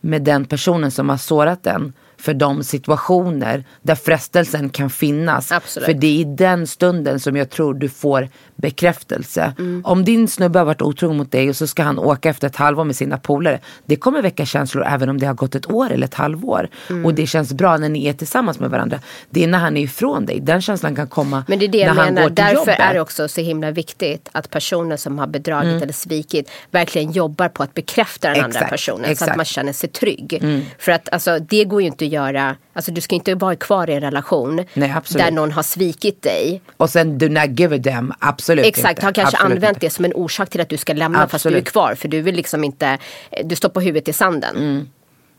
med 0.01 0.23
den 0.23 0.45
personen 0.45 0.91
som 0.91 1.09
har 1.09 1.17
sårat 1.17 1.63
den. 1.63 1.93
För 2.25 2.35
de 2.35 2.63
situationer 2.65 3.65
där 3.83 3.95
frestelsen 3.95 4.71
kan 4.71 4.91
finnas. 4.91 5.53
Absolut. 5.53 5.87
För 5.87 5.95
det 5.95 6.07
är 6.07 6.21
i 6.21 6.25
den 6.25 6.67
stunden 6.67 7.21
som 7.21 7.37
jag 7.37 7.51
tror 7.51 7.75
du 7.75 7.89
får 7.89 8.29
bekräftelse. 8.57 9.53
Om 9.85 10.05
din 10.05 10.29
snubbe 10.29 10.59
har 10.59 10.67
varit 10.67 10.83
otrogen 10.83 11.17
mot 11.17 11.33
dig 11.33 11.49
och 11.49 11.57
så 11.57 11.67
ska 11.67 11.83
han 11.83 11.99
åka 11.99 12.29
efter 12.31 12.47
ett 12.47 12.57
halvår 12.57 12.85
med 12.85 12.97
sina 12.97 13.19
polare. 13.19 13.61
Det 13.87 13.97
kommer 13.97 14.23
väcka 14.23 14.47
känslor 14.47 14.85
även 14.87 15.09
om 15.09 15.19
det 15.21 15.27
har 15.27 15.35
gått 15.35 15.55
ett 15.55 15.71
år 15.71 15.91
eller 15.93 16.07
ett 16.07 16.15
halvår. 16.15 16.69
Och 17.05 17.15
det 17.15 17.27
känns 17.27 17.53
bra 17.53 17.77
när 17.77 17.89
ni 17.89 18.07
är 18.07 18.13
tillsammans 18.13 18.59
med 18.61 18.71
varandra. 18.71 19.01
Det 19.31 19.45
är 19.45 19.49
när 19.49 19.59
han 19.59 19.77
är 19.77 19.81
ifrån 19.83 20.27
dig. 20.27 20.41
Den 20.41 20.61
känslan 20.63 20.97
kan 20.97 21.09
komma 21.09 21.45
Men 21.49 21.59
det 21.59 21.65
är 21.65 21.69
det 21.69 21.79
när 21.79 21.87
jag 21.87 21.95
han 21.95 22.05
menar. 22.15 22.23
går 22.23 22.29
till 22.29 22.35
Därför 22.45 22.55
jobbet. 22.57 22.81
är 22.81 22.95
det 22.95 23.01
också 23.01 23.29
så 23.29 23.41
himla 23.41 23.71
viktigt 23.71 24.29
att 24.33 24.51
personer 24.51 24.97
som 24.97 25.19
har 25.19 25.27
bedragit 25.27 25.65
Mm. 25.65 25.83
eller 25.83 25.93
svikit 25.93 26.51
verkligen 26.71 27.13
jobbar 27.13 27.49
på 27.49 27.63
att 27.63 27.75
bekräfta 27.75 28.29
den 28.29 28.37
andra 28.45 28.49
Exakt, 28.59 28.71
personen. 28.71 28.99
Så 28.99 29.05
att 29.05 29.11
exakt. 29.13 29.29
Mm. 29.29 29.37
man 29.37 29.45
känner 29.45 29.73
sig 29.73 29.89
trygg. 29.91 30.43
För 30.79 30.93
att 30.93 31.09
alltså, 31.13 31.39
det 31.39 31.65
går 31.65 31.81
ju 31.83 31.87
inte 31.87 32.05
att 32.05 32.13
göra. 32.15 32.57
Alltså, 32.73 32.93
du 32.93 33.01
ska 33.01 33.15
inte 33.15 33.35
vara 33.35 33.57
kvar 33.57 33.91
i 33.91 33.95
en 33.95 34.01
relation 34.01 34.65
Nej, 34.75 34.93
absolut. 34.97 35.25
där 35.27 35.31
någon 35.33 35.53
har 35.53 35.63
svikit 35.63 36.23
dig. 36.23 36.63
Och 36.77 36.91
sen 36.91 37.19
do 37.19 37.29
not 37.29 37.61
give 37.61 37.77
a 37.77 37.79
damn. 37.79 38.13
Absolut 38.19 38.67
Exakt, 38.67 38.91
inte. 38.99 39.07
har 39.07 39.13
kanske 39.13 39.37
Absolut 39.37 39.53
använt 39.57 39.77
inte. 39.77 39.87
det 39.87 39.91
som 39.91 40.05
en 40.05 40.13
orsak 40.15 40.51
till 40.51 40.61
att 40.61 40.69
du 40.69 40.77
ska 40.77 40.93
lämna 40.93 41.29
fast 41.29 41.45
du 41.45 41.49
är 41.49 41.53
Absolut. 41.53 41.69
kvar. 41.73 41.95
För 41.95 42.09
du 42.09 42.21
vill 42.21 42.35
liksom 42.35 42.65
inte, 42.65 42.99
du 43.45 43.57
stoppar 43.57 43.81
huvudet 43.81 44.09
i 44.09 44.13
sanden. 44.13 44.57
Mm. 44.57 44.89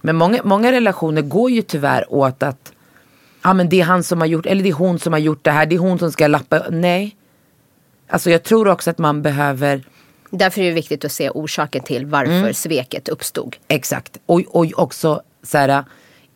Men 0.01 0.15
många, 0.15 0.39
många 0.43 0.71
relationer 0.71 1.21
går 1.21 1.51
ju 1.51 1.61
tyvärr 1.61 2.13
åt 2.13 2.43
att 2.43 2.73
ja, 3.43 3.53
men 3.53 3.69
det 3.69 3.81
är 3.81 3.83
han 3.85 4.03
som 4.03 4.19
har 4.19 4.27
gjort, 4.27 4.45
eller 4.45 4.63
det 4.63 4.69
är 4.69 4.73
hon 4.73 4.99
som 4.99 5.13
har 5.13 5.19
gjort 5.19 5.43
det 5.43 5.51
här, 5.51 5.65
det 5.65 5.75
är 5.75 5.79
hon 5.79 5.99
som 5.99 6.11
ska 6.11 6.27
lappa. 6.27 6.63
Nej. 6.69 7.15
Alltså 8.09 8.29
jag 8.29 8.43
tror 8.43 8.67
också 8.67 8.89
att 8.89 8.97
man 8.97 9.21
behöver, 9.21 9.83
Därför 10.29 10.61
är 10.61 10.65
det 10.65 10.71
viktigt 10.71 11.05
att 11.05 11.11
se 11.11 11.29
orsaken 11.29 11.83
till 11.83 12.05
varför 12.05 12.31
Mm. 12.33 12.53
sveket 12.53 13.09
uppstod. 13.09 13.55
exakt, 13.67 14.17
och, 14.25 14.41
och 14.49 14.65
också 14.75 15.21
så 15.43 15.57
här, 15.57 15.83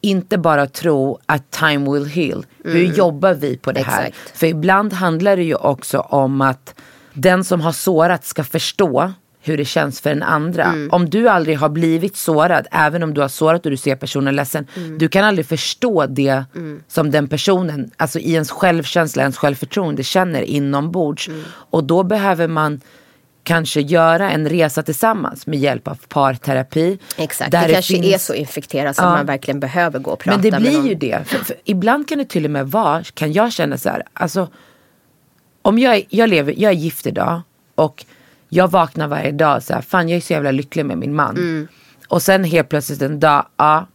inte 0.02 0.38
bara 0.38 0.68
tro 0.68 1.20
att 1.26 1.52
time 1.52 1.92
will 1.92 2.06
heal. 2.06 2.46
Hur 2.64 2.84
jobbar 2.84 3.34
vi 3.34 3.58
på 3.58 3.72
det 3.72 3.82
här? 3.82 4.00
Mm. 4.00 4.08
Exakt. 4.08 4.38
För 4.38 4.48
ibland 4.48 4.94
handlar 4.94 5.38
det 5.38 5.44
ju 5.44 5.56
också 5.56 6.00
om 6.00 6.42
att 6.42 6.76
den 7.14 7.44
som 7.44 7.62
har 7.62 7.72
sårat 7.72 8.26
ska 8.26 8.44
förstå 8.44 9.14
hur 9.42 9.58
det 9.58 9.66
känns 9.66 10.02
för 10.02 10.10
den 10.10 10.24
andra. 10.24 10.64
Mm. 10.64 10.90
Om 10.92 11.10
du 11.10 11.30
aldrig 11.30 11.58
har 11.58 11.70
blivit 11.70 12.18
sårad, 12.18 12.68
även 12.72 13.04
om 13.04 13.14
du 13.14 13.22
har 13.22 13.28
sårat 13.28 13.66
och 13.66 13.72
du 13.72 13.78
ser 13.78 13.96
personen 13.96 14.36
ledsen. 14.36 14.68
Mm. 14.76 14.98
Du 14.98 15.08
kan 15.08 15.24
aldrig 15.24 15.46
förstå 15.46 16.06
det 16.06 16.44
som 16.88 17.12
den 17.12 17.28
personen, 17.28 17.92
alltså 17.98 18.20
i 18.20 18.34
ens 18.34 18.52
självkänsla, 18.52 19.22
ens 19.22 19.38
självförtroende 19.38 20.04
känner 20.04 20.42
inombords. 20.42 21.28
Mm. 21.28 21.44
Och 21.50 21.84
då 21.84 22.04
behöver 22.04 22.48
man 22.48 22.82
kanske 23.44 23.82
göra 23.82 24.32
en 24.32 24.50
resa 24.50 24.84
tillsammans 24.84 25.48
med 25.48 25.60
hjälp 25.60 25.88
av 25.88 25.98
parterapi. 26.08 27.00
Exakt, 27.18 27.52
Där 27.52 27.68
det 27.68 27.74
kanske 27.74 27.94
finns- 27.94 28.06
är 28.14 28.18
så 28.18 28.34
infekterat 28.34 28.96
så 28.96 29.02
Ja. 29.02 29.08
att 29.08 29.18
man 29.18 29.26
verkligen 29.26 29.60
behöver 29.60 30.00
gå 30.00 30.12
och 30.12 30.20
prata 30.20 30.38
men 30.42 30.52
det 30.52 30.60
blir 30.60 30.86
ju 30.88 30.96
det. 30.96 31.28
För, 31.28 31.38
för 31.46 31.56
ibland 31.64 32.08
kan 32.10 32.18
det 32.18 32.26
till 32.26 32.46
och 32.46 32.52
med 32.52 32.68
vara, 32.72 33.04
kan 33.14 33.34
jag 33.34 33.52
känna 33.54 33.78
så 33.78 33.90
här, 33.90 34.04
alltså 34.14 34.48
om 35.62 35.80
jag, 35.80 35.96
är- 35.96 36.04
jag, 36.10 36.30
lever, 36.30 36.54
jag 36.58 36.72
är 36.72 36.76
gift 36.76 37.08
idag 37.08 37.42
och 37.76 38.06
jag 38.50 38.72
vaknar 38.72 39.08
varje 39.08 39.32
dag 39.32 39.64
så 39.64 39.74
här, 39.74 39.82
fan 39.82 40.10
jag 40.10 40.18
är 40.18 40.22
så 40.22 40.34
jävla 40.34 40.52
lycklig 40.52 40.86
med 40.86 40.98
min 40.98 41.16
man. 41.16 41.38
Mm. 41.38 41.68
Och 42.08 42.22
sen 42.22 42.44
helt 42.44 42.70
plötsligt 42.70 43.02
en 43.02 43.20
dag, 43.20 43.46
ja, 43.58 43.88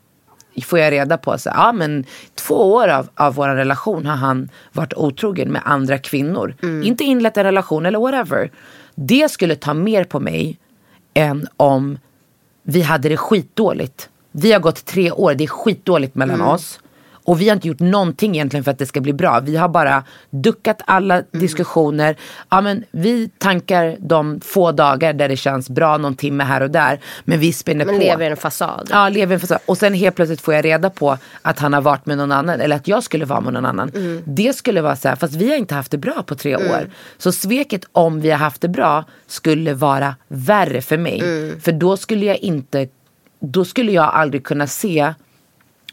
får 0.64 0.78
jag 0.78 0.92
reda 0.92 1.16
på 1.18 1.38
så 1.38 1.48
ja 1.54 1.72
men 1.72 2.04
två 2.34 2.54
år 2.74 2.88
av, 2.88 3.08
av 3.14 3.34
vår 3.34 3.48
relation 3.48 4.06
har 4.06 4.16
han 4.16 4.48
varit 4.72 4.94
otrogen 4.94 5.52
med 5.52 5.62
andra 5.64 5.98
kvinnor. 5.98 6.54
Mm. 6.62 6.82
Inte 6.82 7.04
inlett 7.04 7.36
en 7.36 7.44
relation 7.44 7.86
eller 7.86 7.98
whatever. 7.98 8.50
Det 8.94 9.30
skulle 9.30 9.56
ta 9.56 9.74
mer 9.74 10.04
på 10.04 10.20
mig 10.20 10.58
än 11.14 11.46
om 11.56 11.98
vi 12.62 12.80
hade 12.82 13.08
det 13.08 13.16
skitdåligt. 13.16 14.08
Vi 14.32 14.52
har 14.52 14.60
gått 14.60 14.84
tre 14.84 15.10
år, 15.10 15.34
det 15.34 15.44
är 15.44 15.48
skitdåligt 15.48 16.14
mellan 16.14 16.36
Mm. 16.40 16.48
oss. 16.48 16.80
Och 17.26 17.40
vi 17.40 17.48
har 17.48 17.56
inte 17.56 17.68
gjort 17.68 17.80
någonting 17.80 18.34
egentligen 18.34 18.64
för 18.64 18.70
att 18.70 18.78
det 18.78 18.86
ska 18.86 19.00
bli 19.00 19.12
bra. 19.12 19.40
Vi 19.40 19.56
har 19.56 19.68
bara 19.68 20.04
duckat 20.30 20.82
alla 20.86 21.14
Mm. 21.14 21.26
diskussioner. 21.30 22.16
Ja, 22.50 22.60
men 22.60 22.84
vi 22.90 23.28
tankar 23.38 23.96
de 24.00 24.40
få 24.40 24.72
dagar 24.72 25.12
där 25.12 25.28
det 25.28 25.36
känns 25.36 25.70
bra, 25.70 25.96
någon 25.98 26.14
timme 26.16 26.44
här 26.44 26.60
och 26.60 26.70
där. 26.70 27.00
Men 27.24 27.38
vi 27.40 27.52
spinner 27.52 27.84
Men 27.84 27.94
på. 27.94 28.00
lever 28.00 28.24
i 28.24 28.30
en 28.30 28.36
fasad. 28.36 28.88
Ja, 28.90 29.08
lever 29.08 29.32
i 29.32 29.34
en 29.34 29.40
fasad. 29.40 29.58
Och 29.66 29.78
sen 29.78 29.94
helt 29.94 30.16
plötsligt 30.16 30.40
får 30.40 30.54
jag 30.54 30.64
reda 30.64 30.90
på 30.90 31.18
att 31.42 31.58
han 31.58 31.72
har 31.72 31.80
varit 31.80 32.06
med 32.06 32.18
någon 32.18 32.32
annan. 32.32 32.60
Eller 32.60 32.76
att 32.76 32.88
jag 32.88 33.02
skulle 33.02 33.24
vara 33.24 33.40
med 33.40 33.52
någon 33.52 33.66
annan. 33.66 33.90
Mm. 33.94 34.22
Det 34.26 34.56
skulle 34.56 34.80
vara 34.80 34.96
så 34.96 35.08
här, 35.08 35.16
fast 35.16 35.34
vi 35.34 35.50
har 35.50 35.56
inte 35.56 35.74
haft 35.74 35.90
det 35.90 35.98
bra 35.98 36.22
på 36.26 36.34
tre 36.34 36.56
år. 36.56 36.90
Så 37.18 37.32
sveket 37.32 37.84
om 37.92 38.20
vi 38.20 38.30
har 38.30 38.38
haft 38.38 38.60
det 38.60 38.68
bra 38.68 39.04
skulle 39.26 39.74
vara 39.74 40.14
värre 40.28 40.82
för 40.82 40.96
mig. 40.98 41.20
Mm. 41.20 41.60
För 41.60 41.72
då 41.72 41.96
skulle 41.96 42.26
jag 42.26 42.36
inte, 42.38 42.88
då 43.40 43.64
skulle 43.64 43.92
jag 43.92 44.04
aldrig 44.14 44.44
kunna 44.44 44.66
se 44.66 45.14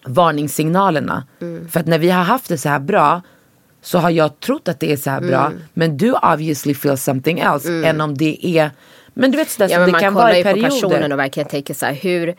varningssignalerna. 0.05 1.23
Mm. 1.41 1.69
För 1.69 1.79
att 1.79 1.85
när 1.87 1.99
vi 1.99 2.09
har 2.09 2.23
haft 2.23 2.47
det 2.49 2.57
så 2.57 2.69
här 2.69 2.79
bra 2.79 3.21
så 3.81 3.97
har 3.99 4.09
jag 4.09 4.39
trott 4.39 4.67
att 4.67 4.79
det 4.79 4.91
är 4.93 4.97
så 4.97 5.09
här 5.09 5.21
bra. 5.21 5.45
Mm. 5.45 5.59
Men 5.73 5.97
du 5.97 6.11
obviously 6.13 6.73
feel 6.73 6.97
something 6.97 7.39
else. 7.39 7.85
Än 7.85 8.01
om 8.01 8.17
det 8.17 8.47
är, 8.47 8.71
men 9.13 9.31
du 9.31 9.37
vet 9.37 9.49
sådär 9.49 9.69
Ja, 9.69 9.75
som 9.77 9.85
det 9.85 9.91
man 9.91 10.01
kan 10.01 10.13
kollar 10.13 10.25
vara 10.25 10.35
i 10.35 10.37
ju 10.37 10.43
på 10.43 10.49
perioder. 10.49 10.69
personen 10.69 11.11
och 11.11 11.19
verkligen 11.19 11.49
tänker 11.49 11.73
så 11.73 11.85
här, 11.85 11.93
hur 11.93 12.35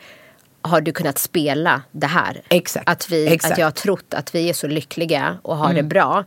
har 0.61 0.81
du 0.81 0.91
kunnat 0.91 1.17
spela 1.17 1.81
det 1.91 2.07
här? 2.07 2.41
Exakt, 2.49 2.89
Att, 2.89 3.09
vi, 3.09 3.27
exakt. 3.27 3.51
att 3.51 3.57
jag 3.57 3.65
har 3.65 3.71
trott 3.71 4.13
att 4.13 4.35
vi 4.35 4.49
är 4.49 4.53
så 4.53 4.67
lyckliga 4.67 5.37
och 5.41 5.57
har 5.57 5.73
det 5.73 5.83
bra. 5.83 6.23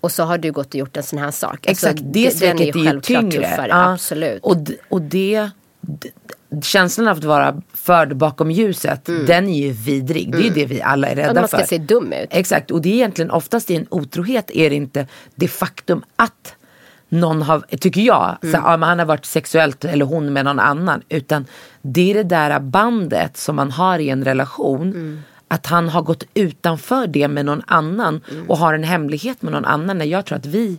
Och 0.00 0.12
så 0.12 0.22
har 0.22 0.38
du 0.38 0.52
gått 0.52 0.66
och 0.68 0.74
gjort 0.74 0.96
en 0.96 1.02
sån 1.02 1.18
här 1.18 1.30
sak. 1.30 1.66
Alltså, 1.68 1.86
Exakt, 1.88 2.02
det 2.12 2.22
den 2.22 2.32
sveket 2.32 2.60
är 2.60 2.78
ju 2.78 2.86
självklart 2.86 3.20
tyngre. 3.30 3.48
tuffare, 3.48 3.68
Ja. 3.68 3.92
absolut. 3.92 4.42
Och, 4.42 4.56
och 4.88 5.02
det, 5.02 5.50
känslan 6.62 7.08
av 7.08 7.16
att 7.18 7.24
vara 7.24 7.62
förd 7.74 8.16
bakom 8.16 8.50
ljuset, 8.50 9.04
den 9.26 9.48
är 9.48 9.66
ju 9.66 9.72
vidrig. 9.72 10.32
Det 10.32 10.38
är 10.38 10.42
ju 10.42 10.50
det 10.50 10.66
vi 10.66 10.82
alla 10.82 11.08
är 11.08 11.16
rädda 11.16 11.30
Mm. 11.30 11.36
Att 11.36 11.42
man 11.42 11.48
ska 11.48 11.58
för. 11.58 11.66
se 11.66 11.78
dum 11.78 12.12
ut. 12.12 12.28
Exakt, 12.30 12.70
och 12.70 12.82
det 12.82 12.88
är 12.88 12.94
egentligen 12.94 13.30
oftast 13.30 13.70
i 13.70 13.76
en 13.76 13.86
otrohet 13.90 14.50
är 14.54 14.70
det 14.70 14.76
inte 14.76 15.06
det 15.34 15.48
faktum 15.48 16.02
att 16.16 16.54
någon 17.08 17.42
har, 17.42 17.60
tycker 17.60 18.00
jag, 18.00 18.36
Mm. 18.42 18.52
så, 18.52 18.60
ja, 18.66 18.76
men 18.76 18.88
han 18.88 18.98
har 18.98 19.06
varit 19.06 19.24
sexuellt 19.24 19.84
eller 19.84 20.04
hon 20.04 20.32
med 20.32 20.44
någon 20.44 20.58
annan. 20.60 21.02
Utan 21.08 21.46
det 21.82 22.10
är 22.10 22.14
det 22.14 22.22
där 22.22 22.60
bandet 22.60 23.36
som 23.36 23.56
man 23.56 23.70
har 23.70 23.98
i 23.98 24.08
en 24.08 24.24
relation. 24.24 24.82
Mm. 24.90 25.22
Att 25.48 25.66
han 25.66 25.88
har 25.88 26.02
gått 26.02 26.24
utanför 26.34 27.06
det 27.06 27.28
med 27.28 27.44
någon 27.44 27.62
annan 27.66 28.20
Mm. 28.30 28.50
och 28.50 28.58
har 28.58 28.74
en 28.74 28.84
hemlighet 28.84 29.42
med 29.42 29.52
någon 29.52 29.64
annan. 29.64 29.98
När 29.98 30.04
jag 30.04 30.24
tror 30.24 30.38
att 30.38 30.46
vi 30.46 30.78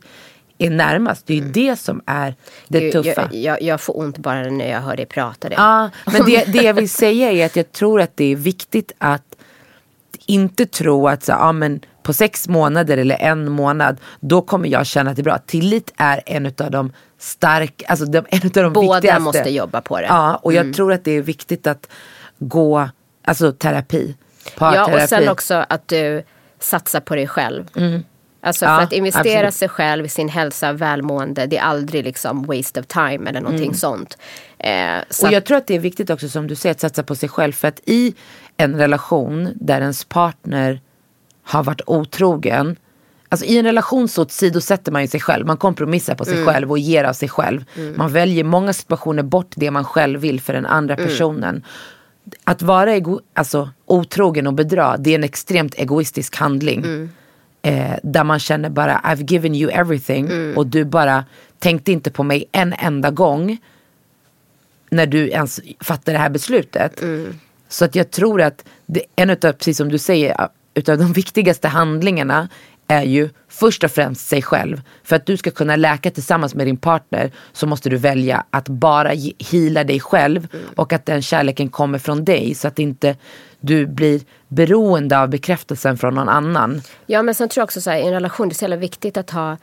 är 0.58 0.70
närmast. 0.70 1.28
Det 1.28 1.34
är 1.34 1.38
ju 1.38 1.52
det 1.52 1.76
som 1.76 2.02
är 2.06 2.36
det 2.68 2.80
Gud, 2.80 2.94
tuffa. 2.94 3.30
Jag, 3.32 3.36
jag, 3.42 3.62
jag 3.62 3.82
får 3.82 3.98
ont 4.00 4.18
bara 4.18 4.42
när 4.50 4.72
jag 4.72 4.82
hör 4.82 4.96
dig 4.98 5.06
prata 5.06 5.50
det. 5.50 5.56
Ja, 5.58 5.90
men 6.06 6.26
det, 6.26 6.44
det 6.46 6.64
jag 6.64 6.74
vill 6.74 6.90
säga 6.90 7.32
är 7.32 7.46
att 7.46 7.56
jag 7.56 7.72
tror 7.72 8.02
att 8.02 8.12
det 8.18 8.26
är 8.32 8.36
viktigt 8.36 8.92
att 8.98 9.36
inte 10.26 10.66
tro 10.66 11.08
att 11.08 11.24
så, 11.24 11.32
ja, 11.32 11.52
men 11.52 11.80
på 12.04 12.14
sex 12.14 12.48
månader 12.48 12.98
eller 12.98 13.16
en 13.22 13.52
månad 13.52 13.98
då 14.20 14.42
kommer 14.42 14.70
jag 14.70 14.86
känna 14.86 15.10
att 15.10 15.16
det 15.16 15.22
är 15.22 15.24
bra. 15.24 15.38
Tillit 15.38 15.94
är 15.98 16.22
en 16.26 16.46
av 16.46 16.72
de 16.72 16.92
stark, 17.20 17.84
alltså 17.88 18.06
de, 18.06 18.18
en 18.30 18.42
av 18.46 18.50
de 18.52 18.74
Båda 18.74 18.94
viktigaste. 19.00 19.20
måste 19.20 19.50
jobba 19.50 19.82
på 19.82 19.98
det. 20.02 20.06
Ja, 20.08 20.36
och 20.36 20.54
jag 20.54 20.62
Mm. 20.62 20.74
tror 20.74 20.94
att 20.94 21.04
det 21.04 21.12
är 21.12 21.22
viktigt 21.22 21.68
att 21.68 21.90
gå, 22.40 22.90
alltså 23.24 23.52
terapi. 23.52 24.16
Ja, 24.60 24.94
och 25.04 25.10
sen 25.10 25.30
också 25.30 25.66
att 25.70 25.88
du 25.88 26.24
satsar 26.60 27.00
på 27.00 27.16
dig 27.16 27.28
själv. 27.28 27.66
Alltså 28.46 28.66
Ja, 28.66 28.76
för 28.78 28.84
att 28.84 28.94
investera 28.94 29.24
absolut. 29.48 29.54
sig 29.54 29.70
själv 29.70 30.06
i 30.06 30.10
sin 30.10 30.30
hälsa, 30.30 30.74
välmående, 30.74 31.46
det 31.46 31.58
är 31.58 31.62
aldrig 31.62 32.04
liksom 32.04 32.44
waste 32.44 32.80
of 32.80 32.86
time 32.86 33.30
eller 33.30 33.42
någonting 33.42 33.74
sånt. 33.74 34.18
Eh, 34.58 34.96
så 35.10 35.28
Och 35.28 35.34
jag 35.34 35.46
tror 35.46 35.58
att 35.58 35.68
det 35.68 35.76
är 35.76 35.80
viktigt 35.80 36.10
också 36.10 36.30
som 36.30 36.48
du 36.48 36.56
säger 36.56 36.72
att 36.76 36.80
satsa 36.80 37.04
på 37.04 37.16
sig 37.16 37.30
själv. 37.30 37.52
För 37.54 37.68
att 37.68 37.80
i 37.86 38.14
en 38.58 38.76
relation 38.76 39.50
där 39.56 39.82
ens 39.82 40.06
partner 40.06 40.82
har 41.44 41.64
varit 41.64 41.82
otrogen. 41.86 42.76
Alltså 43.30 43.46
i 43.46 43.58
en 43.58 43.66
relation 43.66 44.08
så 44.08 44.26
sidosätter 44.26 44.92
man 44.92 45.02
ju 45.02 45.08
sig 45.08 45.20
själv. 45.20 45.46
Man 45.48 45.58
kompromissar 45.58 46.16
på 46.16 46.26
sig 46.26 46.34
Mm. 46.34 46.46
själv 46.46 46.72
och 46.72 46.80
ger 46.80 47.04
av 47.04 47.14
sig 47.14 47.30
själv. 47.30 47.64
Man 47.96 48.12
väljer 48.14 48.44
många 48.44 48.74
situationer 48.74 49.24
bort 49.24 49.54
det 49.56 49.72
man 49.72 49.84
själv 49.84 50.20
vill 50.20 50.42
för 50.42 50.54
den 50.54 50.66
andra 50.66 50.94
Mm. 50.96 51.08
personen. 51.08 51.64
Att 52.44 52.62
vara 52.62 52.92
ego- 52.96 53.20
alltså, 53.34 53.70
otrogen 53.86 54.48
och 54.48 54.54
bedra 54.54 54.98
det 54.98 55.10
är 55.12 55.16
en 55.16 55.24
extremt 55.24 55.74
egoistisk 55.76 56.36
handling. 56.36 56.80
Mm. 56.80 57.10
Eh, 57.66 57.96
där 58.04 58.24
man 58.24 58.40
känner 58.40 58.70
bara 58.70 59.02
I've 59.04 59.32
given 59.32 59.56
you 59.56 59.72
everything 59.72 60.26
Mm. 60.26 60.58
och 60.58 60.68
du 60.68 60.86
bara 60.86 61.26
tänkte 61.60 61.92
inte 61.92 62.12
på 62.12 62.24
mig 62.24 62.46
en 62.52 62.74
enda 62.74 63.12
gång 63.12 63.58
när 64.90 65.06
du 65.06 65.30
ens 65.30 65.60
fattar 65.80 66.14
det 66.14 66.20
här 66.20 66.30
beslutet. 66.30 67.02
Mm. 67.02 67.40
Så 67.70 67.86
att 67.86 67.96
jag 67.96 68.12
tror 68.12 68.42
att 68.42 68.66
det, 68.86 69.02
en 69.16 69.30
utav, 69.30 69.52
precis 69.54 69.78
som 69.78 69.90
du 69.90 69.98
säger, 69.98 70.48
utav 70.74 70.98
de 70.98 71.14
viktigaste 71.22 71.68
handlingarna 71.68 72.50
är 72.88 73.04
ju 73.04 73.30
först 73.48 73.84
och 73.84 73.92
främst 73.92 74.28
sig 74.28 74.42
själv. 74.42 74.82
För 75.04 75.16
att 75.16 75.26
du 75.26 75.38
ska 75.38 75.52
kunna 75.52 75.76
läka 75.76 76.12
tillsammans 76.12 76.56
med 76.56 76.68
din 76.68 76.78
partner 76.78 77.32
så 77.54 77.68
måste 77.68 77.90
du 77.90 77.98
välja 77.98 78.46
att 78.50 78.70
bara 78.70 79.12
heala 79.52 79.84
dig 79.84 80.00
själv 80.00 80.48
och 80.76 80.94
att 80.94 81.06
den 81.06 81.22
kärleken 81.22 81.70
kommer 81.70 82.00
från 82.00 82.26
dig 82.26 82.56
så 82.56 82.68
att 82.68 82.80
inte 82.80 83.16
du 83.60 83.86
blir 83.86 84.22
beroende 84.48 85.20
av 85.20 85.30
bekräftelsen 85.30 85.98
från 85.98 86.14
någon 86.14 86.30
annan. 86.30 86.82
ja, 87.06 87.22
men 87.22 87.36
sen 87.36 87.50
tror 87.50 87.62
jag 87.62 87.66
också 87.66 87.82
så 87.82 87.90
här, 87.90 87.98
i 87.98 88.02
en 88.02 88.14
relation, 88.14 88.50
det 88.50 88.54
är 88.54 88.56
så 88.56 88.64
jävla 88.64 88.76
viktigt 88.76 89.18
att 89.18 89.30
ha 89.30 89.58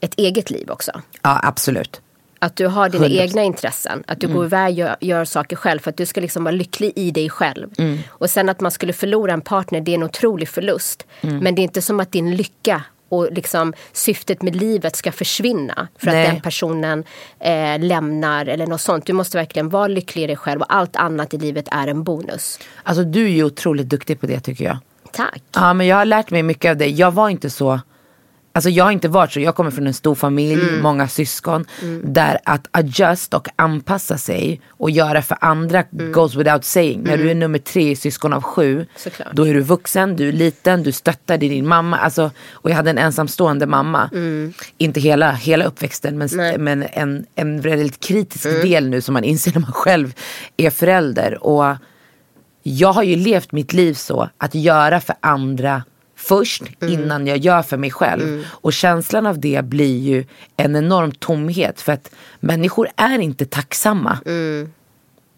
ett 0.00 0.14
eget 0.16 0.50
liv 0.50 0.70
också. 0.70 0.92
Ja, 1.22 1.40
absolut. 1.42 2.00
Att 2.38 2.56
du 2.56 2.66
har 2.66 2.88
dina 2.88 3.06
100%. 3.06 3.20
egna 3.20 3.42
intressen. 3.42 4.04
Att 4.06 4.20
du 4.20 4.28
går 4.28 4.44
iväg 4.44 4.72
och 4.72 4.78
gör, 4.78 4.96
gör 5.00 5.24
saker 5.24 5.56
själv 5.56 5.78
för 5.78 5.90
att 5.90 5.96
du 5.96 6.06
ska 6.06 6.20
liksom 6.20 6.44
vara 6.44 6.52
lycklig 6.52 6.92
i 6.96 7.10
dig 7.10 7.30
själv. 7.30 7.68
Mm. 7.78 7.98
Och 8.08 8.30
sen 8.30 8.48
att 8.48 8.60
man 8.60 8.70
skulle 8.70 8.92
förlora 8.92 9.32
en 9.32 9.40
partner, 9.40 9.80
det 9.80 9.90
är 9.90 9.94
en 9.94 10.02
otrolig 10.02 10.48
förlust. 10.48 11.06
Mm. 11.20 11.38
Men 11.38 11.54
det 11.54 11.60
är 11.60 11.64
inte 11.64 11.82
som 11.82 12.00
att 12.00 12.12
din 12.12 12.36
lycka 12.36 12.82
och 13.08 13.32
liksom 13.32 13.72
syftet 13.92 14.42
med 14.42 14.56
livet 14.56 14.96
ska 14.96 15.12
försvinna 15.12 15.88
för 15.96 16.06
Nej. 16.06 16.26
att 16.26 16.32
den 16.32 16.40
personen 16.40 17.04
eh, 17.38 17.78
lämnar 17.78 18.46
eller 18.46 18.66
något 18.66 18.80
sånt. 18.80 19.06
Du 19.06 19.12
måste 19.12 19.38
verkligen 19.38 19.68
vara 19.68 19.88
lycklig 19.88 20.22
i 20.22 20.26
dig 20.26 20.36
själv 20.36 20.60
och 20.60 20.74
allt 20.74 20.96
annat 20.96 21.34
i 21.34 21.38
livet 21.38 21.68
är 21.70 21.86
en 21.86 22.04
bonus. 22.04 22.58
Alltså 22.82 23.04
du 23.04 23.24
är 23.24 23.30
ju 23.30 23.44
otroligt 23.44 23.88
duktig 23.88 24.20
på 24.20 24.26
det 24.26 24.40
tycker 24.40 24.64
jag. 24.64 24.78
Tack. 25.12 25.42
Ja 25.54 25.74
men 25.74 25.86
jag 25.86 25.96
har 25.96 26.04
lärt 26.04 26.30
mig 26.30 26.42
mycket 26.42 26.70
av 26.70 26.76
dig. 26.76 26.90
Jag 26.90 27.10
var 27.10 27.28
inte 27.28 27.50
så, 27.50 27.80
alltså 28.56 28.70
jag 28.70 28.84
har 28.84 28.92
inte 28.92 29.08
varit 29.08 29.32
så. 29.32 29.40
Jag 29.40 29.54
kommer 29.54 29.70
från 29.70 29.86
en 29.86 29.94
stor 29.94 30.14
familj, 30.14 30.62
Mm. 30.68 30.82
många 30.82 31.08
syskon. 31.08 31.64
Där 32.04 32.38
att 32.44 32.68
adjust 32.70 33.34
och 33.34 33.48
anpassa 33.56 34.18
sig 34.18 34.60
och 34.68 34.90
göra 34.90 35.22
för 35.22 35.36
andra 35.40 35.84
goes 35.90 36.34
without 36.34 36.64
saying. 36.64 37.02
När 37.02 37.16
du 37.16 37.30
är 37.30 37.34
nummer 37.34 37.58
tre 37.58 37.90
i 37.90 37.96
syskon 37.96 38.32
av 38.32 38.42
sju. 38.42 38.72
Mm. 38.74 38.86
Såklart. 38.96 39.28
Då 39.32 39.46
är 39.48 39.54
du 39.54 39.60
vuxen, 39.60 40.16
du 40.16 40.28
är 40.28 40.32
liten, 40.32 40.82
du 40.82 40.92
stöttade 40.92 41.48
din 41.48 41.68
mamma. 41.68 41.96
Alltså, 41.98 42.30
och 42.50 42.70
jag 42.70 42.76
hade 42.76 42.90
en 42.90 42.98
ensamstående 42.98 43.66
mamma. 43.66 44.10
Inte 44.78 45.00
hela, 45.00 45.32
hela 45.32 45.64
uppväxten 45.64 46.18
men, 46.18 46.28
Mm. 46.28 46.46
Nej. 46.46 46.58
men 46.58 46.82
en, 46.92 47.26
en 47.34 47.60
väldigt 47.60 48.00
kritisk 48.00 48.46
Mm. 48.46 48.60
del 48.60 48.88
nu 48.88 49.00
som 49.00 49.12
man 49.12 49.24
inser 49.24 49.52
när 49.54 49.60
man 49.60 49.72
själv 49.86 50.14
är 50.56 50.70
förälder. 50.70 51.44
Och 51.46 51.76
jag 52.62 52.92
har 52.92 53.02
ju 53.02 53.16
levt 53.16 53.52
mitt 53.52 53.72
liv 53.72 53.94
så 53.94 54.28
att 54.38 54.54
göra 54.54 55.00
för 55.00 55.14
andra 55.20 55.82
först 56.16 56.62
innan 56.80 57.26
jag 57.26 57.38
gör 57.38 57.62
för 57.62 57.76
mig 57.76 57.90
själv. 57.90 58.46
Och 58.50 58.72
känslan 58.72 59.26
av 59.26 59.40
det 59.40 59.64
blir 59.64 59.98
ju 59.98 60.24
en 60.56 60.76
enorm 60.76 61.12
tomhet 61.12 61.80
för 61.80 61.92
att 61.92 62.10
människor 62.40 62.88
är 62.96 63.18
inte 63.18 63.44
tacksamma. 63.44 64.18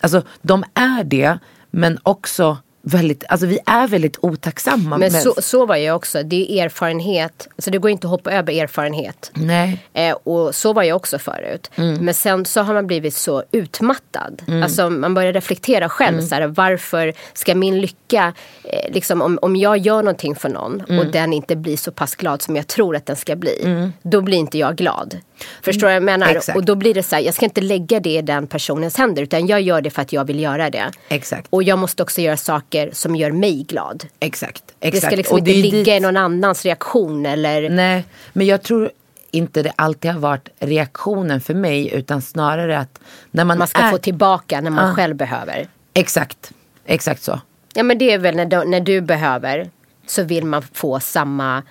Alltså 0.00 0.22
de 0.42 0.64
är 0.74 1.04
det 1.04 1.38
men 1.70 1.98
också 2.02 2.58
väldigt, 2.90 3.24
alltså 3.28 3.46
vi 3.46 3.58
är 3.66 3.88
väldigt 3.88 4.16
otacksamma. 4.20 4.98
Men 4.98 5.10
så, 5.10 5.34
så 5.38 5.66
var 5.66 5.76
jag 5.76 5.96
också. 5.96 6.22
Det 6.22 6.52
är 6.52 6.64
erfarenhet. 6.64 7.48
Så 7.58 7.70
det 7.70 7.78
går 7.78 7.90
inte 7.90 8.06
att 8.06 8.10
hoppa 8.10 8.32
över 8.32 8.52
erfarenhet. 8.52 9.30
Nej. 9.34 9.84
Eh, 9.92 10.16
och 10.24 10.54
så 10.54 10.72
var 10.72 10.82
jag 10.82 10.96
också 10.96 11.18
förut. 11.18 11.70
Mm. 11.74 12.04
Men 12.04 12.14
sen 12.14 12.44
så 12.44 12.60
har 12.60 12.74
man 12.74 12.86
blivit 12.86 13.14
så 13.14 13.42
utmattad. 13.52 14.42
Alltså 14.62 14.90
man 14.90 15.14
börjar 15.14 15.32
reflektera 15.32 15.88
själv. 15.88 16.16
Mm. 16.16 16.28
Så 16.28 16.34
här, 16.34 16.46
varför 16.46 17.12
ska 17.32 17.54
min 17.54 17.80
lycka, 17.80 18.32
eh, 18.64 18.92
liksom, 18.92 19.22
om, 19.22 19.38
om 19.42 19.56
jag 19.56 19.78
gör 19.78 20.02
någonting 20.02 20.34
för 20.34 20.48
någon 20.48 20.82
Mm. 20.88 20.98
och 20.98 21.12
den 21.12 21.32
inte 21.32 21.56
blir 21.56 21.76
så 21.76 21.92
pass 21.92 22.14
glad 22.14 22.42
som 22.42 22.56
jag 22.56 22.66
tror 22.66 22.96
att 22.96 23.06
den 23.06 23.16
ska 23.16 23.36
bli. 23.36 23.90
Då 24.02 24.20
blir 24.20 24.38
inte 24.38 24.58
jag 24.58 24.76
glad. 24.76 25.16
Förstår 25.62 25.80
du 25.80 25.86
vad 25.86 25.94
jag 25.94 26.02
menar? 26.02 26.26
Mm. 26.26 26.36
Exakt. 26.36 26.56
Och 26.56 26.64
då 26.64 26.74
blir 26.74 26.94
det 26.94 27.02
så 27.02 27.16
här, 27.16 27.22
jag 27.22 27.34
ska 27.34 27.44
inte 27.44 27.60
lägga 27.60 28.00
det 28.00 28.10
i 28.18 28.22
den 28.22 28.46
personens 28.46 28.96
händer. 28.96 29.22
Utan 29.22 29.46
jag 29.46 29.60
gör 29.60 29.80
det 29.80 29.90
för 29.90 30.02
att 30.02 30.12
jag 30.12 30.24
vill 30.24 30.40
göra 30.40 30.70
det. 30.70 30.90
Exakt. 31.08 31.46
Och 31.50 31.62
jag 31.62 31.78
måste 31.78 32.02
också 32.02 32.20
göra 32.20 32.36
saker 32.36 32.90
som 32.92 33.16
gör 33.16 33.30
mig 33.32 33.62
glad. 33.68 34.04
Exakt. 34.20 34.62
Det 34.78 34.88
exakt. 34.88 35.06
ska 35.06 35.16
liksom 35.16 35.32
Och 35.34 35.38
inte 35.38 35.50
det 35.50 35.56
ligga 35.62 35.78
dit- 35.94 35.96
i 35.96 36.00
någon 36.00 36.16
annans 36.16 36.64
reaktion 36.64 37.26
eller 37.26 37.70
Nej, 37.70 38.04
men 38.32 38.46
jag 38.46 38.62
tror 38.62 38.90
inte 39.30 39.62
det 39.62 39.72
alltid 39.76 40.10
har 40.10 40.18
varit 40.20 40.48
reaktionen 40.58 41.40
för 41.40 41.54
mig 41.54 41.94
utan 41.94 42.22
snarare 42.22 42.78
att 42.78 43.00
när 43.30 43.44
man, 43.44 43.58
man 43.58 43.68
ska 43.68 43.80
är... 43.80 43.90
få 43.90 43.98
tillbaka 43.98 44.60
när 44.60 44.70
man 44.70 44.90
Ah. 44.90 44.94
själv 44.94 45.16
behöver. 45.16 45.68
Exakt, 45.94 46.52
exakt 46.86 47.22
så. 47.22 47.40
Ja 47.74 47.82
men 47.82 47.98
det 47.98 48.12
är 48.12 48.18
väl 48.18 48.36
när 48.36 48.44
du, 48.46 48.64
när 48.64 48.80
du 48.80 49.00
behöver 49.00 49.70
så 50.06 50.22
vill 50.22 50.44
man 50.44 50.62
få 50.72 51.00
samma, 51.00 51.62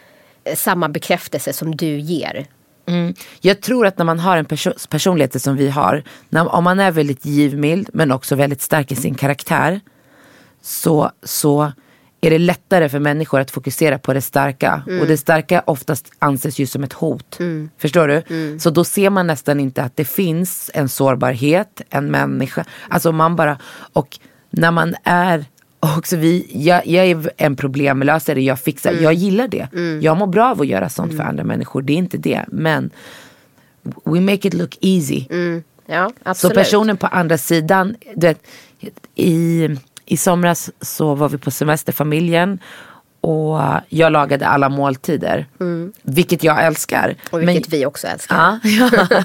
samma 0.56 0.90
bekräftelse 0.90 1.54
som 1.54 1.76
du 1.76 2.00
ger. 2.00 2.46
Jag 3.42 3.62
tror 3.62 3.88
att 3.88 3.98
när 3.98 4.06
man 4.06 4.20
har 4.20 4.38
en 4.38 4.46
perso- 4.46 4.88
personlighet 4.90 5.42
som 5.42 5.56
vi 5.56 5.70
har, 5.70 6.04
när, 6.30 6.56
om 6.56 6.64
man 6.64 6.80
är 6.80 6.92
väldigt 6.92 7.26
givmild 7.26 7.90
men 7.94 8.12
också 8.12 8.36
väldigt 8.36 8.62
stark 8.62 8.92
i 8.92 8.96
sin 8.96 9.16
karaktär, 9.16 9.80
så, 10.62 11.12
så 11.24 11.72
är 12.22 12.30
det 12.30 12.40
lättare 12.40 12.90
för 12.90 13.00
människor 13.00 13.40
att 13.40 13.52
fokusera 13.52 14.00
på 14.00 14.14
det 14.14 14.22
starka. 14.22 14.84
Och 15.02 15.08
det 15.08 15.18
starka 15.18 15.64
oftast 15.66 16.12
anses 16.20 16.60
ju 16.60 16.66
som 16.68 16.84
ett 16.84 16.94
hot. 16.94 17.38
Förstår 17.78 18.08
du? 18.08 18.22
Så 18.60 18.70
då 18.70 18.84
ser 18.84 19.10
man 19.10 19.28
nästan 19.28 19.60
inte 19.60 19.84
att 19.84 19.96
det 19.96 20.06
finns 20.06 20.72
en 20.74 20.90
sårbarhet, 20.90 21.82
en 21.90 22.12
människa. 22.12 22.66
Alltså 22.90 23.12
man 23.12 23.36
bara, 23.36 23.58
och 23.94 24.20
när 24.50 24.72
man 24.72 24.96
är 25.04 25.46
också 25.98 26.16
vi, 26.16 26.48
jag, 26.54 26.88
jag 26.88 27.06
är 27.06 27.32
en 27.38 27.56
problemlösare, 27.56 28.42
jag 28.42 28.60
fixar, 28.60 28.92
jag 28.92 29.14
gillar 29.14 29.48
det. 29.48 29.68
Jag 30.02 30.18
mår 30.18 30.28
bra 30.28 30.52
av 30.52 30.62
att 30.62 30.68
göra 30.68 30.90
sånt 30.90 31.18
för 31.18 31.24
andra 31.24 31.44
människor, 31.44 31.82
det 31.82 31.94
är 31.94 31.98
inte 31.98 32.18
det. 32.18 32.46
Men 32.48 32.90
we 34.04 34.22
make 34.22 34.48
it 34.48 34.54
look 34.54 34.78
easy. 34.82 35.26
Ja, 35.86 36.12
Så 36.36 36.50
personen 36.50 36.98
på 36.98 37.08
andra 37.08 37.38
sidan, 37.38 37.96
du 38.16 38.28
vet, 38.28 38.42
i, 39.16 39.70
i 40.06 40.18
somras 40.18 40.72
så 40.82 41.16
var 41.16 41.30
vi 41.30 41.38
på 41.38 41.52
semesterfamiljen 41.52 42.60
och 43.22 43.60
jag 43.90 44.12
lagade 44.12 44.48
alla 44.48 44.70
måltider. 44.70 45.46
Vilket 46.02 46.44
jag 46.44 46.66
älskar. 46.66 47.04
Mm. 47.06 47.18
Och 47.32 47.42
vilket 47.42 47.74
vi 47.74 47.86
också 47.86 48.08
älskar. 48.08 48.60
Ja, 48.64 48.70
ja. 48.92 49.24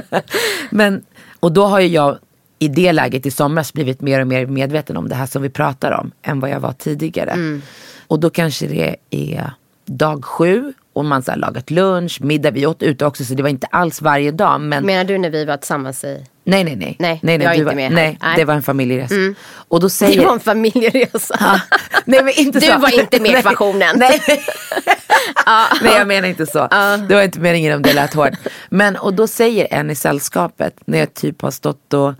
Men, 0.70 1.04
och 1.40 1.52
då 1.52 1.64
har 1.64 1.80
jag 1.80 2.18
i 2.62 2.68
det 2.68 2.92
läget 2.92 3.26
i 3.26 3.30
somras 3.30 3.72
blivit 3.72 4.00
mer 4.00 4.20
och 4.20 4.26
mer 4.26 4.46
medveten 4.46 4.96
om 4.96 5.08
det 5.08 5.14
här 5.14 5.26
som 5.26 5.42
vi 5.42 5.50
pratar 5.50 5.92
om 5.92 6.10
än 6.22 6.40
vad 6.40 6.50
jag 6.50 6.60
var 6.60 6.72
tidigare. 6.72 7.30
Mm. 7.30 7.62
Och 8.06 8.20
då 8.20 8.30
kanske 8.30 8.66
det 8.66 8.96
är 9.10 9.50
dag 9.86 10.24
sju 10.24 10.72
och 10.92 11.04
man 11.04 11.22
har 11.26 11.36
lagat 11.36 11.70
lunch, 11.70 12.18
middag, 12.22 12.50
vi 12.50 12.66
åt 12.66 12.82
ute 12.82 13.06
också 13.06 13.24
så 13.24 13.34
det 13.34 13.42
var 13.42 13.50
inte 13.50 13.66
alls 13.66 14.02
varje 14.02 14.30
dag. 14.30 14.60
Men 14.60 14.86
Menar 14.86 15.04
du 15.04 15.18
när 15.18 15.30
vi 15.30 15.44
var 15.44 15.56
tillsammans 15.56 16.04
i... 16.04 16.26
nej, 16.44 16.64
nej, 16.64 16.76
nej. 16.76 16.96
Nej, 16.98 17.20
nej, 17.22 17.40
jag 17.40 17.50
är 17.50 17.54
inte 17.54 17.64
var, 17.64 17.74
med 17.74 17.92
nej, 17.92 18.18
Nej. 18.22 18.36
det 18.36 18.44
var 18.44 18.54
en 18.54 18.62
familjeresa. 18.62 19.14
Och 19.52 19.80
då 19.80 19.86
Det 19.86 19.90
säger... 19.90 20.24
var 20.24 20.32
en 20.32 20.40
familjeresa. 20.40 21.36
Ja. 21.40 21.60
Nej, 22.04 22.24
men 22.24 22.32
inte 22.36 22.60
Du 22.60 22.66
så. 22.66 22.78
var 22.78 23.00
inte 23.00 23.20
med 23.20 23.28
i 23.28 23.32
Nej, 23.32 23.38
ekvationen. 23.40 23.96
Nej. 23.98 24.20
nej 25.82 25.92
jag 25.96 26.08
menar 26.08 26.28
inte 26.28 26.46
så. 26.46 26.68
Det 27.08 27.14
var 27.14 27.22
inte 27.22 27.40
meningen 27.40 27.76
om 27.76 27.82
det 27.82 27.92
lät 27.92 28.14
hårt. 28.14 28.34
Men 28.68 28.96
och 28.96 29.14
då 29.14 29.26
säger 29.26 29.66
en 29.70 29.90
i 29.90 29.94
sällskapet 29.94 30.74
när 30.84 30.98
jag 30.98 31.14
typ 31.14 31.42
har 31.42 31.50
stått 31.50 31.94
och 31.94 32.14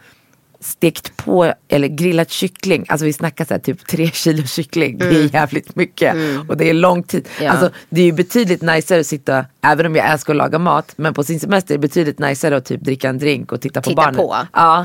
stekt 0.60 1.16
på 1.16 1.52
eller 1.68 1.88
grillat 1.88 2.30
kyckling. 2.30 2.84
Alltså 2.88 3.04
vi 3.06 3.12
snackar 3.12 3.44
så 3.44 3.54
här, 3.54 3.58
typ 3.58 3.86
tre 3.86 4.10
kilo 4.14 4.46
kyckling. 4.46 4.98
Det 4.98 5.06
är 5.06 5.34
jävligt 5.34 5.76
mycket. 5.76 6.14
Och 6.48 6.56
det 6.56 6.70
är 6.70 6.74
lång 6.74 7.02
tid. 7.02 7.28
Ja. 7.40 7.50
Alltså, 7.50 7.70
det 7.88 8.00
är 8.00 8.04
ju 8.04 8.12
betydligt 8.12 8.62
najsare 8.62 9.00
att 9.00 9.06
sitta, 9.06 9.44
även 9.62 9.86
om 9.86 9.96
jag 9.96 10.10
älskar 10.10 10.32
att 10.32 10.36
laga 10.36 10.58
mat. 10.58 10.92
Men 10.96 11.14
på 11.14 11.24
sin 11.24 11.40
semester 11.40 11.74
är 11.74 11.78
det 11.78 11.82
betydligt 11.82 12.18
najsare 12.18 12.56
att 12.56 12.64
typ 12.64 12.80
dricka 12.80 13.08
en 13.08 13.18
drink 13.18 13.52
och 13.52 13.60
titta 13.60 13.80
på 13.80 13.90
Titta 13.90 14.02
barnen. 14.02 14.16
på. 14.16 14.36
Ja. 14.52 14.84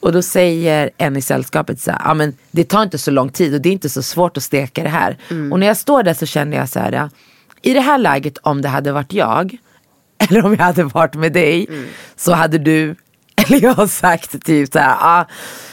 Och 0.00 0.12
då 0.12 0.22
säger 0.22 0.90
en 0.96 1.16
i 1.16 1.22
sällskapet 1.22 1.80
så 1.80 1.90
här, 1.90 2.00
ja 2.04 2.14
men 2.14 2.36
det 2.50 2.64
tar 2.64 2.82
inte 2.82 2.98
så 2.98 3.10
lång 3.10 3.28
tid 3.28 3.54
och 3.54 3.60
det 3.60 3.68
är 3.68 3.72
inte 3.72 3.88
så 3.88 4.02
svårt 4.02 4.36
att 4.36 4.42
steka 4.42 4.82
det 4.82 4.88
här. 4.88 5.16
Och 5.52 5.60
när 5.60 5.66
jag 5.66 5.76
står 5.76 6.02
där 6.02 6.14
så 6.14 6.26
känner 6.26 6.56
jag 6.56 6.68
så 6.68 6.80
här, 6.80 6.92
ja, 6.92 7.10
i 7.62 7.74
det 7.74 7.80
här 7.80 7.98
läget 7.98 8.38
om 8.38 8.62
det 8.62 8.68
hade 8.68 8.92
varit 8.92 9.12
jag, 9.12 9.56
eller 10.18 10.44
om 10.44 10.52
jag 10.54 10.64
hade 10.64 10.84
varit 10.84 11.14
med 11.14 11.32
dig, 11.32 11.66
så 12.16 12.32
hade 12.32 12.58
du, 12.58 12.94
eller 13.46 13.62
jag 13.62 13.74
har 13.74 13.86
sagt 13.86 14.44
typ 14.44 14.72
så 14.72 14.78
här, 14.78 14.96
ah, 15.00 15.24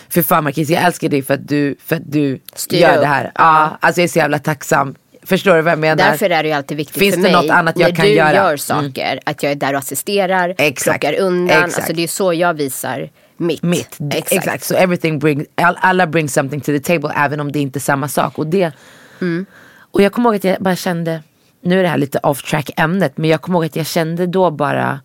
för 0.10 0.22
fan 0.22 0.44
Marquis 0.44 0.70
jag 0.70 0.84
älskar 0.84 1.10
dig 1.10 1.22
för 1.22 1.34
att 1.34 1.48
du, 1.48 1.76
för 1.86 1.96
att 1.96 2.12
du 2.12 2.40
Styr 2.56 2.78
gör 2.78 2.94
upp. 2.96 3.02
det 3.02 3.08
här. 3.08 3.32
Ja, 3.36 3.78
alltså 3.80 4.02
jag 4.02 4.04
är 4.04 4.08
så 4.10 4.20
jävla 4.20 4.40
tacksam. 4.40 4.96
Förstår 5.24 5.56
du 5.56 5.62
vad 5.62 5.72
jag 5.72 5.80
menar? 5.80 5.96
Därför 6.12 6.30
är 6.30 6.44
det 6.44 6.50
ju 6.50 6.56
alltid 6.56 6.78
viktigt 6.78 6.98
Finns 7.00 7.16
för 7.16 7.22
det 7.22 7.32
mig 7.32 7.42
något 7.48 7.50
annat 7.52 7.80
jag 7.80 7.90
när 7.90 7.96
kan 7.96 8.06
du 8.06 8.12
göra? 8.12 8.34
gör 8.36 8.46
Mm. 8.46 8.58
saker, 8.58 9.20
att 9.26 9.44
jag 9.44 9.52
är 9.52 9.56
där 9.56 9.74
och 9.74 9.80
assisterar, 9.80 10.56
Exakt. 10.58 11.02
plockar 11.02 11.20
undan. 11.20 11.58
Exakt. 11.58 11.78
Alltså 11.78 11.94
det 11.94 12.04
är 12.04 12.08
så 12.08 12.34
jag 12.34 12.54
visar 12.54 13.10
mitt. 13.38 13.62
mitt. 13.64 13.98
Exakt. 14.14 14.64
Så 14.64 14.76
everything 14.76 15.20
bring, 15.20 15.46
all, 15.56 15.78
alla 15.82 16.08
bring 16.08 16.30
something 16.30 16.62
to 16.62 16.66
the 16.66 16.80
table 16.80 17.12
även 17.16 17.40
om 17.40 17.52
det 17.52 17.60
inte 17.60 17.78
är 17.78 17.82
samma 17.82 18.08
sak. 18.08 18.38
Och, 18.40 18.48
det, 18.48 18.72
och 19.92 20.02
jag 20.02 20.12
kommer 20.12 20.30
ihåg 20.30 20.36
att 20.36 20.44
jag 20.44 20.58
bara 20.60 20.76
kände, 20.76 21.24
nu 21.64 21.80
är 21.80 21.84
det 21.84 21.90
här 21.90 21.98
lite 21.98 22.20
off 22.24 22.44
track 22.44 22.70
ämnet, 22.78 23.18
men 23.18 23.30
jag 23.30 23.42
kommer 23.42 23.60
ihåg 23.60 23.66
att 23.66 23.76
jag 23.76 23.86
kände 23.88 24.28
då 24.28 24.52
bara, 24.52 25.00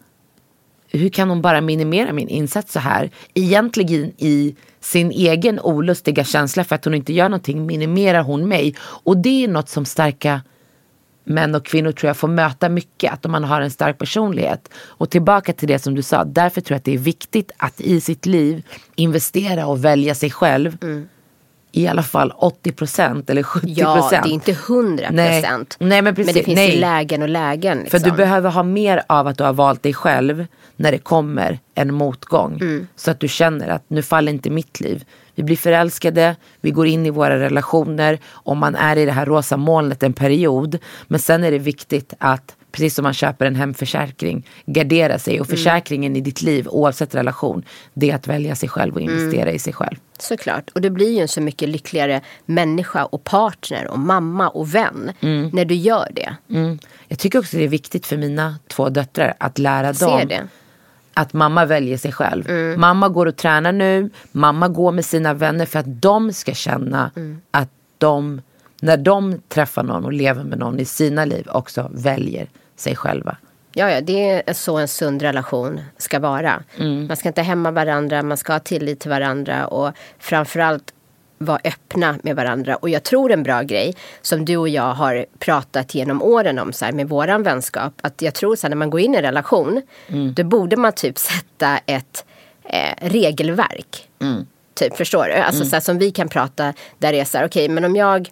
hur 0.97 1.09
kan 1.09 1.29
hon 1.29 1.43
bara 1.43 1.61
minimera 1.61 2.13
min 2.13 2.29
insats 2.29 2.73
så 2.73 2.81
här? 2.81 3.11
Egentligen 3.35 4.13
i 4.19 4.57
sin 4.81 5.11
egen 5.11 5.61
olustiga 5.61 6.25
känsla 6.25 6.65
för 6.65 6.75
att 6.75 6.85
hon 6.85 6.95
inte 6.95 7.13
gör 7.13 7.29
någonting 7.29 7.67
minimerar 7.67 8.23
hon 8.23 8.49
mig. 8.49 8.75
Och 8.81 9.17
det 9.17 9.45
är 9.45 9.49
något 9.49 9.69
som 9.69 9.85
starka 9.85 10.41
män 11.25 11.55
och 11.55 11.67
kvinnor 11.67 11.93
tror 11.93 12.09
jag 12.09 12.17
får 12.17 12.29
möta 12.29 12.69
mycket, 12.69 13.13
att 13.13 13.25
om 13.27 13.33
man 13.33 13.45
har 13.45 13.61
en 13.61 13.71
stark 13.71 13.99
personlighet. 13.99 14.71
Och 14.77 15.11
tillbaka 15.11 15.53
till 15.53 15.69
det 15.69 15.79
som 15.79 15.95
du 15.95 16.03
sa, 16.03 16.25
därför 16.25 16.61
tror 16.61 16.75
jag 16.75 16.79
att 16.79 16.85
det 16.85 16.95
är 16.95 16.99
viktigt 16.99 17.51
att 17.57 17.81
i 17.81 18.01
sitt 18.01 18.27
liv 18.27 18.63
investera 18.95 19.67
och 19.67 19.85
välja 19.85 20.15
sig 20.15 20.31
själv. 20.31 20.77
Mm. 20.83 21.09
I 21.77 21.87
alla 21.87 22.03
fall 22.03 22.33
80% 22.33 23.31
eller 23.31 23.43
70%. 23.43 23.61
Ja, 23.67 24.09
det 24.11 24.17
är 24.17 24.27
inte 24.27 24.53
100 24.53 25.07
Nej. 25.11 25.43
procent. 25.43 25.77
Nej, 25.81 26.03
men 26.03 26.15
precis. 26.15 26.35
det 26.35 26.43
finns 26.43 26.57
Nej. 26.57 26.75
ju 26.75 26.81
lägen 26.81 27.23
och 27.23 27.29
lägen. 27.29 27.77
För 27.79 27.83
Liksom. 27.83 28.03
du 28.03 28.17
behöver 28.17 28.51
ha 28.51 28.63
mer 28.63 29.03
av 29.07 29.27
att 29.27 29.39
du 29.39 29.45
har 29.45 29.53
valt 29.53 29.83
dig 29.83 29.95
själv 29.95 30.47
när 30.77 30.93
det 30.93 30.99
kommer 30.99 31.59
en 31.75 31.95
motgång. 31.95 32.59
Mm. 32.61 32.87
Så 32.97 33.11
att 33.11 33.21
du 33.21 33.29
känner 33.29 33.69
att 33.69 33.85
nu 33.89 34.03
faller 34.03 34.33
inte 34.33 34.51
mitt 34.51 34.81
liv. 34.81 35.05
vi 35.35 35.43
blir 35.43 35.57
förälskade, 35.57 36.37
vi 36.61 36.71
går 36.71 36.87
in 36.87 37.07
i 37.07 37.11
våra 37.11 37.39
relationer 37.39 38.19
och 38.27 38.57
man 38.57 38.75
är 38.75 38.97
i 38.97 39.05
det 39.05 39.13
här 39.13 39.27
rosa 39.27 39.57
molnet 39.57 40.03
en 40.03 40.13
period. 40.13 40.79
Men 41.09 41.21
sen 41.21 41.45
är 41.45 41.51
det 41.51 41.59
viktigt 41.59 42.15
att 42.19 42.57
precis 42.77 42.95
som 42.95 43.03
man 43.03 43.15
köper 43.15 43.47
en 43.47 43.55
hemförsäkring, 43.55 44.47
gardera 44.67 45.19
sig. 45.19 45.41
Och 45.41 45.47
försäkringen 45.47 46.17
i 46.17 46.21
ditt 46.21 46.43
liv, 46.43 46.69
oavsett 46.69 47.15
relation, 47.15 47.65
det 47.95 48.11
är 48.11 48.15
att 48.15 48.27
välja 48.27 48.57
sig 48.57 48.69
själv 48.69 48.95
och 48.95 49.01
investera 49.01 49.53
i 49.53 49.59
sig 49.59 49.73
själv. 49.73 49.97
Såklart. 50.19 50.71
Och 50.75 50.81
du 50.81 50.91
blir 50.91 51.11
ju 51.11 51.19
en 51.19 51.29
så 51.29 51.41
mycket 51.41 51.69
lyckligare 51.69 52.21
människa 52.47 53.05
och 53.05 53.25
partner 53.25 53.89
och 53.89 53.99
mamma 53.99 54.49
och 54.49 54.75
vän 54.75 55.13
när 55.53 55.65
du 55.65 55.75
gör 55.75 56.09
det. 56.13 56.37
Mm. 56.51 56.79
Jag 57.09 57.19
tycker 57.19 57.39
också 57.39 57.57
det 57.57 57.65
är 57.65 57.69
viktigt 57.69 58.07
för 58.07 58.17
mina 58.17 58.59
två 58.69 58.89
döttrar 58.89 59.35
att 59.39 59.59
lära 59.59 59.93
dem 59.93 60.29
det. 60.29 60.49
att 61.15 61.33
mamma 61.33 61.65
väljer 61.65 61.99
sig 61.99 62.13
själv. 62.13 62.51
Mamma 62.79 63.09
går 63.09 63.27
och 63.27 63.37
tränar 63.37 63.73
nu, 63.73 64.11
mamma 64.33 64.69
går 64.69 64.93
med 64.93 65.05
sina 65.05 65.35
vänner 65.35 65.67
för 65.67 65.79
att 65.79 66.03
de 66.03 66.33
ska 66.33 66.55
känna 66.55 67.11
att 67.51 67.71
de, 67.99 68.41
när 68.81 68.97
de 68.97 69.41
träffar 69.49 69.83
någon 69.83 70.05
och 70.05 70.13
lever 70.13 70.45
med 70.45 70.59
någon 70.59 70.81
i 70.81 70.85
sina 70.85 71.25
liv 71.25 71.49
också 71.51 71.91
väljer 71.95 72.49
sig 72.77 72.97
själva. 72.97 73.37
Ja, 73.73 73.91
ja, 73.91 74.01
det 74.01 74.43
är 74.49 74.53
så 74.53 74.77
en 74.77 74.89
sund 74.89 75.23
relation 75.23 75.81
ska 75.99 76.19
vara. 76.19 76.63
Mm. 76.79 77.07
Man 77.07 77.17
ska 77.17 77.29
inte 77.29 77.43
hämma 77.43 77.71
varandra, 77.71 78.23
man 78.23 78.37
ska 78.37 78.53
ha 78.53 78.61
tillit 78.61 79.01
till 79.01 79.11
varandra 79.11 79.67
och 79.67 79.93
framförallt 80.19 80.93
vara 81.39 81.61
öppna 81.65 82.19
med 82.23 82.37
varandra. 82.37 82.77
Och 82.77 82.89
jag 82.89 83.03
tror 83.03 83.33
en 83.33 83.43
bra 83.43 83.63
grej 83.63 83.95
som 84.23 84.45
du 84.45 84.57
och 84.57 84.69
jag 84.69 84.95
har 84.95 85.27
pratat 85.39 85.95
genom 85.95 86.23
åren 86.23 86.59
om 86.59 86.73
så 86.73 86.85
här, 86.85 86.93
med 86.93 87.09
våran 87.09 87.43
vänskap. 87.43 87.93
Att 88.03 88.23
jag 88.23 88.35
tror 88.35 88.57
så 88.57 88.67
här, 88.67 88.69
när 88.69 88.77
man 88.77 88.91
går 88.91 89.01
in 89.01 89.15
i 89.15 89.17
en 89.17 89.23
relation 89.23 89.83
Mm. 90.09 90.35
då 90.35 90.45
borde 90.45 90.77
man 90.77 90.93
typ 90.93 91.19
sätta 91.19 91.79
ett 91.87 92.25
eh, 92.65 93.09
regelverk. 93.09 94.09
Mm. 94.21 94.47
Typ, 94.75 94.97
förstår 94.97 95.25
du? 95.25 95.33
Alltså 95.33 95.65
så 95.65 95.77
här, 95.77 95.81
som 95.81 95.99
vi 95.99 96.11
kan 96.11 96.29
prata 96.29 96.73
där 96.99 97.13
det 97.13 97.21
är 97.21 97.25
så 97.25 97.39
här, 97.39 97.47
okej 97.47 97.69
men 97.69 97.85
om 97.85 97.97
jag 97.97 98.29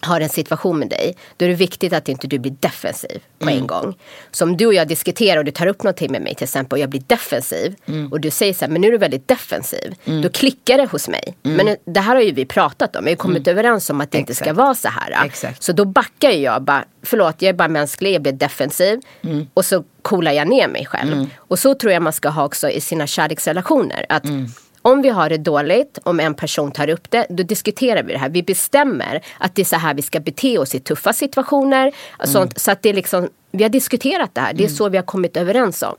har 0.00 0.20
en 0.20 0.28
situation 0.28 0.78
med 0.78 0.88
dig, 0.88 1.16
då 1.36 1.44
är 1.44 1.48
det 1.48 1.54
viktigt 1.54 1.92
att 1.92 2.08
inte 2.08 2.26
du 2.26 2.38
blir 2.38 2.56
defensiv 2.60 3.18
på 3.38 3.48
Mm. 3.48 3.58
en 3.60 3.66
gång. 3.66 3.94
Så 4.30 4.44
om 4.44 4.56
du 4.56 4.66
och 4.66 4.74
jag 4.74 4.88
diskuterar 4.88 5.38
och 5.38 5.44
du 5.44 5.50
tar 5.50 5.66
upp 5.66 5.82
någonting 5.82 6.12
med 6.12 6.22
mig 6.22 6.34
till 6.34 6.44
exempel 6.44 6.76
och 6.76 6.78
jag 6.82 6.88
blir 6.90 7.02
defensiv 7.06 7.74
Mm. 7.86 8.12
och 8.12 8.20
du 8.20 8.30
säger 8.30 8.54
så 8.54 8.64
här, 8.64 8.72
men 8.72 8.80
nu 8.80 8.86
är 8.88 8.92
du 8.92 8.98
väldigt 8.98 9.28
defensiv. 9.28 9.94
Då 10.22 10.28
klickar 10.28 10.78
det 10.78 10.86
hos 10.86 11.08
mig. 11.08 11.34
Men 11.42 11.76
det 11.84 12.00
här 12.00 12.14
har 12.14 12.22
ju 12.22 12.32
vi 12.32 12.44
pratat 12.46 12.96
om, 12.96 13.04
vi 13.04 13.10
har 13.10 13.16
kommit 13.16 13.48
överens 13.48 13.90
om 13.90 14.00
att 14.00 14.10
det 14.10 14.18
inte 14.18 14.34
ska 14.34 14.44
Mm. 14.50 14.54
Exakt. 14.54 14.64
vara 14.66 14.74
så 14.74 15.00
här. 15.00 15.26
Exakt. 15.26 15.62
Så 15.62 15.72
då 15.72 15.84
backar 15.84 16.30
ju 16.30 16.38
jag 16.38 16.62
bara, 16.62 16.84
förlåt 17.02 17.34
jag 17.42 17.48
är 17.48 17.52
bara 17.52 17.68
mänsklig, 17.68 18.14
jag 18.14 18.22
blir 18.22 18.32
defensiv. 18.32 19.00
Mm. 19.22 19.46
Och 19.54 19.64
så 19.64 19.84
coolar 20.02 20.32
jag 20.32 20.48
ner 20.48 20.68
mig 20.68 20.86
själv. 20.86 21.26
Och 21.36 21.58
så 21.58 21.74
tror 21.74 21.92
jag 21.92 22.02
man 22.02 22.12
ska 22.12 22.28
ha 22.28 22.44
också 22.44 22.70
i 22.70 22.80
sina 22.80 23.06
kärleksrelationer. 23.06 24.06
Att 24.08 24.24
Mm. 24.24 24.46
Om 24.82 25.02
vi 25.02 25.08
har 25.08 25.28
det 25.28 25.36
dåligt, 25.38 25.98
om 26.02 26.20
en 26.20 26.34
person 26.34 26.72
tar 26.72 26.88
upp 26.88 27.10
det, 27.10 27.26
då 27.30 27.42
diskuterar 27.42 28.02
vi 28.02 28.12
det 28.12 28.18
här. 28.18 28.28
Vi 28.28 28.42
bestämmer 28.42 29.20
att 29.38 29.54
det 29.54 29.62
är 29.62 29.64
så 29.66 29.76
här 29.76 29.94
vi 29.94 30.02
ska 30.02 30.20
bete 30.20 30.58
oss 30.58 30.74
i 30.74 30.80
tuffa 30.80 31.12
situationer. 31.12 31.92
och 32.18 32.28
Sånt, 32.28 32.58
Så 32.58 32.70
att 32.70 32.82
det 32.82 32.88
är 32.88 32.94
liksom, 32.94 33.28
vi 33.50 33.62
har 33.62 33.70
diskuterat 33.70 34.34
det 34.34 34.40
här, 34.40 34.52
det 34.52 34.64
är 34.64 34.68
så 34.68 34.88
vi 34.88 34.96
har 34.96 35.04
kommit 35.04 35.36
överens 35.36 35.82
om. 35.82 35.94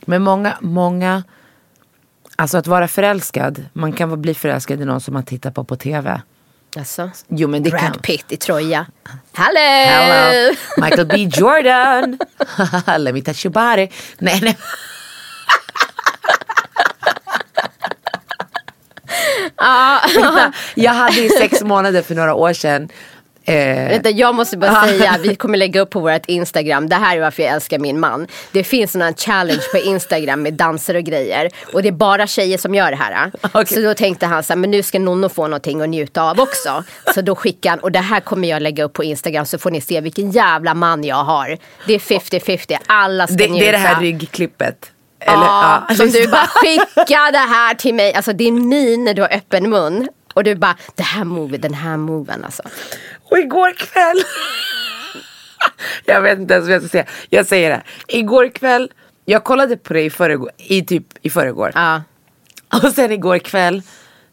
Men 0.00 0.22
många, 0.22 0.58
många, 0.60 1.22
alltså 2.36 2.58
att 2.58 2.66
vara 2.66 2.88
förälskad, 2.88 3.64
man 3.72 3.92
kan 3.92 4.22
bli 4.22 4.34
förälskad 4.34 4.80
i 4.80 4.84
någon 4.84 5.00
som 5.00 5.14
man 5.14 5.24
tittar 5.24 5.50
på 5.50 5.64
på 5.64 5.76
tv. 5.76 6.20
Alltså, 6.76 7.10
Jo 7.28 7.48
men 7.48 7.62
det 7.62 7.70
kan. 7.70 7.78
Brad 7.80 8.02
Pitt 8.02 8.32
i 8.32 8.36
Troja. 8.36 8.86
Hello! 9.32 9.60
Hello, 9.60 10.54
Michael 10.78 11.06
B 11.06 11.28
Jordan. 11.32 12.18
Let 12.98 13.14
me 13.14 13.20
touch 13.22 13.46
your 13.46 13.52
body. 13.52 13.88
Nej, 14.18 14.40
nej. 14.42 14.58
Vänta, 20.14 20.52
jag 20.74 20.92
hade 20.92 21.20
i 21.20 21.28
sex 21.28 21.62
månader 21.62 22.02
för 22.02 22.14
några 22.14 22.34
år 22.34 22.52
sedan. 22.52 22.88
Eh, 23.44 23.88
Vänta, 23.88 24.10
jag 24.10 24.34
måste 24.34 24.56
bara 24.56 24.86
säga, 24.86 25.16
vi 25.22 25.34
kommer 25.34 25.58
lägga 25.58 25.80
upp 25.80 25.90
på 25.90 26.00
vårt 26.00 26.26
Instagram, 26.26 26.88
det 26.88 26.96
här 26.96 27.16
är 27.16 27.20
varför 27.20 27.42
jag 27.42 27.52
älskar 27.52 27.78
min 27.78 28.00
man. 28.00 28.26
Det 28.52 28.64
finns 28.64 28.94
en 28.96 29.14
challenge 29.14 29.62
på 29.72 29.78
Instagram 29.78 30.42
med 30.42 30.54
danser 30.54 30.94
och 30.94 31.02
grejer. 31.02 31.50
Och 31.72 31.82
det 31.82 31.88
är 31.88 31.92
bara 31.92 32.26
tjejer 32.26 32.58
som 32.58 32.74
gör 32.74 32.90
det 32.90 32.96
här. 32.96 33.32
Okej. 33.40 33.66
Så 33.66 33.80
då 33.80 33.94
tänkte 33.94 34.26
han 34.26 34.42
så 34.42 34.52
här, 34.52 34.58
men 34.58 34.70
nu 34.70 34.82
ska 34.82 34.98
Nonno 34.98 35.28
få 35.28 35.42
någonting 35.42 35.80
att 35.82 35.88
njuta 35.88 36.22
av 36.22 36.40
också. 36.40 36.84
Så 37.14 37.20
då 37.20 37.34
skickade 37.34 37.70
han, 37.70 37.78
och 37.78 37.92
det 37.92 37.98
här 37.98 38.20
kommer 38.20 38.48
jag 38.48 38.62
lägga 38.62 38.84
upp 38.84 38.92
på 38.92 39.04
Instagram 39.04 39.46
så 39.46 39.58
får 39.58 39.70
ni 39.70 39.80
se 39.80 40.00
vilken 40.00 40.30
jävla 40.30 40.74
man 40.74 41.04
jag 41.04 41.24
har. 41.24 41.58
Det 41.86 41.94
är 41.94 41.98
50-50, 41.98 42.78
alla 42.86 43.26
ska 43.26 43.36
det, 43.36 43.48
njuta. 43.48 43.58
det 43.64 43.68
är 43.68 43.72
det 43.72 43.78
här 43.78 44.00
ryggklippet. 44.00 44.91
Ja, 45.26 45.84
ja, 45.88 45.94
som 45.94 46.10
du 46.10 46.26
bara 46.26 46.46
skicka 46.46 47.30
det 47.32 47.38
här 47.38 47.74
till 47.74 47.94
mig. 47.94 48.14
Alltså 48.14 48.32
din 48.32 48.68
min 48.68 49.04
när 49.04 49.14
du 49.14 49.22
har 49.22 49.32
öppen 49.32 49.70
mun. 49.70 50.08
Och 50.34 50.44
du 50.44 50.54
bara, 50.54 50.76
det 50.94 51.02
här 51.02 51.24
move, 51.24 51.56
den 51.56 51.74
här 51.74 51.96
moven 51.96 52.44
alltså. 52.44 52.62
Och 53.30 53.38
igår 53.38 53.72
kväll. 53.72 54.22
jag 56.04 56.20
vet 56.20 56.38
inte 56.38 56.54
ens 56.54 56.66
vad 56.66 56.74
jag 56.74 56.82
ska 56.82 56.88
säga. 56.88 57.06
Jag 57.28 57.46
säger 57.46 57.70
det. 57.70 57.82
Igår 58.08 58.48
kväll. 58.48 58.92
Jag 59.24 59.44
kollade 59.44 59.76
på 59.76 59.92
det 59.92 60.02
i 60.02 60.10
förrgår. 60.10 60.50
I 60.56 60.82
typ 60.82 61.06
i 61.22 61.30
förrgår. 61.30 61.72
Ja. 61.74 62.02
Och 62.82 62.92
sen 62.92 63.12
igår 63.12 63.38
kväll. 63.38 63.82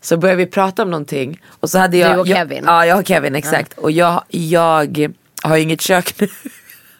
Så 0.01 0.17
började 0.17 0.37
vi 0.37 0.45
prata 0.45 0.83
om 0.83 0.91
någonting. 0.91 1.41
Och 1.59 1.69
så 1.69 1.77
hade 1.77 1.97
jag. 1.97 2.15
Du 2.15 2.19
och 2.19 2.27
jag, 2.27 2.37
Kevin. 2.37 2.63
Ja 2.67 2.85
jag 2.85 2.99
och 2.99 3.07
Kevin 3.07 3.35
exakt. 3.35 3.77
Och 3.77 3.91
jag, 3.91 4.23
jag 4.27 5.13
har 5.43 5.57
ju 5.57 5.63
inget 5.63 5.81
kök 5.81 6.19
nu. 6.19 6.27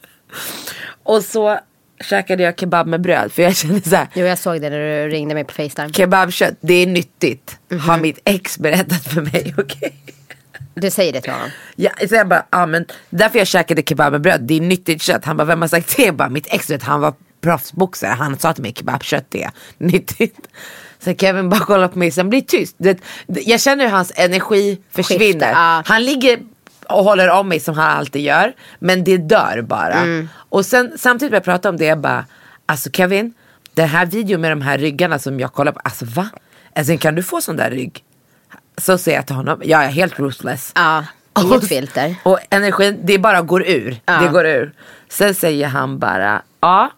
och 1.03 1.24
så 1.24 1.60
käkade 2.01 2.43
jag 2.43 2.59
kebab 2.59 2.88
med 2.88 3.01
bröd. 3.01 3.31
För 3.31 3.41
jag 3.41 3.55
kände 3.55 3.89
så 3.89 3.95
här. 3.95 4.07
Jo, 4.13 4.26
jag 4.26 4.38
såg 4.38 4.61
det 4.61 4.69
när 4.69 4.80
du 4.80 5.09
ringde 5.09 5.34
mig 5.34 5.43
på 5.43 5.53
Facetime. 5.53 5.93
Kebabkött 5.93 6.55
det 6.61 6.73
är 6.73 6.88
nyttigt. 6.88 7.57
Mhm. 7.69 7.80
Har 7.80 7.97
mitt 7.97 8.19
ex 8.26 8.57
berättat 8.57 9.03
för 9.03 9.21
mig. 9.21 9.53
Okej. 9.57 9.95
Du 10.73 10.91
säger 10.91 11.13
det 11.13 11.21
till 11.21 11.31
honom. 11.31 11.49
Ja, 11.76 11.91
så 12.09 12.15
jag 12.15 12.27
bara, 12.27 12.45
ja 12.49 12.65
men 12.65 12.85
därför 13.09 13.39
jag 13.39 13.47
käkade 13.47 13.81
kebab 13.81 14.11
med 14.11 14.21
bröd, 14.21 14.41
det 14.41 14.53
är 14.53 14.61
nyttigt 14.61 15.01
kött. 15.01 15.26
Han 15.26 15.38
bara, 15.38 15.45
vem 15.45 15.61
har 15.61 15.67
sagt 15.67 15.97
det? 15.97 16.03
Jag 16.03 16.15
bara, 16.15 16.30
mitt 16.30 16.47
ex 16.53 16.69
vet, 16.69 16.84
han 16.84 17.01
var 17.01 17.13
proffsboxare, 17.41 18.11
han 18.11 18.39
sa 18.39 18.53
till 18.53 18.63
mig 18.63 18.73
kebabkött 18.73 19.35
är 19.35 19.51
nyttigt. 19.77 20.38
Så 20.99 21.13
Kevin 21.15 21.49
bara 21.49 21.59
kollar 21.59 21.88
på 21.88 21.99
mig, 21.99 22.11
sen 22.11 22.30
blir 22.30 22.41
tyst. 22.41 22.76
Det, 22.77 22.99
jag 23.27 23.61
känner 23.61 23.85
hur 23.85 23.91
hans 23.91 24.11
energi 24.15 24.77
försvinner. 24.91 25.31
Skiftar, 25.31 25.51
ja. 25.51 25.84
Han 25.85 26.03
ligger 26.03 26.39
och 26.90 27.03
håller 27.03 27.30
om 27.30 27.48
mig 27.49 27.60
som 27.60 27.76
han 27.76 27.98
alltid 27.98 28.22
gör, 28.22 28.53
men 28.80 29.03
det 29.03 29.18
dör 29.18 29.61
bara. 29.61 29.94
Mm. 29.94 30.30
Och 30.36 30.66
sen 30.66 30.94
samtidigt 30.98 31.32
när 31.32 31.36
jag 31.38 31.44
pratar 31.44 31.70
om 31.70 31.78
det, 31.78 31.86
jag 31.86 31.99
bara, 31.99 32.26
alltså 32.66 32.90
Kevin, 32.91 33.34
den 33.74 33.88
här 33.90 34.06
videon 34.06 34.41
med 34.41 34.52
de 34.52 34.61
här 34.61 34.78
ryggarna 34.78 35.20
som 35.20 35.40
jag 35.40 35.53
kollar 35.53 35.72
på, 35.72 35.80
alltså 35.84 36.06
va? 36.06 36.30
Alltså 36.76 36.98
kan 36.98 37.16
du 37.16 37.24
få 37.24 37.41
sån 37.41 37.56
där 37.57 37.72
rygg? 37.72 38.03
Så 38.78 38.98
säger 38.98 39.18
jag 39.18 39.26
till 39.28 39.36
honom, 39.36 39.61
jag 39.66 39.84
är 39.84 39.90
helt 39.90 40.20
ruthless. 40.20 40.72
Ja, 40.76 41.06
Och- 41.34 41.41
inget 41.44 41.68
filter. 41.68 42.16
Och 42.24 42.40
energin, 42.49 42.99
det 43.03 43.18
bara 43.20 43.41
går 43.41 43.68
ur. 43.68 43.98
Ja. 44.06 44.14
Det 44.22 44.28
går 44.28 44.45
ur. 44.45 44.74
Sen 45.10 45.36
säger 45.36 45.68
han 45.68 45.99
bara, 45.99 46.41
ja. 46.61 46.91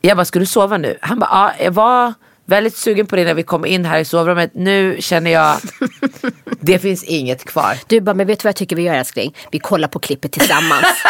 Jag 0.00 0.16
bara, 0.16 0.24
ska 0.24 0.38
du 0.38 0.46
sova 0.46 0.78
nu? 0.78 0.98
Han 1.00 1.18
bara, 1.18 1.30
ja, 1.32 1.64
jag 1.64 1.72
var 1.72 2.14
väldigt 2.46 2.76
sugen 2.76 3.06
på 3.06 3.16
det 3.16 3.24
när 3.24 3.34
vi 3.34 3.42
kom 3.42 3.64
in 3.66 3.84
här 3.84 3.98
i 3.98 4.04
sovrummet. 4.04 4.50
Nu 4.54 4.96
känner 5.00 5.30
jag, 5.30 5.56
det 6.60 6.78
finns 6.78 7.04
inget 7.04 7.44
kvar. 7.44 7.78
Du 7.86 8.00
bara, 8.00 8.14
men 8.14 8.26
vet 8.26 8.38
du 8.38 8.42
vad 8.42 8.48
jag 8.48 8.56
tycker 8.56 8.76
vi 8.76 8.82
gör 8.82 8.94
älskling? 8.94 9.34
Vi 9.50 9.58
kollar 9.58 9.88
på 9.88 9.98
klippet 9.98 10.32
tillsammans. 10.32 10.86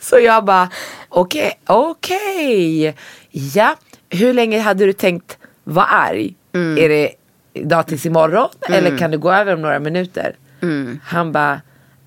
Så 0.00 0.18
jag 0.18 0.44
bara, 0.44 0.68
okej, 1.08 1.60
okej. 1.66 2.96
Ja, 3.30 3.76
hur 4.10 4.34
länge 4.34 4.60
hade 4.60 4.86
du 4.86 4.92
tänkt 4.92 5.38
vara 5.64 5.86
arg? 5.86 6.34
Mm. 6.54 6.84
Är 6.84 6.88
det 6.88 7.10
idag 7.54 7.86
tills 7.86 8.06
imorgon? 8.06 8.48
Eller 8.68 8.98
kan 8.98 9.10
du 9.10 9.18
gå 9.18 9.32
över 9.32 9.54
om 9.54 9.62
några 9.62 9.78
minuter? 9.78 10.36
Mm. 10.62 11.00
Han 11.04 11.32
bara, 11.32 11.60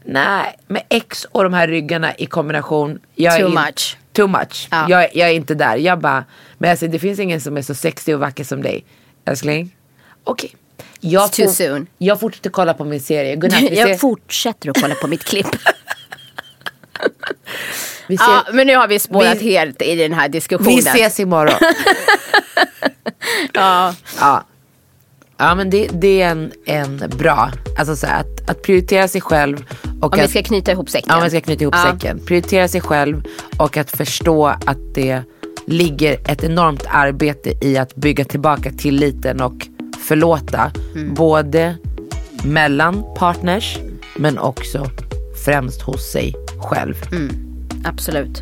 nej, 0.05 0.57
med 0.67 0.83
X 0.89 1.25
och 1.31 1.43
de 1.43 1.53
här 1.53 1.67
ryggarna 1.67 2.15
i 2.15 2.25
kombination. 2.25 2.99
Jag 3.15 3.39
Too 3.39 3.49
much. 3.49 3.97
Too 4.19 4.27
much. 4.27 4.67
Ja. 4.71 4.85
Jag, 4.89 5.15
jag 5.15 5.29
är 5.29 5.33
inte 5.33 5.55
där. 5.55 5.75
Jag 5.75 5.99
bara, 5.99 6.23
men 6.57 6.71
alltså, 6.71 6.87
det 6.87 6.99
finns 6.99 7.19
ingen 7.19 7.41
som 7.41 7.57
är 7.57 7.61
så 7.61 7.75
sexig 7.75 8.13
och 8.15 8.19
vacker 8.21 8.43
som 8.43 8.61
dig. 8.61 8.85
Älskling, 9.25 9.75
okej. 10.23 10.55
Jag, 10.99 11.29
It's 11.29 11.35
too 11.35 11.47
soon. 11.47 11.87
jag 11.97 12.19
fortsätter 12.19 12.49
kolla 12.49 12.73
på 12.73 12.85
min 12.85 12.99
serie. 12.99 13.35
Godnatt, 13.35 13.61
jag 13.71 13.99
fortsätter 13.99 14.69
att 14.69 14.81
kolla 14.81 14.95
på 14.95 15.07
mitt 15.07 15.23
klipp. 15.23 15.47
ses, 18.07 18.19
ja, 18.19 18.45
men 18.53 18.67
nu 18.67 18.75
har 18.75 18.87
vi 18.87 18.99
spårat 18.99 19.41
Vi- 19.41 19.51
helt 19.51 19.81
i 19.81 19.95
den 19.95 20.13
här 20.13 20.29
diskussionen. 20.29 20.75
vi 20.75 20.79
ses 20.79 21.19
imorgon. 21.19 21.55
Ja. 23.53 23.95
Ja. 24.19 24.43
Ja 25.37 25.55
men 25.55 25.69
det, 25.69 25.87
det 25.93 26.21
är 26.21 26.29
en, 26.31 26.51
en 26.65 26.97
bra, 27.17 27.51
alltså 27.79 27.95
så 27.95 28.07
här, 28.07 28.19
att, 28.19 28.49
att 28.49 28.61
prioritera 28.61 29.07
sig 29.07 29.21
själv 29.21 29.65
och 30.01 30.13
Om 30.13 30.19
vi 30.21 30.27
ska 30.27 30.43
knyta 30.43 30.71
ihop 30.71 30.89
säcken. 30.89 31.07
ja, 31.09 31.17
om 31.17 31.23
vi 31.23 31.29
ska 31.29 31.41
knyta 31.41 31.63
ihop 31.63 31.75
Ja. 31.77 31.91
säcken. 31.91 32.19
Prioritera 32.25 32.67
sig 32.67 32.81
själv 32.81 33.23
och 33.57 33.77
att 33.77 33.91
förstå 33.91 34.47
att 34.47 34.77
det 34.95 35.21
ligger 35.67 36.13
ett 36.31 36.43
enormt 36.43 36.83
arbete 36.89 37.53
i 37.61 37.77
att 37.77 37.95
bygga 37.95 38.25
tillbaka 38.25 38.71
tilliten 38.71 39.41
och 39.41 39.67
förlåta. 40.07 40.71
Mm. 40.95 41.13
Både 41.13 41.75
mellan 42.43 43.03
partners 43.17 43.77
men 44.15 44.37
också 44.39 44.89
främst 45.45 45.81
hos 45.81 46.11
sig 46.11 46.33
själv. 46.61 46.95
Absolut. 47.85 48.41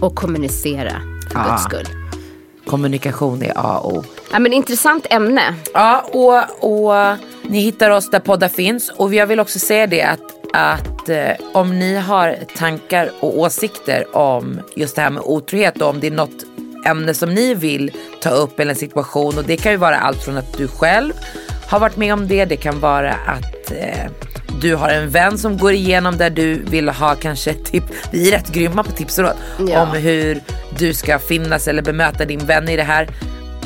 Och 0.00 0.14
kommunicera 0.14 0.90
för 0.90 0.96
Mm. 1.38 1.46
Ja. 1.46 1.50
guds 1.50 1.62
skull. 1.64 1.86
Kommunikation 2.66 3.42
är 3.42 3.52
A 3.56 3.78
och 3.78 3.96
O. 3.98 4.04
Ja, 4.32 4.38
men 4.38 4.52
intressant 4.52 5.06
ämne. 5.10 5.54
Ja, 5.74 6.04
och, 6.12 6.64
och 6.72 7.16
ni 7.42 7.60
hittar 7.60 7.90
oss 7.90 8.10
där 8.10 8.20
poddar 8.20 8.48
finns. 8.48 8.92
Och 8.96 9.14
jag 9.14 9.26
vill 9.26 9.40
också 9.40 9.58
säga 9.58 9.86
det 9.86 10.02
att, 10.02 10.20
att 10.52 11.08
eh, 11.08 11.30
om 11.52 11.78
ni 11.78 11.94
har 11.96 12.36
tankar 12.56 13.10
och 13.20 13.38
åsikter 13.38 14.16
om 14.16 14.60
just 14.76 14.96
det 14.96 15.02
här 15.02 15.10
med 15.10 15.22
otrohet 15.26 15.82
och 15.82 15.88
om 15.88 16.00
det 16.00 16.06
är 16.06 16.10
något 16.10 16.44
ämne 16.86 17.14
som 17.14 17.34
ni 17.34 17.54
vill 17.54 17.90
ta 18.22 18.30
upp 18.30 18.60
eller 18.60 18.70
en 18.70 18.76
situation 18.78 19.38
och 19.38 19.44
det 19.44 19.56
kan 19.56 19.72
ju 19.72 19.78
vara 19.78 19.96
allt 19.98 20.22
från 20.24 20.36
att 20.36 20.56
du 20.56 20.68
själv 20.68 21.12
har 21.68 21.80
varit 21.80 21.96
med 21.96 22.12
om 22.12 22.28
det, 22.28 22.44
det 22.44 22.56
kan 22.56 22.80
vara 22.80 23.12
att 23.26 23.70
eh, 23.70 24.10
du 24.60 24.74
har 24.74 24.88
en 24.88 25.10
vän 25.10 25.38
som 25.38 25.58
går 25.58 25.72
igenom 25.72 26.16
där 26.16 26.30
du 26.30 26.54
vill 26.54 26.88
ha 26.88 27.14
kanske 27.14 27.54
tips. 27.54 27.86
Vi 28.10 28.28
är 28.28 28.32
rätt 28.38 28.48
grymma 28.52 28.82
på 28.82 28.90
tips 28.92 29.18
och 29.18 29.24
råd 29.24 29.34
Ja. 29.68 29.82
om 29.82 29.88
hur 29.88 30.40
du 30.78 30.94
ska 30.94 31.18
finnas 31.18 31.68
eller 31.68 31.82
bemöta 31.82 32.24
din 32.24 32.46
vän 32.46 32.68
i 32.68 32.76
det 32.76 32.82
här. 32.82 33.08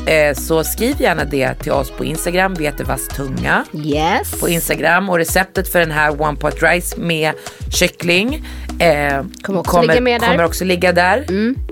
Eh, 0.06 0.35
så 0.35 0.64
skriv 0.64 1.01
gärna 1.02 1.24
det 1.24 1.55
till 1.55 1.72
oss 1.72 1.90
på 1.90 2.05
Instagram, 2.05 2.55
vi 2.55 2.64
heter 2.64 2.85
Vass 2.85 3.09
tunga 3.09 3.64
Yes. 3.85 4.40
på 4.40 4.48
Instagram 4.48 5.09
och 5.10 5.16
receptet 5.16 5.72
för 5.72 5.81
den 5.81 5.90
här 5.90 6.22
one 6.22 6.36
pot 6.39 6.62
rice 6.62 6.97
med 7.01 7.32
kyckling 7.72 8.47
eh, 8.78 9.22
Kommer 9.43 9.60
också 9.60 9.81
ligga 9.82 10.01
med 10.01 10.20
där. 10.20 10.26
Mm. 10.26 10.36
kommer 10.36 10.44
också 10.44 10.64
ligga 10.64 10.93
där. 10.93 11.26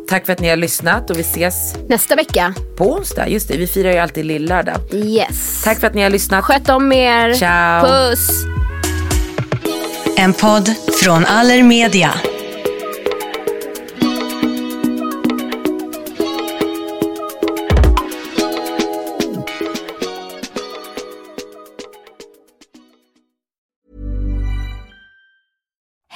Tack 0.09 0.27
för 0.27 0.33
att 0.33 0.41
ni 0.41 0.49
har 0.49 0.57
lyssnat 0.57 1.11
och 1.11 1.17
vi 1.19 1.21
ses 1.21 1.75
Nästa 1.89 2.17
vecka. 2.17 2.55
på 2.77 2.93
onsdag. 2.93 3.29
Just 3.29 3.49
det, 3.49 3.57
vi 3.57 3.67
firar 3.67 3.93
ju 3.93 3.99
alltid 3.99 4.25
lillördag. 4.25 4.77
Yes. 4.93 5.63
Tack 5.65 5.81
för 5.81 5.87
att 5.87 5.95
ni 5.95 6.03
har 6.03 6.11
lyssnat. 6.11 6.45
Sköt 6.45 6.69
om 6.69 6.93
er. 6.93 7.35
Ciao. 7.35 7.87
Puss. 7.87 8.31
En 10.17 10.33
podd 10.33 10.71
från 11.03 11.25
Allermedia. 11.27 12.11